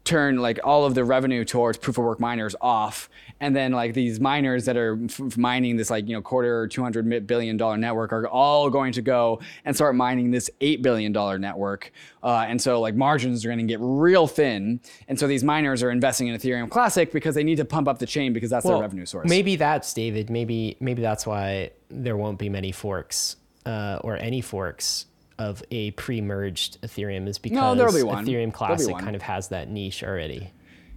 turn 0.05 0.37
like 0.37 0.59
all 0.65 0.85
of 0.85 0.95
the 0.95 1.05
revenue 1.05 1.45
towards 1.45 1.79
proof 1.79 1.97
of 1.99 2.05
work 2.05 2.21
miners 2.21 2.55
off, 2.61 3.09
and 3.45 3.55
then 3.55 3.72
like 3.72 3.92
these 3.92 4.20
miners 4.20 4.64
that 4.64 4.76
are 4.78 4.99
f- 5.05 5.36
mining 5.36 5.76
this 5.76 5.90
like 5.90 6.09
you 6.09 6.14
know 6.14 6.22
quarter 6.22 6.61
or 6.61 6.66
two 6.66 6.82
hundred 6.82 7.26
billion 7.26 7.59
dollar 7.59 7.76
network 7.76 8.11
are 8.11 8.26
all 8.26 8.70
going 8.70 8.92
to 8.92 9.03
go 9.03 9.38
and 9.66 9.76
start 9.76 9.95
mining 9.95 10.30
this 10.30 10.51
eight 10.62 10.80
billion 10.80 11.12
dollar 11.12 11.38
network, 11.38 11.92
uh, 12.22 12.47
and 12.49 12.61
so 12.61 12.80
like 12.80 12.95
margins 12.95 13.45
are 13.45 13.49
going 13.49 13.59
to 13.59 13.64
get 13.64 13.78
real 13.82 14.26
thin, 14.26 14.80
and 15.09 15.20
so 15.20 15.26
these 15.26 15.45
miners 15.45 15.82
are 15.82 15.90
investing 15.90 16.28
in 16.28 16.36
Ethereum 16.36 16.70
Classic 16.70 17.12
because 17.12 17.34
they 17.34 17.45
need 17.45 17.57
to 17.57 17.66
pump 17.66 17.86
up 17.86 17.99
the 17.99 18.07
chain 18.07 18.32
because 18.32 18.49
that's 18.49 18.64
their 18.64 18.80
revenue 18.80 19.05
source. 19.05 19.28
Maybe 19.28 19.57
that's 19.57 19.92
David. 19.92 20.30
Maybe 20.30 20.78
maybe 20.80 21.03
that's 21.03 21.26
why 21.26 21.72
there 21.90 22.16
won't 22.16 22.38
be 22.38 22.49
many 22.49 22.72
forks 22.72 23.36
uh, 23.66 23.99
or 24.03 24.16
any 24.16 24.40
forks 24.40 25.05
of 25.38 25.62
a 25.70 25.90
pre-merged 25.92 26.80
Ethereum 26.80 27.28
is 27.28 27.38
because 27.38 27.76
there'll 27.76 27.92
be. 27.92 28.01
Ethereum 28.01 28.47
be 28.47 28.53
Classic 28.53 28.97
kind 28.97 29.14
of 29.14 29.22
has 29.22 29.49
that 29.49 29.68
niche 29.68 30.03
already. 30.03 30.51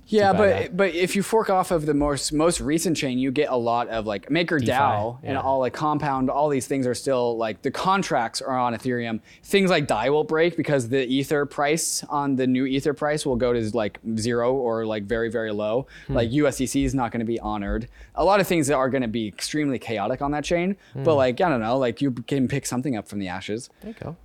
Yeah, 0.07 0.31
but 0.33 0.75
but 0.75 0.95
if 0.95 1.15
you 1.15 1.23
fork 1.23 1.49
off 1.49 1.71
of 1.71 1.85
the 1.85 1.93
most 1.93 2.31
most 2.31 2.61
recent 2.61 2.95
chain, 2.95 3.19
you 3.19 3.29
get 3.29 3.49
a 3.49 3.55
lot 3.55 3.89
of 3.89 4.05
like 4.05 4.29
MakerDAO 4.29 5.19
and 5.21 5.33
yeah. 5.33 5.41
all 5.41 5.59
like 5.59 5.73
Compound. 5.73 6.29
All 6.29 6.47
these 6.49 6.65
things 6.65 6.87
are 6.87 6.95
still 6.95 7.37
like 7.37 7.61
the 7.61 7.71
contracts 7.71 8.41
are 8.41 8.57
on 8.57 8.73
Ethereum. 8.73 9.19
Things 9.43 9.69
like 9.69 9.85
Dai 9.85 10.09
will 10.09 10.23
break 10.23 10.55
because 10.55 10.87
the 10.87 11.05
Ether 11.05 11.45
price 11.45 12.03
on 12.05 12.35
the 12.37 12.47
new 12.47 12.65
Ether 12.65 12.93
price 12.93 13.25
will 13.25 13.35
go 13.35 13.51
to 13.51 13.69
like 13.75 13.99
zero 14.17 14.53
or 14.53 14.85
like 14.85 15.03
very 15.03 15.29
very 15.29 15.51
low. 15.51 15.87
Hmm. 16.07 16.13
Like 16.13 16.29
USDC 16.29 16.85
is 16.85 16.95
not 16.95 17.11
going 17.11 17.19
to 17.19 17.25
be 17.25 17.39
honored. 17.39 17.89
A 18.15 18.23
lot 18.23 18.39
of 18.39 18.47
things 18.47 18.67
that 18.67 18.75
are 18.75 18.89
going 18.89 19.01
to 19.01 19.07
be 19.09 19.27
extremely 19.27 19.77
chaotic 19.77 20.21
on 20.21 20.31
that 20.31 20.45
chain. 20.45 20.77
Hmm. 20.93 21.03
But 21.03 21.15
like 21.15 21.41
I 21.41 21.49
don't 21.49 21.61
know, 21.61 21.77
like 21.77 22.01
you 22.01 22.11
can 22.11 22.47
pick 22.47 22.65
something 22.65 22.95
up 22.95 23.07
from 23.09 23.19
the 23.19 23.27
ashes. 23.27 23.69
There 23.81 23.91
you 23.91 23.97
go. 23.99 24.15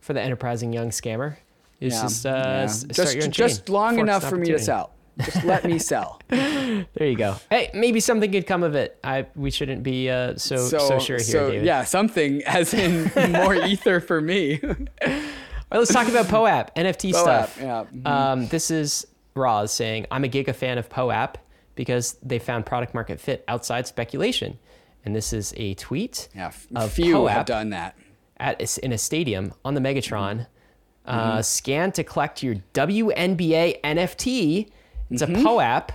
For 0.00 0.12
the 0.12 0.22
enterprising 0.22 0.72
young 0.72 0.90
scammer, 0.90 1.36
it's 1.80 1.96
Yeah, 1.96 2.02
just 2.02 2.26
uh, 2.26 2.28
yeah. 2.30 2.66
start 2.68 3.14
just 3.14 3.30
just 3.32 3.68
long 3.68 3.96
Forks 3.96 4.02
enough 4.02 4.28
for 4.28 4.36
me 4.36 4.46
to 4.48 4.58
sell. 4.58 4.92
Just 5.18 5.44
let 5.44 5.64
me 5.64 5.78
sell. 5.78 6.20
There 6.94 7.06
you 7.06 7.16
go. 7.16 7.36
Hey, 7.48 7.70
maybe 7.74 8.00
something 8.00 8.30
could 8.32 8.46
come 8.46 8.62
of 8.64 8.74
it. 8.74 8.98
I 9.04 9.26
we 9.36 9.50
shouldn't 9.50 9.82
be 9.84 10.10
uh, 10.10 10.36
so, 10.36 10.56
so 10.56 10.98
sure 10.98 11.16
here, 11.16 11.18
so, 11.20 11.50
David. 11.50 11.64
Yeah, 11.64 11.84
something 11.84 12.42
as 12.44 12.74
in 12.74 13.10
more 13.32 13.54
ether 13.54 14.00
for 14.00 14.20
me. 14.20 14.58
All 14.64 14.68
right, 15.08 15.78
let's 15.78 15.92
talk 15.92 16.08
about 16.08 16.26
POAP, 16.26 16.74
NFT 16.74 17.12
POAP, 17.12 17.22
stuff. 17.22 17.58
yeah. 17.60 17.84
Mhm. 17.94 18.06
Um, 18.06 18.46
this 18.48 18.70
is 18.70 19.06
Roz 19.34 19.72
saying, 19.72 20.06
I'm 20.10 20.24
a 20.24 20.28
giga 20.28 20.54
fan 20.54 20.76
of 20.76 20.88
POAP 20.90 21.36
because 21.76 22.16
they 22.22 22.38
found 22.40 22.66
product 22.66 22.92
market 22.94 23.20
fit 23.20 23.44
outside 23.48 23.86
speculation. 23.86 24.58
And 25.04 25.14
this 25.14 25.32
is 25.32 25.54
a 25.56 25.74
tweet 25.74 26.28
Yeah, 26.34 26.48
f- 26.48 26.66
of 26.74 26.92
few 26.92 27.14
POAP 27.14 27.30
have 27.30 27.46
done 27.46 27.70
that. 27.70 27.96
at 28.38 28.78
in 28.78 28.92
a 28.92 28.98
stadium 28.98 29.52
on 29.64 29.74
the 29.74 29.80
Megatron. 29.80 30.46
Mm-hmm. 31.06 31.08
Uh, 31.38 31.42
scan 31.42 31.92
to 31.92 32.02
collect 32.02 32.42
your 32.42 32.56
WNBA 32.74 33.80
NFT. 33.82 34.68
It's 35.10 35.22
Mm-hmm. 35.22 35.36
a 35.36 35.42
POAP. 35.44 35.90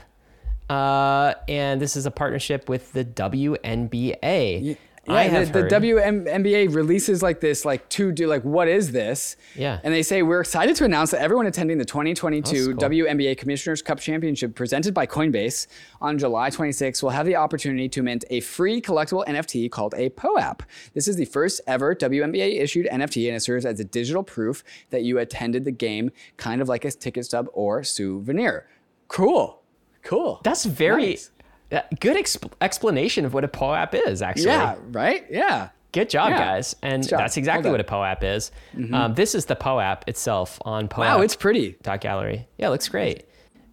Uh, 0.69 1.33
and 1.49 1.81
this 1.81 1.95
is 1.97 2.05
a 2.05 2.11
partnership 2.11 2.69
with 2.69 2.93
the 2.93 3.03
WNBA. 3.03 4.77
I 5.07 5.23
Yeah, 5.25 5.29
have 5.29 5.51
the, 5.51 5.63
the 5.63 5.67
WNBA 5.67 6.73
releases 6.75 7.23
like 7.23 7.41
this, 7.41 7.65
like 7.65 7.89
to 7.89 8.11
do 8.11 8.27
like 8.27 8.43
what 8.43 8.67
is 8.67 8.91
this? 8.91 9.35
Yeah. 9.55 9.79
and 9.83 9.91
they 9.91 10.03
say 10.03 10.21
we're 10.21 10.41
excited 10.41 10.75
to 10.75 10.85
announce 10.85 11.09
that 11.11 11.21
everyone 11.21 11.47
attending 11.47 11.79
the 11.79 11.85
2022 11.85 12.43
That's 12.43 12.67
cool. 12.67 12.89
WNBA 12.89 13.35
Commissioners 13.37 13.81
Cup 13.81 13.99
Championship 13.99 14.53
presented 14.53 14.93
by 14.93 15.07
Coinbase 15.07 15.65
on 16.01 16.19
July 16.19 16.51
26 16.51 17.01
will 17.01 17.09
have 17.09 17.25
the 17.25 17.35
opportunity 17.35 17.89
to 17.89 18.03
mint 18.03 18.23
a 18.29 18.41
free 18.41 18.79
collectible 18.79 19.25
NFT 19.25 19.71
called 19.71 19.95
a 19.97 20.09
POAP. 20.11 20.61
This 20.93 21.07
is 21.07 21.15
the 21.15 21.25
first 21.25 21.61
ever 21.65 21.95
WNBA 21.95 22.61
issued 22.61 22.85
NFT, 22.85 23.27
and 23.27 23.35
it 23.35 23.41
serves 23.41 23.65
as 23.65 23.79
a 23.79 23.83
digital 23.83 24.21
proof 24.23 24.63
that 24.91 25.01
you 25.03 25.17
attended 25.17 25.65
the 25.65 25.71
game, 25.71 26.11
kind 26.37 26.61
of 26.61 26.69
like 26.69 26.85
a 26.85 26.91
ticket 26.91 27.25
stub 27.25 27.47
or 27.53 27.83
souvenir. 27.83 28.67
Cool, 29.11 29.61
cool. 30.03 30.39
That's 30.43 30.63
very 30.65 31.07
Nice. 31.11 31.31
uh, 31.71 31.81
good 31.99 32.15
exp- 32.15 32.51
explanation 32.61 33.25
of 33.25 33.33
what 33.33 33.43
a 33.43 33.47
POAP 33.49 33.93
is, 34.07 34.21
actually. 34.21 34.45
yeah, 34.45 34.75
right. 34.91 35.25
Yeah. 35.29 35.69
Good 35.91 36.09
job, 36.09 36.29
Yeah. 36.29 36.37
guys. 36.37 36.75
And 36.81 37.05
job. 37.05 37.19
that's 37.19 37.35
exactly 37.35 37.69
what 37.69 37.81
a 37.81 37.83
POAP 37.83 38.23
is. 38.23 38.51
Um, 38.93 39.13
this 39.15 39.35
is 39.35 39.45
the 39.47 39.55
POAP 39.57 40.07
itself 40.07 40.57
on 40.63 40.87
POAP. 40.87 40.99
Wow, 40.99 41.21
it's 41.21 41.35
pretty. 41.35 41.75
dot 41.83 41.99
gallery. 41.99 42.47
Yeah, 42.57 42.67
it 42.67 42.69
looks 42.69 42.87
great. 42.87 43.25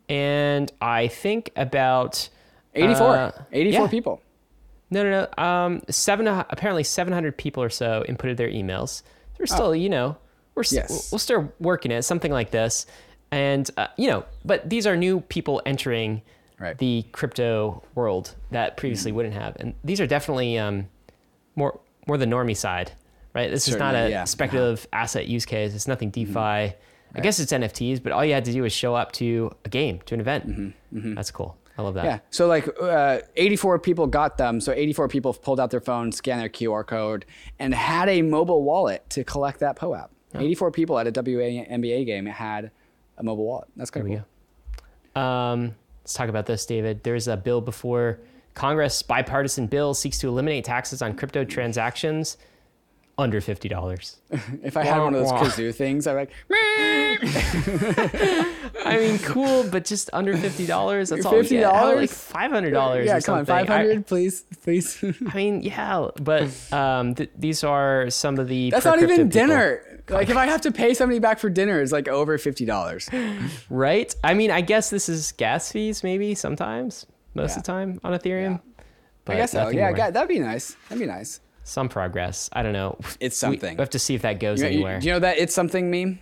And 0.09 0.73
I 0.81 1.07
think 1.07 1.53
about 1.55 2.29
84. 2.75 3.07
uh, 3.17 3.33
84 3.53 3.85
yeah. 3.85 3.89
people. 3.91 4.21
No, 4.91 5.05
no, 5.05 5.29
no. 5.37 5.45
Um, 5.45 5.83
seven. 5.91 6.27
Apparently, 6.27 6.83
seven 6.83 7.13
hundred 7.13 7.37
people 7.37 7.63
or 7.63 7.69
so 7.69 8.05
inputted 8.09 8.39
their 8.39 8.49
emails. 8.49 9.03
We're 9.39 9.45
Oh. 9.51 9.55
still, 9.55 9.75
you 9.77 9.91
know, 9.91 10.17
we're 10.55 10.65
Yes. 10.71 11.13
we'll 11.13 11.19
still 11.19 11.53
working 11.61 11.93
it, 11.93 12.03
something 12.03 12.33
like 12.33 12.51
this, 12.51 12.87
and 13.31 13.71
uh, 13.77 13.89
you 13.97 14.09
know, 14.09 14.25
but 14.45 14.69
these 14.69 14.87
are 14.87 14.97
new 14.97 15.21
people 15.21 15.63
entering 15.67 16.23
Right. 16.61 16.77
the 16.77 17.05
crypto 17.13 17.85
world 17.95 18.35
that 18.51 18.77
previously 18.77 19.13
wouldn't 19.13 19.35
have, 19.35 19.55
and 19.61 19.75
these 19.85 20.01
are 20.01 20.09
definitely 20.09 20.59
um, 20.59 20.89
more 21.55 21.79
more 22.09 22.19
the 22.19 22.27
normie 22.27 22.57
side, 22.57 22.91
right? 23.33 23.49
This 23.49 23.69
is 23.69 23.77
not 23.77 23.95
a 23.95 24.11
yeah. 24.11 24.25
speculative 24.25 24.85
asset 24.93 25.29
use 25.29 25.47
case. 25.47 25.73
It's 25.73 25.87
nothing 25.87 26.11
DeFi. 26.11 26.33
Mm-hmm. 26.33 26.77
I 27.17 27.21
guess 27.21 27.39
it's 27.39 27.53
NFTs, 27.53 28.03
but 28.03 28.11
all 28.11 28.25
you 28.25 28.35
had 28.35 28.45
to 28.47 28.53
do 28.53 28.63
was 28.63 28.73
show 28.73 28.97
up 28.97 29.13
to 29.13 29.53
a 29.65 29.69
game, 29.69 30.01
to 30.07 30.15
an 30.15 30.21
event. 30.21 30.75
That's 30.91 31.31
cool. 31.31 31.57
I 31.79 31.83
love 31.83 31.95
that. 31.95 32.01
Mm-hmm. 32.01 32.11
Yeah. 32.11 32.19
So 32.31 32.49
like 32.49 32.69
uh, 32.81 33.21
84 33.37 33.79
people 33.79 34.09
got 34.09 34.37
them. 34.37 34.61
So 34.61 34.73
84 34.73 35.09
people 35.09 35.33
pulled 35.33 35.61
out 35.61 35.71
their 35.71 35.81
phone, 35.81 36.11
scanned 36.11 36.41
their 36.41 36.49
QR 36.49 36.85
code, 36.85 37.25
and 37.61 37.73
had 37.73 38.09
a 38.09 38.23
mobile 38.23 38.65
wallet 38.65 39.09
to 39.11 39.23
collect 39.23 39.61
that 39.61 39.77
POAP. 39.77 40.11
84 40.35 40.73
people 40.73 40.99
at 40.99 41.07
a 41.07 41.13
WNBA 41.13 42.05
game 42.05 42.27
had 42.27 42.71
a 43.19 43.23
mobile 43.23 43.45
wallet. 43.45 43.69
That's 43.77 43.91
kind 43.91 44.07
of 44.13 44.25
cool. 45.15 45.23
Um, 45.23 45.75
let's 46.03 46.15
talk 46.15 46.29
about 46.29 46.47
this, 46.47 46.65
David. 46.67 47.03
There's 47.03 47.29
a 47.29 47.37
bill 47.37 47.61
before 47.61 48.19
Congress, 48.55 49.03
bipartisan 49.03 49.67
bill 49.67 49.95
seeks 49.95 50.19
to 50.21 50.29
eliminate 50.29 50.65
taxes 50.65 51.03
on 51.03 51.15
crypto 51.17 51.45
transactions 51.45 52.37
under 53.17 53.41
fifty 53.41 53.69
dollars. 53.69 54.17
If 54.63 54.77
I 54.77 54.85
had 54.85 54.99
one 54.99 55.15
of 55.15 55.21
those 55.21 55.33
Wah, 55.33 55.43
kazoo 55.45 55.75
things, 55.75 56.07
I'm 56.07 56.15
be 56.17 56.21
like, 56.21 56.31
I 58.85 58.97
mean, 58.99 59.19
cool, 59.21 59.65
but 59.71 59.85
just 59.85 60.11
under 60.13 60.37
fifty 60.37 60.67
dollars. 60.67 61.09
That's 61.11 61.25
all. 61.27 61.37
we 61.37 61.43
get. 61.49 61.65
$50? 61.65 61.73
How, 61.73 61.95
Like 61.97 62.11
five 62.11 62.51
hundred 62.51 62.71
dollars. 62.73 63.07
yeah, 63.07 63.21
come 63.21 63.35
on. 63.35 63.41
I- 63.43 63.65
500, 63.65 64.07
please, 64.07 64.45
please. 64.63 65.03
I, 65.03 65.35
mean, 65.37 65.63
yeah, 65.63 66.09
but 66.21 66.49
um, 66.73 67.15
th- 67.15 67.31
these 67.37 67.65
are 67.65 68.09
some 68.11 68.39
of 68.39 68.49
the. 68.49 68.71
That's 68.71 68.85
not 68.85 68.99
even 69.03 69.17
people, 69.17 69.29
dinner. 69.31 69.83
Like 70.09 70.29
if 70.31 70.37
I 70.37 70.47
have 70.47 70.61
to 70.63 70.73
pay 70.73 70.95
somebody 70.95 71.19
back 71.19 71.39
for 71.39 71.51
dinner, 71.51 71.81
it's 71.81 71.93
like 71.93 72.09
over 72.09 72.39
$50. 72.39 73.61
right? 73.71 74.15
I 74.25 74.35
mean, 74.35 74.51
I 74.51 74.61
guess 74.61 74.91
this 74.91 75.09
is 75.09 75.33
gas 75.33 75.71
fees, 75.73 76.03
maybe 76.03 76.35
sometimes, 76.35 77.07
most 77.35 77.51
Yeah. 77.51 77.57
of 77.59 77.63
the 77.63 77.67
time 77.67 78.01
on 78.05 78.13
Ethereum. 78.19 78.61
I 78.79 78.83
But 79.25 79.37
guess 79.37 79.53
so. 79.53 79.69
Yeah, 79.69 79.91
more. 79.91 80.11
That'd 80.11 80.29
be 80.29 80.39
nice. 80.39 80.77
That'd 80.89 81.01
be 81.01 81.07
nice. 81.07 81.41
some 81.65 81.89
progress. 81.91 82.49
I 82.55 82.63
don't 82.63 82.73
know. 82.73 82.99
It's 83.21 83.37
something. 83.37 83.77
We 83.77 83.81
have 83.83 83.91
to 83.91 83.99
see 83.99 84.15
if 84.15 84.23
that 84.23 84.41
goes 84.41 84.61
You, 84.63 84.69
you- 84.69 84.73
anywhere. 84.75 85.01
do 85.01 85.07
you 85.07 85.13
know 85.13 85.19
that 85.21 85.37
it's 85.39 85.55
something 85.55 85.91
meme? 85.91 86.19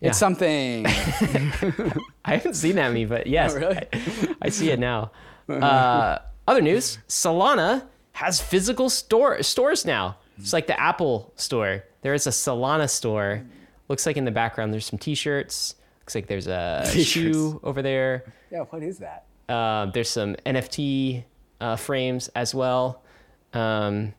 Yeah. 0.00 0.08
It's 0.10 0.18
something. 0.18 0.86
I 2.24 2.36
haven't 2.36 2.54
seen 2.54 2.76
that 2.76 2.92
meme, 2.92 3.08
but 3.08 3.26
yes, 3.26 3.52
Oh, 3.54 3.58
really? 3.58 3.76
I, 3.92 4.34
I 4.42 4.48
see 4.48 4.70
it 4.70 4.78
now. 4.78 5.12
Uh, 5.48 6.18
other 6.48 6.60
news: 6.60 6.98
Solana 7.08 7.84
has 8.12 8.40
physical 8.40 8.90
store 8.90 9.40
stores 9.44 9.84
now. 9.84 10.16
It's 10.38 10.52
like 10.52 10.66
the 10.66 10.78
Apple 10.80 11.32
store. 11.36 11.84
There 12.06 12.14
is 12.14 12.28
a 12.28 12.30
Solana 12.30 12.88
store. 12.88 13.42
Looks 13.88 14.06
like 14.06 14.16
in 14.16 14.24
the 14.24 14.30
background 14.30 14.72
there's 14.72 14.86
some 14.86 14.96
T-shirts. 14.96 15.74
Looks 16.02 16.14
like 16.14 16.28
there's 16.28 16.46
a 16.46 16.82
T-shirts. 16.86 17.08
shoe 17.08 17.58
over 17.64 17.82
there. 17.82 18.32
yeah, 18.48 18.60
what 18.60 18.84
is 18.84 18.98
that? 18.98 19.24
Uh, 19.48 19.86
there's 19.86 20.08
some 20.08 20.36
NFT 20.46 21.24
uh, 21.60 21.74
frames 21.74 22.28
as 22.36 22.54
well. 22.54 23.02
Um, 23.52 24.14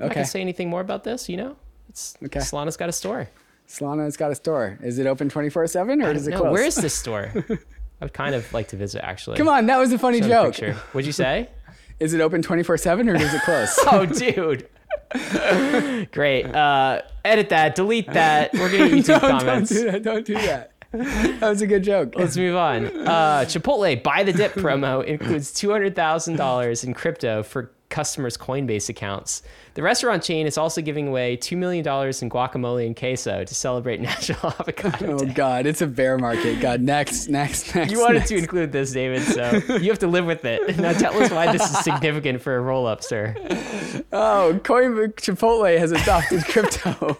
I 0.00 0.06
Okay. 0.06 0.14
can 0.14 0.24
say 0.24 0.40
anything 0.40 0.68
more 0.68 0.80
about 0.80 1.04
this. 1.04 1.28
You 1.28 1.36
know, 1.36 1.56
it's 1.88 2.16
Okay. 2.24 2.40
Solana's 2.40 2.76
got 2.76 2.88
a 2.88 2.92
store. 2.92 3.28
Solana's 3.68 4.16
got 4.16 4.32
a 4.32 4.34
store. 4.34 4.76
Is 4.82 4.98
it 4.98 5.06
open 5.06 5.28
24 5.28 5.68
7 5.68 6.02
or 6.02 6.10
is 6.10 6.26
it 6.26 6.32
No, 6.32 6.38
closed? 6.40 6.52
where 6.54 6.64
is 6.64 6.74
this 6.74 6.94
store? 7.04 7.30
I 7.36 8.04
would 8.04 8.14
kind 8.14 8.34
of 8.34 8.52
like 8.52 8.66
to 8.70 8.76
visit 8.76 9.04
actually. 9.04 9.36
Come 9.36 9.46
on, 9.48 9.66
that 9.66 9.78
was 9.78 9.92
a 9.92 9.98
funny 10.00 10.20
Show 10.22 10.50
joke. 10.50 10.74
What'd 10.92 11.06
you 11.06 11.12
say? 11.12 11.50
Is 12.00 12.12
it 12.14 12.20
open 12.20 12.42
24 12.42 12.76
7 12.78 13.08
or 13.08 13.14
is 13.14 13.32
it 13.32 13.40
close? 13.42 13.74
oh, 13.86 14.04
dude. 14.04 14.68
Great. 16.12 16.46
Uh, 16.46 17.02
edit 17.24 17.48
that. 17.50 17.74
Delete 17.74 18.12
that. 18.12 18.52
We're 18.54 18.70
gonna 18.70 18.88
get 18.90 18.92
YouTube 19.04 19.06
don't, 19.06 19.20
don't 19.22 19.40
comments. 19.40 19.70
do 19.70 19.90
that. 19.90 20.02
Don't 20.02 20.26
do 20.26 20.34
that. 20.34 20.72
That 20.92 21.40
was 21.42 21.60
a 21.62 21.66
good 21.66 21.84
joke. 21.84 22.14
Let's 22.16 22.36
move 22.36 22.56
on. 22.56 22.86
Uh, 22.86 23.40
Chipotle 23.46 24.02
buy 24.02 24.22
the 24.22 24.32
dip 24.32 24.54
promo 24.54 25.04
includes 25.04 25.52
two 25.52 25.70
hundred 25.70 25.94
thousand 25.94 26.36
dollars 26.36 26.84
in 26.84 26.94
crypto 26.94 27.42
for 27.42 27.72
customers' 27.88 28.36
Coinbase 28.36 28.88
accounts. 28.88 29.42
The 29.74 29.82
restaurant 29.82 30.22
chain 30.22 30.46
is 30.46 30.56
also 30.58 30.80
giving 30.82 31.08
away 31.08 31.36
two 31.36 31.56
million 31.56 31.84
dollars 31.84 32.22
in 32.22 32.30
guacamole 32.30 32.86
and 32.86 32.96
queso 32.96 33.44
to 33.44 33.54
celebrate 33.54 34.00
National 34.00 34.46
Avocado 34.58 35.14
Oh 35.14 35.18
Day. 35.24 35.32
God, 35.32 35.66
it's 35.66 35.80
a 35.82 35.86
bear 35.86 36.18
market. 36.18 36.60
God, 36.60 36.80
next, 36.80 37.28
next, 37.28 37.74
next. 37.74 37.92
You 37.92 38.00
wanted 38.00 38.18
next. 38.20 38.28
to 38.30 38.36
include 38.36 38.72
this, 38.72 38.92
David, 38.92 39.22
so 39.22 39.52
you 39.80 39.90
have 39.90 39.98
to 40.00 40.06
live 40.08 40.26
with 40.26 40.44
it. 40.44 40.78
Now 40.78 40.92
tell 40.92 41.20
us 41.22 41.30
why 41.30 41.52
this 41.52 41.62
is 41.62 41.78
significant 41.84 42.40
for 42.42 42.56
a 42.56 42.60
roll 42.60 42.86
up, 42.86 43.02
sir. 43.02 43.34
Oh, 44.12 44.58
Coin 44.64 44.94
Chipotle 45.12 45.78
has 45.78 45.92
adopted 45.92 46.44
crypto. 46.48 47.16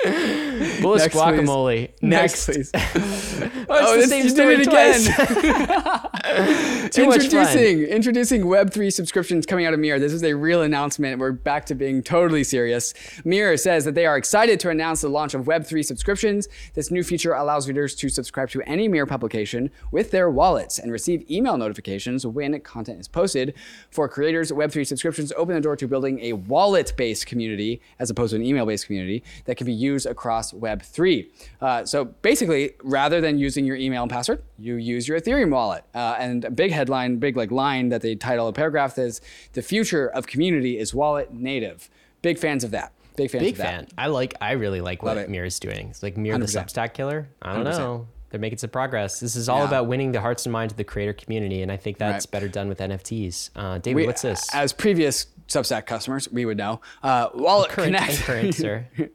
Bullish 0.00 1.02
Next, 1.02 1.14
please. 1.14 1.20
guacamole. 1.20 1.90
Next, 2.02 2.48
Next. 2.48 2.72
please. 2.72 2.72
Oh, 3.68 3.78
oh, 3.80 3.94
it's 3.94 4.04
the 4.04 4.08
same 4.10 4.28
story 4.28 4.56
did 4.58 4.68
it 4.68 4.68
again. 4.68 5.00
Too 6.90 7.06
much 7.06 7.20
fun. 7.20 7.24
introducing, 7.24 7.82
introducing 7.84 8.42
Web3 8.42 8.92
subscriptions 8.92 9.46
coming 9.46 9.64
out 9.66 9.72
of 9.72 9.80
Mirror. 9.80 9.98
This 9.98 10.12
is 10.12 10.22
a 10.22 10.34
real 10.34 10.62
announcement. 10.62 11.18
We're 11.18 11.32
back 11.32 11.64
to 11.66 11.74
being 11.74 12.02
totally 12.02 12.44
serious. 12.44 12.92
Mirror 13.24 13.56
says 13.56 13.84
that 13.86 13.94
they 13.94 14.04
are 14.04 14.16
excited 14.16 14.60
to 14.60 14.68
announce 14.70 15.00
the 15.00 15.08
launch 15.08 15.32
of 15.34 15.46
Web3 15.46 15.84
subscriptions. 15.84 16.48
This 16.74 16.90
new 16.90 17.02
feature 17.02 17.32
allows 17.32 17.66
readers 17.66 17.94
to 17.96 18.08
subscribe 18.08 18.50
to 18.50 18.62
any 18.62 18.88
Mirror 18.88 19.06
publication 19.06 19.70
with 19.90 20.10
their 20.10 20.28
wallets 20.30 20.78
and 20.78 20.92
receive 20.92 21.28
email 21.30 21.56
notifications 21.56 22.26
when 22.26 22.58
content 22.60 23.00
is 23.00 23.08
posted. 23.08 23.54
For 23.90 24.08
creators, 24.08 24.52
Web3 24.52 24.86
subscriptions 24.86 25.32
open 25.36 25.54
the 25.54 25.60
door 25.60 25.76
to 25.76 25.88
building 25.88 26.20
a 26.20 26.34
wallet-based 26.34 27.26
community 27.26 27.80
as 27.98 28.10
opposed 28.10 28.30
to 28.30 28.36
an 28.36 28.42
email-based 28.44 28.86
community 28.86 29.22
that 29.46 29.56
can 29.56 29.66
be 29.66 29.72
used 29.82 30.06
across 30.06 30.52
Web3. 30.52 31.26
Uh, 31.60 31.84
so 31.84 32.04
basically, 32.04 32.72
rather 32.82 33.20
than 33.20 33.38
using 33.38 33.64
your 33.64 33.76
email 33.76 34.02
and 34.02 34.10
password, 34.10 34.42
you 34.58 34.76
use 34.76 35.08
your 35.08 35.20
Ethereum 35.20 35.50
wallet. 35.50 35.84
Uh, 35.94 36.16
and 36.18 36.44
a 36.44 36.50
big 36.50 36.70
headline, 36.70 37.16
big 37.18 37.36
like 37.36 37.50
line 37.50 37.88
that 37.90 38.00
they 38.02 38.14
title 38.14 38.48
a 38.48 38.52
paragraph 38.52 38.96
is 38.98 39.20
"The 39.54 39.62
future 39.62 40.06
of 40.08 40.26
community 40.26 40.78
is 40.78 40.94
wallet 40.94 41.32
native." 41.32 41.90
Big 42.22 42.38
fans 42.38 42.62
of 42.64 42.70
that. 42.70 42.92
Big 43.16 43.30
fans 43.30 43.42
Big 43.42 43.54
of 43.54 43.58
that. 43.58 43.66
fan. 43.66 43.88
I 43.98 44.06
like. 44.06 44.34
I 44.40 44.52
really 44.52 44.80
like 44.80 45.02
what 45.02 45.16
Love 45.16 45.28
is 45.34 45.58
doing. 45.60 45.88
It's 45.88 46.02
like 46.02 46.16
Mirror 46.16 46.38
the 46.38 46.46
100%. 46.46 46.64
Substack 46.64 46.94
killer. 46.94 47.28
I 47.42 47.54
don't 47.54 47.66
100%. 47.66 47.78
know. 47.78 48.06
They're 48.30 48.40
making 48.40 48.56
some 48.58 48.70
progress. 48.70 49.20
This 49.20 49.36
is 49.36 49.50
all 49.50 49.58
Yeah. 49.58 49.66
about 49.66 49.86
winning 49.88 50.12
the 50.12 50.20
hearts 50.22 50.46
and 50.46 50.52
minds 50.54 50.72
of 50.72 50.78
the 50.78 50.84
creator 50.84 51.12
community, 51.12 51.60
and 51.60 51.70
I 51.70 51.76
think 51.76 51.98
that's 51.98 52.24
Right. 52.24 52.30
better 52.30 52.48
done 52.48 52.68
with 52.68 52.80
NFTs. 52.80 53.50
Uh, 53.54 53.76
David, 53.76 53.96
We- 54.02 54.06
what's 54.06 54.22
this? 54.22 54.48
As 54.54 54.72
previous 54.72 55.26
Substack 55.48 55.84
customers, 55.84 56.30
we 56.32 56.46
would 56.46 56.56
know. 56.56 56.80
Uh, 57.02 57.28
wallet 57.34 57.68
current 57.70 57.94
Connect. 57.94 58.18
current, 58.22 58.54
sir. 58.54 58.86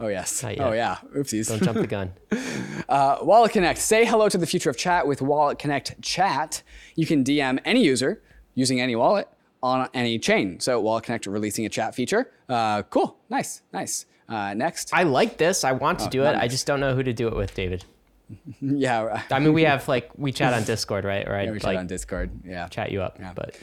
oh 0.00 0.08
yes. 0.08 0.42
Oh 0.44 0.72
yeah. 0.72 0.98
Oopsies. 1.16 1.48
Don't 1.48 1.62
jump 1.62 1.78
the 1.78 1.86
gun. 1.86 2.12
Uh, 2.88 3.18
Wallet 3.22 3.52
Connect. 3.52 3.78
Say 3.78 4.04
hello 4.04 4.28
to 4.28 4.36
the 4.36 4.46
future 4.46 4.68
of 4.68 4.76
chat 4.76 5.06
with 5.06 5.22
Wallet 5.22 5.58
Connect 5.58 6.02
Chat. 6.02 6.62
You 6.94 7.06
can 7.06 7.24
DM 7.24 7.58
any 7.64 7.82
user 7.82 8.20
using 8.54 8.80
any 8.82 8.94
wallet 8.96 9.28
on 9.62 9.88
any 9.94 10.18
chain. 10.18 10.60
So 10.60 10.78
Wallet 10.80 11.04
Connect 11.04 11.24
releasing 11.26 11.64
a 11.64 11.70
chat 11.70 11.94
feature. 11.94 12.30
Uh, 12.50 12.82
cool. 12.82 13.16
Nice. 13.30 13.62
Nice. 13.72 14.04
Uh, 14.28 14.52
next. 14.52 14.90
I 14.92 15.04
like 15.04 15.38
this. 15.38 15.64
I 15.64 15.72
want 15.72 16.00
to 16.00 16.08
do 16.08 16.22
it. 16.22 16.32
not 16.32 16.36
I 16.36 16.48
just 16.48 16.66
don't 16.66 16.80
know 16.80 16.94
who 16.94 17.02
to 17.02 17.12
do 17.14 17.28
it 17.28 17.36
with, 17.36 17.54
David. 17.54 17.84
yeah. 18.60 19.22
I 19.30 19.38
mean, 19.38 19.52
we 19.54 19.62
have 19.62 19.88
like 19.88 20.10
we 20.16 20.32
chat 20.32 20.52
on 20.52 20.64
Discord, 20.64 21.04
right? 21.04 21.26
Right. 21.26 21.48
I 21.48 21.52
We 21.52 21.58
chat 21.60 21.64
like 21.68 21.78
on 21.78 21.86
Discord. 21.86 22.30
Yeah. 22.44 22.68
chat 22.68 22.90
you 22.90 23.00
up, 23.00 23.16
Yeah. 23.20 23.32
but 23.34 23.56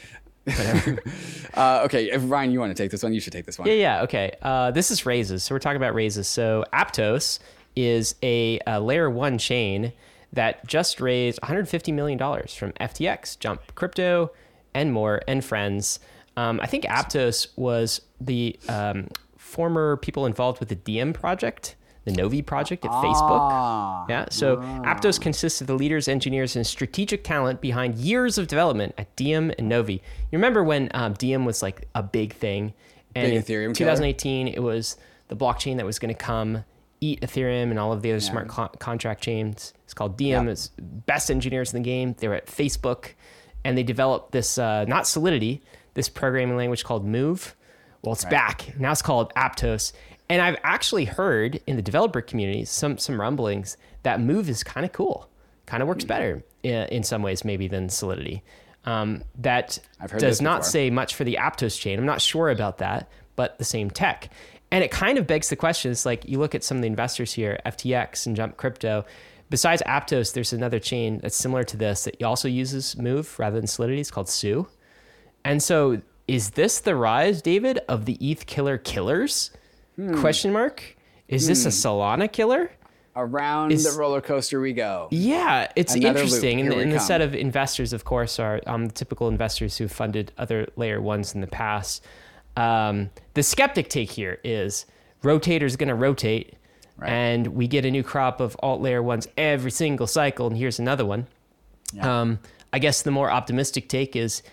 Uh, 1.55 1.81
okay. 1.83 2.11
If 2.11 2.21
Ryan, 2.29 2.51
you 2.51 2.59
want 2.59 2.75
to 2.75 2.83
take 2.83 2.91
this 2.91 3.03
one? 3.03 3.11
You 3.13 3.19
should 3.19 3.33
take 3.33 3.45
this 3.45 3.57
one. 3.57 3.67
Yeah, 3.67 3.73
yeah, 3.73 4.01
okay. 4.03 4.31
Uh, 4.41 4.71
this 4.71 4.91
is 4.91 5.05
raises. 5.05 5.43
So 5.43 5.55
we're 5.55 5.59
talking 5.59 5.77
about 5.77 5.93
raises. 5.95 6.27
So 6.27 6.63
Aptos 6.71 7.39
is 7.75 8.15
a, 8.21 8.59
a 8.67 8.79
layer 8.79 9.09
one 9.09 9.37
chain 9.37 9.91
that 10.31 10.65
just 10.67 11.01
raised 11.01 11.41
150 11.41 11.91
million 11.91 12.17
dollars 12.17 12.53
from 12.53 12.71
FTX, 12.73 13.39
Jump 13.39 13.75
Crypto, 13.75 14.31
and 14.73 14.93
more, 14.93 15.21
and 15.27 15.43
friends. 15.43 15.99
Um, 16.37 16.59
I 16.61 16.67
think 16.67 16.85
Aptos 16.85 17.47
was 17.55 18.01
the 18.21 18.57
um, 18.69 19.07
former 19.37 19.97
people 19.97 20.25
involved 20.25 20.59
with 20.59 20.69
the 20.69 20.75
Diem 20.75 21.11
project, 21.13 21.75
the 22.05 22.11
Novi 22.11 22.41
project 22.41 22.85
at 22.85 22.91
Facebook. 22.91 23.39
Ah. 23.51 24.05
Yeah. 24.09 24.25
So 24.31 24.57
Aptos 24.57 25.19
consists 25.19 25.61
of 25.61 25.67
the 25.67 25.75
leaders, 25.75 26.07
engineers, 26.07 26.55
and 26.55 26.65
strategic 26.65 27.23
talent 27.23 27.61
behind 27.61 27.97
years 27.97 28.37
of 28.37 28.47
development 28.47 28.95
at 28.97 29.15
Diem 29.15 29.51
and 29.57 29.69
Novi. 29.69 29.93
You 29.93 30.37
remember 30.37 30.63
when 30.63 30.89
um, 30.93 31.13
Diem 31.13 31.45
was 31.45 31.61
like 31.61 31.87
a 31.95 32.03
big 32.03 32.33
thing, 32.33 32.73
and 33.15 33.27
Big 33.27 33.35
in 33.35 33.43
Ethereum 33.43 33.75
killer. 33.75 33.91
2018 33.91 34.47
it 34.47 34.61
was 34.63 34.97
the 35.27 35.35
blockchain 35.35 35.77
that 35.77 35.85
was 35.85 35.99
going 35.99 36.13
to 36.13 36.19
come 36.19 36.63
eat 37.01 37.21
Ethereum 37.21 37.69
and 37.69 37.79
all 37.79 37.93
of 37.93 38.01
the 38.01 38.11
other 38.11 38.19
smart 38.19 38.47
con- 38.49 38.69
contract 38.79 39.23
chains. 39.23 39.73
It's 39.85 39.93
called 39.93 40.17
Diem. 40.17 40.45
Yeah. 40.45 40.51
It's 40.51 40.71
best 40.77 41.31
engineers 41.31 41.73
in 41.73 41.81
the 41.81 41.85
game. 41.85 42.15
They 42.17 42.27
were 42.27 42.35
at 42.35 42.47
Facebook, 42.47 43.13
and 43.63 43.77
they 43.77 43.83
developed 43.83 44.31
this 44.31 44.57
uh, 44.57 44.85
not 44.85 45.07
Solidity, 45.07 45.61
this 45.93 46.09
programming 46.09 46.57
language 46.57 46.83
called 46.83 47.05
Move. 47.05 47.55
Well, 48.01 48.13
it's 48.13 48.25
back 48.25 48.77
now. 48.79 48.91
It's 48.91 49.01
called 49.01 49.33
Aptos, 49.35 49.91
and 50.29 50.41
I've 50.41 50.57
actually 50.63 51.05
heard 51.05 51.59
in 51.65 51.75
the 51.75 51.81
developer 51.81 52.21
community 52.21 52.63
some 52.65 52.97
some 52.97 53.19
rumblings 53.19 53.77
that 54.03 54.21
Move 54.21 54.49
is 54.49 54.63
kind 54.63 54.85
of 54.85 54.91
cool, 54.91 55.29
kind 55.65 55.81
of 55.81 55.89
works 55.89 56.03
better 56.03 56.43
in, 56.63 56.87
in 56.87 57.03
some 57.03 57.21
ways 57.21 57.43
maybe 57.43 57.67
than 57.67 57.89
Solidity. 57.89 58.43
Um, 58.85 59.23
that 59.39 59.79
does 60.17 60.41
not 60.41 60.65
say 60.65 60.89
much 60.89 61.15
for 61.15 61.23
the 61.23 61.37
Aptos 61.39 61.79
chain. 61.79 61.99
I'm 61.99 62.05
not 62.05 62.21
sure 62.21 62.49
about 62.49 62.77
that, 62.77 63.09
but 63.35 63.57
the 63.57 63.65
same 63.65 63.89
tech. 63.89 64.31
And 64.71 64.83
it 64.83 64.91
kind 64.91 65.17
of 65.17 65.27
begs 65.27 65.49
the 65.49 65.55
question. 65.55 65.91
It's 65.91 66.05
like 66.05 66.27
you 66.27 66.39
look 66.39 66.55
at 66.55 66.63
some 66.63 66.77
of 66.77 66.81
the 66.81 66.87
investors 66.87 67.33
here, 67.33 67.59
FTX 67.65 68.27
and 68.27 68.35
Jump 68.35 68.55
Crypto. 68.55 69.05
Besides 69.49 69.81
Aptos, 69.87 70.33
there's 70.33 70.53
another 70.53 70.79
chain 70.79 71.19
that's 71.19 71.35
similar 71.35 71.63
to 71.63 71.77
this 71.77 72.03
that 72.03 72.21
also 72.21 72.47
uses 72.47 72.95
Move 72.97 73.37
rather 73.39 73.57
than 73.57 73.67
Solidity. 73.67 73.99
It's 73.99 74.11
called 74.11 74.29
Sui. 74.29 74.65
And 75.43 75.61
so, 75.61 76.01
is 76.27 76.51
this 76.51 76.79
the 76.79 76.95
rise, 76.95 77.41
David, 77.41 77.79
of 77.89 78.05
the 78.05 78.17
ETH 78.21 78.45
killer 78.45 78.77
killers? 78.77 79.49
Hmm. 79.99 80.19
Question 80.21 80.53
mark. 80.53 80.95
Is 81.27 81.45
this 81.45 81.65
a 81.65 81.69
Solana 81.69 82.31
killer? 82.31 82.71
Around 83.15 83.71
Is- 83.73 83.83
the 83.83 83.99
roller 83.99 84.21
coaster 84.21 84.61
we 84.61 84.71
go. 84.71 85.09
Yeah, 85.11 85.69
it's 85.75 85.93
Another 85.93 86.19
interesting. 86.21 86.61
And, 86.61 86.71
and 86.71 86.91
the 86.91 86.99
set 86.99 87.19
of 87.21 87.35
investors, 87.35 87.91
of 87.91 88.05
course, 88.05 88.39
are 88.39 88.61
um, 88.65 88.85
the 88.87 88.93
typical 88.93 89.27
investors 89.27 89.77
who 89.77 89.87
funded 89.89 90.31
other 90.37 90.67
layer 90.77 91.01
ones 91.01 91.35
in 91.35 91.41
the 91.41 91.47
past. 91.47 92.03
Um, 92.55 93.09
the 93.33 93.43
skeptic 93.43 93.89
take 93.89 94.09
here 94.11 94.39
is 94.43 94.85
rotator's 95.21 95.75
going 95.75 95.89
to 95.89 95.95
rotate, 95.95 96.53
Right. 96.97 97.09
and 97.11 97.47
we 97.47 97.67
get 97.67 97.83
a 97.85 97.91
new 97.91 98.03
crop 98.03 98.39
of 98.39 98.55
alt 98.61 98.81
layer 98.81 99.03
ones 99.03 99.27
every 99.37 99.71
single 99.71 100.07
cycle. 100.07 100.47
And 100.47 100.57
here's 100.57 100.79
another 100.79 101.05
one. 101.05 101.27
Yeah. 101.93 102.21
Um, 102.21 102.39
I 102.71 102.79
guess 102.79 103.01
the 103.01 103.11
more 103.11 103.29
optimistic 103.29 103.89
take 103.89 104.15
is 104.15 104.43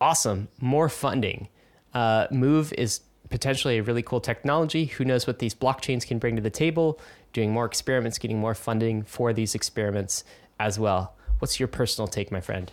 awesome, 0.00 0.46
more 0.60 0.88
funding. 0.88 1.48
Uh, 1.92 2.26
Move 2.30 2.72
is 2.74 3.00
potentially 3.32 3.78
a 3.78 3.82
really 3.82 4.02
cool 4.02 4.20
technology. 4.20 4.84
Who 4.84 5.04
knows 5.04 5.26
what 5.26 5.40
these 5.40 5.54
blockchains 5.54 6.06
can 6.06 6.18
bring 6.18 6.36
to 6.36 6.42
the 6.42 6.50
table? 6.50 7.00
Doing 7.32 7.50
more 7.50 7.64
experiments, 7.64 8.18
getting 8.18 8.38
more 8.38 8.54
funding 8.54 9.02
for 9.02 9.32
these 9.32 9.56
experiments 9.56 10.22
as 10.60 10.78
well. 10.78 11.16
What's 11.40 11.58
your 11.58 11.66
personal 11.66 12.06
take, 12.06 12.30
my 12.30 12.40
friend? 12.40 12.70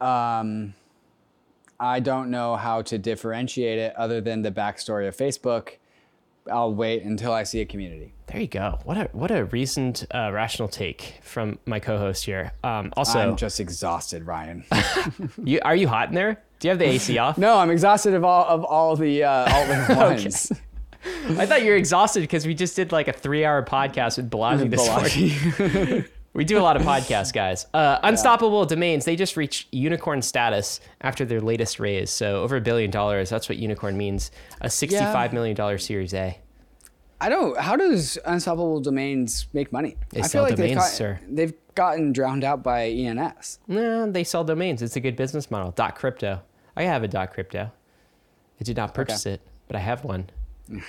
Um, 0.00 0.74
I 1.78 2.00
don't 2.00 2.30
know 2.30 2.56
how 2.56 2.82
to 2.82 2.98
differentiate 2.98 3.78
it 3.78 3.94
other 3.96 4.20
than 4.20 4.42
the 4.42 4.50
backstory 4.50 5.06
of 5.06 5.16
Facebook. 5.16 5.76
I'll 6.50 6.74
wait 6.74 7.04
until 7.04 7.32
I 7.32 7.44
see 7.44 7.60
a 7.60 7.64
community. 7.64 8.14
There 8.26 8.40
you 8.40 8.48
go. 8.48 8.80
What 8.82 8.96
a 8.96 9.04
what 9.12 9.30
a 9.30 9.44
reasoned, 9.44 10.06
uh, 10.12 10.30
rational 10.32 10.66
take 10.66 11.20
from 11.22 11.60
my 11.66 11.78
co-host 11.78 12.24
here. 12.24 12.52
Um, 12.64 12.92
also, 12.96 13.20
I'm 13.20 13.36
just 13.36 13.60
exhausted, 13.60 14.26
Ryan. 14.26 14.64
you, 15.44 15.60
are 15.64 15.76
you 15.76 15.86
hot 15.86 16.08
in 16.08 16.16
there? 16.16 16.42
Do 16.62 16.68
you 16.68 16.70
have 16.70 16.78
the 16.78 16.86
AC 16.88 17.18
off? 17.24 17.38
no, 17.38 17.58
I'm 17.58 17.70
exhausted 17.70 18.14
of 18.14 18.22
all 18.24 18.44
of 18.46 18.62
all 18.64 18.94
the 18.94 19.24
uh, 19.24 19.52
all 19.52 19.66
the 19.66 19.94
ones. 19.96 20.52
I 21.36 21.44
thought 21.46 21.62
you 21.64 21.70
were 21.72 21.76
exhausted 21.76 22.20
because 22.20 22.46
we 22.46 22.54
just 22.54 22.76
did 22.76 22.92
like 22.92 23.08
a 23.08 23.12
three-hour 23.12 23.64
podcast 23.64 24.16
with 24.18 24.30
Balaji 24.30 24.70
this 24.70 24.88
morning. 24.88 26.04
We 26.34 26.46
do 26.46 26.56
a 26.58 26.62
lot 26.62 26.76
of 26.76 26.82
podcasts, 26.82 27.30
guys. 27.30 27.66
Uh, 27.74 27.98
Unstoppable 28.02 28.64
Domains, 28.64 29.04
they 29.04 29.16
just 29.16 29.36
reached 29.36 29.68
unicorn 29.70 30.22
status 30.22 30.80
after 31.02 31.26
their 31.26 31.42
latest 31.42 31.78
raise. 31.78 32.08
So 32.10 32.42
over 32.42 32.56
a 32.56 32.60
billion 32.62 32.90
dollars. 32.90 33.28
That's 33.28 33.50
what 33.50 33.58
unicorn 33.58 33.98
means. 33.98 34.30
A 34.62 34.70
sixty-five 34.70 35.34
million 35.34 35.54
dollar 35.54 35.76
Series 35.76 36.14
A. 36.14 36.38
I 37.20 37.28
don't. 37.28 37.58
How 37.60 37.76
does 37.76 38.16
Unstoppable 38.24 38.80
Domains 38.80 39.46
make 39.52 39.72
money? 39.72 39.96
They 40.08 40.20
I 40.20 40.26
sell 40.26 40.30
feel 40.30 40.42
like 40.44 40.56
they've, 40.56 40.68
domains, 40.70 40.78
got- 40.88 40.96
sir. 40.96 41.20
they've 41.28 41.52
gotten 41.74 42.12
drowned 42.14 42.44
out 42.44 42.62
by 42.62 42.84
ENS. 42.88 43.58
No, 43.68 44.10
they 44.10 44.24
sell 44.24 44.42
domains. 44.42 44.80
It's 44.80 44.96
a 44.96 45.00
good 45.00 45.16
business 45.16 45.50
model. 45.50 45.72
Dot 45.72 45.96
crypto. 45.96 46.40
I 46.76 46.84
have 46.84 47.02
a 47.02 47.08
dot 47.08 47.32
crypto. 47.34 47.70
I 48.60 48.64
did 48.64 48.76
not 48.76 48.94
purchase 48.94 49.26
it, 49.26 49.40
but 49.66 49.76
I 49.76 49.80
have 49.80 50.04
one. 50.04 50.28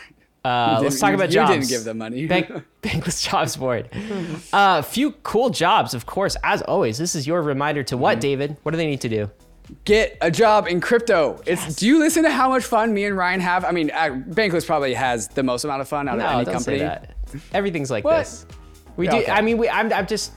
Uh, 0.46 0.78
let's 0.84 1.00
talk 1.00 1.14
about 1.14 1.30
you 1.30 1.36
jobs. 1.36 1.52
You 1.52 1.56
didn't 1.62 1.70
give 1.70 1.84
them 1.86 2.00
money. 2.00 2.26
Bank, 2.26 2.50
bankless 2.82 3.26
jobs 3.30 3.56
board. 3.56 3.88
A 4.52 4.84
few 4.84 5.12
cool 5.24 5.50
jobs, 5.50 5.94
of 5.94 6.06
course. 6.06 6.36
As 6.44 6.62
always, 6.64 6.98
this 6.98 7.16
is 7.16 7.26
your 7.26 7.42
reminder 7.42 7.82
to 7.84 7.96
Mm-hmm. 7.96 8.02
what, 8.02 8.20
David? 8.20 8.58
What 8.64 8.72
do 8.74 8.78
they 8.78 8.86
need 8.88 9.00
to 9.02 9.08
do? 9.10 9.32
get 9.86 10.18
a 10.20 10.30
job 10.30 10.68
in 10.68 10.82
crypto. 10.82 11.42
It's. 11.46 11.78
Do 11.78 11.88
you 11.88 11.98
listen 11.98 12.24
to 12.24 12.30
how 12.30 12.50
much 12.50 12.66
fun 12.66 12.94
me 12.94 13.06
and 13.06 13.16
Ryan 13.16 13.40
have? 13.40 13.64
I 13.64 13.72
mean, 13.72 13.90
uh, 13.92 14.10
Bankless 14.32 14.66
probably 14.68 14.94
has 14.94 15.30
the 15.30 15.44
most 15.44 15.64
amount 15.64 15.80
of 15.80 15.88
fun 15.88 16.10
out 16.10 16.16
of 16.16 16.20
No, 16.20 16.28
any 16.28 16.44
don't 16.44 16.54
company. 16.56 16.80
say 16.80 16.84
that. 16.84 17.16
Everything's 17.54 17.90
like 17.90 18.04
What? 18.04 18.18
this. 18.18 18.46
We 18.98 19.06
Yeah, 19.06 19.12
do. 19.12 19.18
okay. 19.20 19.32
I 19.32 19.40
mean, 19.40 19.58
we, 19.58 19.70
I'm, 19.70 19.94
I'm 19.94 20.08
just. 20.08 20.34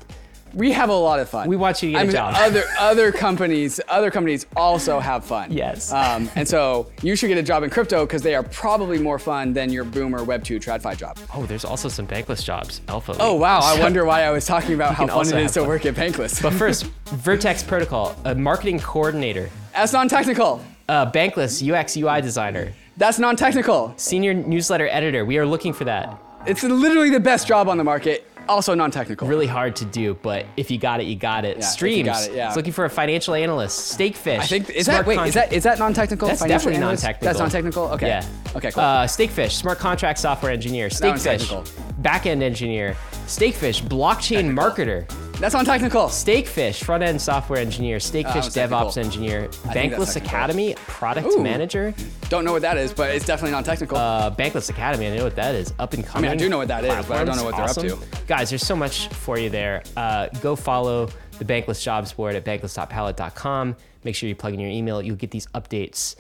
We 0.54 0.72
have 0.72 0.88
a 0.88 0.94
lot 0.94 1.20
of 1.20 1.28
fun. 1.28 1.48
We 1.48 1.56
want 1.56 1.82
you 1.82 1.88
to 1.88 1.92
get 1.92 1.98
I 1.98 2.02
a 2.02 2.04
mean, 2.06 2.12
job. 2.12 2.34
Other 2.36 2.62
other 2.78 3.12
companies, 3.12 3.80
other 3.88 4.10
companies 4.10 4.46
also 4.56 4.98
have 5.00 5.24
fun. 5.24 5.52
Yes. 5.52 5.92
Um, 5.92 6.30
and 6.34 6.48
so 6.48 6.90
you 7.02 7.14
should 7.16 7.28
get 7.28 7.36
a 7.38 7.42
job 7.42 7.62
in 7.62 7.68
crypto 7.70 8.06
because 8.06 8.22
they 8.22 8.34
are 8.34 8.42
probably 8.42 8.98
more 8.98 9.18
fun 9.18 9.52
than 9.52 9.70
your 9.70 9.84
Boomer 9.84 10.24
Web 10.24 10.44
two 10.44 10.58
TradFi 10.58 10.96
job. 10.96 11.18
Oh, 11.34 11.44
there's 11.46 11.64
also 11.64 11.88
some 11.88 12.06
bankless 12.06 12.42
jobs. 12.44 12.80
Alpha. 12.88 13.16
Oh 13.20 13.34
wow! 13.34 13.60
I 13.62 13.78
wonder 13.80 14.04
why 14.04 14.22
I 14.22 14.30
was 14.30 14.46
talking 14.46 14.74
about 14.74 14.94
how 14.96 15.06
fun 15.06 15.26
it 15.28 15.36
is 15.44 15.52
to 15.52 15.60
fun. 15.60 15.68
work 15.68 15.84
at 15.84 15.94
Bankless. 15.94 16.42
But 16.42 16.54
first, 16.54 16.84
Vertex 17.06 17.62
Protocol, 17.62 18.16
a 18.24 18.34
marketing 18.34 18.78
coordinator, 18.80 19.50
That's 19.74 19.92
non-technical. 19.92 20.62
uh, 20.88 21.10
Bankless 21.12 21.60
UX 21.62 21.96
UI 21.96 22.20
designer, 22.22 22.72
That's 22.96 23.18
non-technical. 23.18 23.94
senior 23.96 24.32
newsletter 24.32 24.88
editor. 24.88 25.24
We 25.26 25.36
are 25.38 25.44
looking 25.46 25.72
for 25.74 25.84
that. 25.84 26.18
It's 26.46 26.62
literally 26.62 27.10
the 27.10 27.20
best 27.20 27.46
job 27.46 27.68
on 27.68 27.76
the 27.76 27.84
market. 27.84 28.26
Also 28.48 28.74
non-technical. 28.74 29.26
Really 29.28 29.46
hard 29.46 29.76
to 29.76 29.84
do, 29.84 30.14
but 30.22 30.46
if 30.56 30.70
you 30.70 30.78
got 30.78 31.00
it, 31.00 31.04
you 31.06 31.16
got 31.16 31.44
it. 31.44 31.56
you 31.56 31.62
Streams. 31.62 32.06
got 32.06 32.26
it, 32.28 32.34
yeah. 32.34 32.46
It's 32.48 32.56
looking 32.56 32.72
for 32.72 32.84
a 32.84 32.90
financial 32.90 33.34
analyst. 33.34 33.98
Stakefish. 33.98 34.38
I 34.38 34.46
think 34.46 34.70
is 34.70 34.86
that 34.86 35.06
wait 35.06 35.16
con- 35.16 35.28
is 35.28 35.34
that 35.34 35.52
is 35.52 35.62
that 35.64 35.78
non-technical? 35.78 36.28
That's 36.28 36.40
Financial 36.40 36.70
definitely 36.70 36.84
analyst? 36.84 37.02
non-technical. 37.04 37.26
That's 37.26 37.38
non-technical. 37.38 37.84
Okay. 37.94 38.06
Yeah. 38.08 38.28
Okay. 38.54 38.70
Cool. 38.70 38.82
Uh, 38.82 39.06
Stakefish, 39.06 39.56
smart 39.56 39.78
contract 39.78 40.18
software 40.18 40.52
engineer. 40.52 40.88
Stakefish, 40.90 41.52
back-end 41.98 42.42
engineer. 42.42 42.96
Stakefish, 43.26 43.82
blockchain 43.82 44.52
marketer. 44.52 45.08
that's 45.38 45.54
non-technical. 45.54 46.08
Stakefish, 46.08 46.82
front 46.82 47.02
end 47.02 47.20
software 47.20 47.58
engineer. 47.58 47.98
Stakefish, 47.98 48.44
was 48.44 48.54
technical. 48.54 48.86
DevOps 48.88 48.96
engineer. 48.98 49.48
think 49.48 49.92
that's 49.92 50.14
Bankless. 50.14 50.16
Academy, 50.16 50.74
product 50.86 51.26
Ooh. 51.28 51.42
manager. 51.42 51.92
Don't 52.28 52.44
know 52.44 52.52
what 52.52 52.62
that 52.62 52.76
is, 52.78 52.92
but 52.92 53.10
it's 53.10 53.26
definitely 53.26 53.50
non-technical. 53.50 53.96
Uh, 53.96 54.30
Bankless 54.30 54.70
Academy, 54.70 55.08
I 55.08 55.16
know 55.16 55.24
what 55.24 55.36
that 55.36 55.54
is. 55.54 55.74
Up 55.78 55.92
and 55.92 56.06
coming. 56.06 56.30
I 56.30 56.36
do 56.36 56.48
know 56.48 56.58
what 56.58 56.68
that 56.68 56.84
is, 56.84 57.06
but 57.06 57.16
I 57.18 57.24
don't 57.24 57.36
know 57.36 57.44
what 57.44 57.56
they're 57.56 57.64
up 57.64 57.70
Awesome. 57.76 58.00
Guys, 58.26 58.50
there's 58.50 58.64
so 58.64 58.76
much 58.76 59.08
for 59.08 59.38
you 59.38 59.50
there. 59.50 59.82
Uh, 59.96 60.28
go 60.40 60.54
follow 60.54 61.08
the 61.38 61.44
Bankless 61.44 61.82
Jobs 61.82 62.12
board 62.12 62.36
at 62.36 62.44
bankless.pallet.com. 62.44 63.76
Make 64.04 64.14
sure 64.14 64.28
you 64.28 64.36
plug 64.36 64.54
in 64.54 64.60
your 64.60 64.70
email. 64.70 65.02
You'll 65.02 65.16
get 65.16 65.32
these 65.32 65.46
updates 65.48 66.14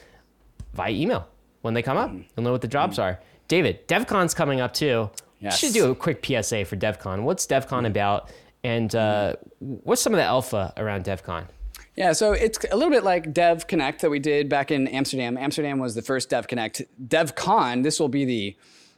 via 0.74 0.90
email 0.90 1.28
when 1.62 1.72
they 1.72 1.82
come 1.82 1.96
up. 1.96 2.10
Mm. 2.10 2.24
You'll 2.36 2.44
know 2.44 2.52
what 2.52 2.62
the 2.62 2.68
jobs 2.68 2.98
are. 2.98 3.20
David, 3.48 3.86
DevCon's 3.86 4.34
coming 4.34 4.60
up 4.60 4.74
too. 4.74 5.08
Yes. 5.40 5.58
Should 5.58 5.72
do 5.72 5.90
a 5.90 5.94
quick 5.94 6.24
PSA 6.24 6.64
for 6.64 6.76
DevCon. 6.76 7.22
What's 7.22 7.46
DevCon 7.46 7.86
about? 7.86 8.30
And 8.64 8.94
uh, 8.94 9.36
what's 9.58 10.02
some 10.02 10.12
of 10.12 10.18
the 10.18 10.24
alpha 10.24 10.72
around 10.76 11.04
DevCon? 11.04 11.46
Yeah, 11.94 12.12
so 12.12 12.32
it's 12.32 12.58
a 12.70 12.76
little 12.76 12.90
bit 12.90 13.04
like 13.04 13.32
Dev 13.32 13.66
Connect 13.66 14.02
that 14.02 14.10
we 14.10 14.18
did 14.18 14.48
back 14.48 14.70
in 14.70 14.86
Amsterdam. 14.88 15.38
Amsterdam 15.38 15.78
was 15.78 15.94
the 15.94 16.02
first 16.02 16.28
Dev 16.28 16.46
Connect. 16.46 16.82
DevCon, 17.02 17.82
this 17.82 17.98
will 17.98 18.08
be 18.08 18.24
the 18.24 18.56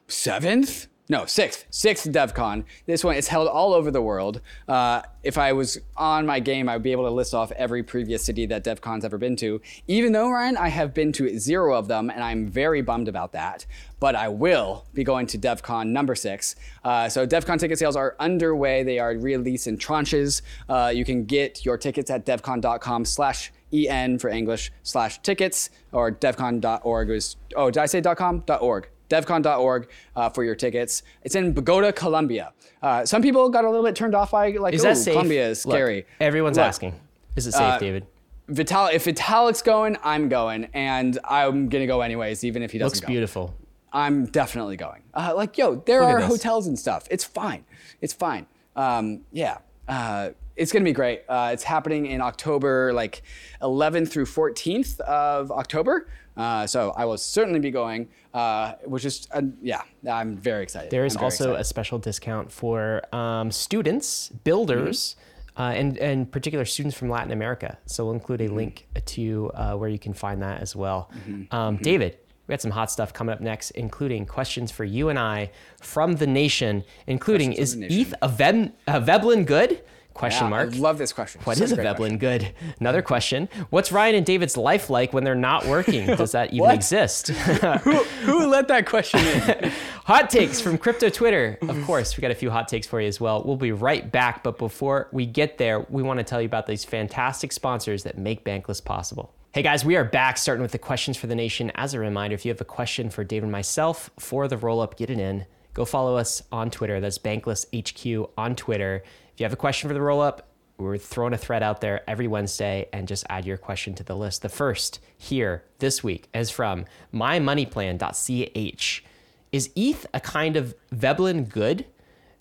seventh, 0.08 0.88
no, 1.10 1.24
sixth, 1.24 1.64
sixth 1.70 2.06
DevCon. 2.10 2.64
This 2.84 3.02
one 3.02 3.16
is 3.16 3.28
held 3.28 3.48
all 3.48 3.72
over 3.72 3.90
the 3.90 4.02
world. 4.02 4.42
Uh, 4.68 5.00
if 5.22 5.38
I 5.38 5.54
was 5.54 5.78
on 5.96 6.26
my 6.26 6.38
game, 6.38 6.68
I 6.68 6.76
would 6.76 6.82
be 6.82 6.92
able 6.92 7.04
to 7.04 7.10
list 7.10 7.32
off 7.32 7.50
every 7.52 7.82
previous 7.82 8.22
city 8.22 8.44
that 8.46 8.62
DevCon's 8.62 9.06
ever 9.06 9.16
been 9.16 9.34
to. 9.36 9.62
Even 9.86 10.12
though, 10.12 10.30
Ryan, 10.30 10.58
I 10.58 10.68
have 10.68 10.92
been 10.92 11.12
to 11.12 11.38
zero 11.38 11.74
of 11.74 11.88
them, 11.88 12.10
and 12.10 12.22
I'm 12.22 12.46
very 12.46 12.82
bummed 12.82 13.08
about 13.08 13.32
that. 13.32 13.64
But 14.00 14.16
I 14.16 14.28
will 14.28 14.84
be 14.92 15.02
going 15.02 15.26
to 15.28 15.38
DevCon 15.38 15.86
number 15.86 16.14
six. 16.14 16.56
Uh, 16.84 17.08
so 17.08 17.26
DevCon 17.26 17.58
ticket 17.58 17.78
sales 17.78 17.96
are 17.96 18.14
underway. 18.20 18.82
They 18.82 18.98
are 18.98 19.12
released 19.12 19.66
in 19.66 19.78
tranches. 19.78 20.42
Uh, 20.68 20.92
you 20.94 21.06
can 21.06 21.24
get 21.24 21.64
your 21.64 21.78
tickets 21.78 22.10
at 22.10 22.26
devcon.com 22.26 23.06
slash 23.06 23.50
en 23.72 24.18
for 24.18 24.30
English 24.30 24.72
slash 24.82 25.20
tickets 25.20 25.68
or 25.92 26.10
devcon.org 26.10 27.10
is 27.10 27.36
oh 27.54 27.70
did 27.70 27.80
I 27.80 27.84
say 27.84 28.00
.com 28.00 28.42
.org 28.60 28.88
devcon.org 29.08 29.88
uh, 30.16 30.28
for 30.30 30.44
your 30.44 30.54
tickets. 30.54 31.02
It's 31.22 31.34
in 31.34 31.52
Bogota, 31.52 31.92
Colombia. 31.92 32.52
Uh, 32.82 33.04
some 33.04 33.22
people 33.22 33.48
got 33.48 33.64
a 33.64 33.70
little 33.70 33.84
bit 33.84 33.96
turned 33.96 34.14
off 34.14 34.30
by 34.30 34.52
like 34.52 34.74
Is 34.74 34.82
that 34.82 34.96
safe? 34.96 35.14
Colombia 35.14 35.48
is 35.48 35.66
Look, 35.66 35.74
scary. 35.74 36.06
everyone's 36.20 36.56
Look, 36.56 36.66
asking. 36.66 36.94
Is 37.36 37.46
it 37.46 37.52
safe, 37.52 37.62
uh, 37.62 37.78
David? 37.78 38.06
Vital, 38.48 38.86
if 38.86 39.04
Vitalik's 39.04 39.62
going, 39.62 39.96
I'm 40.02 40.28
going, 40.28 40.68
and 40.72 41.18
I'm 41.24 41.68
gonna 41.68 41.86
go 41.86 42.00
anyways, 42.00 42.44
even 42.44 42.62
if 42.62 42.72
he 42.72 42.78
doesn't 42.78 42.96
Looks 42.96 43.00
go. 43.00 43.06
beautiful. 43.08 43.54
I'm 43.92 44.26
definitely 44.26 44.76
going. 44.76 45.02
Uh, 45.14 45.32
like, 45.36 45.58
yo, 45.58 45.76
there 45.86 46.00
Look 46.00 46.10
are 46.10 46.20
hotels 46.20 46.66
and 46.66 46.78
stuff. 46.78 47.06
It's 47.10 47.24
fine. 47.24 47.64
It's 48.00 48.12
fine. 48.12 48.46
Um, 48.76 49.22
yeah. 49.32 49.58
Uh, 49.86 50.30
it's 50.56 50.72
gonna 50.72 50.84
be 50.84 50.92
great. 50.92 51.22
Uh, 51.28 51.50
it's 51.52 51.62
happening 51.62 52.06
in 52.06 52.20
October, 52.20 52.92
like 52.92 53.22
11th 53.62 54.08
through 54.10 54.26
14th 54.26 54.98
of 55.00 55.50
October. 55.52 56.08
Uh, 56.38 56.66
so 56.66 56.92
I 56.96 57.04
will 57.04 57.18
certainly 57.18 57.58
be 57.60 57.70
going, 57.70 58.08
uh, 58.32 58.74
which 58.84 59.04
is, 59.04 59.26
uh, 59.32 59.42
yeah, 59.60 59.82
I'm 60.10 60.36
very 60.36 60.62
excited. 60.62 60.90
There 60.90 61.04
is 61.04 61.16
also 61.16 61.44
excited. 61.50 61.60
a 61.60 61.64
special 61.64 61.98
discount 61.98 62.52
for 62.52 63.02
um, 63.14 63.50
students, 63.50 64.28
builders, 64.44 65.16
Mm-hmm. 65.58 65.62
uh, 65.62 65.70
and 65.80 65.98
and 65.98 66.30
particular 66.30 66.64
students 66.64 66.96
from 66.96 67.08
Latin 67.10 67.32
America. 67.32 67.76
So 67.86 68.04
we'll 68.04 68.14
include 68.14 68.40
Mm-hmm. 68.40 68.52
a 68.54 68.56
link 68.62 68.86
to 69.16 69.50
uh, 69.54 69.74
where 69.74 69.88
you 69.88 69.98
can 69.98 70.14
find 70.14 70.40
that 70.42 70.62
as 70.62 70.76
well. 70.76 71.10
Mm-hmm. 71.26 71.52
Um, 71.54 71.76
David, 71.78 72.18
we 72.46 72.52
got 72.52 72.60
some 72.60 72.70
hot 72.70 72.90
stuff 72.92 73.12
coming 73.12 73.32
up 73.34 73.40
next, 73.40 73.72
including 73.72 74.24
questions 74.24 74.70
for 74.70 74.84
you 74.84 75.08
and 75.08 75.18
I 75.18 75.50
from 75.82 76.14
the 76.22 76.26
nation, 76.28 76.84
including 77.08 77.48
Questions 77.48 77.74
is 77.74 77.74
the 77.74 77.80
nation. 77.88 78.00
ETH 78.00 78.14
a, 78.22 78.28
Veb- 78.28 78.72
a 78.86 79.00
Veblen 79.00 79.44
good? 79.44 79.82
Question 80.18 80.46
Yeah, 80.46 80.50
mark. 80.50 80.74
I 80.74 80.78
love 80.78 80.98
this 80.98 81.12
question. 81.12 81.40
What 81.44 81.58
Such 81.58 81.66
is 81.66 81.72
a 81.72 81.76
Veblen 81.76 82.18
question. 82.18 82.18
good? 82.18 82.52
Another 82.80 83.02
question. 83.02 83.48
What's 83.70 83.92
Ryan 83.92 84.16
and 84.16 84.26
David's 84.26 84.56
life 84.56 84.90
like 84.90 85.12
when 85.12 85.22
they're 85.22 85.36
not 85.36 85.64
working? 85.66 86.06
Does 86.16 86.32
that 86.32 86.52
even 86.52 86.70
exist? 86.72 87.28
Who, 87.84 87.92
who 87.92 88.46
let 88.48 88.66
that 88.66 88.86
question 88.86 89.20
in? 89.20 89.70
hot 90.04 90.28
takes 90.28 90.60
from 90.60 90.76
crypto 90.76 91.08
Twitter. 91.08 91.56
Of 91.62 91.80
course, 91.84 92.16
we 92.16 92.20
got 92.20 92.32
a 92.32 92.34
few 92.34 92.50
hot 92.50 92.66
takes 92.66 92.84
for 92.84 93.00
you 93.00 93.06
as 93.06 93.20
well. 93.20 93.44
We'll 93.44 93.56
be 93.56 93.70
right 93.70 94.10
back, 94.10 94.42
but 94.42 94.58
before 94.58 95.08
we 95.12 95.24
get 95.24 95.56
there, 95.58 95.86
we 95.88 96.02
want 96.02 96.18
to 96.18 96.24
tell 96.24 96.40
you 96.40 96.46
about 96.46 96.66
these 96.66 96.84
fantastic 96.84 97.52
sponsors 97.52 98.02
that 98.02 98.18
make 98.18 98.44
Bankless 98.44 98.84
possible. 98.84 99.32
Hey 99.54 99.62
guys, 99.62 99.84
we 99.84 99.94
are 99.94 100.04
back 100.04 100.36
starting 100.36 100.62
with 100.62 100.72
the 100.72 100.78
questions 100.78 101.16
for 101.16 101.28
the 101.28 101.36
nation. 101.36 101.70
As 101.76 101.94
a 101.94 102.00
reminder, 102.00 102.34
if 102.34 102.44
you 102.44 102.50
have 102.50 102.60
a 102.60 102.64
question 102.64 103.08
for 103.08 103.22
David 103.22 103.44
and 103.44 103.52
myself 103.52 104.10
for 104.18 104.48
the 104.48 104.56
roll 104.56 104.80
up, 104.80 104.96
get 104.96 105.10
it 105.10 105.20
in. 105.20 105.46
Go 105.74 105.84
follow 105.84 106.16
us 106.16 106.42
on 106.50 106.72
Twitter. 106.72 106.98
That's 106.98 107.18
Bankless 107.18 107.66
HQ 107.72 108.30
on 108.36 108.56
Twitter. 108.56 109.04
If 109.38 109.42
you 109.42 109.44
have 109.44 109.52
a 109.52 109.56
question 109.56 109.86
for 109.86 109.94
the 109.94 110.00
roll 110.00 110.20
up, 110.20 110.48
we're 110.78 110.98
throwing 110.98 111.32
a 111.32 111.38
thread 111.38 111.62
out 111.62 111.80
there 111.80 112.02
every 112.10 112.26
Wednesday 112.26 112.88
and 112.92 113.06
just 113.06 113.24
add 113.28 113.46
your 113.46 113.56
question 113.56 113.94
to 113.94 114.02
the 114.02 114.16
list. 114.16 114.42
The 114.42 114.48
first 114.48 114.98
here 115.16 115.62
this 115.78 116.02
week 116.02 116.28
is 116.34 116.50
from 116.50 116.86
mymoneyplan.ch. 117.14 119.04
Is 119.52 119.70
ETH 119.76 120.06
a 120.12 120.18
kind 120.18 120.56
of 120.56 120.74
Veblen 120.90 121.44
good? 121.44 121.86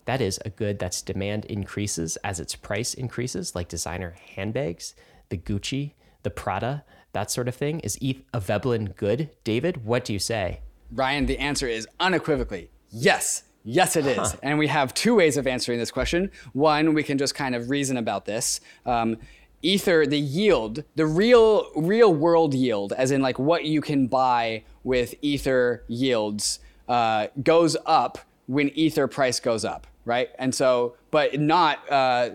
That 0.06 0.20
is 0.20 0.40
a 0.44 0.50
good 0.50 0.80
that's 0.80 1.00
demand 1.00 1.44
increases 1.44 2.16
as 2.24 2.40
its 2.40 2.56
price 2.56 2.94
increases, 2.94 3.54
like 3.54 3.68
designer 3.68 4.16
handbags, 4.34 4.96
the 5.28 5.38
Gucci, 5.38 5.92
the 6.24 6.30
Prada, 6.30 6.82
that 7.12 7.30
sort 7.30 7.46
of 7.46 7.54
thing. 7.54 7.78
Is 7.78 7.96
ETH 8.02 8.24
a 8.34 8.40
Veblen 8.40 8.86
good? 8.96 9.30
David, 9.44 9.84
what 9.84 10.04
do 10.04 10.12
you 10.12 10.18
say? 10.18 10.62
Ryan, 10.90 11.26
the 11.26 11.38
answer 11.38 11.68
is 11.68 11.86
unequivocally 12.00 12.70
yes. 12.90 13.44
Yes, 13.64 13.96
it 13.96 14.06
is. 14.06 14.34
And 14.42 14.58
we 14.58 14.66
have 14.68 14.94
two 14.94 15.14
ways 15.16 15.36
of 15.36 15.46
answering 15.46 15.78
this 15.78 15.90
question. 15.90 16.30
One, 16.52 16.94
we 16.94 17.02
can 17.02 17.18
just 17.18 17.34
kind 17.34 17.54
of 17.54 17.70
reason 17.70 17.96
about 17.96 18.24
this. 18.24 18.60
Um, 18.86 19.18
Ether, 19.60 20.06
the 20.06 20.18
yield, 20.18 20.84
the 20.94 21.06
real 21.06 21.70
real 21.74 22.14
world 22.14 22.54
yield, 22.54 22.92
as 22.92 23.10
in 23.10 23.20
like 23.20 23.38
what 23.38 23.64
you 23.64 23.80
can 23.80 24.06
buy 24.06 24.62
with 24.84 25.14
Ether 25.20 25.82
yields, 25.88 26.60
uh, 26.88 27.26
goes 27.42 27.76
up 27.84 28.18
when 28.46 28.68
Ether 28.70 29.08
price 29.08 29.40
goes 29.40 29.64
up, 29.64 29.86
right? 30.04 30.28
And 30.38 30.54
so, 30.54 30.94
but 31.10 31.40
not. 31.40 31.80
Uh, 31.90 32.30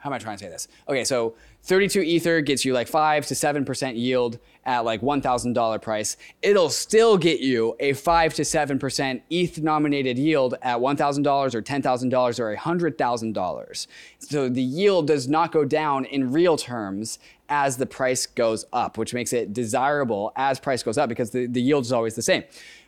how 0.00 0.08
am 0.08 0.14
I 0.14 0.18
trying 0.18 0.38
to 0.38 0.44
say 0.44 0.50
this? 0.50 0.66
Okay, 0.88 1.04
so 1.04 1.34
32 1.64 2.00
Ether 2.00 2.40
gets 2.40 2.64
you 2.64 2.72
like 2.72 2.88
5 2.88 3.26
to 3.26 3.34
7% 3.34 3.96
yield 3.98 4.38
at 4.64 4.84
like 4.84 5.00
$1,000 5.00 5.82
price. 5.82 6.16
It'll 6.42 6.70
still 6.70 7.16
get 7.16 7.40
you 7.40 7.76
a 7.80 7.92
5 7.92 8.34
to 8.34 8.42
7% 8.42 9.22
ETH 9.30 9.58
nominated 9.58 10.18
yield 10.18 10.54
at 10.62 10.78
$1,000 10.78 11.54
or 11.54 11.62
$10,000 11.62 12.40
or 12.40 12.56
$100,000. 12.56 13.86
So 14.18 14.48
the 14.48 14.62
yield 14.62 15.06
does 15.06 15.28
not 15.28 15.52
go 15.52 15.64
down 15.64 16.04
in 16.04 16.32
real 16.32 16.56
terms 16.56 17.18
as 17.48 17.76
the 17.76 17.86
price 17.86 18.26
goes 18.26 18.64
up, 18.72 18.96
which 18.96 19.12
makes 19.12 19.32
it 19.32 19.52
desirable 19.52 20.32
as 20.36 20.60
price 20.60 20.82
goes 20.82 20.96
up 20.96 21.08
because 21.08 21.30
the, 21.30 21.46
the 21.46 21.60
yield 21.60 21.84
is 21.84 21.92
always 21.92 22.14
the 22.14 22.22
same. 22.22 22.44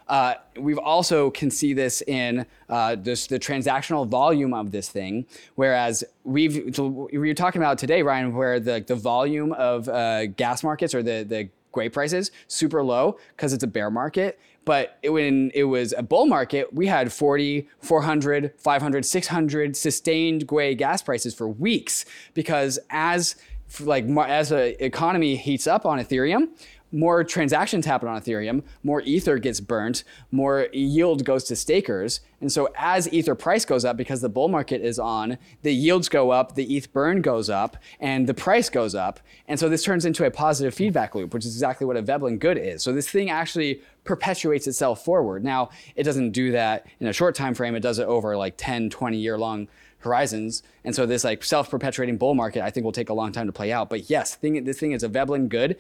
Uh, 0.09 0.35
we've 0.59 0.79
also 0.79 1.31
can 1.31 1.51
see 1.51 1.73
this 1.73 2.03
in 2.03 2.45
uh, 2.69 2.97
just 2.97 3.31
the 3.31 3.39
transactional 3.39 4.07
volume 4.07 4.53
of 4.53 4.71
this 4.71 4.89
thing. 4.89 5.25
Whereas 5.55 6.05
we've 6.25 6.77
we 6.79 7.19
were 7.19 7.35
talking 7.35 7.63
about 7.63 7.79
today, 7.79 8.03
Ryan, 8.03 8.35
where 8.35 8.61
the 8.61 8.85
the 8.87 8.97
volume 8.97 9.53
of 9.53 9.89
uh, 9.89 10.27
gas 10.27 10.63
markets 10.63 10.95
or 10.95 11.03
the 11.03 11.25
the 11.27 11.49
gwei 11.73 11.93
prices 11.93 12.31
super 12.49 12.83
low 12.83 13.19
because 13.37 13.53
it's 13.53 13.65
a 13.65 13.69
bear 13.69 13.91
market. 13.91 14.39
But 14.65 14.99
it, 15.03 15.11
when 15.11 15.51
it 15.55 15.65
was 15.65 15.93
a 15.97 16.03
bull 16.03 16.27
market, 16.27 16.73
we 16.73 16.87
had 16.87 17.13
40, 17.13 17.69
400, 17.81 18.53
500, 18.57 19.05
600 19.05 19.77
sustained 19.77 20.47
Gwei 20.47 20.77
gas 20.77 21.03
prices 21.03 21.35
for 21.35 21.49
weeks 21.49 22.05
because 22.35 22.79
as 22.91 23.37
like 23.81 24.05
as 24.29 24.51
the 24.51 24.85
economy 24.85 25.37
heats 25.37 25.67
up 25.67 25.87
on 25.87 25.99
Ethereum, 25.99 26.49
more 26.93 27.25
transactions 27.25 27.87
happen 27.87 28.09
on 28.09 28.21
Ethereum, 28.21 28.63
more 28.83 29.01
ether 29.03 29.39
gets 29.39 29.61
burnt, 29.61 30.05
more 30.31 30.69
yield 30.73 31.25
goes 31.25 31.45
to 31.45 31.57
stakers. 31.57 32.21
And 32.41 32.53
so 32.53 32.69
as 32.77 33.13
ether 33.13 33.35
price 33.35 33.65
goes 33.65 33.85
up 33.85 33.97
because 33.97 34.21
the 34.21 34.29
bull 34.29 34.49
market 34.49 34.83
is 34.83 34.99
on, 34.99 35.39
the 35.63 35.73
yields 35.73 36.09
go 36.09 36.31
up, 36.31 36.55
the 36.55 36.77
ETH 36.77 36.93
burn 36.93 37.23
goes 37.23 37.49
up, 37.49 37.77
and 37.99 38.27
the 38.27 38.35
price 38.35 38.69
goes 38.69 38.95
up. 38.95 39.21
And 39.49 39.59
so 39.59 39.69
this 39.69 39.83
turns 39.83 40.05
into 40.05 40.25
a 40.25 40.31
positive 40.31 40.75
feedback 40.75 41.15
loop, 41.15 41.33
which 41.33 41.47
is 41.47 41.55
exactly 41.55 41.87
what 41.87 41.97
a 41.97 42.03
Veblen 42.03 42.39
good 42.39 42.59
is. 42.59 42.83
So 42.83 42.93
this 42.93 43.09
thing 43.09 43.31
actually 43.31 43.81
perpetuates 44.05 44.67
itself 44.67 45.05
forward. 45.05 45.45
Now, 45.45 45.71
it 45.97 46.03
doesn't 46.03 46.33
do 46.33 46.53
that 46.53 46.87
in 47.01 47.07
a 47.07 47.13
short 47.13 47.35
time 47.35 47.55
frame, 47.55 47.75
it 47.75 47.81
does 47.81 47.99
it 47.99 48.07
over 48.07 48.37
like 48.37 48.55
10, 48.57 48.91
20 48.91 49.17
year 49.17 49.39
long 49.39 49.69
horizons. 50.03 50.63
And 50.85 50.95
so 50.95 51.07
this 51.07 51.25
like 51.25 51.45
self-perpetuating 51.45 52.19
bull 52.19 52.35
market, 52.35 52.63
I 52.63 52.71
think 52.71 52.85
will 52.85 52.93
take 52.93 53.09
a 53.09 53.15
long 53.15 53.33
time 53.33 53.47
to 53.47 53.53
play 53.53 53.73
out. 53.73 53.89
But 53.89 54.11
yes, 54.11 54.35
thing, 54.35 54.65
this 54.65 54.79
thing 54.79 54.93
is 54.93 55.03
a 55.03 55.09
Veblen 55.09 55.49
good 55.49 55.77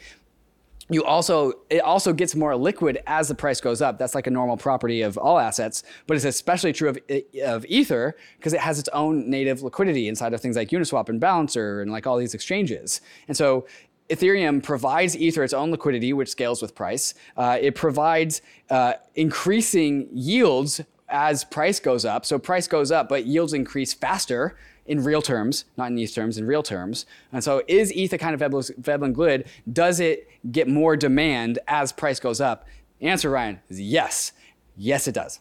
you 0.93 1.05
also 1.05 1.53
it 1.71 1.81
also 1.81 2.13
gets 2.13 2.35
more 2.35 2.55
liquid 2.57 3.03
as 3.07 3.29
the 3.29 3.35
price 3.35 3.61
goes 3.61 3.81
up 3.81 3.99
that's 3.99 4.15
like 4.15 4.27
a 4.27 4.31
normal 4.31 4.57
property 4.57 5.03
of 5.03 5.17
all 5.17 5.39
assets 5.39 5.83
but 6.07 6.17
it's 6.17 6.25
especially 6.25 6.73
true 6.73 6.89
of, 6.89 6.99
of 7.45 7.65
ether 7.67 8.17
because 8.39 8.53
it 8.53 8.61
has 8.61 8.79
its 8.79 8.89
own 8.93 9.29
native 9.29 9.63
liquidity 9.63 10.09
inside 10.09 10.33
of 10.33 10.41
things 10.41 10.57
like 10.57 10.69
uniswap 10.69 11.09
and 11.09 11.21
balancer 11.21 11.81
and 11.81 11.91
like 11.91 12.07
all 12.07 12.19
these 12.19 12.35
exchanges 12.35 13.01
and 13.29 13.37
so 13.37 13.67
Ethereum 14.11 14.63
provides 14.63 15.17
Ether 15.17 15.43
its 15.43 15.55
own 15.55 15.71
liquidity, 15.71 16.13
which 16.13 16.29
scales 16.29 16.61
with 16.61 16.75
price. 16.75 17.15
Uh, 17.35 17.57
it 17.59 17.75
provides 17.75 18.43
uh, 18.69 18.95
increasing 19.15 20.09
yields 20.13 20.83
as 21.09 21.45
price 21.45 21.81
goes 21.81 22.05
up. 22.05 22.27
So 22.27 22.39
price 22.39 22.69
goes 22.69 22.91
up, 22.91 23.09
but 23.09 23.25
yields 23.25 23.55
increase 23.55 23.95
faster 23.95 24.57
in 24.93 25.03
real 25.03 25.23
terms, 25.23 25.65
not 25.79 25.91
in 25.91 25.99
ETH 25.99 26.15
terms, 26.15 26.37
in 26.37 26.47
real 26.47 26.63
terms. 26.63 27.07
And 27.33 27.43
so 27.43 27.63
is 27.67 27.91
ETH 27.97 28.13
a 28.13 28.19
kind 28.19 28.41
of 28.41 28.67
Veblen 28.77 29.15
good? 29.15 29.47
Does 29.73 30.01
it 30.01 30.29
get 30.53 30.69
more 30.69 30.97
demand 30.97 31.59
as 31.67 31.93
price 31.93 32.21
goes 32.21 32.43
up? 32.43 32.67
The 33.01 33.07
answer, 33.07 33.31
Ryan, 33.31 33.61
is 33.71 33.81
yes. 33.81 34.33
Yes, 34.77 35.09
it 35.09 35.15
does. 35.15 35.41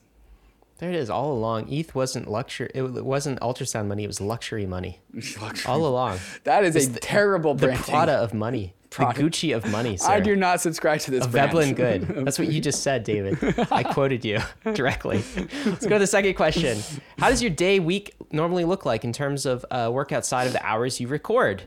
There 0.77 0.89
it 0.89 0.95
is. 0.95 1.09
All 1.09 1.33
along, 1.33 1.71
ETH 1.71 1.93
wasn't 1.93 2.31
luxury. 2.31 2.71
It 2.73 2.81
wasn't 2.81 3.41
ultrasound 3.41 3.87
money. 3.87 4.05
It 4.05 4.07
was 4.07 4.21
luxury 4.21 4.65
money. 4.65 5.01
luxury. 5.41 5.69
All 5.69 5.85
along. 5.85 6.19
That 6.45 6.63
is 6.63 6.75
a 6.75 6.89
the, 6.89 6.99
terrible 7.01 7.53
the 7.53 7.67
branding. 7.67 7.83
Prada 7.83 8.13
of 8.13 8.33
money. 8.33 8.73
Prada. 8.91 9.17
The 9.17 9.23
Gucci 9.23 9.55
of 9.55 9.65
money, 9.71 9.95
sir. 9.95 10.11
I 10.11 10.19
do 10.19 10.35
not 10.35 10.59
subscribe 10.59 10.99
to 11.01 11.11
this. 11.11 11.25
A 11.25 11.29
Veblen 11.29 11.73
good. 11.73 12.01
That's 12.25 12.37
what 12.37 12.49
you 12.49 12.59
just 12.59 12.83
said, 12.83 13.05
David. 13.05 13.37
I 13.71 13.83
quoted 13.93 14.23
you 14.25 14.39
directly. 14.73 15.23
Let's 15.65 15.85
go 15.85 15.95
to 15.95 15.99
the 15.99 16.07
second 16.07 16.35
question. 16.35 16.77
How 17.17 17.29
does 17.29 17.41
your 17.41 17.51
day, 17.51 17.79
week 17.79 18.13
normally 18.31 18.65
look 18.65 18.85
like 18.85 19.05
in 19.05 19.13
terms 19.13 19.45
of 19.45 19.65
uh, 19.71 19.89
work 19.91 20.11
outside 20.11 20.45
of 20.45 20.53
the 20.53 20.63
hours 20.65 20.99
you 20.99 21.07
record? 21.07 21.63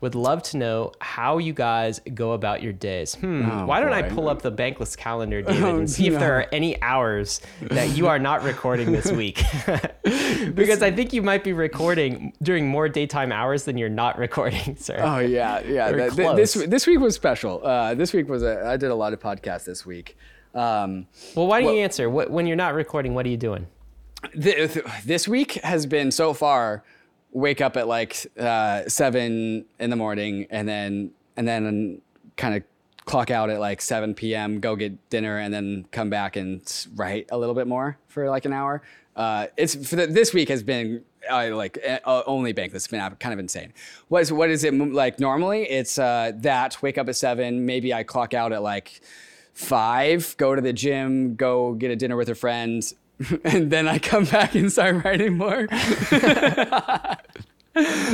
Would 0.00 0.14
love 0.14 0.44
to 0.44 0.56
know 0.56 0.92
how 1.00 1.38
you 1.38 1.52
guys 1.52 2.00
go 2.14 2.32
about 2.32 2.62
your 2.62 2.72
days. 2.72 3.16
Hmm. 3.16 3.50
Oh, 3.50 3.66
why 3.66 3.80
don't 3.80 3.90
boy. 3.90 3.96
I 3.96 4.02
pull 4.02 4.28
up 4.28 4.42
the 4.42 4.52
Bankless 4.52 4.96
calendar, 4.96 5.42
David, 5.42 5.64
oh, 5.64 5.76
and 5.76 5.90
see 5.90 6.08
no. 6.08 6.14
if 6.14 6.20
there 6.20 6.38
are 6.38 6.46
any 6.52 6.80
hours 6.82 7.40
that 7.62 7.96
you 7.96 8.06
are 8.06 8.20
not 8.20 8.44
recording 8.44 8.92
this 8.92 9.10
week? 9.10 9.42
because 10.54 10.82
I 10.82 10.92
think 10.92 11.12
you 11.12 11.22
might 11.22 11.42
be 11.42 11.52
recording 11.52 12.32
during 12.42 12.68
more 12.68 12.88
daytime 12.88 13.32
hours 13.32 13.64
than 13.64 13.76
you're 13.76 13.88
not 13.88 14.18
recording, 14.18 14.76
sir. 14.78 14.98
Oh 15.00 15.18
yeah, 15.18 15.60
yeah. 15.60 15.90
That, 15.90 16.12
th- 16.14 16.36
this 16.36 16.54
this 16.54 16.86
week 16.86 17.00
was 17.00 17.14
special. 17.14 17.64
Uh, 17.66 17.94
this 17.94 18.12
week 18.12 18.28
was 18.28 18.42
a, 18.42 18.66
I 18.66 18.76
did 18.76 18.90
a 18.90 18.94
lot 18.94 19.12
of 19.12 19.20
podcasts 19.20 19.64
this 19.64 19.84
week. 19.84 20.16
Um, 20.54 21.06
well, 21.34 21.46
why 21.46 21.58
don't 21.58 21.66
well, 21.66 21.74
you 21.74 21.82
answer? 21.82 22.08
What, 22.08 22.30
when 22.30 22.46
you're 22.46 22.56
not 22.56 22.74
recording, 22.74 23.14
what 23.14 23.26
are 23.26 23.30
you 23.30 23.36
doing? 23.36 23.66
Th- 24.40 24.78
this 25.04 25.28
week 25.28 25.52
has 25.64 25.86
been 25.86 26.10
so 26.10 26.34
far 26.34 26.84
wake 27.32 27.60
up 27.60 27.76
at 27.76 27.86
like 27.86 28.26
uh, 28.38 28.88
seven 28.88 29.64
in 29.78 29.90
the 29.90 29.96
morning 29.96 30.46
and 30.50 30.68
then 30.68 31.10
and 31.36 31.46
then 31.46 32.00
kind 32.36 32.54
of 32.54 32.62
clock 33.04 33.30
out 33.30 33.48
at 33.48 33.58
like 33.58 33.80
7 33.80 34.14
p.m 34.14 34.60
go 34.60 34.76
get 34.76 35.08
dinner 35.08 35.38
and 35.38 35.52
then 35.52 35.86
come 35.92 36.10
back 36.10 36.36
and 36.36 36.86
write 36.94 37.26
a 37.30 37.38
little 37.38 37.54
bit 37.54 37.66
more 37.66 37.96
for 38.06 38.28
like 38.28 38.44
an 38.44 38.52
hour. 38.52 38.82
Uh, 39.16 39.46
it's 39.56 39.74
for 39.88 39.96
the, 39.96 40.06
this 40.06 40.32
week 40.32 40.48
has 40.48 40.62
been 40.62 41.02
uh, 41.28 41.50
like 41.52 41.78
uh, 41.84 42.22
only 42.26 42.52
bank 42.52 42.72
that's 42.72 42.86
been 42.86 43.00
kind 43.16 43.32
of 43.32 43.38
insane. 43.38 43.72
What 44.08 44.22
is 44.22 44.32
what 44.32 44.50
is 44.50 44.62
it 44.62 44.72
like 44.74 45.18
normally? 45.18 45.62
It's 45.64 45.98
uh, 45.98 46.32
that 46.36 46.80
wake 46.82 46.98
up 46.98 47.08
at 47.08 47.16
seven 47.16 47.66
maybe 47.66 47.92
i 47.92 48.02
clock 48.02 48.34
out 48.34 48.52
at 48.52 48.62
like 48.62 49.00
five 49.54 50.36
go 50.38 50.54
to 50.54 50.60
the 50.60 50.72
gym 50.72 51.34
go 51.34 51.72
get 51.74 51.90
a 51.90 51.96
dinner 51.96 52.16
with 52.16 52.28
a 52.28 52.34
friend 52.34 52.92
and 53.44 53.70
then 53.70 53.88
I 53.88 53.98
come 53.98 54.24
back 54.24 54.54
and 54.54 54.70
start 54.70 55.04
writing 55.04 55.36
more. 55.36 55.66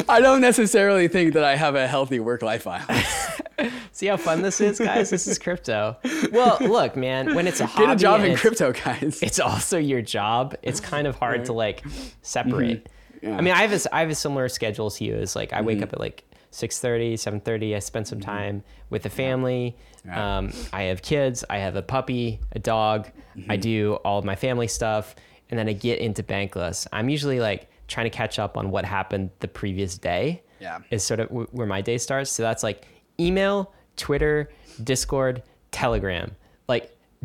I 0.06 0.20
don't 0.20 0.40
necessarily 0.40 1.09
think 1.09 1.35
that 1.35 1.44
I 1.44 1.56
have 1.56 1.74
a 1.74 1.86
healthy 1.86 2.20
work 2.20 2.43
life 2.43 2.64
balance. 2.64 3.06
See 3.93 4.06
how 4.06 4.16
fun 4.16 4.43
this 4.43 4.60
is, 4.60 4.78
guys? 4.78 5.10
This 5.10 5.26
is 5.26 5.39
crypto. 5.39 5.97
Well, 6.32 6.59
look, 6.60 6.97
man, 6.97 7.35
when 7.35 7.47
it's 7.47 7.60
a 7.60 7.66
hobby, 7.66 7.86
get 7.86 7.94
a 7.94 7.98
job 7.98 8.20
in 8.22 8.36
crypto, 8.36 8.72
guys. 8.72 9.22
It's 9.22 9.39
also 9.40 9.78
your 9.78 10.02
job. 10.02 10.55
It's 10.62 10.81
kind 10.81 11.06
of 11.06 11.16
hard 11.16 11.39
right. 11.39 11.47
to 11.47 11.52
like 11.52 11.85
separate. 12.22 12.85
Mm-hmm. 12.85 13.28
Yeah. 13.28 13.39
I 13.39 13.40
mean, 13.40 13.55
I 13.55 13.62
have 13.66 13.72
a, 13.72 13.94
I 13.94 14.01
have 14.01 14.10
a 14.10 14.14
similar 14.14 14.48
schedule 14.48 14.90
to 14.90 15.05
you. 15.05 15.14
Is 15.14 15.36
like 15.36 15.52
I 15.52 15.62
wake 15.62 15.76
mm-hmm. 15.76 15.85
up 15.85 15.93
at 15.94 16.01
like 16.01 16.24
6.30 16.52 17.14
7.30 17.14 17.74
i 17.74 17.78
spend 17.81 18.06
some 18.06 18.20
mm-hmm. 18.20 18.31
time 18.31 18.62
with 18.89 19.02
the 19.02 19.10
family 19.10 19.76
yeah. 20.05 20.39
um, 20.39 20.52
i 20.72 20.82
have 20.82 21.02
kids 21.02 21.44
i 21.51 21.59
have 21.59 21.76
a 21.76 21.82
puppy 21.82 22.40
a 22.52 22.59
dog 22.59 23.06
mm-hmm. 23.36 23.51
i 23.51 23.56
do 23.56 23.94
all 24.05 24.18
of 24.18 24.24
my 24.24 24.36
family 24.36 24.68
stuff 24.68 25.14
and 25.51 25.59
then 25.59 25.68
i 25.68 25.72
get 25.72 25.98
into 25.98 26.22
bankless 26.22 26.86
i'm 26.93 27.09
usually 27.09 27.40
like 27.40 27.70
trying 27.89 28.05
to 28.05 28.10
catch 28.10 28.39
up 28.39 28.56
on 28.56 28.70
what 28.70 28.85
happened 28.85 29.31
the 29.40 29.48
previous 29.48 29.98
day 29.98 30.43
yeah 30.60 30.78
is 30.90 31.05
sort 31.05 31.20
of 31.20 31.28
w- 31.28 31.48
where 31.52 31.66
my 31.66 31.81
day 31.81 31.98
starts 31.98 32.31
so 32.31 32.43
that's 32.43 32.62
like 32.62 32.86
email 33.20 33.72
twitter 33.97 34.51
discord 34.82 35.43
telegram 35.70 36.35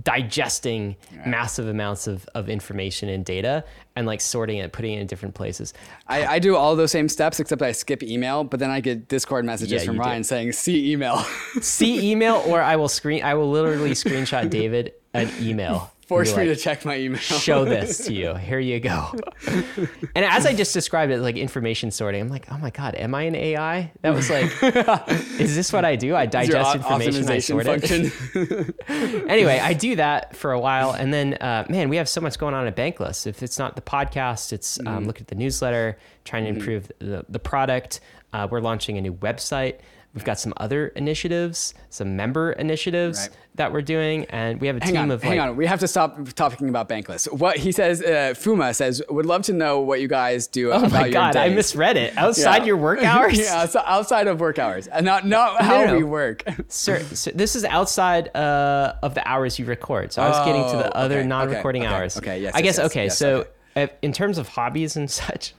digesting 0.03 0.95
yeah. 1.13 1.27
massive 1.27 1.67
amounts 1.67 2.07
of, 2.07 2.27
of 2.35 2.49
information 2.49 3.09
and 3.09 3.25
data 3.25 3.63
and 3.95 4.07
like 4.07 4.21
sorting 4.21 4.57
it, 4.57 4.71
putting 4.71 4.93
it 4.93 5.01
in 5.01 5.07
different 5.07 5.35
places. 5.35 5.73
I, 6.07 6.25
I 6.25 6.39
do 6.39 6.55
all 6.55 6.75
those 6.75 6.91
same 6.91 7.09
steps 7.09 7.39
except 7.39 7.61
I 7.61 7.71
skip 7.71 8.03
email, 8.03 8.43
but 8.43 8.59
then 8.59 8.69
I 8.69 8.79
get 8.81 9.07
Discord 9.07 9.45
messages 9.45 9.83
yeah, 9.83 9.87
from 9.87 9.99
Ryan 9.99 10.23
saying 10.23 10.51
see 10.53 10.91
email. 10.91 11.17
see 11.61 12.11
email 12.11 12.43
or 12.47 12.61
I 12.61 12.75
will 12.75 12.89
screen 12.89 13.23
I 13.23 13.33
will 13.33 13.49
literally 13.49 13.91
screenshot 13.91 14.49
David 14.59 14.93
an 15.13 15.31
email 15.41 15.91
Force 16.09 16.35
me 16.35 16.47
like, 16.47 16.57
to 16.57 16.63
check 16.63 16.85
my 16.85 16.97
email. 16.97 17.19
show 17.19 17.65
this 17.65 18.07
to 18.07 18.13
you. 18.15 18.33
Here 18.33 18.57
you 18.57 18.79
go. 18.79 19.13
and 20.15 20.25
as 20.25 20.47
I 20.47 20.55
just 20.55 20.73
described 20.73 21.11
it, 21.11 21.19
like 21.19 21.37
information 21.37 21.91
sorting, 21.91 22.19
I'm 22.19 22.29
like, 22.29 22.51
oh 22.51 22.57
my 22.57 22.71
god, 22.71 22.95
am 22.95 23.13
I 23.13 23.21
an 23.21 23.35
AI? 23.35 23.91
That 24.01 24.15
was 24.15 24.27
like, 24.27 24.51
is 25.39 25.55
this 25.55 25.71
what 25.71 25.85
I 25.85 25.95
do? 25.95 26.15
I 26.15 26.25
digest 26.25 26.77
information, 26.77 27.29
I 27.29 27.37
sort 27.37 27.67
it. 27.67 28.75
anyway, 29.29 29.59
I 29.59 29.73
do 29.73 29.97
that 29.97 30.35
for 30.35 30.51
a 30.51 30.59
while, 30.59 30.93
and 30.93 31.13
then 31.13 31.35
uh, 31.35 31.67
man, 31.69 31.89
we 31.89 31.97
have 31.97 32.09
so 32.09 32.21
much 32.21 32.39
going 32.39 32.55
on 32.55 32.65
at 32.65 32.75
Bankless. 32.75 33.27
If 33.27 33.43
it's 33.43 33.59
not 33.59 33.75
the 33.75 33.81
podcast, 33.83 34.51
it's 34.51 34.79
um, 34.79 34.85
mm-hmm. 34.87 35.05
look 35.05 35.21
at 35.21 35.27
the 35.27 35.35
newsletter, 35.35 35.95
trying 36.25 36.45
to 36.45 36.49
mm-hmm. 36.49 36.59
improve 36.59 36.91
mm-hmm. 36.99 37.11
the, 37.11 37.25
the 37.29 37.39
product. 37.39 37.99
Uh, 38.33 38.47
we're 38.49 38.61
launching 38.61 38.97
a 38.97 39.01
new 39.01 39.13
website. 39.13 39.77
We've 40.15 40.23
got 40.23 40.39
some 40.39 40.55
other 40.57 40.87
initiatives, 40.87 41.75
some 41.91 42.15
member 42.15 42.51
initiatives 42.53 43.19
right. 43.19 43.37
that 43.55 43.71
we're 43.71 43.83
doing, 43.83 44.25
and 44.25 44.59
we 44.59 44.65
have 44.65 44.77
a 44.77 44.83
hang 44.83 44.93
team 44.93 45.01
on, 45.03 45.11
of. 45.11 45.21
Hang 45.21 45.37
like, 45.37 45.49
on, 45.49 45.55
we 45.55 45.67
have 45.67 45.81
to 45.81 45.87
stop 45.87 46.17
talking 46.29 46.67
about 46.67 46.89
Bankless. 46.89 47.31
What 47.31 47.57
he 47.57 47.71
says, 47.71 48.01
uh, 48.01 48.33
Fuma 48.35 48.75
says, 48.75 49.03
would 49.07 49.27
love 49.27 49.43
to 49.43 49.53
know 49.53 49.81
what 49.81 50.01
you 50.01 50.07
guys 50.07 50.47
do. 50.47 50.71
Oh 50.71 50.89
my 50.89 51.11
god, 51.11 51.35
I 51.35 51.49
misread 51.49 51.95
it. 51.95 52.17
Outside 52.17 52.59
yeah. 52.59 52.65
your 52.65 52.77
work 52.77 52.99
hours. 53.03 53.37
yeah, 53.37 53.67
so 53.67 53.83
outside 53.85 54.25
of 54.25 54.39
work 54.39 54.57
hours, 54.57 54.87
and 54.87 55.05
not 55.05 55.27
not 55.27 55.61
how 55.61 55.81
no, 55.81 55.91
no. 55.91 55.97
we 55.97 56.03
work. 56.03 56.43
Sir, 56.69 57.03
so 57.03 57.29
this 57.29 57.55
is 57.55 57.63
outside 57.63 58.35
uh, 58.35 58.95
of 59.03 59.13
the 59.13 59.27
hours 59.27 59.59
you 59.59 59.65
record. 59.65 60.11
So 60.11 60.23
I 60.23 60.29
was 60.29 60.43
getting 60.43 60.63
to 60.63 60.77
the 60.77 60.87
oh, 60.87 61.01
other 61.01 61.19
okay, 61.19 61.27
non-recording 61.27 61.85
okay, 61.85 61.93
hours. 61.93 62.17
Okay, 62.17 62.41
yes. 62.41 62.55
I 62.55 62.61
guess 62.63 62.77
yes, 62.77 62.85
okay. 62.87 63.03
Yes, 63.03 63.17
so 63.19 63.45
okay. 63.77 63.93
in 64.01 64.11
terms 64.11 64.39
of 64.39 64.47
hobbies 64.47 64.95
and 64.95 65.09
such 65.11 65.53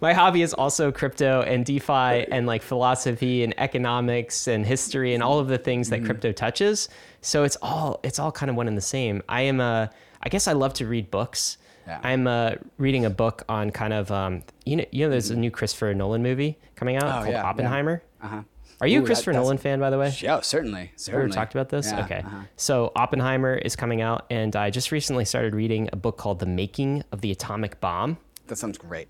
my 0.00 0.12
hobby 0.12 0.42
is 0.42 0.52
also 0.54 0.92
crypto 0.92 1.42
and 1.42 1.64
DeFi 1.64 2.26
and 2.30 2.46
like 2.46 2.62
philosophy 2.62 3.44
and 3.44 3.54
economics 3.58 4.46
and 4.46 4.66
history 4.66 5.14
and 5.14 5.22
all 5.22 5.38
of 5.38 5.48
the 5.48 5.58
things 5.58 5.90
that 5.90 5.96
mm-hmm. 5.96 6.06
crypto 6.06 6.32
touches. 6.32 6.88
So 7.20 7.44
it's 7.44 7.56
all 7.62 8.00
it's 8.02 8.18
all 8.18 8.32
kind 8.32 8.50
of 8.50 8.56
one 8.56 8.68
and 8.68 8.76
the 8.76 8.82
same. 8.82 9.22
I 9.28 9.42
am 9.42 9.60
a 9.60 9.90
I 10.22 10.28
guess 10.28 10.48
I 10.48 10.52
love 10.52 10.74
to 10.74 10.86
read 10.86 11.10
books. 11.10 11.58
Yeah. 11.86 12.00
I'm 12.02 12.26
uh, 12.26 12.52
reading 12.78 13.04
a 13.04 13.10
book 13.10 13.44
on 13.48 13.70
kind 13.70 13.92
of 13.92 14.10
um, 14.10 14.42
you 14.64 14.76
know 14.76 14.84
you 14.90 15.04
know 15.04 15.10
there's 15.10 15.30
a 15.30 15.36
new 15.36 15.50
Christopher 15.50 15.94
Nolan 15.94 16.22
movie 16.22 16.58
coming 16.74 16.96
out 16.96 17.04
oh, 17.04 17.22
called 17.22 17.28
yeah, 17.28 17.44
Oppenheimer. 17.44 18.02
Yeah. 18.20 18.26
Uh-huh. 18.26 18.42
Are 18.80 18.86
you 18.86 19.00
Ooh, 19.00 19.04
a 19.04 19.06
Christopher 19.06 19.32
that, 19.32 19.38
Nolan 19.38 19.56
fan, 19.56 19.80
by 19.80 19.88
the 19.88 19.98
way? 19.98 20.14
Yeah, 20.18 20.40
certainly. 20.40 20.92
Certainly. 20.96 21.28
We 21.28 21.32
talked 21.32 21.54
about 21.54 21.70
this. 21.70 21.90
Yeah, 21.90 22.04
okay. 22.04 22.18
Uh-huh. 22.18 22.40
So 22.56 22.92
Oppenheimer 22.94 23.54
is 23.54 23.74
coming 23.74 24.02
out, 24.02 24.26
and 24.28 24.54
I 24.54 24.68
just 24.68 24.92
recently 24.92 25.24
started 25.24 25.54
reading 25.54 25.88
a 25.92 25.96
book 25.96 26.18
called 26.18 26.40
"The 26.40 26.46
Making 26.46 27.02
of 27.12 27.20
the 27.22 27.30
Atomic 27.30 27.80
Bomb." 27.80 28.18
That 28.48 28.56
sounds 28.56 28.78
great. 28.78 29.08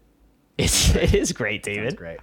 It's, 0.59 0.95
it 0.95 1.15
is 1.15 1.33
great, 1.33 1.63
David. 1.63 1.97
great. 1.97 2.19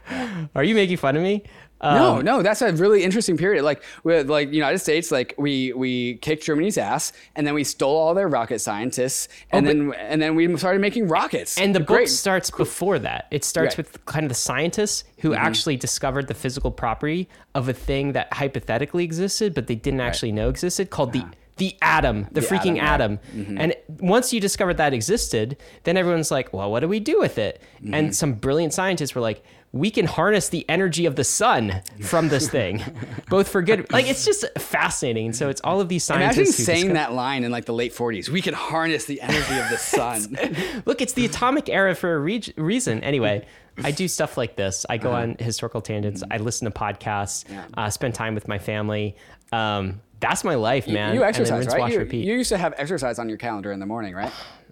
Are 0.56 0.64
you 0.64 0.74
making 0.76 0.98
fun 0.98 1.16
of 1.16 1.22
me? 1.22 1.44
no, 1.84 2.16
Um, 2.20 2.26
no, 2.26 2.42
that's 2.42 2.62
a 2.62 2.72
really 2.72 3.04
interesting 3.04 3.36
period. 3.38 3.64
Like 3.64 3.84
with 4.06 4.30
like 4.30 4.52
United 4.54 4.80
States, 4.80 5.12
like 5.12 5.36
we 5.38 5.74
we 5.74 6.16
kicked 6.16 6.44
Germany's 6.46 6.78
ass, 6.78 7.12
and 7.36 7.46
then 7.46 7.54
we 7.54 7.64
stole 7.66 7.98
all 7.98 8.14
their 8.14 8.30
rocket 8.30 8.60
scientists, 8.60 9.28
and 9.52 9.66
Oh, 9.66 9.68
then 9.68 9.94
and 10.00 10.22
then 10.22 10.34
we 10.36 10.56
started 10.58 10.80
making 10.82 11.10
rockets. 11.10 11.58
And 11.60 11.76
the 11.76 11.80
book 11.82 11.88
Great. 11.90 12.10
starts 12.10 12.50
before 12.50 13.00
that. 13.00 13.28
It 13.32 13.44
starts 13.44 13.78
Right. 13.78 13.86
Mm-hmm. 13.86 13.94
with 13.96 14.06
kind 14.06 14.24
of 14.26 14.30
the 14.30 14.36
scientists 14.36 15.04
who 15.20 15.34
actually 15.34 15.76
discovered 15.76 16.28
the 16.28 16.34
physical 16.34 16.72
property 16.72 17.28
of 17.54 17.68
a 17.70 17.74
thing 17.74 18.14
that 18.14 18.32
hypothetically 18.34 19.04
existed, 19.04 19.54
but 19.54 19.68
they 19.68 19.76
didn't 19.76 20.00
actually 20.02 20.32
know 20.32 20.48
existed, 20.50 20.90
called 20.90 21.12
the 21.12 21.24
the 21.64 21.78
atom, 21.82 22.28
the, 22.32 22.42
freaking 22.42 22.78
atom, 22.82 23.20
atom. 23.34 23.58
And 23.58 23.76
once 24.00 24.34
you 24.34 24.40
discovered 24.42 24.78
that 24.78 24.94
existed, 24.94 25.58
then 25.84 25.96
everyone's 25.98 26.32
like, 26.32 26.52
well, 26.54 26.70
what 26.72 26.82
do 26.82 26.88
we 26.88 27.00
do 27.00 27.20
with 27.20 27.38
it? 27.38 27.62
Mm-hmm. 27.82 27.94
And 27.94 28.16
some 28.16 28.34
brilliant 28.34 28.74
scientists 28.74 29.16
were 29.16 29.22
like, 29.22 29.44
we 29.72 29.90
can 29.90 30.06
harness 30.06 30.50
the 30.50 30.70
energy 30.70 31.08
of 31.08 31.16
the 31.16 31.24
sun 31.24 31.82
from 32.02 32.30
this 32.30 32.48
thing, 32.58 32.84
both 33.30 33.48
for 33.48 33.62
good. 33.64 33.92
Like 33.92 34.08
it's 34.08 34.24
just 34.24 34.46
fascinating. 34.60 35.28
And 35.28 35.36
so 35.36 35.50
it's 35.50 35.62
all 35.64 35.82
of 35.82 35.90
these 35.90 36.04
scientists. 36.04 36.38
Imagine 36.38 36.46
who 36.46 36.52
saying 36.52 36.78
discover- 36.90 36.94
that 36.94 37.14
line 37.14 37.44
in 37.44 37.52
like 37.52 37.66
the 37.66 37.74
late 37.74 37.94
40s. 37.94 38.30
We 38.30 38.42
can 38.42 38.54
harness 38.54 39.06
the 39.06 39.20
energy 39.22 39.58
of 39.60 39.70
the 39.70 39.78
sun. 39.78 40.38
Look, 40.86 41.02
it's 41.02 41.14
the 41.14 41.26
atomic 41.26 41.70
era 41.70 41.96
for 41.96 42.14
a 42.14 42.20
re- 42.20 42.54
reason. 42.56 43.04
Anyway, 43.04 43.46
I 43.84 43.90
do 43.92 44.08
stuff 44.08 44.38
like 44.38 44.56
this. 44.56 44.86
I 44.90 44.98
go 44.98 45.12
on 45.12 45.38
historical 45.40 45.82
tangents. 45.82 46.24
I 46.30 46.38
listen 46.38 46.72
to 46.72 46.78
podcasts. 46.78 47.50
Uh-huh. 47.50 47.64
Yeah. 47.76 47.86
Uh, 47.86 47.90
spend 47.90 48.14
time 48.14 48.36
with 48.36 48.48
my 48.48 48.60
family. 48.60 49.16
Um, 49.52 50.02
that's 50.24 50.44
my 50.44 50.56
life, 50.56 50.88
man. 50.88 51.14
you 51.14 51.20
then 51.20 51.30
exercise, 51.30 51.60
rinse, 51.60 51.74
right? 51.74 51.80
wash, 51.82 51.92
You, 51.94 52.00
repeat. 52.00 52.26
you 52.26 52.34
used 52.34 52.50
to 52.50 52.58
have 52.58 52.74
exercise 52.78 53.20
on 53.20 53.30
your 53.30 53.38
calendar 53.38 53.72
in 53.72 53.80
the 53.80 53.86
morning, 53.86 54.16
right? 54.16 54.32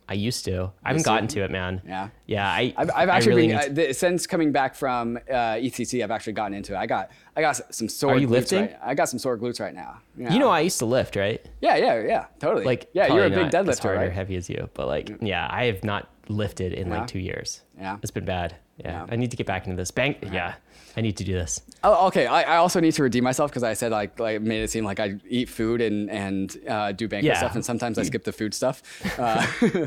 I 0.09 0.13
used 0.15 0.43
to. 0.45 0.71
I 0.83 0.89
haven't 0.89 1.05
gotten 1.05 1.27
to 1.29 1.43
it, 1.45 1.51
man. 1.51 1.81
Yeah. 1.87 2.09
Yeah. 2.25 2.45
I, 2.45 2.73
I've, 2.75 2.89
I've 2.93 3.07
I 3.09 3.15
actually 3.15 3.35
really 3.35 3.47
been 3.47 3.75
need 3.75 3.79
uh, 3.79 3.87
to- 3.87 3.93
since 3.93 4.27
coming 4.27 4.51
back 4.51 4.75
from 4.75 5.15
uh, 5.29 5.55
EthCC. 5.55 6.03
I've 6.03 6.11
actually 6.11 6.33
gotten 6.33 6.53
into 6.53 6.73
it. 6.73 6.77
I 6.77 6.85
got 6.85 7.11
I 7.37 7.39
got 7.41 7.73
some 7.73 7.87
sore. 7.87 8.15
Are 8.15 8.17
you 8.17 8.27
glutes 8.27 8.31
lifting? 8.31 8.61
Right. 8.63 8.77
I 8.83 8.93
got 8.93 9.07
some 9.07 9.19
sore 9.19 9.37
glutes 9.37 9.61
right 9.61 9.73
now. 9.73 9.99
Yeah. 10.17 10.33
you 10.33 10.39
know, 10.39 10.49
I 10.49 10.61
used 10.61 10.79
to 10.79 10.85
lift, 10.85 11.15
right? 11.15 11.39
Yeah, 11.61 11.77
yeah, 11.77 12.01
yeah. 12.03 12.25
Totally. 12.39 12.65
Like, 12.65 12.89
yeah, 12.93 13.13
you're 13.13 13.25
a 13.25 13.29
big 13.29 13.53
not 13.53 13.55
as 13.55 13.79
deadlifter, 13.79 13.83
hard 13.83 13.97
or 13.97 14.01
right? 14.01 14.11
heavy 14.11 14.35
as 14.35 14.49
you, 14.49 14.69
but 14.73 14.87
like, 14.87 15.11
yeah, 15.21 15.47
I 15.49 15.65
have 15.65 15.83
not 15.85 16.09
lifted 16.27 16.73
in 16.73 16.89
Yeah. 16.89 16.97
like 16.99 17.07
two 17.07 17.19
years. 17.19 17.61
Yeah. 17.79 17.97
It's 18.01 18.11
been 18.11 18.25
bad. 18.25 18.55
Yeah. 18.77 18.91
Yeah. 18.91 19.05
I 19.09 19.15
need 19.15 19.31
to 19.31 19.37
get 19.37 19.47
back 19.47 19.65
into 19.65 19.77
this. 19.77 19.91
Bank. 19.91 20.17
Yeah. 20.29 20.55
I 20.97 21.01
need 21.01 21.18
to 21.18 21.23
do 21.23 21.34
this. 21.34 21.61
Oh, 21.84 22.07
okay. 22.07 22.26
I, 22.27 22.41
I 22.43 22.57
also 22.57 22.80
need 22.80 22.93
to 22.93 23.03
redeem 23.03 23.23
myself 23.23 23.49
because 23.51 23.63
I 23.63 23.73
said 23.73 23.91
like 23.91 24.19
like 24.19 24.41
made 24.41 24.61
it 24.63 24.69
seem 24.69 24.84
like 24.84 24.99
I 24.99 25.15
eat 25.30 25.49
food 25.49 25.81
and 25.81 26.09
and 26.09 26.55
uh, 26.68 26.91
do 26.91 27.07
banquet 27.07 27.31
Yeah. 27.31 27.38
stuff, 27.38 27.55
and 27.55 27.63
sometimes 27.65 27.97
I 27.97 28.03
skip 28.03 28.23
the 28.23 28.31
food 28.34 28.53
stuff. 28.53 28.84
Uh, 29.18 29.45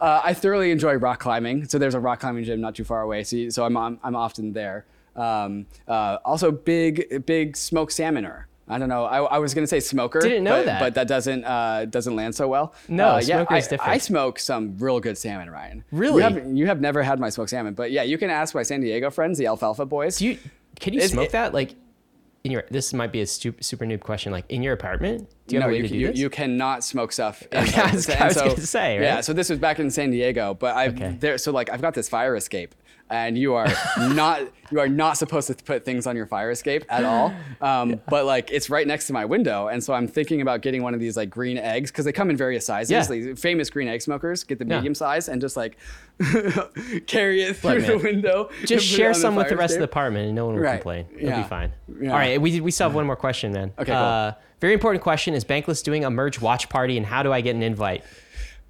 uh, 0.00 0.20
I 0.24 0.34
thoroughly 0.34 0.70
enjoy 0.70 0.94
rock 0.94 1.20
climbing, 1.20 1.68
so 1.68 1.78
there's 1.78 1.94
a 1.94 2.00
rock 2.00 2.20
climbing 2.20 2.44
gym 2.44 2.60
not 2.60 2.74
too 2.74 2.84
far 2.84 3.02
away. 3.02 3.22
So 3.24 3.48
so 3.50 3.64
I'm 3.64 3.76
I'm, 3.76 3.98
I'm 4.02 4.16
often 4.16 4.52
there. 4.52 4.86
Um, 5.14 5.66
uh, 5.88 6.18
also, 6.24 6.50
big 6.50 7.24
big 7.26 7.56
smoked 7.56 7.92
salmoner. 7.92 8.44
I 8.68 8.78
don't 8.78 8.88
know. 8.88 9.04
I, 9.04 9.22
I 9.22 9.38
was 9.38 9.54
gonna 9.54 9.66
say 9.66 9.78
smoker. 9.80 10.18
Didn't 10.20 10.42
know 10.44 10.58
but, 10.58 10.66
that. 10.66 10.80
but 10.80 10.94
that 10.94 11.06
doesn't 11.06 11.44
uh, 11.44 11.84
doesn't 11.84 12.16
land 12.16 12.34
so 12.34 12.48
well. 12.48 12.74
No, 12.88 13.10
uh, 13.10 13.16
yeah, 13.18 13.36
smoker 13.36 13.54
I, 13.54 13.58
is 13.58 13.68
different. 13.68 13.92
I 13.92 13.98
smoke 13.98 14.38
some 14.40 14.76
real 14.78 14.98
good 14.98 15.16
salmon, 15.16 15.50
Ryan. 15.50 15.84
Really? 15.92 16.16
You 16.16 16.22
have, 16.28 16.46
you 16.52 16.66
have 16.66 16.80
never 16.80 17.02
had 17.02 17.20
my 17.20 17.28
smoked 17.28 17.50
salmon, 17.50 17.74
but 17.74 17.92
yeah, 17.92 18.02
you 18.02 18.18
can 18.18 18.28
ask 18.30 18.54
my 18.54 18.62
San 18.64 18.80
Diego 18.80 19.10
friends, 19.10 19.38
the 19.38 19.46
Alfalfa 19.46 19.86
Boys. 19.86 20.18
Do 20.18 20.26
you 20.26 20.38
can 20.80 20.92
you 20.94 20.98
It's- 20.98 21.12
smoke 21.12 21.26
it- 21.26 21.32
that 21.32 21.54
like 21.54 21.74
in 22.42 22.50
your? 22.52 22.64
This 22.70 22.92
might 22.92 23.12
be 23.12 23.20
a 23.20 23.26
super 23.26 23.84
noob 23.86 24.00
question. 24.00 24.32
Like 24.32 24.44
in 24.50 24.62
your 24.64 24.72
apartment, 24.74 25.28
do 25.46 25.54
you 25.54 25.60
have 25.60 25.70
no, 25.70 25.76
you, 25.76 25.84
you, 25.84 26.06
this? 26.08 26.18
you 26.18 26.28
cannot 26.28 26.82
smoke 26.82 27.12
stuff. 27.12 27.42
in- 27.52 27.58
Okay, 27.58 27.80
I 27.80 27.92
was- 27.92 28.10
I 28.10 28.26
was 28.26 28.36
gonna 28.36 28.60
say, 28.60 29.00
Yeah, 29.00 29.20
so 29.20 29.32
this 29.32 29.48
was 29.48 29.60
back 29.60 29.78
in 29.78 29.90
San 29.92 30.10
Diego, 30.10 30.54
but 30.54 30.74
I've 30.76 30.94
Okay. 30.94 31.16
there. 31.20 31.38
So 31.38 31.52
like, 31.52 31.70
I've 31.70 31.82
got 31.82 31.94
this 31.94 32.08
fire 32.08 32.34
escape, 32.34 32.74
and 33.10 33.38
you 33.38 33.54
are 33.54 33.68
not 33.98 34.40
you 34.72 34.80
are 34.80 34.88
not 34.88 35.16
supposed 35.16 35.46
to 35.46 35.54
put 35.54 35.84
things 35.84 36.06
on 36.08 36.16
your 36.16 36.26
fire 36.26 36.50
escape 36.50 36.84
at 36.88 37.04
all. 37.04 37.32
Um, 37.60 38.00
But 38.08 38.24
like, 38.24 38.50
it's 38.50 38.68
right 38.68 38.86
next 38.86 39.06
to 39.06 39.12
my 39.12 39.24
window, 39.24 39.68
and 39.68 39.82
so 39.82 39.94
I'm 39.94 40.08
thinking 40.08 40.40
about 40.40 40.60
getting 40.60 40.82
one 40.82 40.92
of 40.92 40.98
these 41.00 41.16
like 41.16 41.30
green 41.30 41.56
eggs 41.56 41.90
because 41.92 42.04
they 42.04 42.12
come 42.12 42.30
in 42.30 42.36
various 42.36 42.66
sizes. 42.66 42.90
Yeah. 42.90 43.04
These 43.06 43.40
famous 43.40 43.70
green 43.70 43.86
egg 43.88 44.02
smokers 44.02 44.42
get 44.44 44.58
the 44.58 44.66
Yeah. 44.66 44.76
medium 44.76 44.94
size 44.94 45.28
and 45.28 45.40
just 45.40 45.56
like 45.56 45.76
carry 47.06 47.42
it 47.42 47.56
through 47.56 47.82
the 47.82 47.98
window. 47.98 48.50
Just 48.64 48.86
share 48.86 49.14
some 49.14 49.34
with 49.36 49.48
the 49.48 49.56
rest 49.56 49.74
of 49.74 49.78
the 49.80 49.84
apartment, 49.84 50.26
and 50.26 50.34
no 50.34 50.46
one 50.46 50.54
will 50.56 50.62
Right. 50.62 50.72
complain. 50.80 51.06
It'll 51.16 51.28
Yeah. 51.28 51.42
be 51.42 51.48
fine. 51.48 51.72
Yeah. 52.00 52.10
All 52.12 52.16
right, 52.18 52.40
we 52.40 52.60
we 52.60 52.70
still 52.70 52.88
have 52.88 52.94
one 52.94 53.06
more 53.06 53.16
question, 53.16 53.52
man. 53.52 53.72
Okay, 53.78 53.92
cool. 53.92 53.94
Uh, 54.02 54.32
very 54.60 54.72
important 54.72 55.02
question: 55.02 55.34
Is 55.34 55.44
Bankless 55.44 55.82
doing 55.84 56.04
a 56.04 56.10
merge 56.10 56.40
watch 56.40 56.68
party, 56.68 56.96
and 56.96 57.06
how 57.06 57.22
do 57.22 57.32
I 57.32 57.40
get 57.40 57.54
an 57.54 57.62
invite? 57.62 58.04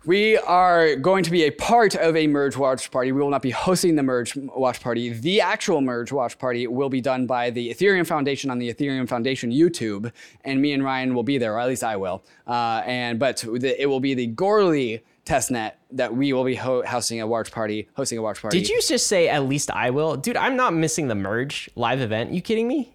We 0.07 0.39
are 0.39 0.95
going 0.95 1.24
to 1.24 1.33
be 1.33 1.43
a 1.43 1.51
part 1.51 1.97
of 1.97 2.15
a 2.15 2.28
merge 2.28 2.57
watch 2.57 2.93
party. 2.93 3.11
We 3.11 3.20
will 3.20 3.28
not 3.28 3.43
be 3.43 3.51
hosting 3.51 3.97
the 3.97 4.05
merge 4.05 4.37
watch 4.37 4.81
party. 4.81 5.09
The 5.09 5.41
actual 5.41 5.81
merge 5.81 6.12
watch 6.12 6.39
party 6.39 6.69
will 6.69 6.89
be 6.89 7.01
done 7.01 7.27
by 7.27 7.51
the 7.51 7.74
Ethereum 7.74 8.07
Foundation 8.07 8.49
on 8.49 8.61
the 8.61 8.73
Ethereum 8.73 9.09
Foundation 9.09 9.51
YouTube, 9.51 10.12
and 10.45 10.62
me 10.62 10.73
and 10.74 10.85
Ryan 10.85 11.12
will 11.12 11.24
be 11.24 11.39
there, 11.39 11.55
or 11.55 11.59
at 11.61 11.66
least 11.66 11.83
I 11.83 11.97
will. 11.97 12.23
Uh, 12.47 12.83
and 12.87 13.19
but 13.19 13.39
the, 13.39 13.83
it 13.83 13.87
will 13.87 13.99
be 13.99 14.15
the 14.15 14.28
Goerli 14.28 15.01
testnet 15.24 15.73
that 15.91 16.15
we 16.15 16.33
will 16.33 16.45
be 16.45 16.55
ho- 16.55 16.85
hosting 16.87 17.20
a 17.20 17.27
watch 17.27 17.51
party. 17.51 17.89
Hosting 17.97 18.19
a 18.19 18.23
watch 18.23 18.41
party. 18.41 18.61
Did 18.61 18.69
you 18.69 18.81
just 18.81 19.09
say 19.09 19.28
at 19.28 19.43
least 19.47 19.73
I 19.73 19.91
will, 19.91 20.16
dude? 20.16 20.37
I'm 20.37 20.55
not 20.55 20.73
missing 20.73 21.09
the 21.09 21.16
merge 21.16 21.69
live 21.74 22.01
event. 22.01 22.31
You 22.31 22.41
kidding 22.41 22.69
me? 22.69 22.93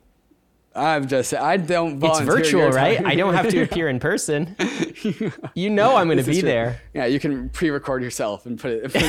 I'm 0.74 1.08
just. 1.08 1.34
I 1.34 1.58
don't. 1.58 2.02
It's 2.02 2.20
virtual, 2.22 2.70
right? 2.70 3.06
I 3.06 3.16
don't 3.16 3.34
have 3.34 3.50
to 3.50 3.62
appear 3.64 3.90
in 3.90 4.00
person. 4.00 4.56
You 5.56 5.70
know 5.72 5.96
I'm 5.98 6.08
going 6.08 6.20
to 6.20 6.24
be 6.24 6.40
true. 6.40 6.48
there. 6.48 6.80
Yeah, 6.94 7.06
you 7.08 7.20
can 7.20 7.50
pre-record 7.50 8.04
yourself 8.04 8.46
and 8.46 8.60
put 8.60 8.72
it. 8.72 8.84
Put 8.94 9.02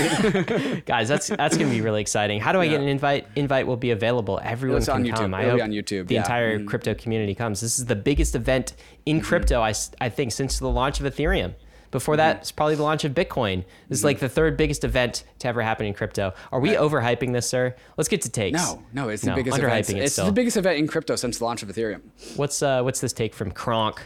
it 0.50 0.86
Guys, 0.86 1.08
that's 1.08 1.28
that's 1.28 1.56
gonna 1.58 1.70
be 1.70 1.82
really 1.82 2.00
exciting. 2.00 2.40
How 2.40 2.52
do 2.52 2.60
I 2.60 2.66
get 2.68 2.80
an 2.80 2.88
invite? 2.88 3.26
Invite 3.36 3.66
will 3.66 3.76
be 3.76 3.90
available. 3.90 4.40
Everyone 4.42 4.78
It's 4.78 4.86
can 4.86 4.96
on 4.96 5.04
YouTube. 5.04 5.14
come. 5.16 5.34
I 5.34 5.42
It'll 5.42 5.54
be 5.56 5.60
hope 5.60 5.68
on 5.68 5.72
YouTube, 5.72 6.06
The 6.08 6.14
yeah. 6.14 6.20
entire 6.22 6.58
Mhm. 6.58 6.66
crypto 6.66 6.94
community 6.94 7.34
comes. 7.34 7.60
This 7.60 7.78
is 7.78 7.84
the 7.84 7.94
biggest 7.96 8.34
event 8.34 8.72
in 9.06 9.18
Mm-hmm. 9.18 9.26
crypto. 9.26 9.60
I, 9.60 9.70
s- 9.70 9.90
I 10.00 10.08
think 10.08 10.32
since 10.32 10.58
the 10.58 10.68
launch 10.70 11.00
of 11.00 11.06
Ethereum. 11.06 11.54
Before 11.92 12.16
that, 12.16 12.38
it's 12.38 12.50
probably 12.50 12.74
the 12.74 12.82
launch 12.82 13.04
of 13.04 13.12
Bitcoin. 13.12 13.64
This 13.88 13.98
is 13.98 14.04
like 14.04 14.18
the 14.18 14.28
third 14.28 14.56
biggest 14.56 14.82
event 14.82 15.22
to 15.38 15.46
ever 15.48 15.62
happen 15.62 15.86
in 15.86 15.94
crypto. 15.94 16.32
Are 16.50 16.58
we 16.58 16.70
overhyping 16.70 17.32
this, 17.32 17.46
sir? 17.48 17.76
Let's 17.96 18.08
get 18.08 18.22
to 18.22 18.30
takes. 18.30 18.58
no, 18.58 18.82
no, 18.92 19.08
it's 19.10 19.22
the 19.22 19.28
No, 19.30 19.36
biggest 19.36 19.58
underhyping 19.58 19.80
event. 19.80 19.98
it 19.98 20.04
It's 20.04 20.14
still. 20.14 20.26
the 20.26 20.32
biggest 20.32 20.56
event 20.56 20.78
in 20.78 20.88
crypto 20.88 21.14
since 21.16 21.38
the 21.38 21.44
launch 21.44 21.62
of 21.62 21.68
Ethereum. 21.68 22.00
What's 22.36 22.62
uh 22.62 22.82
what's 22.82 23.00
this 23.00 23.12
take 23.12 23.34
from 23.34 23.52
Kronk? 23.52 24.02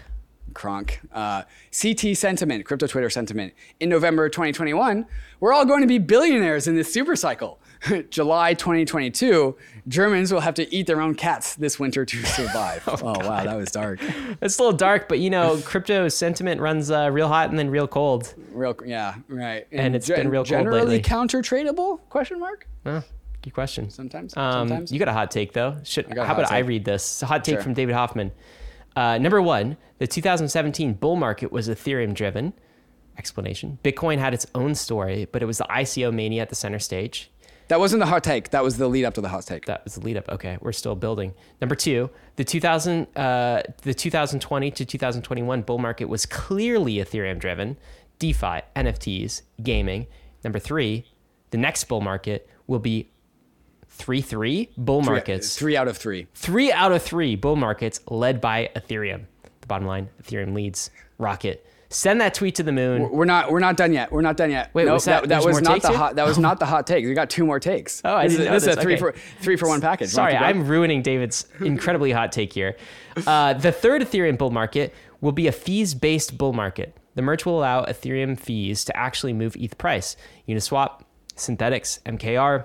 Kronk. 0.52 1.00
Uh, 1.12 1.42
CT 1.78 2.16
sentiment, 2.16 2.64
crypto 2.64 2.86
Twitter 2.86 3.10
sentiment. 3.10 3.52
In 3.78 3.88
November 3.90 4.28
2021, 4.30 5.06
we're 5.38 5.52
all 5.52 5.66
going 5.66 5.82
to 5.82 5.86
be 5.86 5.98
billionaires 5.98 6.66
in 6.66 6.76
this 6.76 6.90
super 6.92 7.14
cycle. 7.14 7.60
July 8.10 8.54
2022, 8.54 9.56
Germans 9.88 10.32
will 10.32 10.40
have 10.40 10.54
to 10.54 10.74
eat 10.74 10.86
their 10.86 11.00
own 11.00 11.14
cats 11.14 11.54
this 11.54 11.78
winter 11.78 12.04
to 12.04 12.16
survive. 12.24 12.82
oh, 12.88 12.96
wow, 13.02 13.44
that 13.44 13.56
was 13.56 13.70
dark. 13.70 14.00
It's 14.42 14.58
a 14.58 14.62
little 14.62 14.76
dark, 14.76 15.08
but 15.08 15.18
you 15.18 15.30
know, 15.30 15.58
crypto 15.64 16.08
sentiment 16.08 16.60
runs 16.60 16.90
uh, 16.90 17.10
real 17.10 17.28
hot 17.28 17.48
and 17.50 17.58
then 17.58 17.70
real 17.70 17.86
cold. 17.88 18.34
Real, 18.52 18.76
yeah, 18.84 19.14
right. 19.28 19.66
And 19.72 19.94
it's 19.96 20.08
been 20.08 20.28
real 20.28 20.40
cold 20.40 20.48
generally 20.48 20.80
lately. 20.80 21.00
counter 21.02 21.40
tradable? 21.42 22.00
Question 22.08 22.38
mark. 22.38 22.66
Oh, 22.84 23.02
good 23.42 23.54
question. 23.54 23.88
Sometimes. 23.90 24.36
Um, 24.36 24.68
sometimes. 24.68 24.92
you 24.92 24.98
got 24.98 25.08
a 25.08 25.12
hot 25.12 25.30
take 25.30 25.52
though. 25.52 25.78
Should, 25.84 26.16
how 26.16 26.34
about 26.34 26.52
I 26.52 26.58
read 26.58 26.84
this? 26.84 27.02
It's 27.02 27.22
a 27.22 27.26
hot 27.26 27.44
take 27.44 27.56
Sure. 27.56 27.62
from 27.62 27.74
David 27.74 27.94
Hoffman. 27.94 28.32
Uh, 28.94 29.18
number 29.18 29.40
one, 29.42 29.76
the 29.98 30.06
2017 30.06 30.94
bull 30.94 31.16
market 31.16 31.52
was 31.52 31.68
Ethereum 31.68 32.14
driven. 32.14 32.52
Explanation: 33.18 33.78
Bitcoin 33.82 34.18
had 34.18 34.34
its 34.34 34.46
own 34.54 34.74
story, 34.74 35.26
but 35.32 35.42
it 35.42 35.46
was 35.46 35.58
the 35.58 35.66
ICO 35.70 36.12
mania 36.12 36.42
at 36.42 36.50
the 36.50 36.54
center 36.54 36.78
stage. 36.78 37.30
That 37.68 37.78
wasn't 37.80 38.00
the 38.00 38.06
hot 38.06 38.22
take. 38.24 38.50
That 38.50 38.62
was 38.62 38.76
the 38.78 38.88
lead 38.88 39.04
up 39.04 39.14
to 39.14 39.20
the 39.20 39.28
hot 39.28 39.44
take. 39.46 39.66
That 39.66 39.84
was 39.84 39.94
the 39.96 40.00
lead 40.00 40.16
up. 40.16 40.28
Okay, 40.28 40.58
we're 40.60 40.72
still 40.72 40.94
building. 40.94 41.34
Number 41.60 41.74
two, 41.74 42.10
the 42.36 42.44
2000, 42.44 43.06
uh, 43.16 43.62
the 43.82 43.94
2020 43.94 44.70
to 44.70 44.84
2021 44.84 45.62
bull 45.62 45.78
market 45.78 46.06
was 46.08 46.26
clearly 46.26 46.94
Ethereum 46.96 47.38
driven, 47.38 47.76
DeFi, 48.18 48.62
NFTs, 48.76 49.42
gaming. 49.62 50.06
Number 50.44 50.58
three, 50.58 51.04
the 51.50 51.58
next 51.58 51.84
bull 51.84 52.00
market 52.00 52.48
will 52.66 52.78
be 52.78 53.10
three 53.88 54.20
three 54.20 54.70
bull 54.76 55.02
Three- 55.02 55.12
markets. 55.14 55.56
Three 55.56 55.76
out 55.76 55.88
of 55.88 55.96
three. 55.96 56.26
Three 56.34 56.70
out 56.72 56.92
of 56.92 57.02
three 57.02 57.34
bull 57.36 57.56
markets 57.56 58.00
led 58.08 58.40
by 58.40 58.70
Ethereum. 58.76 59.24
The 59.60 59.66
bottom 59.66 59.86
line, 59.86 60.08
Ethereum 60.22 60.54
leads. 60.54 60.90
Rocket. 61.18 61.64
Send 61.88 62.20
that 62.20 62.34
tweet 62.34 62.56
to 62.56 62.62
the 62.64 62.72
moon. 62.72 63.10
We're 63.10 63.24
not. 63.26 63.50
We're 63.50 63.60
not 63.60 63.76
done 63.76 63.92
yet. 63.92 64.10
We're 64.10 64.20
not 64.20 64.36
done 64.36 64.50
yet. 64.50 64.70
Wait, 64.74 64.86
no, 64.86 64.94
was 64.94 65.04
that- 65.04 65.22
that, 65.22 65.28
there's 65.28 65.46
was 65.46 65.60
not 65.62 65.82
the 65.82 65.96
hot. 65.96 66.16
That 66.16 66.26
was 66.26 66.36
not 66.38 66.58
the 66.58 66.66
hot 66.66 66.86
take. 66.86 67.04
We 67.04 67.14
got 67.14 67.30
two 67.30 67.46
more 67.46 67.60
takes. 67.60 68.02
Oh, 68.04 68.14
I 68.14 68.24
this 68.26 68.36
didn't 68.38 68.42
is, 68.42 68.46
know 68.48 68.54
this. 68.54 68.64
this 68.64 68.72
is 68.72 68.78
a 68.78 68.82
three 68.82 68.94
Okay. 68.94 69.00
for 69.00 69.14
three 69.42 69.56
for 69.56 69.68
one 69.68 69.80
package. 69.80 70.08
Sorry, 70.08 70.32
Want 70.34 70.44
to 70.44 70.48
keep 70.52 70.56
I'm 70.62 70.66
ruining 70.68 71.02
David's 71.02 71.46
incredibly 71.60 72.10
hot 72.10 72.32
take 72.32 72.52
here. 72.52 72.76
Uh, 73.26 73.52
the 73.54 73.70
third 73.70 74.02
Ethereum 74.02 74.36
bull 74.36 74.50
market 74.50 74.92
will 75.20 75.32
be 75.32 75.46
a 75.46 75.52
fees 75.52 75.94
based 75.94 76.36
bull 76.36 76.52
market. 76.52 76.96
The 77.14 77.22
merge 77.22 77.44
will 77.46 77.58
allow 77.58 77.84
Ethereum 77.84 78.38
fees 78.38 78.84
to 78.84 78.96
actually 78.96 79.32
move 79.32 79.56
ETH 79.56 79.78
price. 79.78 80.16
Uniswap, 80.48 81.02
Synthetix, 81.36 82.02
MKR, 82.02 82.64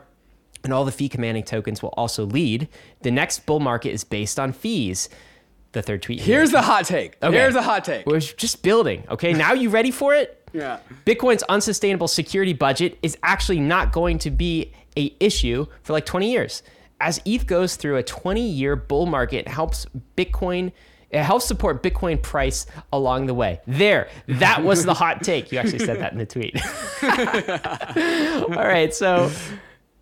and 0.64 0.74
all 0.74 0.84
the 0.84 0.92
fee 0.92 1.10
commanding 1.10 1.44
tokens 1.44 1.82
will 1.82 1.94
also 1.96 2.26
lead. 2.26 2.68
The 3.02 3.12
next 3.12 3.46
bull 3.46 3.60
market 3.60 3.92
is 3.92 4.04
based 4.04 4.40
on 4.40 4.52
fees. 4.52 5.10
The 5.74 5.82
third 5.82 6.02
tweet. 6.02 6.20
here. 6.20 6.38
Here's 6.38 6.52
the 6.52 6.62
hot 6.62 6.86
take. 6.86 7.18
Okay. 7.24 7.36
Here's 7.36 7.54
the 7.54 7.62
hot 7.62 7.86
take. 7.86 8.06
We're 8.06 8.20
just 8.20 8.62
building. 8.62 9.06
Okay, 9.10 9.32
now 9.34 9.54
you 9.54 9.70
ready 9.70 9.92
for 9.92 10.14
it? 10.14 10.38
Yeah. 10.54 10.80
Bitcoin's 11.06 11.44
unsustainable 11.44 12.10
security 12.10 12.52
budget 12.52 13.00
is 13.02 13.18
actually 13.24 13.62
not 13.62 13.94
going 13.94 14.20
to 14.20 14.30
be 14.30 14.74
a 14.98 15.16
issue 15.22 15.66
for 15.82 15.94
like 15.94 16.06
20 16.06 16.30
years. 16.30 16.62
As 17.00 17.22
ETH 17.24 17.48
goes 17.48 17.78
through 17.78 17.96
a 17.96 18.04
20-year 18.04 18.76
bull 18.76 19.06
market, 19.06 19.38
it 19.38 19.48
helps 19.48 19.86
Bitcoin 20.18 20.74
it 21.10 21.24
helps 21.24 21.46
support 21.46 21.84
Bitcoin 21.84 22.22
price 22.22 22.66
along 22.92 23.28
the 23.28 23.34
way. 23.34 23.60
There, 23.68 24.10
that 24.28 24.64
was 24.64 24.84
the 24.86 24.94
hot 24.94 25.24
take. 25.24 25.52
You 25.54 25.60
actually 25.60 25.80
said 25.80 26.00
that 26.00 26.12
in 26.12 26.18
the 26.18 26.26
tweet. 26.26 26.56
All 28.58 28.64
right, 28.66 28.94
so 28.94 29.32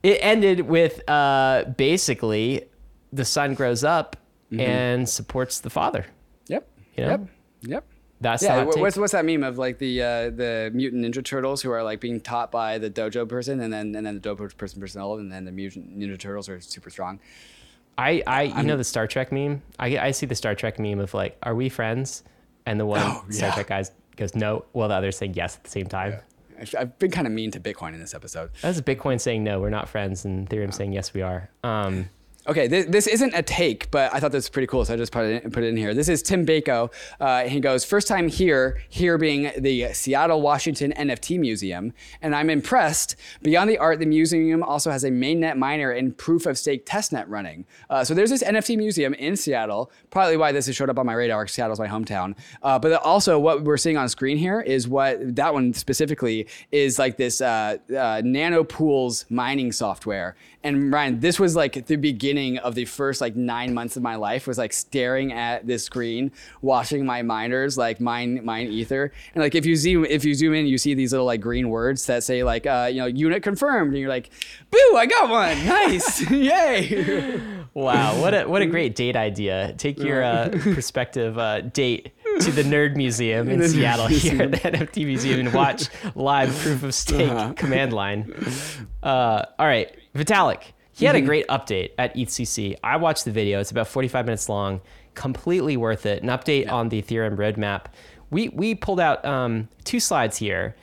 it 0.04 0.18
ended 0.22 0.62
with 0.62 1.08
uh, 1.10 1.66
basically 1.78 2.66
the 3.12 3.26
sun 3.26 3.54
grows 3.56 3.84
up 3.84 4.16
and 4.58 5.08
supports 5.08 5.60
the 5.60 5.70
father. 5.70 6.06
Yep. 6.48 6.68
You 6.98 7.04
know? 7.06 7.10
Yep. 7.12 7.22
Yep. 7.62 7.86
That's 8.22 8.44
Yeah, 8.44 8.64
what's 8.66 8.98
what's 8.98 9.14
that 9.14 9.24
meme 9.24 9.44
of 9.44 9.58
like 9.58 9.78
the 9.78 10.02
uh, 10.02 10.30
the 10.30 10.72
mutant 10.74 11.06
ninja 11.06 11.24
turtles 11.24 11.62
who 11.62 11.72
are 11.72 11.84
like 11.84 12.02
being 12.02 12.20
taught 12.20 12.52
by 12.52 12.78
the 12.78 12.90
dojo 12.90 13.28
person 13.28 13.62
and 13.62 13.72
then 13.72 13.96
and 13.96 14.06
then 14.06 14.20
the 14.20 14.22
dojo 14.22 14.58
person 14.58 14.80
personnel 14.82 15.14
and 15.16 15.32
then 15.32 15.46
the 15.46 15.52
mutant 15.54 15.98
ninja 15.98 16.20
turtles 16.20 16.50
are 16.50 16.60
super 16.60 16.90
strong. 16.90 17.20
I, 17.98 18.24
I 18.28 18.44
you 18.44 18.64
know 18.64 18.78
the 18.78 18.84
Star 18.84 19.08
Trek 19.08 19.32
meme? 19.32 19.62
I, 19.78 19.98
I 19.98 20.12
see 20.12 20.26
the 20.26 20.36
Star 20.36 20.56
Trek 20.56 20.80
meme 20.80 21.00
of 21.00 21.14
like, 21.14 21.38
are 21.44 21.56
we 21.56 21.70
friends? 21.70 22.24
And 22.66 22.80
the 22.80 22.86
one 22.86 23.02
Oh, 23.04 23.24
Star 23.30 23.50
yeah. 23.50 23.54
Trek 23.56 23.68
guys 23.68 23.92
goes, 24.16 24.36
no. 24.36 24.66
while 24.74 24.88
the 24.90 24.96
other 24.96 25.12
saying 25.12 25.34
yes 25.34 25.56
at 25.58 25.64
the 25.64 25.70
same 25.70 25.86
time. 25.88 26.14
I've- 26.60 26.78
I've 26.78 27.00
been 27.00 27.10
kind 27.12 27.26
of 27.26 27.32
mean 27.32 27.52
to 27.52 27.60
Bitcoin 27.62 27.94
in 27.94 28.02
this 28.02 28.14
episode. 28.14 28.52
That's 28.62 28.82
Bitcoin 28.82 29.22
saying 29.22 29.46
no, 29.46 29.62
we're 29.62 29.70
not 29.70 29.88
friends, 29.88 30.26
and 30.26 30.50
Ethereum 30.50 30.74
saying 30.74 30.92
yes, 30.92 31.14
we 31.14 31.22
are. 31.22 31.50
Um, 31.64 32.10
Okay, 32.48 32.68
this, 32.68 32.86
this 32.86 33.06
isn't 33.06 33.34
a 33.36 33.44
take, 33.44 33.92
but 33.92 34.14
I 34.14 34.20
thought 34.20 34.32
this 34.32 34.46
was 34.46 34.50
pretty 34.50 34.68
cool, 34.68 34.86
so 34.86 34.94
I 34.94 34.98
just 34.98 35.12
put 35.12 35.26
it 35.26 35.44
in, 35.44 35.52
put 35.52 35.64
it 35.64 35.68
in 35.68 35.78
here. 35.78 35.94
This 35.94 36.08
is 36.08 36.24
Tim 36.24 36.46
Beiko. 36.46 36.92
Uh, 37.20 37.44
he 37.44 37.60
goes, 37.60 37.84
first 37.84 38.08
time 38.08 38.30
here, 38.30 38.82
here 38.88 39.18
being 39.18 39.52
the 39.58 39.92
Seattle, 39.92 40.42
Washington 40.42 40.94
NFT 40.94 41.38
Museum, 41.38 41.94
and 42.22 42.34
I'm 42.34 42.50
impressed. 42.50 43.18
Beyond 43.42 43.70
the 43.70 43.78
art, 43.78 44.00
the 44.00 44.06
museum 44.06 44.64
also 44.64 44.90
has 44.90 45.04
a 45.04 45.10
mainnet 45.10 45.58
miner 45.58 45.92
and 45.92 46.18
proof 46.18 46.46
of 46.46 46.58
stake 46.58 46.86
testnet 46.86 47.26
running. 47.28 47.66
Uh, 47.90 48.06
so 48.06 48.14
there's 48.14 48.30
this 48.30 48.42
NFT 48.42 48.78
museum 48.78 49.14
in 49.16 49.36
Seattle, 49.36 49.92
probably 50.10 50.38
why 50.38 50.54
this 50.54 50.66
has 50.68 50.78
showed 50.78 50.90
up 50.90 50.98
on 50.98 51.06
my 51.06 51.14
radar. 51.14 51.46
Seattle's 51.46 51.80
my 51.80 51.88
hometown. 51.88 52.36
Uh, 52.64 52.80
but 52.80 52.94
also, 53.04 53.38
what 53.38 53.64
we're 53.64 53.78
seeing 53.78 53.98
on 53.98 54.08
screen 54.08 54.38
here 54.38 54.62
is 54.62 54.88
what 54.88 55.36
that 55.36 55.54
one 55.54 55.74
specifically 55.74 56.48
is 56.72 56.98
like 56.98 57.18
this 57.18 57.42
uh, 57.42 57.78
uh, 57.96 58.22
Nano 58.24 58.64
Pools 58.64 59.26
mining 59.30 59.74
software. 59.74 60.38
And 60.62 60.92
Ryan, 60.92 61.22
this 61.22 61.40
was 61.40 61.56
like 61.56 61.86
the 61.86 61.96
beginning 61.96 62.58
of 62.58 62.76
the 62.76 62.84
first 62.84 63.22
like 63.22 63.36
nine 63.36 63.74
months 63.74 63.96
of 63.96 64.04
my 64.04 64.16
life 64.16 64.46
was 64.46 64.58
like 64.58 64.74
staring 64.74 65.32
at 65.32 65.66
this 65.66 65.86
screen, 65.86 66.32
watching 66.62 67.06
my 67.06 67.22
miners 67.22 67.78
like 67.78 68.02
mine 68.02 68.44
mine 68.44 68.68
ether. 68.68 69.14
And 69.34 69.42
like 69.42 69.56
if 69.56 69.66
you 69.66 69.78
zoom 69.78 70.04
if 70.06 70.26
you 70.26 70.34
zoom 70.36 70.54
in, 70.54 70.66
you 70.68 70.78
see 70.78 70.94
these 70.94 71.14
little 71.14 71.26
like 71.26 71.40
green 71.40 71.70
words 71.70 72.06
that 72.08 72.24
say 72.24 72.44
like 72.44 72.66
uh, 72.68 72.90
you 72.92 72.98
know 73.00 73.06
unit 73.06 73.42
confirmed, 73.42 73.92
and 73.92 74.00
you're 74.00 74.10
like, 74.10 74.30
boo, 74.70 74.96
I 74.98 75.06
got 75.06 75.30
one, 75.30 75.66
nice, 75.66 76.30
yay. 76.74 77.40
wow, 77.74 78.20
what 78.22 78.34
a 78.34 78.44
what 78.46 78.62
a 78.62 78.66
great 78.66 78.96
date 78.96 79.16
idea! 79.16 79.74
Take 79.78 79.98
your 80.00 80.22
uh, 80.24 80.50
prospective 80.60 81.38
uh, 81.38 81.62
date 81.62 82.12
to 82.42 82.52
the 82.52 82.64
Nerd 82.64 82.96
Museum 82.98 83.50
in 83.50 83.68
Seattle 83.68 84.08
here 84.08 84.42
at 84.44 84.52
the 84.52 84.58
NFT 84.58 85.06
Museum 85.06 85.40
and 85.40 85.54
watch 85.54 85.88
live 86.16 86.54
proof 86.60 86.84
of 86.84 86.94
stake 86.94 87.30
Uh-huh. 87.30 87.54
command 87.54 87.94
line. 87.94 88.34
Uh, 89.04 89.44
all 89.58 89.66
right, 89.66 89.94
Vitalik. 90.16 90.62
He 90.92 91.06
Mm-hmm. 91.06 91.16
had 91.16 91.16
a 91.16 91.22
great 91.22 91.48
update 91.48 91.92
at 91.98 92.14
ETHCC. 92.16 92.76
I 92.84 92.98
watched 92.98 93.24
the 93.26 93.32
video. 93.32 93.60
It's 93.62 93.72
about 93.72 93.88
45 93.88 94.26
minutes 94.26 94.50
long. 94.50 94.82
Completely 95.16 95.78
worth 95.78 96.06
it. 96.06 96.22
An 96.24 96.30
update 96.30 96.70
on 96.70 96.90
the 96.90 97.02
Ethereum 97.02 97.36
roadmap. 97.38 97.86
We 98.30 98.50
we 98.50 98.76
pulled 98.76 99.00
out 99.00 99.24
um, 99.26 99.70
two 99.86 100.00
slides 100.00 100.38
here, 100.38 100.76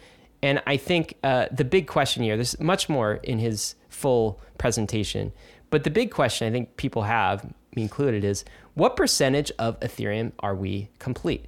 and 0.42 0.62
I 0.66 0.76
think 0.78 1.14
uh, 1.22 1.46
the 1.52 1.64
big 1.64 1.86
question 1.86 2.22
here. 2.22 2.36
There's 2.36 2.58
much 2.58 2.88
more 2.88 3.14
in 3.22 3.38
his 3.38 3.74
full 3.88 4.40
presentation, 4.58 5.32
but 5.70 5.84
the 5.84 5.90
big 5.90 6.10
question 6.10 6.48
I 6.48 6.50
think 6.50 6.76
people 6.76 7.02
have, 7.02 7.44
me 7.76 7.82
included, 7.82 8.24
is 8.24 8.44
what 8.74 8.96
percentage 8.96 9.52
of 9.58 9.78
Ethereum 9.80 10.32
are 10.40 10.54
we 10.56 10.88
complete? 10.98 11.44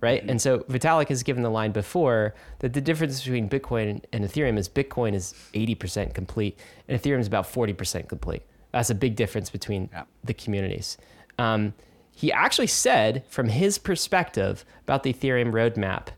Right? 0.00 0.22
And 0.28 0.40
so 0.40 0.60
Vitalik 0.60 1.08
has 1.08 1.22
given 1.22 1.42
the 1.42 1.50
line 1.50 1.72
before 1.72 2.34
that 2.60 2.72
the 2.72 2.80
difference 2.80 3.20
between 3.22 3.48
Bitcoin 3.48 4.02
and 4.12 4.24
Ethereum 4.24 4.58
is 4.58 4.68
Bitcoin 4.68 5.14
is 5.14 5.34
80% 5.54 6.14
complete 6.14 6.58
and 6.88 7.00
Ethereum 7.00 7.18
is 7.20 7.26
about 7.26 7.44
40% 7.52 8.08
complete. 8.08 8.42
That's 8.72 8.90
a 8.90 8.94
big 8.94 9.16
difference 9.16 9.50
between 9.50 9.88
Yeah. 9.92 10.04
the 10.22 10.34
communities. 10.34 10.98
Um, 11.38 11.74
he 12.14 12.32
actually 12.32 12.66
said, 12.66 13.24
from 13.28 13.48
his 13.48 13.78
perspective 13.78 14.64
about 14.82 15.02
the 15.04 15.12
Ethereum 15.12 15.52
roadmap, 15.52 16.08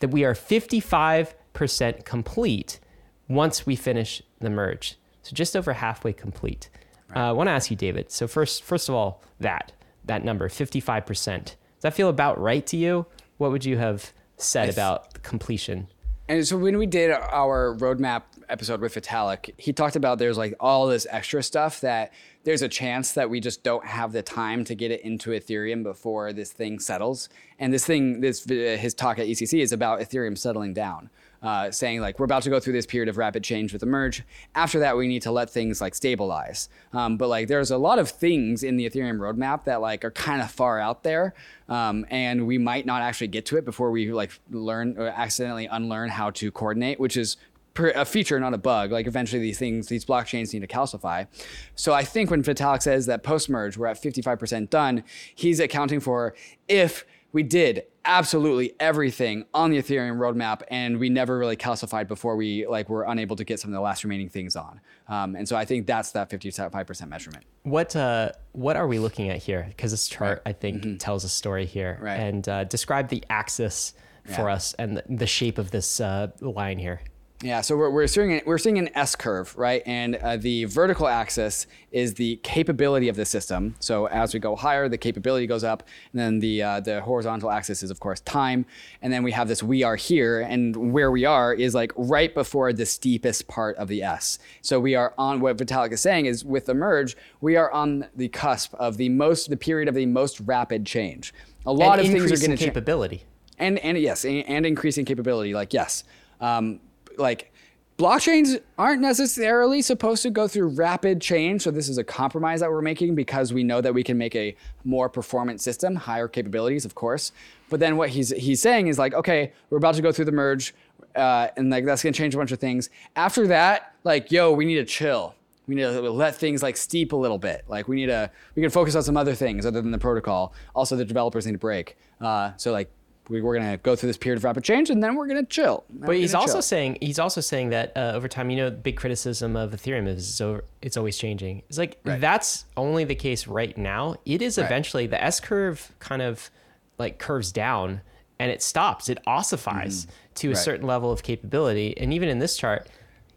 that 0.00 0.08
we 0.08 0.24
are 0.24 0.34
55% 0.34 2.04
complete 2.04 2.80
once 3.28 3.66
we 3.66 3.76
finish 3.76 4.22
the 4.40 4.50
merge. 4.50 4.96
So 5.22 5.34
just 5.34 5.56
over 5.56 5.74
halfway 5.74 6.12
complete. 6.12 6.68
Uh, 7.14 7.20
I 7.28 7.32
want 7.32 7.46
to 7.48 7.52
ask 7.52 7.70
you, 7.70 7.76
David. 7.76 8.10
So 8.10 8.26
first, 8.26 8.62
first 8.62 8.88
of 8.88 8.94
all, 8.94 9.22
that 9.40 9.72
that 10.06 10.22
number, 10.24 10.48
55%. 10.50 11.44
Does 11.44 11.56
that 11.80 11.94
feel 11.94 12.10
about 12.10 12.38
right 12.38 12.66
to 12.66 12.76
you? 12.76 13.06
What 13.38 13.50
would 13.50 13.64
you 13.64 13.76
have 13.78 14.12
said 14.36 14.68
about 14.70 15.22
completion? 15.22 15.88
And 16.26 16.46
so 16.46 16.56
when 16.56 16.78
we 16.78 16.86
did 16.86 17.10
our 17.10 17.76
roadmap 17.78 18.22
episode 18.48 18.80
with 18.80 18.94
Vitalik, 18.94 19.52
he 19.58 19.74
talked 19.74 19.94
about 19.94 20.18
there's 20.18 20.38
like 20.38 20.54
all 20.58 20.86
this 20.86 21.06
extra 21.10 21.42
stuff 21.42 21.82
that 21.82 22.14
there's 22.44 22.62
a 22.62 22.68
chance 22.68 23.12
that 23.12 23.28
we 23.28 23.40
just 23.40 23.62
don't 23.62 23.84
have 23.84 24.12
the 24.12 24.22
time 24.22 24.64
to 24.64 24.74
get 24.74 24.90
it 24.90 25.02
into 25.02 25.30
Ethereum 25.30 25.82
before 25.82 26.32
this 26.32 26.50
thing 26.50 26.78
settles. 26.78 27.28
And 27.58 27.74
this 27.74 27.84
thing, 27.84 28.22
this 28.22 28.50
uh, 28.50 28.78
his 28.80 28.94
talk 28.94 29.18
at 29.18 29.26
EthCC 29.26 29.60
is 29.60 29.72
about 29.72 30.00
Ethereum 30.00 30.38
settling 30.38 30.72
down. 30.72 31.10
Uh, 31.44 31.70
saying 31.70 32.00
like 32.00 32.18
we're 32.18 32.24
about 32.24 32.42
to 32.42 32.48
go 32.48 32.58
through 32.58 32.72
this 32.72 32.86
period 32.86 33.06
of 33.06 33.18
rapid 33.18 33.44
change 33.44 33.70
with 33.74 33.80
the 33.80 33.86
merge. 33.86 34.22
After 34.54 34.78
that, 34.78 34.96
we 34.96 35.06
need 35.06 35.20
to 35.22 35.30
let 35.30 35.50
things 35.50 35.78
like 35.78 35.94
stabilize. 35.94 36.70
Um, 36.94 37.18
but 37.18 37.28
like 37.28 37.48
there's 37.48 37.70
a 37.70 37.76
lot 37.76 37.98
of 37.98 38.08
things 38.08 38.62
in 38.62 38.78
the 38.78 38.88
Ethereum 38.88 39.18
roadmap 39.18 39.64
that 39.64 39.82
like 39.82 40.06
are 40.06 40.10
kind 40.10 40.40
of 40.40 40.50
far 40.50 40.80
out 40.80 41.02
there, 41.02 41.34
um, 41.68 42.06
and 42.08 42.46
we 42.46 42.56
might 42.56 42.86
not 42.86 43.02
actually 43.02 43.28
get 43.28 43.44
to 43.46 43.58
it 43.58 43.66
before 43.66 43.90
we 43.90 44.10
like 44.10 44.30
learn 44.50 44.96
or 44.96 45.08
accidentally 45.08 45.66
unlearn 45.66 46.08
how 46.08 46.30
to 46.30 46.50
coordinate, 46.50 46.98
which 46.98 47.14
is 47.14 47.36
a 47.76 48.04
feature, 48.04 48.38
not 48.38 48.54
a 48.54 48.58
bug. 48.58 48.92
Like 48.92 49.06
eventually 49.06 49.42
these 49.42 49.58
things, 49.58 49.88
these 49.88 50.04
blockchains 50.04 50.52
need 50.52 50.60
to 50.60 50.66
calcify. 50.66 51.26
So 51.74 51.92
I 51.92 52.04
think 52.04 52.30
when 52.30 52.42
Vitalik 52.42 52.82
says 52.82 53.06
that 53.06 53.22
post 53.22 53.48
merge 53.48 53.76
we're 53.76 53.86
at 53.86 54.00
55% 54.00 54.70
done, 54.70 55.04
he's 55.34 55.60
accounting 55.60 56.00
for 56.00 56.34
if 56.68 57.04
we 57.34 57.42
did 57.42 57.82
absolutely 58.04 58.72
everything 58.78 59.44
on 59.52 59.70
the 59.70 59.78
Ethereum 59.78 60.18
roadmap 60.18 60.62
and 60.68 60.98
we 60.98 61.08
never 61.08 61.36
really 61.36 61.56
calcified 61.56 62.06
before 62.06 62.36
we 62.36 62.64
like 62.66 62.88
were 62.88 63.02
unable 63.02 63.34
to 63.34 63.42
get 63.44 63.58
some 63.58 63.70
of 63.70 63.74
the 63.74 63.80
last 63.80 64.04
remaining 64.04 64.28
things 64.28 64.54
on. 64.54 64.80
Um, 65.08 65.34
and 65.34 65.46
so 65.48 65.56
I 65.56 65.64
think 65.64 65.86
that's 65.86 66.12
that 66.12 66.30
55% 66.30 67.08
measurement. 67.08 67.44
What 67.64 67.96
uh, 67.96 68.30
what 68.52 68.76
are 68.76 68.86
we 68.86 68.98
looking 69.00 69.30
at 69.30 69.38
here? 69.42 69.64
Because 69.68 69.90
this 69.90 70.06
chart, 70.06 70.42
I 70.46 70.52
think, 70.52 71.00
tells 71.00 71.24
a 71.24 71.28
story 71.28 71.66
here. 71.66 71.98
Right. 72.00 72.20
And 72.20 72.48
uh, 72.48 72.64
describe 72.64 73.08
the 73.08 73.24
axis 73.28 73.94
for 74.26 74.48
Yeah. 74.48 74.54
us 74.54 74.74
and 74.74 74.98
the, 74.98 75.04
the 75.08 75.26
shape 75.26 75.58
of 75.58 75.72
this 75.72 76.00
uh, 76.00 76.28
line 76.40 76.78
here. 76.78 77.00
Yeah, 77.42 77.60
so 77.60 77.76
we're, 77.76 77.90
we're 77.90 78.06
seeing 78.06 78.40
we're 78.46 78.58
seeing 78.58 78.78
an 78.78 78.88
S 78.94 79.14
curve, 79.16 79.54
right? 79.58 79.82
And 79.84 80.14
uh, 80.16 80.36
the 80.36 80.64
vertical 80.64 81.06
axis 81.06 81.66
is 81.90 82.14
the 82.14 82.36
capability 82.36 83.08
of 83.08 83.16
the 83.16 83.26
system. 83.26 83.74
So 83.80 84.06
as 84.06 84.32
we 84.32 84.40
go 84.40 84.56
higher, 84.56 84.88
the 84.88 84.96
capability 84.96 85.46
goes 85.46 85.64
up, 85.64 85.82
and 86.12 86.20
then 86.20 86.38
the 86.38 86.62
uh, 86.62 86.80
the 86.80 87.00
horizontal 87.02 87.50
axis 87.50 87.82
is 87.82 87.90
of 87.90 88.00
course 88.00 88.20
time, 88.20 88.64
and 89.02 89.12
then 89.12 89.22
we 89.22 89.32
have 89.32 89.48
this 89.48 89.62
we 89.62 89.82
are 89.82 89.96
here, 89.96 90.40
and 90.40 90.92
where 90.92 91.10
we 91.10 91.26
are 91.26 91.52
is 91.52 91.74
like 91.74 91.92
right 91.96 92.32
before 92.34 92.72
the 92.72 92.86
steepest 92.86 93.46
part 93.46 93.76
of 93.76 93.88
the 93.88 94.02
S. 94.02 94.38
So 94.62 94.80
we 94.80 94.94
are 94.94 95.12
on 95.18 95.40
what 95.40 95.58
Vitalik 95.58 95.92
is 95.92 96.00
saying 96.00 96.26
is 96.26 96.44
with 96.44 96.66
the 96.66 96.74
merge, 96.74 97.16
we 97.40 97.56
are 97.56 97.70
on 97.72 98.06
the 98.16 98.28
cusp 98.28 98.72
of 98.74 98.96
the 98.96 99.10
most 99.10 99.50
the 99.50 99.56
period 99.56 99.88
of 99.88 99.94
the 99.94 100.06
most 100.06 100.40
rapid 100.40 100.86
change. 100.86 101.34
A 101.66 101.72
lot 101.72 101.98
and 101.98 102.06
of 102.06 102.12
things 102.12 102.20
are 102.20 102.24
increasing 102.24 102.46
going 102.46 102.56
to 102.56 102.64
change 102.64 102.74
capability. 102.74 103.24
and 103.58 103.78
and 103.80 103.98
yes 103.98 104.24
and, 104.24 104.48
and 104.48 104.64
increasing 104.64 105.04
capability 105.04 105.52
like 105.52 105.74
yes 105.74 106.04
um, 106.40 106.80
like 107.18 107.52
blockchains 107.96 108.60
aren't 108.76 109.00
necessarily 109.00 109.80
supposed 109.80 110.22
to 110.22 110.30
go 110.30 110.48
through 110.48 110.66
rapid 110.68 111.20
change 111.20 111.62
so 111.62 111.70
this 111.70 111.88
is 111.88 111.96
a 111.96 112.04
compromise 112.04 112.60
that 112.60 112.70
we're 112.70 112.82
making 112.82 113.14
because 113.14 113.52
we 113.52 113.62
know 113.62 113.80
that 113.80 113.94
we 113.94 114.02
can 114.02 114.18
make 114.18 114.34
a 114.34 114.56
more 114.84 115.08
performant 115.08 115.60
system 115.60 115.94
higher 115.94 116.26
capabilities 116.26 116.84
of 116.84 116.94
course 116.94 117.30
but 117.70 117.78
then 117.78 117.96
what 117.96 118.08
he's 118.08 118.30
he's 118.30 118.60
saying 118.60 118.88
is 118.88 118.98
like 118.98 119.14
okay 119.14 119.52
we're 119.70 119.78
about 119.78 119.94
to 119.94 120.02
go 120.02 120.10
through 120.10 120.24
the 120.24 120.32
merge 120.32 120.74
uh, 121.14 121.46
and 121.56 121.70
like 121.70 121.84
that's 121.84 122.02
going 122.02 122.12
to 122.12 122.18
change 122.18 122.34
a 122.34 122.38
bunch 122.38 122.50
of 122.50 122.58
things 122.58 122.90
after 123.14 123.46
that 123.46 123.94
like 124.02 124.32
yo 124.32 124.50
we 124.50 124.64
need 124.64 124.76
to 124.76 124.84
chill 124.84 125.36
we 125.66 125.74
need 125.74 125.82
to 125.82 126.10
let 126.10 126.36
things 126.36 126.62
like 126.62 126.76
steep 126.76 127.12
a 127.12 127.16
little 127.16 127.38
bit. 127.38 127.64
Like 127.68 127.88
we 127.88 127.96
need 127.96 128.06
to, 128.06 128.30
we 128.54 128.62
can 128.62 128.70
focus 128.70 128.94
on 128.94 129.02
some 129.02 129.16
other 129.16 129.34
things 129.34 129.64
other 129.64 129.80
than 129.80 129.90
the 129.90 129.98
protocol. 129.98 130.52
Also, 130.74 130.96
the 130.96 131.04
developers 131.04 131.46
need 131.46 131.52
to 131.52 131.58
break. 131.58 131.96
Uh, 132.20 132.52
so 132.56 132.72
like 132.72 132.90
we, 133.28 133.40
we're 133.40 133.56
gonna 133.56 133.76
go 133.78 133.96
through 133.96 134.08
this 134.08 134.16
period 134.16 134.36
of 134.38 134.44
rapid 134.44 134.64
change, 134.64 134.90
and 134.90 135.02
then 135.02 135.14
we're 135.16 135.26
gonna 135.26 135.44
chill. 135.46 135.84
Then 135.90 136.06
But 136.06 136.16
he's 136.16 136.34
also 136.34 136.54
chill. 136.54 136.62
saying 136.62 136.98
he's 137.00 137.18
also 137.18 137.40
saying 137.40 137.70
that 137.70 137.92
uh, 137.96 138.12
over 138.14 138.28
time, 138.28 138.50
you 138.50 138.56
know, 138.56 138.70
big 138.70 138.96
criticism 138.96 139.56
of 139.56 139.72
Ethereum 139.72 140.06
is 140.06 140.28
it's, 140.28 140.40
over, 140.40 140.64
it's 140.82 140.96
always 140.96 141.16
changing. 141.16 141.62
It's 141.68 141.78
like 141.78 141.98
Right. 142.04 142.20
that's 142.20 142.66
only 142.76 143.04
the 143.04 143.14
case 143.14 143.46
right 143.46 143.76
now. 143.78 144.16
It 144.26 144.42
is 144.42 144.58
Right. 144.58 144.64
eventually 144.66 145.06
the 145.06 145.22
S 145.22 145.40
curve 145.40 145.92
kind 146.00 146.20
of 146.22 146.50
like 146.98 147.18
curves 147.18 147.50
down, 147.50 148.02
and 148.38 148.50
it 148.50 148.62
stops. 148.62 149.08
It 149.08 149.18
ossifies 149.26 150.06
to 150.36 150.48
a 150.48 150.50
Right. 150.50 150.58
certain 150.58 150.86
level 150.86 151.10
of 151.10 151.22
capability. 151.22 151.96
And 151.96 152.12
even 152.12 152.28
in 152.28 152.38
this 152.40 152.56
chart, 152.56 152.88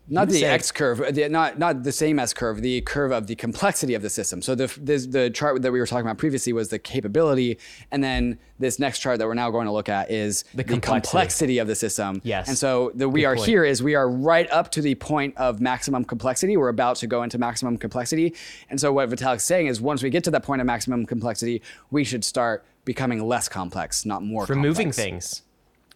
not 0.10 0.30
the 0.30 0.46
X 0.46 0.72
curve, 0.72 1.02
uh, 1.02 1.12
the, 1.12 1.28
not 1.30 1.60
not 1.60 1.84
the 1.84 1.92
same 1.92 2.20
S 2.20 2.34
curve, 2.34 2.62
the 2.62 2.82
curve 2.82 3.12
of 3.12 3.28
the 3.28 3.36
complexity 3.36 3.94
of 3.94 4.02
the 4.02 4.10
system. 4.10 4.42
So 4.42 4.56
the 4.56 4.74
this, 4.80 5.06
the 5.08 5.30
chart 5.30 5.62
that 5.62 5.72
we 5.72 5.80
were 5.80 5.86
talking 5.86 6.06
about 6.06 6.18
previously 6.18 6.54
was 6.54 6.70
the 6.70 6.80
capability, 6.80 7.58
and 7.92 8.04
then 8.04 8.40
this 8.60 8.80
next 8.80 9.00
chart 9.00 9.20
that 9.20 9.28
we're 9.28 9.34
now 9.34 9.52
going 9.52 9.66
to 9.66 9.72
look 9.72 9.90
at 9.90 10.10
is 10.10 10.44
the, 10.54 10.64
complexity. 10.64 11.10
complexity 11.10 11.58
of 11.60 11.68
the 11.68 11.76
system. 11.76 12.22
Yes. 12.24 12.48
And 12.48 12.58
so 12.58 12.92
the 12.96 13.10
we 13.10 13.22
Good 13.22 13.28
are 13.28 13.36
point. 13.36 13.48
here 13.48 13.66
is 13.66 13.84
we 13.84 13.96
are 13.96 14.10
right 14.10 14.50
up 14.52 14.72
to 14.72 14.82
the 14.82 14.96
point 14.96 15.36
of 15.38 15.60
maximum 15.60 16.06
complexity. 16.06 16.58
We're 16.58 16.70
about 16.70 16.96
to 16.98 17.08
go 17.08 17.24
into 17.24 17.38
maximum 17.38 17.78
complexity, 17.78 18.34
and 18.70 18.80
so 18.80 18.94
what 18.94 19.10
Vitalik's 19.10 19.44
saying 19.44 19.68
is 19.68 19.82
once 19.82 20.04
we 20.04 20.10
get 20.10 20.24
to 20.24 20.32
that 20.32 20.44
point 20.44 20.62
of 20.62 20.68
maximum 20.68 21.06
complexity, 21.06 21.62
we 21.92 22.04
should 22.04 22.24
start 22.24 22.66
becoming 22.86 23.28
less 23.28 23.50
complex, 23.50 24.06
not 24.06 24.24
more. 24.24 24.46
removing 24.46 24.88
complex. 24.88 24.98
things, 24.98 25.42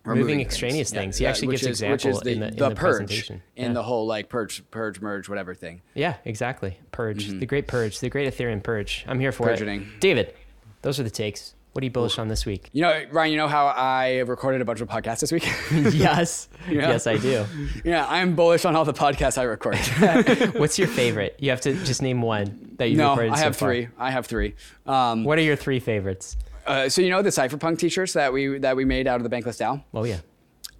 removing 0.03 0.41
extraneous 0.41 0.89
things. 0.91 1.17
He 1.17 1.23
Yeah, 1.25 1.29
actually 1.29 1.49
gives 1.49 1.63
is, 1.63 1.67
example 1.81 2.19
the, 2.19 2.31
in 2.31 2.39
the, 2.39 2.47
in 2.47 2.55
the 2.55 2.69
the 2.69 2.75
purge 2.75 2.97
presentation. 2.97 3.41
in 3.55 3.67
Yeah. 3.67 3.73
the 3.73 3.83
whole 3.83 4.05
like 4.07 4.29
purge, 4.29 4.63
purge, 4.71 4.99
merge, 5.01 5.29
whatever 5.29 5.53
thing. 5.53 5.81
Yeah, 5.93 6.15
exactly. 6.25 6.79
Purge, 6.91 7.27
the 7.27 7.45
great 7.45 7.67
purge, 7.67 7.99
the 7.99 8.09
great 8.09 8.33
Ethereum 8.33 8.63
purge. 8.63 9.05
I'm 9.07 9.19
here 9.19 9.31
for 9.31 9.47
Purging. 9.47 9.81
it. 9.81 9.99
David, 9.99 10.33
those 10.81 10.99
are 10.99 11.03
the 11.03 11.09
takes. 11.09 11.53
What 11.73 11.83
are 11.83 11.85
you 11.85 11.91
bullish 11.91 12.19
on 12.19 12.27
this 12.27 12.45
week? 12.45 12.67
You 12.73 12.81
know, 12.81 13.05
Ryan, 13.11 13.31
you 13.31 13.37
know 13.37 13.47
how 13.47 13.67
I 13.67 14.17
recorded 14.27 14.59
a 14.59 14.65
bunch 14.65 14.81
of 14.81 14.89
podcasts 14.89 15.21
this 15.21 15.31
week? 15.31 15.45
yes, 15.93 16.49
Yeah. 16.69 16.89
yes, 16.89 17.07
I 17.07 17.15
do. 17.17 17.45
yeah, 17.85 18.05
I'm 18.09 18.35
bullish 18.35 18.65
on 18.65 18.75
all 18.75 18.83
the 18.83 18.91
podcasts 18.93 19.37
I 19.37 19.43
record. 19.43 19.77
What's 20.59 20.77
your 20.77 20.89
favorite? 20.89 21.37
You 21.39 21.51
have 21.51 21.61
to 21.61 21.73
just 21.85 22.01
name 22.01 22.21
one 22.21 22.73
that 22.77 22.89
you 22.89 22.97
no, 22.97 23.11
recorded 23.11 23.31
I 23.31 23.35
so 23.37 23.43
have 23.43 23.55
far. 23.55 23.69
three. 23.69 23.87
I 23.97 24.11
have 24.11 24.25
three. 24.25 24.55
Um, 24.85 25.23
What 25.23 25.37
are 25.37 25.43
your 25.43 25.55
three 25.55 25.79
favorites? 25.79 26.35
Uh, 26.65 26.89
so 26.89 27.01
you 27.01 27.09
know 27.09 27.21
the 27.21 27.29
cypherpunk 27.29 27.79
t-shirts 27.79 28.13
that 28.13 28.31
we 28.31 28.57
that 28.59 28.75
we 28.75 28.85
made 28.85 29.07
out 29.07 29.21
of 29.21 29.29
the 29.29 29.35
Bankless 29.35 29.59
DAO? 29.59 29.83
Oh 29.93 30.03
yeah, 30.03 30.19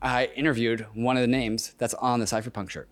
I 0.01 0.25
interviewed 0.35 0.85
one 0.93 1.17
of 1.17 1.21
the 1.21 1.27
names 1.27 1.73
that's 1.77 1.93
on 1.95 2.19
the 2.19 2.25
cypherpunk 2.25 2.69
shirt. 2.69 2.87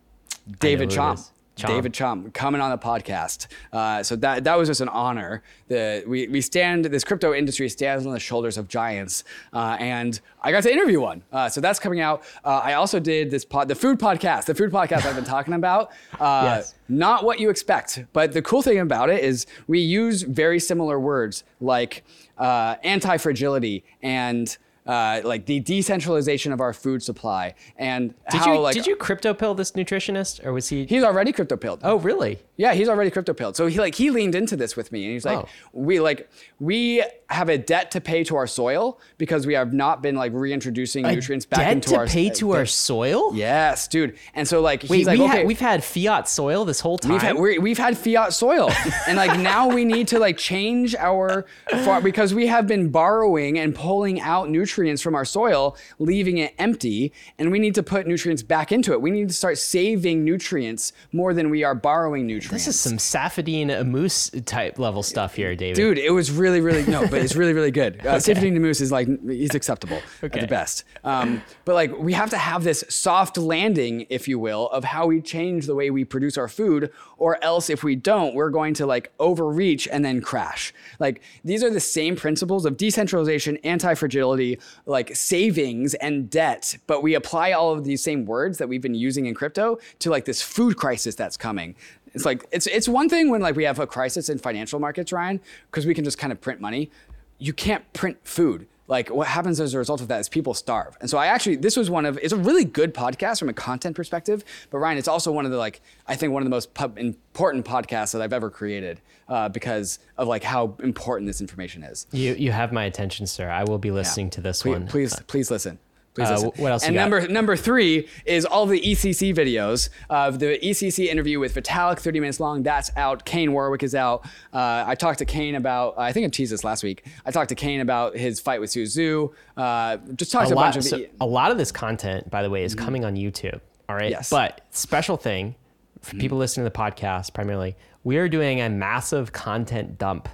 David 0.60 0.90
Chaum. 0.90 1.30
David 1.56 1.92
Chaum 1.92 2.34
coming 2.34 2.62
on 2.62 2.70
the 2.72 2.78
podcast. 2.78 3.48
Uh, 3.74 4.02
so 4.02 4.16
that 4.16 4.46
that 4.46 4.58
was 4.58 4.70
just 4.70 4.80
an 4.80 4.88
honor. 4.88 5.44
The 5.68 6.06
we, 6.08 6.26
we 6.30 6.40
stand 6.40 6.86
this 6.86 7.04
crypto 7.04 7.34
industry 7.34 7.68
stands 7.68 8.06
on 8.06 8.14
the 8.14 8.20
shoulders 8.20 8.58
of 8.58 8.70
giants, 8.70 9.26
uh, 9.52 9.76
and 9.78 10.18
I 10.42 10.54
got 10.54 10.64
to 10.64 10.72
interview 10.72 11.02
one. 11.02 11.22
Uh, 11.34 11.50
so 11.50 11.60
that's 11.60 11.78
coming 11.78 12.00
out. 12.00 12.24
Uh, 12.46 12.62
I 12.64 12.76
also 12.76 12.98
did 13.02 13.30
this 13.30 13.44
pod, 13.44 13.68
the 13.68 13.76
food 13.76 14.00
podcast, 14.00 14.46
the 14.46 14.56
food 14.56 14.72
podcast 14.72 15.06
I've 15.06 15.16
been 15.16 15.26
talking 15.36 15.54
about. 15.54 15.92
Uh, 16.18 16.44
Yes. 16.46 16.76
Not 16.92 17.24
what 17.26 17.40
you 17.42 17.50
expect, 17.52 18.06
but 18.14 18.32
the 18.32 18.42
cool 18.42 18.62
thing 18.64 18.80
about 18.80 19.10
it 19.12 19.22
is 19.24 19.46
we 19.68 19.80
use 19.80 20.22
very 20.24 20.60
similar 20.60 20.98
words 21.00 21.44
like 21.62 22.04
uh, 22.40 22.76
anti-fragility 22.84 23.84
and. 24.02 24.58
Uh, 24.90 25.22
like 25.24 25.46
the 25.46 25.60
decentralization 25.60 26.52
of 26.52 26.60
our 26.60 26.74
food 26.74 27.04
supply 27.04 27.54
and 27.78 28.14
did 28.32 28.40
how 28.42 28.54
you 28.54 28.60
like 28.60 28.74
did 28.74 28.88
you 28.88 28.96
crypto 28.96 29.36
pill 29.36 29.54
this 29.54 29.74
nutritionist 29.74 30.44
or 30.44 30.52
was 30.52 30.68
he? 30.70 30.86
he's 30.86 31.04
already 31.04 31.32
crypto 31.32 31.56
pilled. 31.56 31.80
oh 31.84 31.98
really? 31.98 32.40
Yeah, 32.58 32.74
he's 32.74 32.90
already 32.90 33.12
crypto 33.12 33.34
pilled. 33.34 33.56
So 33.56 33.68
he 33.68 33.80
like 33.80 33.94
he 33.94 34.10
leaned 34.10 34.34
into 34.34 34.56
this 34.58 34.76
with 34.76 34.92
me 34.92 35.04
and 35.06 35.14
he's 35.14 35.26
like, 35.26 35.38
Oh. 35.38 35.48
we 35.74 36.00
like 36.00 36.28
we 36.60 37.04
have 37.30 37.50
a 37.50 37.58
debt 37.58 37.92
to 37.92 38.02
pay 38.02 38.24
to 38.24 38.36
our 38.36 38.48
soil 38.48 39.00
because 39.20 39.46
we 39.46 39.54
have 39.54 39.72
not 39.74 40.02
been 40.02 40.16
like 40.16 40.34
reintroducing 40.34 41.06
nutrients 41.06 41.46
back 41.46 41.60
Debt 41.60 41.72
into 41.74 41.90
to 41.90 41.96
our 41.98 42.08
pay 42.08 42.32
to 42.32 42.54
uh, 42.54 42.58
our 42.58 42.66
soil. 42.66 43.36
Yes, 43.36 43.88
dude. 43.88 44.18
And 44.34 44.48
so 44.48 44.60
like 44.62 44.84
Wait, 44.90 44.98
he's 44.98 45.08
like, 45.08 45.20
we 45.20 45.26
okay, 45.26 45.42
ha- 45.42 45.48
we've 45.48 45.60
had 45.60 45.84
fiat 45.84 46.28
soil 46.28 46.66
this 46.66 46.80
whole 46.80 46.98
time. 46.98 47.12
We've 47.12 47.22
had, 47.22 47.36
we're, 47.36 47.62
we've 47.62 47.78
had 47.78 47.96
fiat 47.96 48.34
soil, 48.34 48.72
and 49.08 49.18
like 49.18 49.40
now 49.40 49.68
we 49.70 49.86
need 49.86 50.08
to 50.10 50.18
like 50.20 50.38
change 50.38 50.96
our 50.96 51.46
far, 51.86 52.02
because 52.02 52.34
we 52.34 52.48
have 52.48 52.66
been 52.66 52.90
borrowing 52.90 53.60
and 53.60 53.76
pulling 53.76 54.20
out 54.20 54.50
nutrients 54.50 54.79
from 54.80 55.14
our 55.16 55.26
soil, 55.26 55.76
leaving 56.00 56.38
it 56.38 56.54
empty, 56.58 57.12
and 57.38 57.52
we 57.52 57.60
need 57.60 57.76
to 57.76 57.84
put 57.84 58.08
nutrients 58.08 58.42
back 58.44 58.72
into 58.72 58.94
it. 58.94 59.02
We 59.02 59.12
need 59.12 59.28
to 59.28 59.34
start 59.34 59.58
saving 59.58 60.24
nutrients 60.24 60.94
more 61.12 61.34
than 61.34 61.50
we 61.50 61.64
are 61.64 61.76
borrowing 61.76 62.26
nutrients. 62.28 62.66
this 62.66 62.76
is 62.76 62.80
some 62.80 62.98
Saifedean 62.98 63.68
Ammous 63.70 64.30
type 64.46 64.80
level 64.80 65.04
stuff 65.04 65.36
here, 65.36 65.56
David. 65.56 65.76
Dude, 65.76 65.98
it 65.98 66.12
was 66.12 66.32
really, 66.32 66.62
really 66.62 66.86
no, 66.90 67.02
but 67.08 67.22
it's 67.22 67.36
really, 67.36 67.54
really 67.54 67.72
good. 67.72 68.00
Uh, 68.10 68.16
Saifedean 68.16 68.56
Ammous 68.56 68.82
is 68.82 68.92
like 68.92 69.08
he's 69.28 69.54
acceptable 69.54 69.98
at 70.22 70.26
Okay. 70.26 70.40
the 70.42 70.48
best. 70.48 70.84
Um, 71.04 71.42
but 71.66 71.76
like 71.76 71.96
we 71.98 72.14
have 72.14 72.30
to 72.32 72.38
have 72.38 72.64
this 72.64 72.84
soft 72.90 73.38
landing, 73.38 74.06
if 74.10 74.28
you 74.28 74.40
will, 74.40 74.70
of 74.70 74.84
how 74.84 75.06
we 75.08 75.22
change 75.22 75.66
the 75.68 75.76
way 75.76 75.90
we 75.92 76.06
produce 76.06 76.38
our 76.38 76.48
food, 76.48 76.92
or 77.20 77.44
else 77.44 77.70
if 77.70 77.84
we 77.84 77.96
don't, 77.96 78.34
we're 78.34 78.50
going 78.50 78.74
to 78.76 78.86
like 78.86 79.12
overreach 79.20 79.88
and 79.88 80.04
then 80.04 80.22
crash. 80.22 80.74
Like 81.00 81.22
these 81.44 81.64
are 81.64 81.70
the 81.70 81.80
same 81.80 82.16
principles 82.16 82.66
of 82.66 82.78
decentralization, 82.78 83.58
anti-fragility, 83.58 84.60
like 84.86 85.16
savings 85.16 85.94
and 85.96 86.30
debt, 86.30 86.78
but 86.88 87.04
we 87.04 87.14
apply 87.14 87.52
all 87.52 87.72
of 87.72 87.84
these 87.84 88.02
same 88.02 88.26
words 88.26 88.58
that 88.58 88.68
we've 88.68 88.82
been 88.82 88.96
using 88.96 89.26
in 89.26 89.36
crypto 89.36 89.78
to 90.00 90.10
like 90.10 90.26
this 90.26 90.42
food 90.42 90.78
crisis 90.78 91.16
that's 91.16 91.38
coming. 91.38 91.76
It's 92.14 92.26
like 92.26 92.46
it's 92.52 92.66
it's 92.66 92.90
one 92.90 93.08
thing 93.08 93.30
when 93.30 93.42
like 93.42 93.56
we 93.56 93.66
have 93.66 93.80
a 93.80 93.86
crisis 93.86 94.30
in 94.30 94.40
financial 94.40 94.80
markets, 94.80 95.12
Ryan, 95.12 95.40
because 95.70 95.86
we 95.86 95.94
can 95.94 96.04
just 96.04 96.18
kind 96.18 96.34
of 96.34 96.42
print 96.42 96.60
money. 96.60 96.90
You 97.38 97.54
can't 97.54 97.92
print 97.94 98.18
food. 98.24 98.68
Like 98.90 99.10
what 99.10 99.28
happens 99.28 99.60
as 99.60 99.76
a 99.76 99.78
result 99.78 100.02
of 100.02 100.08
that 100.08 100.20
is 100.20 100.28
people 100.28 100.56
starve. 100.56 100.98
And 101.00 101.10
so 101.10 101.18
I 101.18 101.28
actually 101.28 101.58
this 101.58 101.78
was 101.78 101.90
one 101.90 102.06
of 102.06 102.18
it's 102.18 102.34
a 102.34 102.38
really 102.38 102.66
good 102.66 102.94
podcast 102.94 103.40
from 103.40 103.48
a 103.48 103.54
content 103.54 103.96
perspective. 103.96 104.44
But 104.72 104.80
Ryan, 104.80 104.98
it's 104.98 105.08
also 105.08 105.32
one 105.32 105.46
of 105.46 105.52
the 105.52 105.58
like 105.58 105.80
I 106.08 106.16
think 106.16 106.34
one 106.34 106.42
of 106.42 106.46
the 106.46 106.50
most 106.50 106.74
pub, 106.74 106.98
important 106.98 107.66
podcasts 107.66 108.12
that 108.14 108.22
I've 108.22 108.34
ever 108.34 108.50
created 108.50 109.00
uh, 109.28 109.48
because 109.48 110.00
of 110.18 110.28
like 110.28 110.44
how 110.44 110.76
important 110.82 111.28
this 111.28 111.40
information 111.40 111.84
is. 111.84 112.08
You 112.12 112.34
you 112.34 112.52
have 112.52 112.74
my 112.74 112.86
attention, 112.86 113.28
sir. 113.28 113.48
I 113.48 113.64
will 113.64 113.78
be 113.78 113.92
listening 113.92 114.32
to 114.32 114.42
this 114.42 114.64
Please, 114.64 114.72
one. 114.72 114.88
please, 114.88 115.16
please 115.28 115.52
listen. 115.52 115.78
Please 116.16 116.28
Uh, 116.30 116.50
what 116.58 116.72
else 116.72 116.84
And 116.84 116.96
number 116.96 117.28
number 117.28 117.56
three 117.56 118.08
is 118.26 118.44
all 118.46 118.66
the 118.66 118.80
EthCC 118.82 119.34
videos 119.36 119.90
of 120.10 120.40
the 120.40 120.58
EthCC 120.60 121.08
interview 121.08 121.40
with 121.40 121.54
Vitalik, 121.56 122.00
30 122.00 122.20
minutes 122.20 122.40
long. 122.40 122.64
That's 122.64 122.92
out. 122.98 123.26
Kane 123.26 123.54
Warwick 123.54 123.84
is 123.84 123.94
out. 123.96 124.26
Uh, 124.54 124.84
I 124.88 124.96
talked 124.96 125.20
to 125.20 125.26
Kane 125.26 125.56
about. 125.56 125.96
I 125.98 126.12
think 126.12 126.26
I 126.26 126.30
teased 126.30 126.52
this 126.52 126.64
last 126.64 126.84
week. 126.84 127.06
I 127.26 127.32
talked 127.32 127.50
to 127.50 127.56
Kane 127.56 127.80
about 127.80 128.18
his 128.18 128.40
fight 128.40 128.60
with 128.60 128.72
Su 128.72 128.84
Zhu. 128.84 129.32
Uh, 129.56 129.98
just 130.16 130.32
talked 130.32 130.48
a 130.48 130.50
to 130.50 130.56
a 130.56 130.58
lot, 130.58 130.74
bunch 130.74 130.78
of. 130.78 130.84
so 130.84 131.06
a 131.22 131.26
lot 131.26 131.52
of 131.52 131.58
this 131.58 131.72
content, 131.72 132.30
by 132.30 132.42
the 132.42 132.50
way, 132.50 132.64
is 132.64 132.76
coming 132.76 133.06
on 133.06 133.16
YouTube. 133.16 133.62
All 133.88 133.96
right. 133.96 134.10
Yes. 134.12 134.30
But 134.30 134.62
special 134.72 135.16
thing 135.18 135.56
for 136.02 136.16
people 136.18 136.38
listening 136.38 136.66
to 136.66 136.70
the 136.70 136.78
podcast 136.78 137.34
primarily, 137.34 137.76
we 138.04 138.18
are 138.18 138.28
doing 138.28 138.62
a 138.62 138.70
massive 138.70 139.32
content 139.32 139.98
dump 139.98 140.28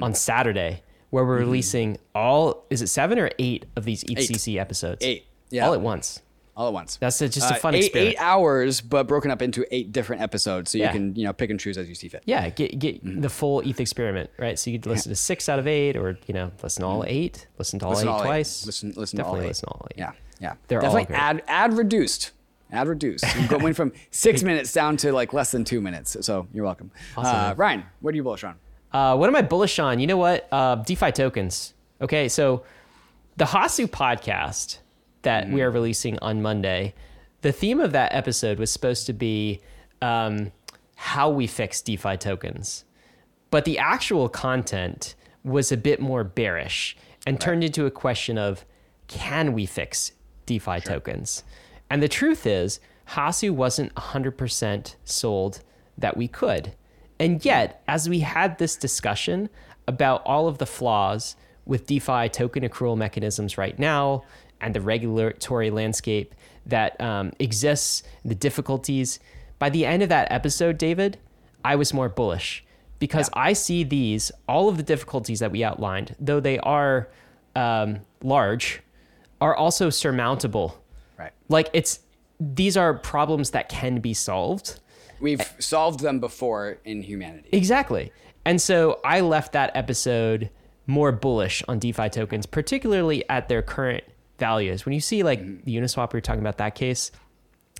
on 0.00 0.14
Saturday 0.14 0.82
where 1.14 1.24
we're 1.24 1.38
releasing 1.38 1.96
all 2.14 2.64
is 2.70 2.82
it 2.82 2.88
seven 2.88 3.18
or 3.18 3.30
eight 3.38 3.66
of 3.76 3.84
these 3.84 4.02
EthCC 4.04 4.58
episodes? 4.58 5.04
Eight. 5.04 5.26
Yeah. 5.50 5.66
All 5.66 5.74
at 5.74 5.80
once. 5.80 6.20
all 6.56 6.68
at 6.68 6.72
once. 6.72 6.96
That's 6.98 7.20
a- 7.20 7.28
just 7.28 7.50
a 7.50 7.54
Uh, 7.54 7.58
fun 7.58 7.74
eight, 7.74 7.84
experiment. 7.86 8.14
Eight 8.14 8.20
hours, 8.20 8.80
but 8.80 9.08
broken 9.08 9.30
up 9.32 9.42
into 9.42 9.66
eight 9.74 9.90
different 9.92 10.22
episodes, 10.22 10.70
so 10.70 10.78
Yeah. 10.78 10.86
you 10.86 10.92
can 10.92 11.16
you 11.16 11.24
know 11.24 11.32
pick 11.32 11.50
and 11.50 11.58
choose 11.58 11.76
as 11.78 11.88
you 11.88 11.94
see 11.96 12.06
fit. 12.08 12.22
Yeah, 12.26 12.48
get 12.50 12.78
get 12.78 13.00
the 13.22 13.28
full 13.28 13.60
ETH 13.60 13.80
experiment, 13.80 14.30
right? 14.38 14.56
So 14.58 14.70
you 14.70 14.78
could 14.78 14.90
listen 14.90 15.10
to 15.10 15.16
six 15.16 15.48
out 15.48 15.58
of 15.58 15.66
eight, 15.66 15.96
or 15.96 16.16
you 16.28 16.34
know, 16.34 16.50
listen 16.62 16.82
to 16.82 16.86
all 16.86 17.04
eight, 17.08 17.46
listen 17.58 17.78
to 17.80 17.86
all 17.86 17.90
Listen 17.92 18.06
eight 18.08 18.10
all 18.12 18.20
eight. 18.20 18.26
twice. 18.26 18.66
Listen, 18.66 18.92
listen 18.96 19.16
definitely 19.16 19.18
to 19.18 19.24
all 19.40 19.44
eight. 19.44 19.48
listen 19.48 19.68
to 19.68 19.72
all 19.74 19.86
eight. 19.90 19.98
Yeah, 19.98 20.12
yeah. 20.40 20.54
They're 20.68 20.80
all 20.84 20.92
definitely 20.94 21.14
ad 21.16 21.42
ad 21.48 21.72
reduced. 21.76 22.30
Ad 22.72 22.88
reduced. 22.88 23.24
You 23.36 23.46
go- 23.48 23.58
went 23.58 23.76
from 23.76 23.92
six 24.10 24.42
minutes 24.42 24.72
down 24.72 24.96
to 24.98 25.12
like 25.12 25.32
less 25.32 25.50
than 25.52 25.64
two 25.64 25.80
minutes. 25.80 26.16
So 26.22 26.46
you're 26.52 26.64
welcome. 26.64 26.90
Awesome, 27.16 27.34
Uh. 27.36 27.54
Ryan, 27.56 27.84
what 28.00 28.14
are 28.14 28.16
you 28.16 28.22
bullish 28.24 28.42
on? 28.44 28.54
Uh, 28.94 29.16
what 29.16 29.28
am 29.28 29.34
I 29.34 29.42
bullish 29.42 29.80
on? 29.80 29.98
You 29.98 30.06
know 30.06 30.16
what? 30.16 30.46
Uh, 30.52 30.76
DeFi 30.76 31.10
tokens. 31.10 31.74
Okay, 32.00 32.28
so 32.28 32.62
the 33.36 33.46
Hasu 33.46 33.88
podcast 33.88 34.78
that 35.22 35.50
we 35.50 35.62
are 35.62 35.70
releasing 35.70 36.16
on 36.20 36.40
Monday, 36.40 36.94
the 37.40 37.50
theme 37.50 37.80
of 37.80 37.90
that 37.90 38.14
episode 38.14 38.60
was 38.60 38.70
supposed 38.70 39.06
to 39.06 39.12
be 39.12 39.60
um, 40.00 40.52
how 40.94 41.28
we 41.28 41.48
fix 41.48 41.82
DeFi 41.82 42.16
tokens. 42.16 42.84
But 43.50 43.64
the 43.64 43.78
actual 43.78 44.28
content 44.28 45.16
was 45.42 45.72
a 45.72 45.76
bit 45.76 46.00
more 46.00 46.22
bearish 46.22 46.96
and 47.26 47.40
turned 47.40 47.64
into 47.64 47.86
a 47.86 47.90
question 47.90 48.38
of 48.38 48.64
can 49.08 49.52
we 49.52 49.66
fix 49.66 50.12
DeFi 50.46 50.80
tokens? 50.80 51.42
And 51.90 52.00
the 52.00 52.08
truth 52.08 52.46
is, 52.46 52.78
Hasu 53.08 53.50
wasn't 53.50 53.92
100% 53.96 54.94
sold 55.04 55.60
that 55.98 56.16
we 56.16 56.28
could. 56.28 56.74
And 57.18 57.44
yet, 57.44 57.82
as 57.86 58.08
we 58.08 58.20
had 58.20 58.58
this 58.58 58.76
discussion 58.76 59.48
about 59.86 60.22
all 60.24 60.48
of 60.48 60.58
the 60.58 60.66
flaws 60.66 61.36
with 61.64 61.86
DeFi 61.86 62.28
token 62.28 62.62
accrual 62.62 62.96
mechanisms 62.96 63.56
right 63.56 63.78
now 63.78 64.24
and 64.60 64.74
the 64.74 64.80
regulatory 64.80 65.70
landscape 65.70 66.34
that 66.66 67.00
um, 67.00 67.32
exists, 67.38 68.02
the 68.24 68.34
difficulties, 68.34 69.20
by 69.58 69.70
the 69.70 69.86
end 69.86 70.02
of 70.02 70.08
that 70.08 70.30
episode, 70.30 70.78
David, 70.78 71.18
I 71.64 71.76
was 71.76 71.94
more 71.94 72.08
bullish 72.08 72.64
because 72.98 73.30
I 73.34 73.52
see 73.52 73.84
these, 73.84 74.32
all 74.48 74.68
of 74.68 74.76
the 74.76 74.82
difficulties 74.82 75.40
that 75.40 75.50
we 75.50 75.62
outlined, 75.62 76.16
though 76.18 76.40
they 76.40 76.58
are 76.58 77.08
um, 77.54 78.00
large, 78.22 78.80
are 79.40 79.54
also 79.54 79.90
surmountable. 79.90 80.82
Right. 81.18 81.32
Like 81.48 81.68
it's, 81.72 82.00
these 82.40 82.76
are 82.76 82.94
problems 82.94 83.50
that 83.50 83.68
can 83.68 84.00
be 84.00 84.14
solved. 84.14 84.80
We've 85.20 85.42
solved 85.58 86.00
them 86.00 86.20
before 86.20 86.78
in 86.84 87.02
humanity. 87.02 87.48
Exactly. 87.52 88.12
And 88.44 88.60
so 88.60 89.00
I 89.04 89.20
left 89.20 89.52
that 89.52 89.74
episode 89.74 90.50
more 90.86 91.12
bullish 91.12 91.62
on 91.66 91.78
DeFi 91.78 92.10
tokens, 92.10 92.46
particularly 92.46 93.28
at 93.30 93.48
their 93.48 93.62
current 93.62 94.04
values. 94.38 94.84
When 94.84 94.92
you 94.92 95.00
see 95.00 95.22
like 95.22 95.64
the 95.64 95.76
Uniswap, 95.76 96.12
we 96.12 96.18
were 96.18 96.20
talking 96.20 96.40
about 96.40 96.58
that 96.58 96.74
case, 96.74 97.10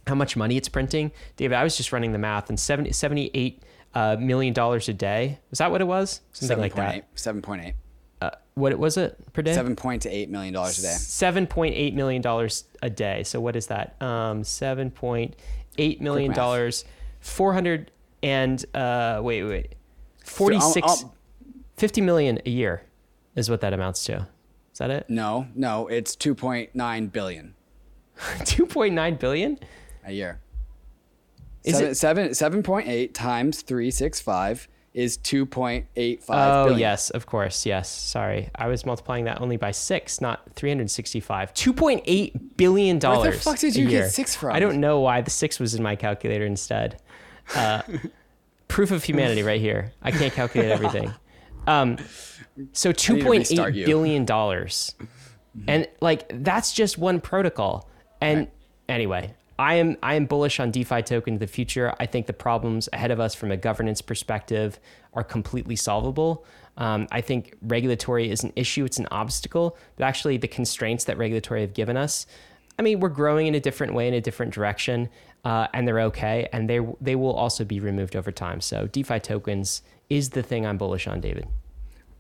how 0.07 0.15
much 0.15 0.37
money 0.37 0.57
it's 0.57 0.69
printing. 0.69 1.13
David, 1.37 1.57
I 1.57 1.65
was 1.65 1.77
just 1.77 1.93
running 1.93 2.13
the 2.13 2.19
math 2.19 2.49
and 2.49 2.59
70, 2.59 2.93
78 2.93 3.63
uh, 3.95 4.17
million 4.19 4.53
dollars 4.55 4.89
a 4.89 4.95
day. 4.95 5.39
Was 5.51 5.59
that 5.59 5.71
what 5.71 5.81
it 5.81 5.87
was? 5.87 6.21
Something 6.33 6.59
like 6.59 6.75
that. 6.75 7.15
7.8. 7.15 7.75
Uh, 8.21 8.31
what 8.55 8.77
was 8.79 8.97
it 8.97 9.19
per 9.33 9.43
day? 9.43 9.55
7.8 9.55 10.29
million 10.29 10.55
dollars 10.55 10.79
a 10.79 10.83
day. 10.83 10.89
Seven 10.89 11.47
point 11.47 11.75
eight 11.75 11.95
million 11.95 12.23
dollars 12.23 12.65
a 12.83 12.89
day. 12.89 13.23
So 13.25 13.41
what 13.41 13.57
is 13.57 13.67
that? 13.67 14.01
Um, 14.01 14.45
seven 14.45 14.91
point 14.91 15.37
eight 15.79 16.01
million 16.01 16.33
dollars. 16.33 16.85
Four 17.25 17.55
hundred 17.55 17.91
and 18.23 18.63
uh, 18.75 19.19
wait, 19.23 19.43
wait, 19.45 19.75
forty 20.23 20.61
six. 20.61 20.87
I'll- 20.87 20.97
I'll- 21.07 21.15
50 21.79 22.03
million 22.03 22.39
a 22.47 22.51
year 22.51 22.83
is 23.35 23.51
what 23.51 23.61
that 23.63 23.73
amounts 23.73 24.05
to. 24.05 24.29
Is 24.73 24.79
that 24.79 24.91
it? 24.91 25.07
No, 25.11 25.49
no, 25.57 25.89
it's 25.89 26.15
2.9 26.15 27.11
billion 27.11 27.55
2.9 28.19 29.19
billion? 29.19 29.59
a 30.07 30.13
year. 30.13 30.39
Is 31.65 31.77
seven, 31.97 32.27
it- 32.27 32.35
seven, 32.37 32.63
7.8 32.63 33.13
times 33.15 33.63
365 33.63 34.69
is 34.95 35.19
2.85 35.19 36.25
Oh, 36.29 36.65
billion. 36.65 36.79
yes, 36.81 37.11
of 37.11 37.27
course. 37.27 37.67
Yes. 37.67 37.91
Sorry. 37.91 38.49
I 38.55 38.69
was 38.69 38.87
multiplying 38.87 39.25
that 39.25 39.41
only 39.41 39.57
by 39.57 39.73
six, 39.73 40.21
not 40.21 40.43
365. 40.55 41.53
2.8 41.53 42.57
billion. 42.57 42.99
Where 43.01 43.31
the 43.31 43.37
fuck 43.37 43.59
did 43.59 43.75
you 43.77 43.89
get 43.89 44.11
six 44.13 44.37
from? 44.37 44.55
I 44.55 44.61
don't 44.61 44.79
know 44.81 45.01
why 45.01 45.21
the 45.21 45.31
six 45.31 45.59
was 45.59 45.75
in 45.75 45.83
my 45.83 45.97
calculator 45.97 46.47
instead. 46.47 47.01
Uh, 47.55 47.83
proof 48.69 48.91
of 48.93 49.03
humanity 49.05 49.43
right 49.43 49.61
here. 49.61 49.93
I 50.03 50.11
can't 50.13 50.33
calculate 50.33 50.71
everything. 50.71 51.13
Um, 51.67 51.97
so 52.75 52.91
need 52.91 52.99
to 52.99 53.13
$2.8 53.15 53.31
restart 53.31 54.27
dollars. 54.27 54.95
And 55.67 55.89
like 56.03 56.31
that's 56.45 56.75
just 56.75 56.99
one 56.99 57.23
protocol. 57.23 57.89
And 58.21 58.41
Right. 58.41 58.51
anyway, 58.91 59.35
I 59.59 59.75
am 59.75 59.97
I 60.03 60.15
am 60.15 60.27
bullish 60.27 60.59
on 60.59 60.71
DeFi 60.71 61.03
token 61.03 61.35
in 61.35 61.39
the 61.39 61.47
future. 61.47 61.95
I 62.01 62.07
think 62.07 62.27
the 62.27 62.33
problems 62.33 62.89
ahead 62.93 63.11
of 63.11 63.21
us 63.21 63.35
from 63.35 63.51
a 63.51 63.57
governance 63.57 64.03
perspective 64.03 64.81
are 65.13 65.23
completely 65.23 65.77
solvable. 65.77 66.45
Um, 66.77 67.07
I 67.13 67.21
think 67.21 67.55
regulatory 67.63 68.31
is 68.31 68.43
an 68.43 68.53
issue; 68.57 68.85
it's 68.85 68.99
an 68.99 69.07
obstacle, 69.11 69.77
but 69.97 70.05
actually 70.05 70.39
the 70.39 70.49
constraints 70.49 71.05
that 71.05 71.19
regulatory 71.19 71.61
have 71.61 71.75
given 71.75 71.97
us. 71.97 72.27
I 72.79 72.83
mean, 72.83 72.99
we're 72.99 73.11
growing 73.11 73.47
in 73.47 73.55
a 73.55 73.61
different 73.61 73.95
way, 73.95 74.09
in 74.09 74.15
a 74.15 74.21
different 74.21 74.53
direction, 74.53 75.09
uh, 75.45 75.69
and 75.73 75.87
they're 75.87 76.01
okay, 76.01 76.49
and 76.53 76.69
they 76.69 76.81
they 77.01 77.15
will 77.15 77.35
also 77.35 77.65
be 77.65 77.79
removed 77.79 78.17
over 78.17 78.33
time. 78.33 78.61
So 78.61 78.89
DeFi 78.89 79.21
tokens 79.21 79.83
is 80.11 80.31
the 80.31 80.43
thing 80.43 80.67
I'm 80.67 80.79
bullish 80.79 81.07
on, 81.07 81.21
David. 81.21 81.47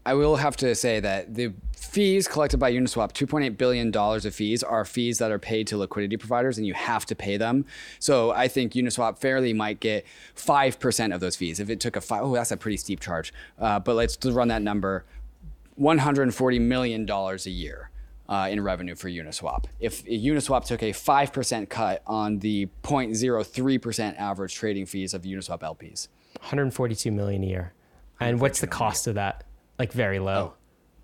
I 0.07 0.15
will 0.15 0.37
have 0.37 0.57
to 0.59 0.75
say 0.75 1.01
that 1.01 1.35
the 1.35 1.53
fees 1.95 2.29
collected 2.29 2.59
by 2.59 2.73
Uniswap, 2.73 3.13
$2.8 3.13 3.57
billion 3.57 3.97
of 3.97 4.35
fees, 4.35 4.63
are 4.63 4.85
fees 4.85 5.19
that 5.19 5.31
are 5.31 5.39
paid 5.39 5.67
to 5.69 5.79
liquidity 5.79 6.17
providers 6.17 6.59
and 6.59 6.67
you 6.67 6.75
have 6.75 7.07
to 7.07 7.15
pay 7.15 7.37
them. 7.37 7.65
So 8.01 8.33
I 8.33 8.49
think 8.49 8.73
Uniswap 8.73 9.19
fairly 9.19 9.53
might 9.53 9.81
get 9.81 10.05
5% 10.37 11.15
of 11.15 11.21
those 11.21 11.37
fees. 11.37 11.61
If 11.61 11.71
it 11.71 11.81
took 11.81 11.97
a 11.97 12.01
five, 12.01 12.23
oh, 12.23 12.35
that's 12.35 12.51
a 12.51 12.57
pretty 12.57 12.77
steep 12.77 13.01
charge. 13.01 13.33
Uh, 13.59 13.79
but 13.79 13.95
let's 13.95 14.23
run 14.27 14.49
that 14.49 14.61
number 14.61 15.05
$140 15.81 16.61
million 16.61 17.09
a 17.09 17.37
year. 17.51 17.91
Uh, 18.27 18.49
in 18.51 18.59
revenue 18.63 18.95
for 18.95 19.11
Uniswap. 19.11 19.67
If 19.81 20.03
Uniswap 20.07 20.65
took 20.65 20.83
a 20.83 20.93
5% 20.93 21.69
cut 21.69 22.03
on 22.07 22.39
the 22.39 22.71
0.03% 22.83 24.19
average 24.19 24.55
trading 24.55 24.87
fees 24.87 25.13
of 25.13 25.25
Uniswap 25.25 25.61
LPs, 25.61 26.09
142 26.39 27.13
million 27.13 27.43
a 27.43 27.47
year. 27.47 27.75
And 28.19 28.41
what's 28.41 28.61
the 28.61 28.67
cost 28.67 29.07
of 29.07 29.17
that? 29.17 29.45
Like 29.79 29.93
very 29.93 30.19
low, 30.19 30.55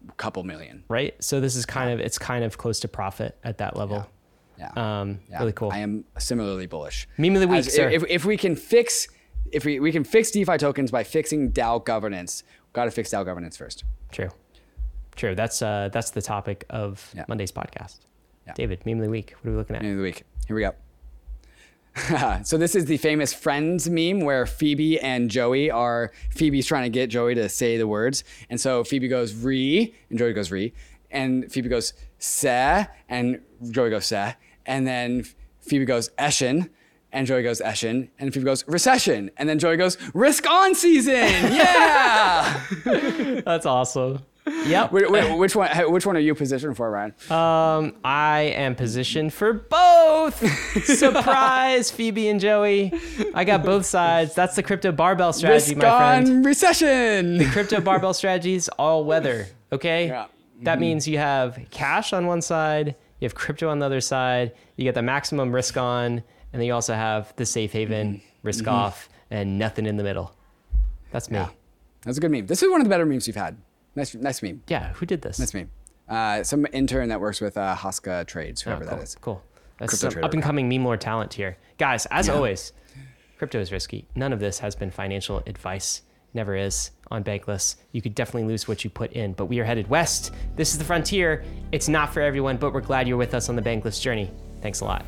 a 0.08 0.12
couple 0.12 0.44
million. 0.44 0.84
right? 0.88 1.14
So 1.22 1.40
this 1.40 1.56
is 1.56 1.66
kind 1.66 1.90
of 1.90 2.00
it's 2.00 2.18
kind 2.18 2.44
of 2.44 2.56
close 2.58 2.80
to 2.80 2.88
profit 2.88 3.36
at 3.44 3.58
that 3.58 3.76
level. 3.76 4.08
Yeah. 4.58 4.70
Um, 4.76 5.20
Yeah, 5.30 5.38
really 5.40 5.52
cool. 5.52 5.70
I 5.72 5.78
am 5.78 6.04
similarly 6.18 6.66
bullish. 6.66 7.08
Meme 7.18 7.34
of 7.34 7.40
the 7.40 7.48
week, 7.48 7.60
As- 7.66 7.74
sir. 7.74 7.88
If, 7.88 8.04
if 8.08 8.24
we 8.24 8.36
can 8.36 8.54
fix, 8.56 9.08
if 9.52 9.64
we, 9.64 9.80
we 9.80 9.90
can 9.90 10.04
fix 10.04 10.30
DeFi 10.30 10.58
tokens 10.58 10.90
by 10.90 11.02
fixing 11.02 11.50
DAO 11.52 11.82
governance, 11.84 12.42
got 12.74 12.84
to 12.84 12.90
fix 12.90 13.10
DAO 13.10 13.24
governance 13.24 13.56
first. 13.56 13.84
True, 14.12 14.28
true. 15.16 15.34
That's 15.34 15.62
uh 15.62 15.88
that's 15.92 16.10
the 16.10 16.22
topic 16.22 16.64
of 16.70 17.10
Yeah. 17.16 17.24
Monday's 17.28 17.52
podcast. 17.52 18.00
Yeah. 18.46 18.52
David, 18.54 18.84
meme 18.86 18.98
of 18.98 19.04
the 19.04 19.10
week. 19.10 19.34
What 19.40 19.48
are 19.48 19.52
we 19.52 19.58
looking 19.58 19.76
at? 19.76 19.82
Meme 19.82 19.92
of 19.92 19.96
the 19.98 20.02
week. 20.02 20.22
Here 20.46 20.54
we 20.56 20.62
go. 20.62 20.74
so 22.44 22.56
this 22.56 22.74
is 22.74 22.84
the 22.86 22.96
famous 22.96 23.32
Friends 23.34 23.88
meme 23.88 24.20
where 24.20 24.46
Phoebe 24.46 25.00
and 25.00 25.30
Joey 25.30 25.70
are 25.70 26.12
Phoebe's 26.30 26.66
trying 26.66 26.84
to 26.84 26.90
get 26.90 27.08
Joey 27.08 27.34
to 27.34 27.48
say 27.48 27.76
the 27.76 27.86
words, 27.86 28.24
and 28.48 28.60
so 28.60 28.84
Phoebe 28.84 29.08
goes 29.08 29.34
re, 29.34 29.94
and 30.08 30.18
Joey 30.18 30.32
goes 30.32 30.50
re, 30.50 30.72
and 31.10 31.50
Phoebe 31.50 31.68
goes 31.68 31.92
se, 32.18 32.86
and 33.08 33.40
Joey 33.70 33.90
goes 33.90 34.06
se, 34.06 34.36
and 34.66 34.86
then 34.86 35.24
Phoebe 35.60 35.84
goes 35.84 36.10
eshin, 36.10 36.70
and 37.12 37.26
Joey 37.26 37.42
goes 37.42 37.60
eshin, 37.60 38.08
and 38.18 38.32
Phoebe 38.32 38.44
goes 38.44 38.66
recession, 38.68 39.30
and 39.36 39.48
then 39.48 39.58
Joey 39.58 39.76
goes 39.76 39.98
risk 40.14 40.48
on 40.48 40.74
season, 40.74 41.14
yeah. 41.14 42.60
That's 43.44 43.66
awesome. 43.66 44.20
Yep. 44.46 44.92
Wait, 44.92 45.36
which 45.38 45.54
one? 45.54 45.68
Which 45.92 46.06
one 46.06 46.16
are 46.16 46.20
you 46.20 46.34
positioned 46.34 46.76
for, 46.76 46.90
Ryan? 46.90 47.14
Um, 47.30 47.94
I 48.04 48.52
am 48.56 48.74
positioned 48.74 49.32
for 49.32 49.52
both. 49.52 50.36
Surprise, 50.84 51.90
Phoebe 51.90 52.28
and 52.28 52.40
Joey. 52.40 52.92
I 53.34 53.44
got 53.44 53.64
both 53.64 53.86
sides. 53.86 54.34
That's 54.34 54.56
the 54.56 54.62
crypto 54.62 54.92
barbell 54.92 55.32
strategy, 55.32 55.74
risk 55.74 55.82
my 55.82 55.96
friend. 55.98 56.28
on 56.28 56.42
recession. 56.42 57.38
The 57.38 57.46
crypto 57.46 57.80
barbell 57.80 58.14
strategies 58.14 58.68
all 58.70 59.04
weather 59.04 59.46
okay 59.72 60.06
Yeah. 60.08 60.26
that 60.62 60.80
means 60.80 61.06
you 61.06 61.18
have 61.18 61.58
cash 61.70 62.12
on 62.12 62.26
one 62.26 62.42
side 62.42 62.96
you 63.20 63.26
have 63.26 63.34
crypto 63.34 63.68
on 63.68 63.78
the 63.78 63.86
other 63.86 64.00
side 64.00 64.52
you 64.76 64.84
get 64.84 64.94
the 64.94 65.02
maximum 65.02 65.54
risk 65.54 65.76
on 65.76 66.12
and 66.12 66.22
then 66.52 66.62
you 66.62 66.72
also 66.74 66.94
have 66.94 67.32
the 67.36 67.46
safe 67.46 67.72
haven 67.72 68.14
Mm-hmm. 68.14 68.24
risk 68.42 68.66
off 68.66 69.08
and 69.30 69.58
nothing 69.58 69.86
in 69.86 69.96
the 69.96 70.02
middle 70.02 70.34
that's 71.12 71.30
me 71.30 71.38
yeah, 71.38 71.48
That's 72.04 72.18
a 72.18 72.20
good 72.20 72.30
meme. 72.32 72.46
This 72.46 72.62
is 72.62 72.70
one 72.70 72.80
of 72.80 72.84
the 72.84 72.90
better 72.90 73.06
memes 73.06 73.26
you've 73.26 73.36
had. 73.36 73.56
Nice, 73.96 74.14
nice 74.14 74.42
meme. 74.42 74.62
Yeah, 74.68 74.92
who 74.94 75.06
did 75.06 75.22
this? 75.22 75.38
Nice 75.38 75.54
meme. 75.54 75.70
Uh, 76.08 76.42
some 76.42 76.66
intern 76.72 77.08
that 77.08 77.20
works 77.20 77.40
with 77.40 77.56
uh, 77.56 77.74
Hsaka 77.76 78.26
Trades, 78.26 78.62
Oh, 78.62 78.70
whoever 78.70 78.84
cool, 78.84 78.96
that 78.96 79.02
is. 79.02 79.14
cool. 79.20 79.42
That's 79.78 79.98
Crypto 79.98 80.14
some 80.16 80.24
up 80.24 80.34
and 80.34 80.42
coming 80.42 80.68
meme 80.68 80.84
lord 80.84 81.00
talent 81.00 81.32
here. 81.34 81.56
Guys 81.78 82.06
as 82.10 82.26
Yeah. 82.28 82.34
always 82.34 82.72
crypto 83.38 83.58
is 83.60 83.72
risky. 83.72 84.06
None 84.14 84.32
of 84.32 84.40
this 84.40 84.58
has 84.58 84.74
been 84.76 84.90
financial 84.90 85.42
advice. 85.46 86.02
Never 86.34 86.54
is 86.54 86.90
on 87.10 87.24
bankless. 87.24 87.76
You 87.92 88.02
could 88.02 88.14
definitely 88.14 88.46
lose 88.48 88.68
what 88.68 88.84
you 88.84 88.90
put 88.90 89.12
in 89.12 89.32
but 89.32 89.46
we 89.46 89.58
are 89.60 89.64
headed 89.64 89.88
west. 89.88 90.32
This 90.56 90.72
is 90.72 90.78
the 90.78 90.84
frontier. 90.84 91.42
It's 91.72 91.88
not 91.88 92.12
for 92.12 92.20
everyone 92.20 92.56
but 92.58 92.72
we're 92.74 92.82
glad 92.82 93.08
you're 93.08 93.16
with 93.16 93.32
us 93.34 93.48
on 93.48 93.56
the 93.56 93.62
bankless 93.62 94.00
journey. 94.00 94.30
Thanks 94.60 94.80
a 94.80 94.84
lot 94.84 95.04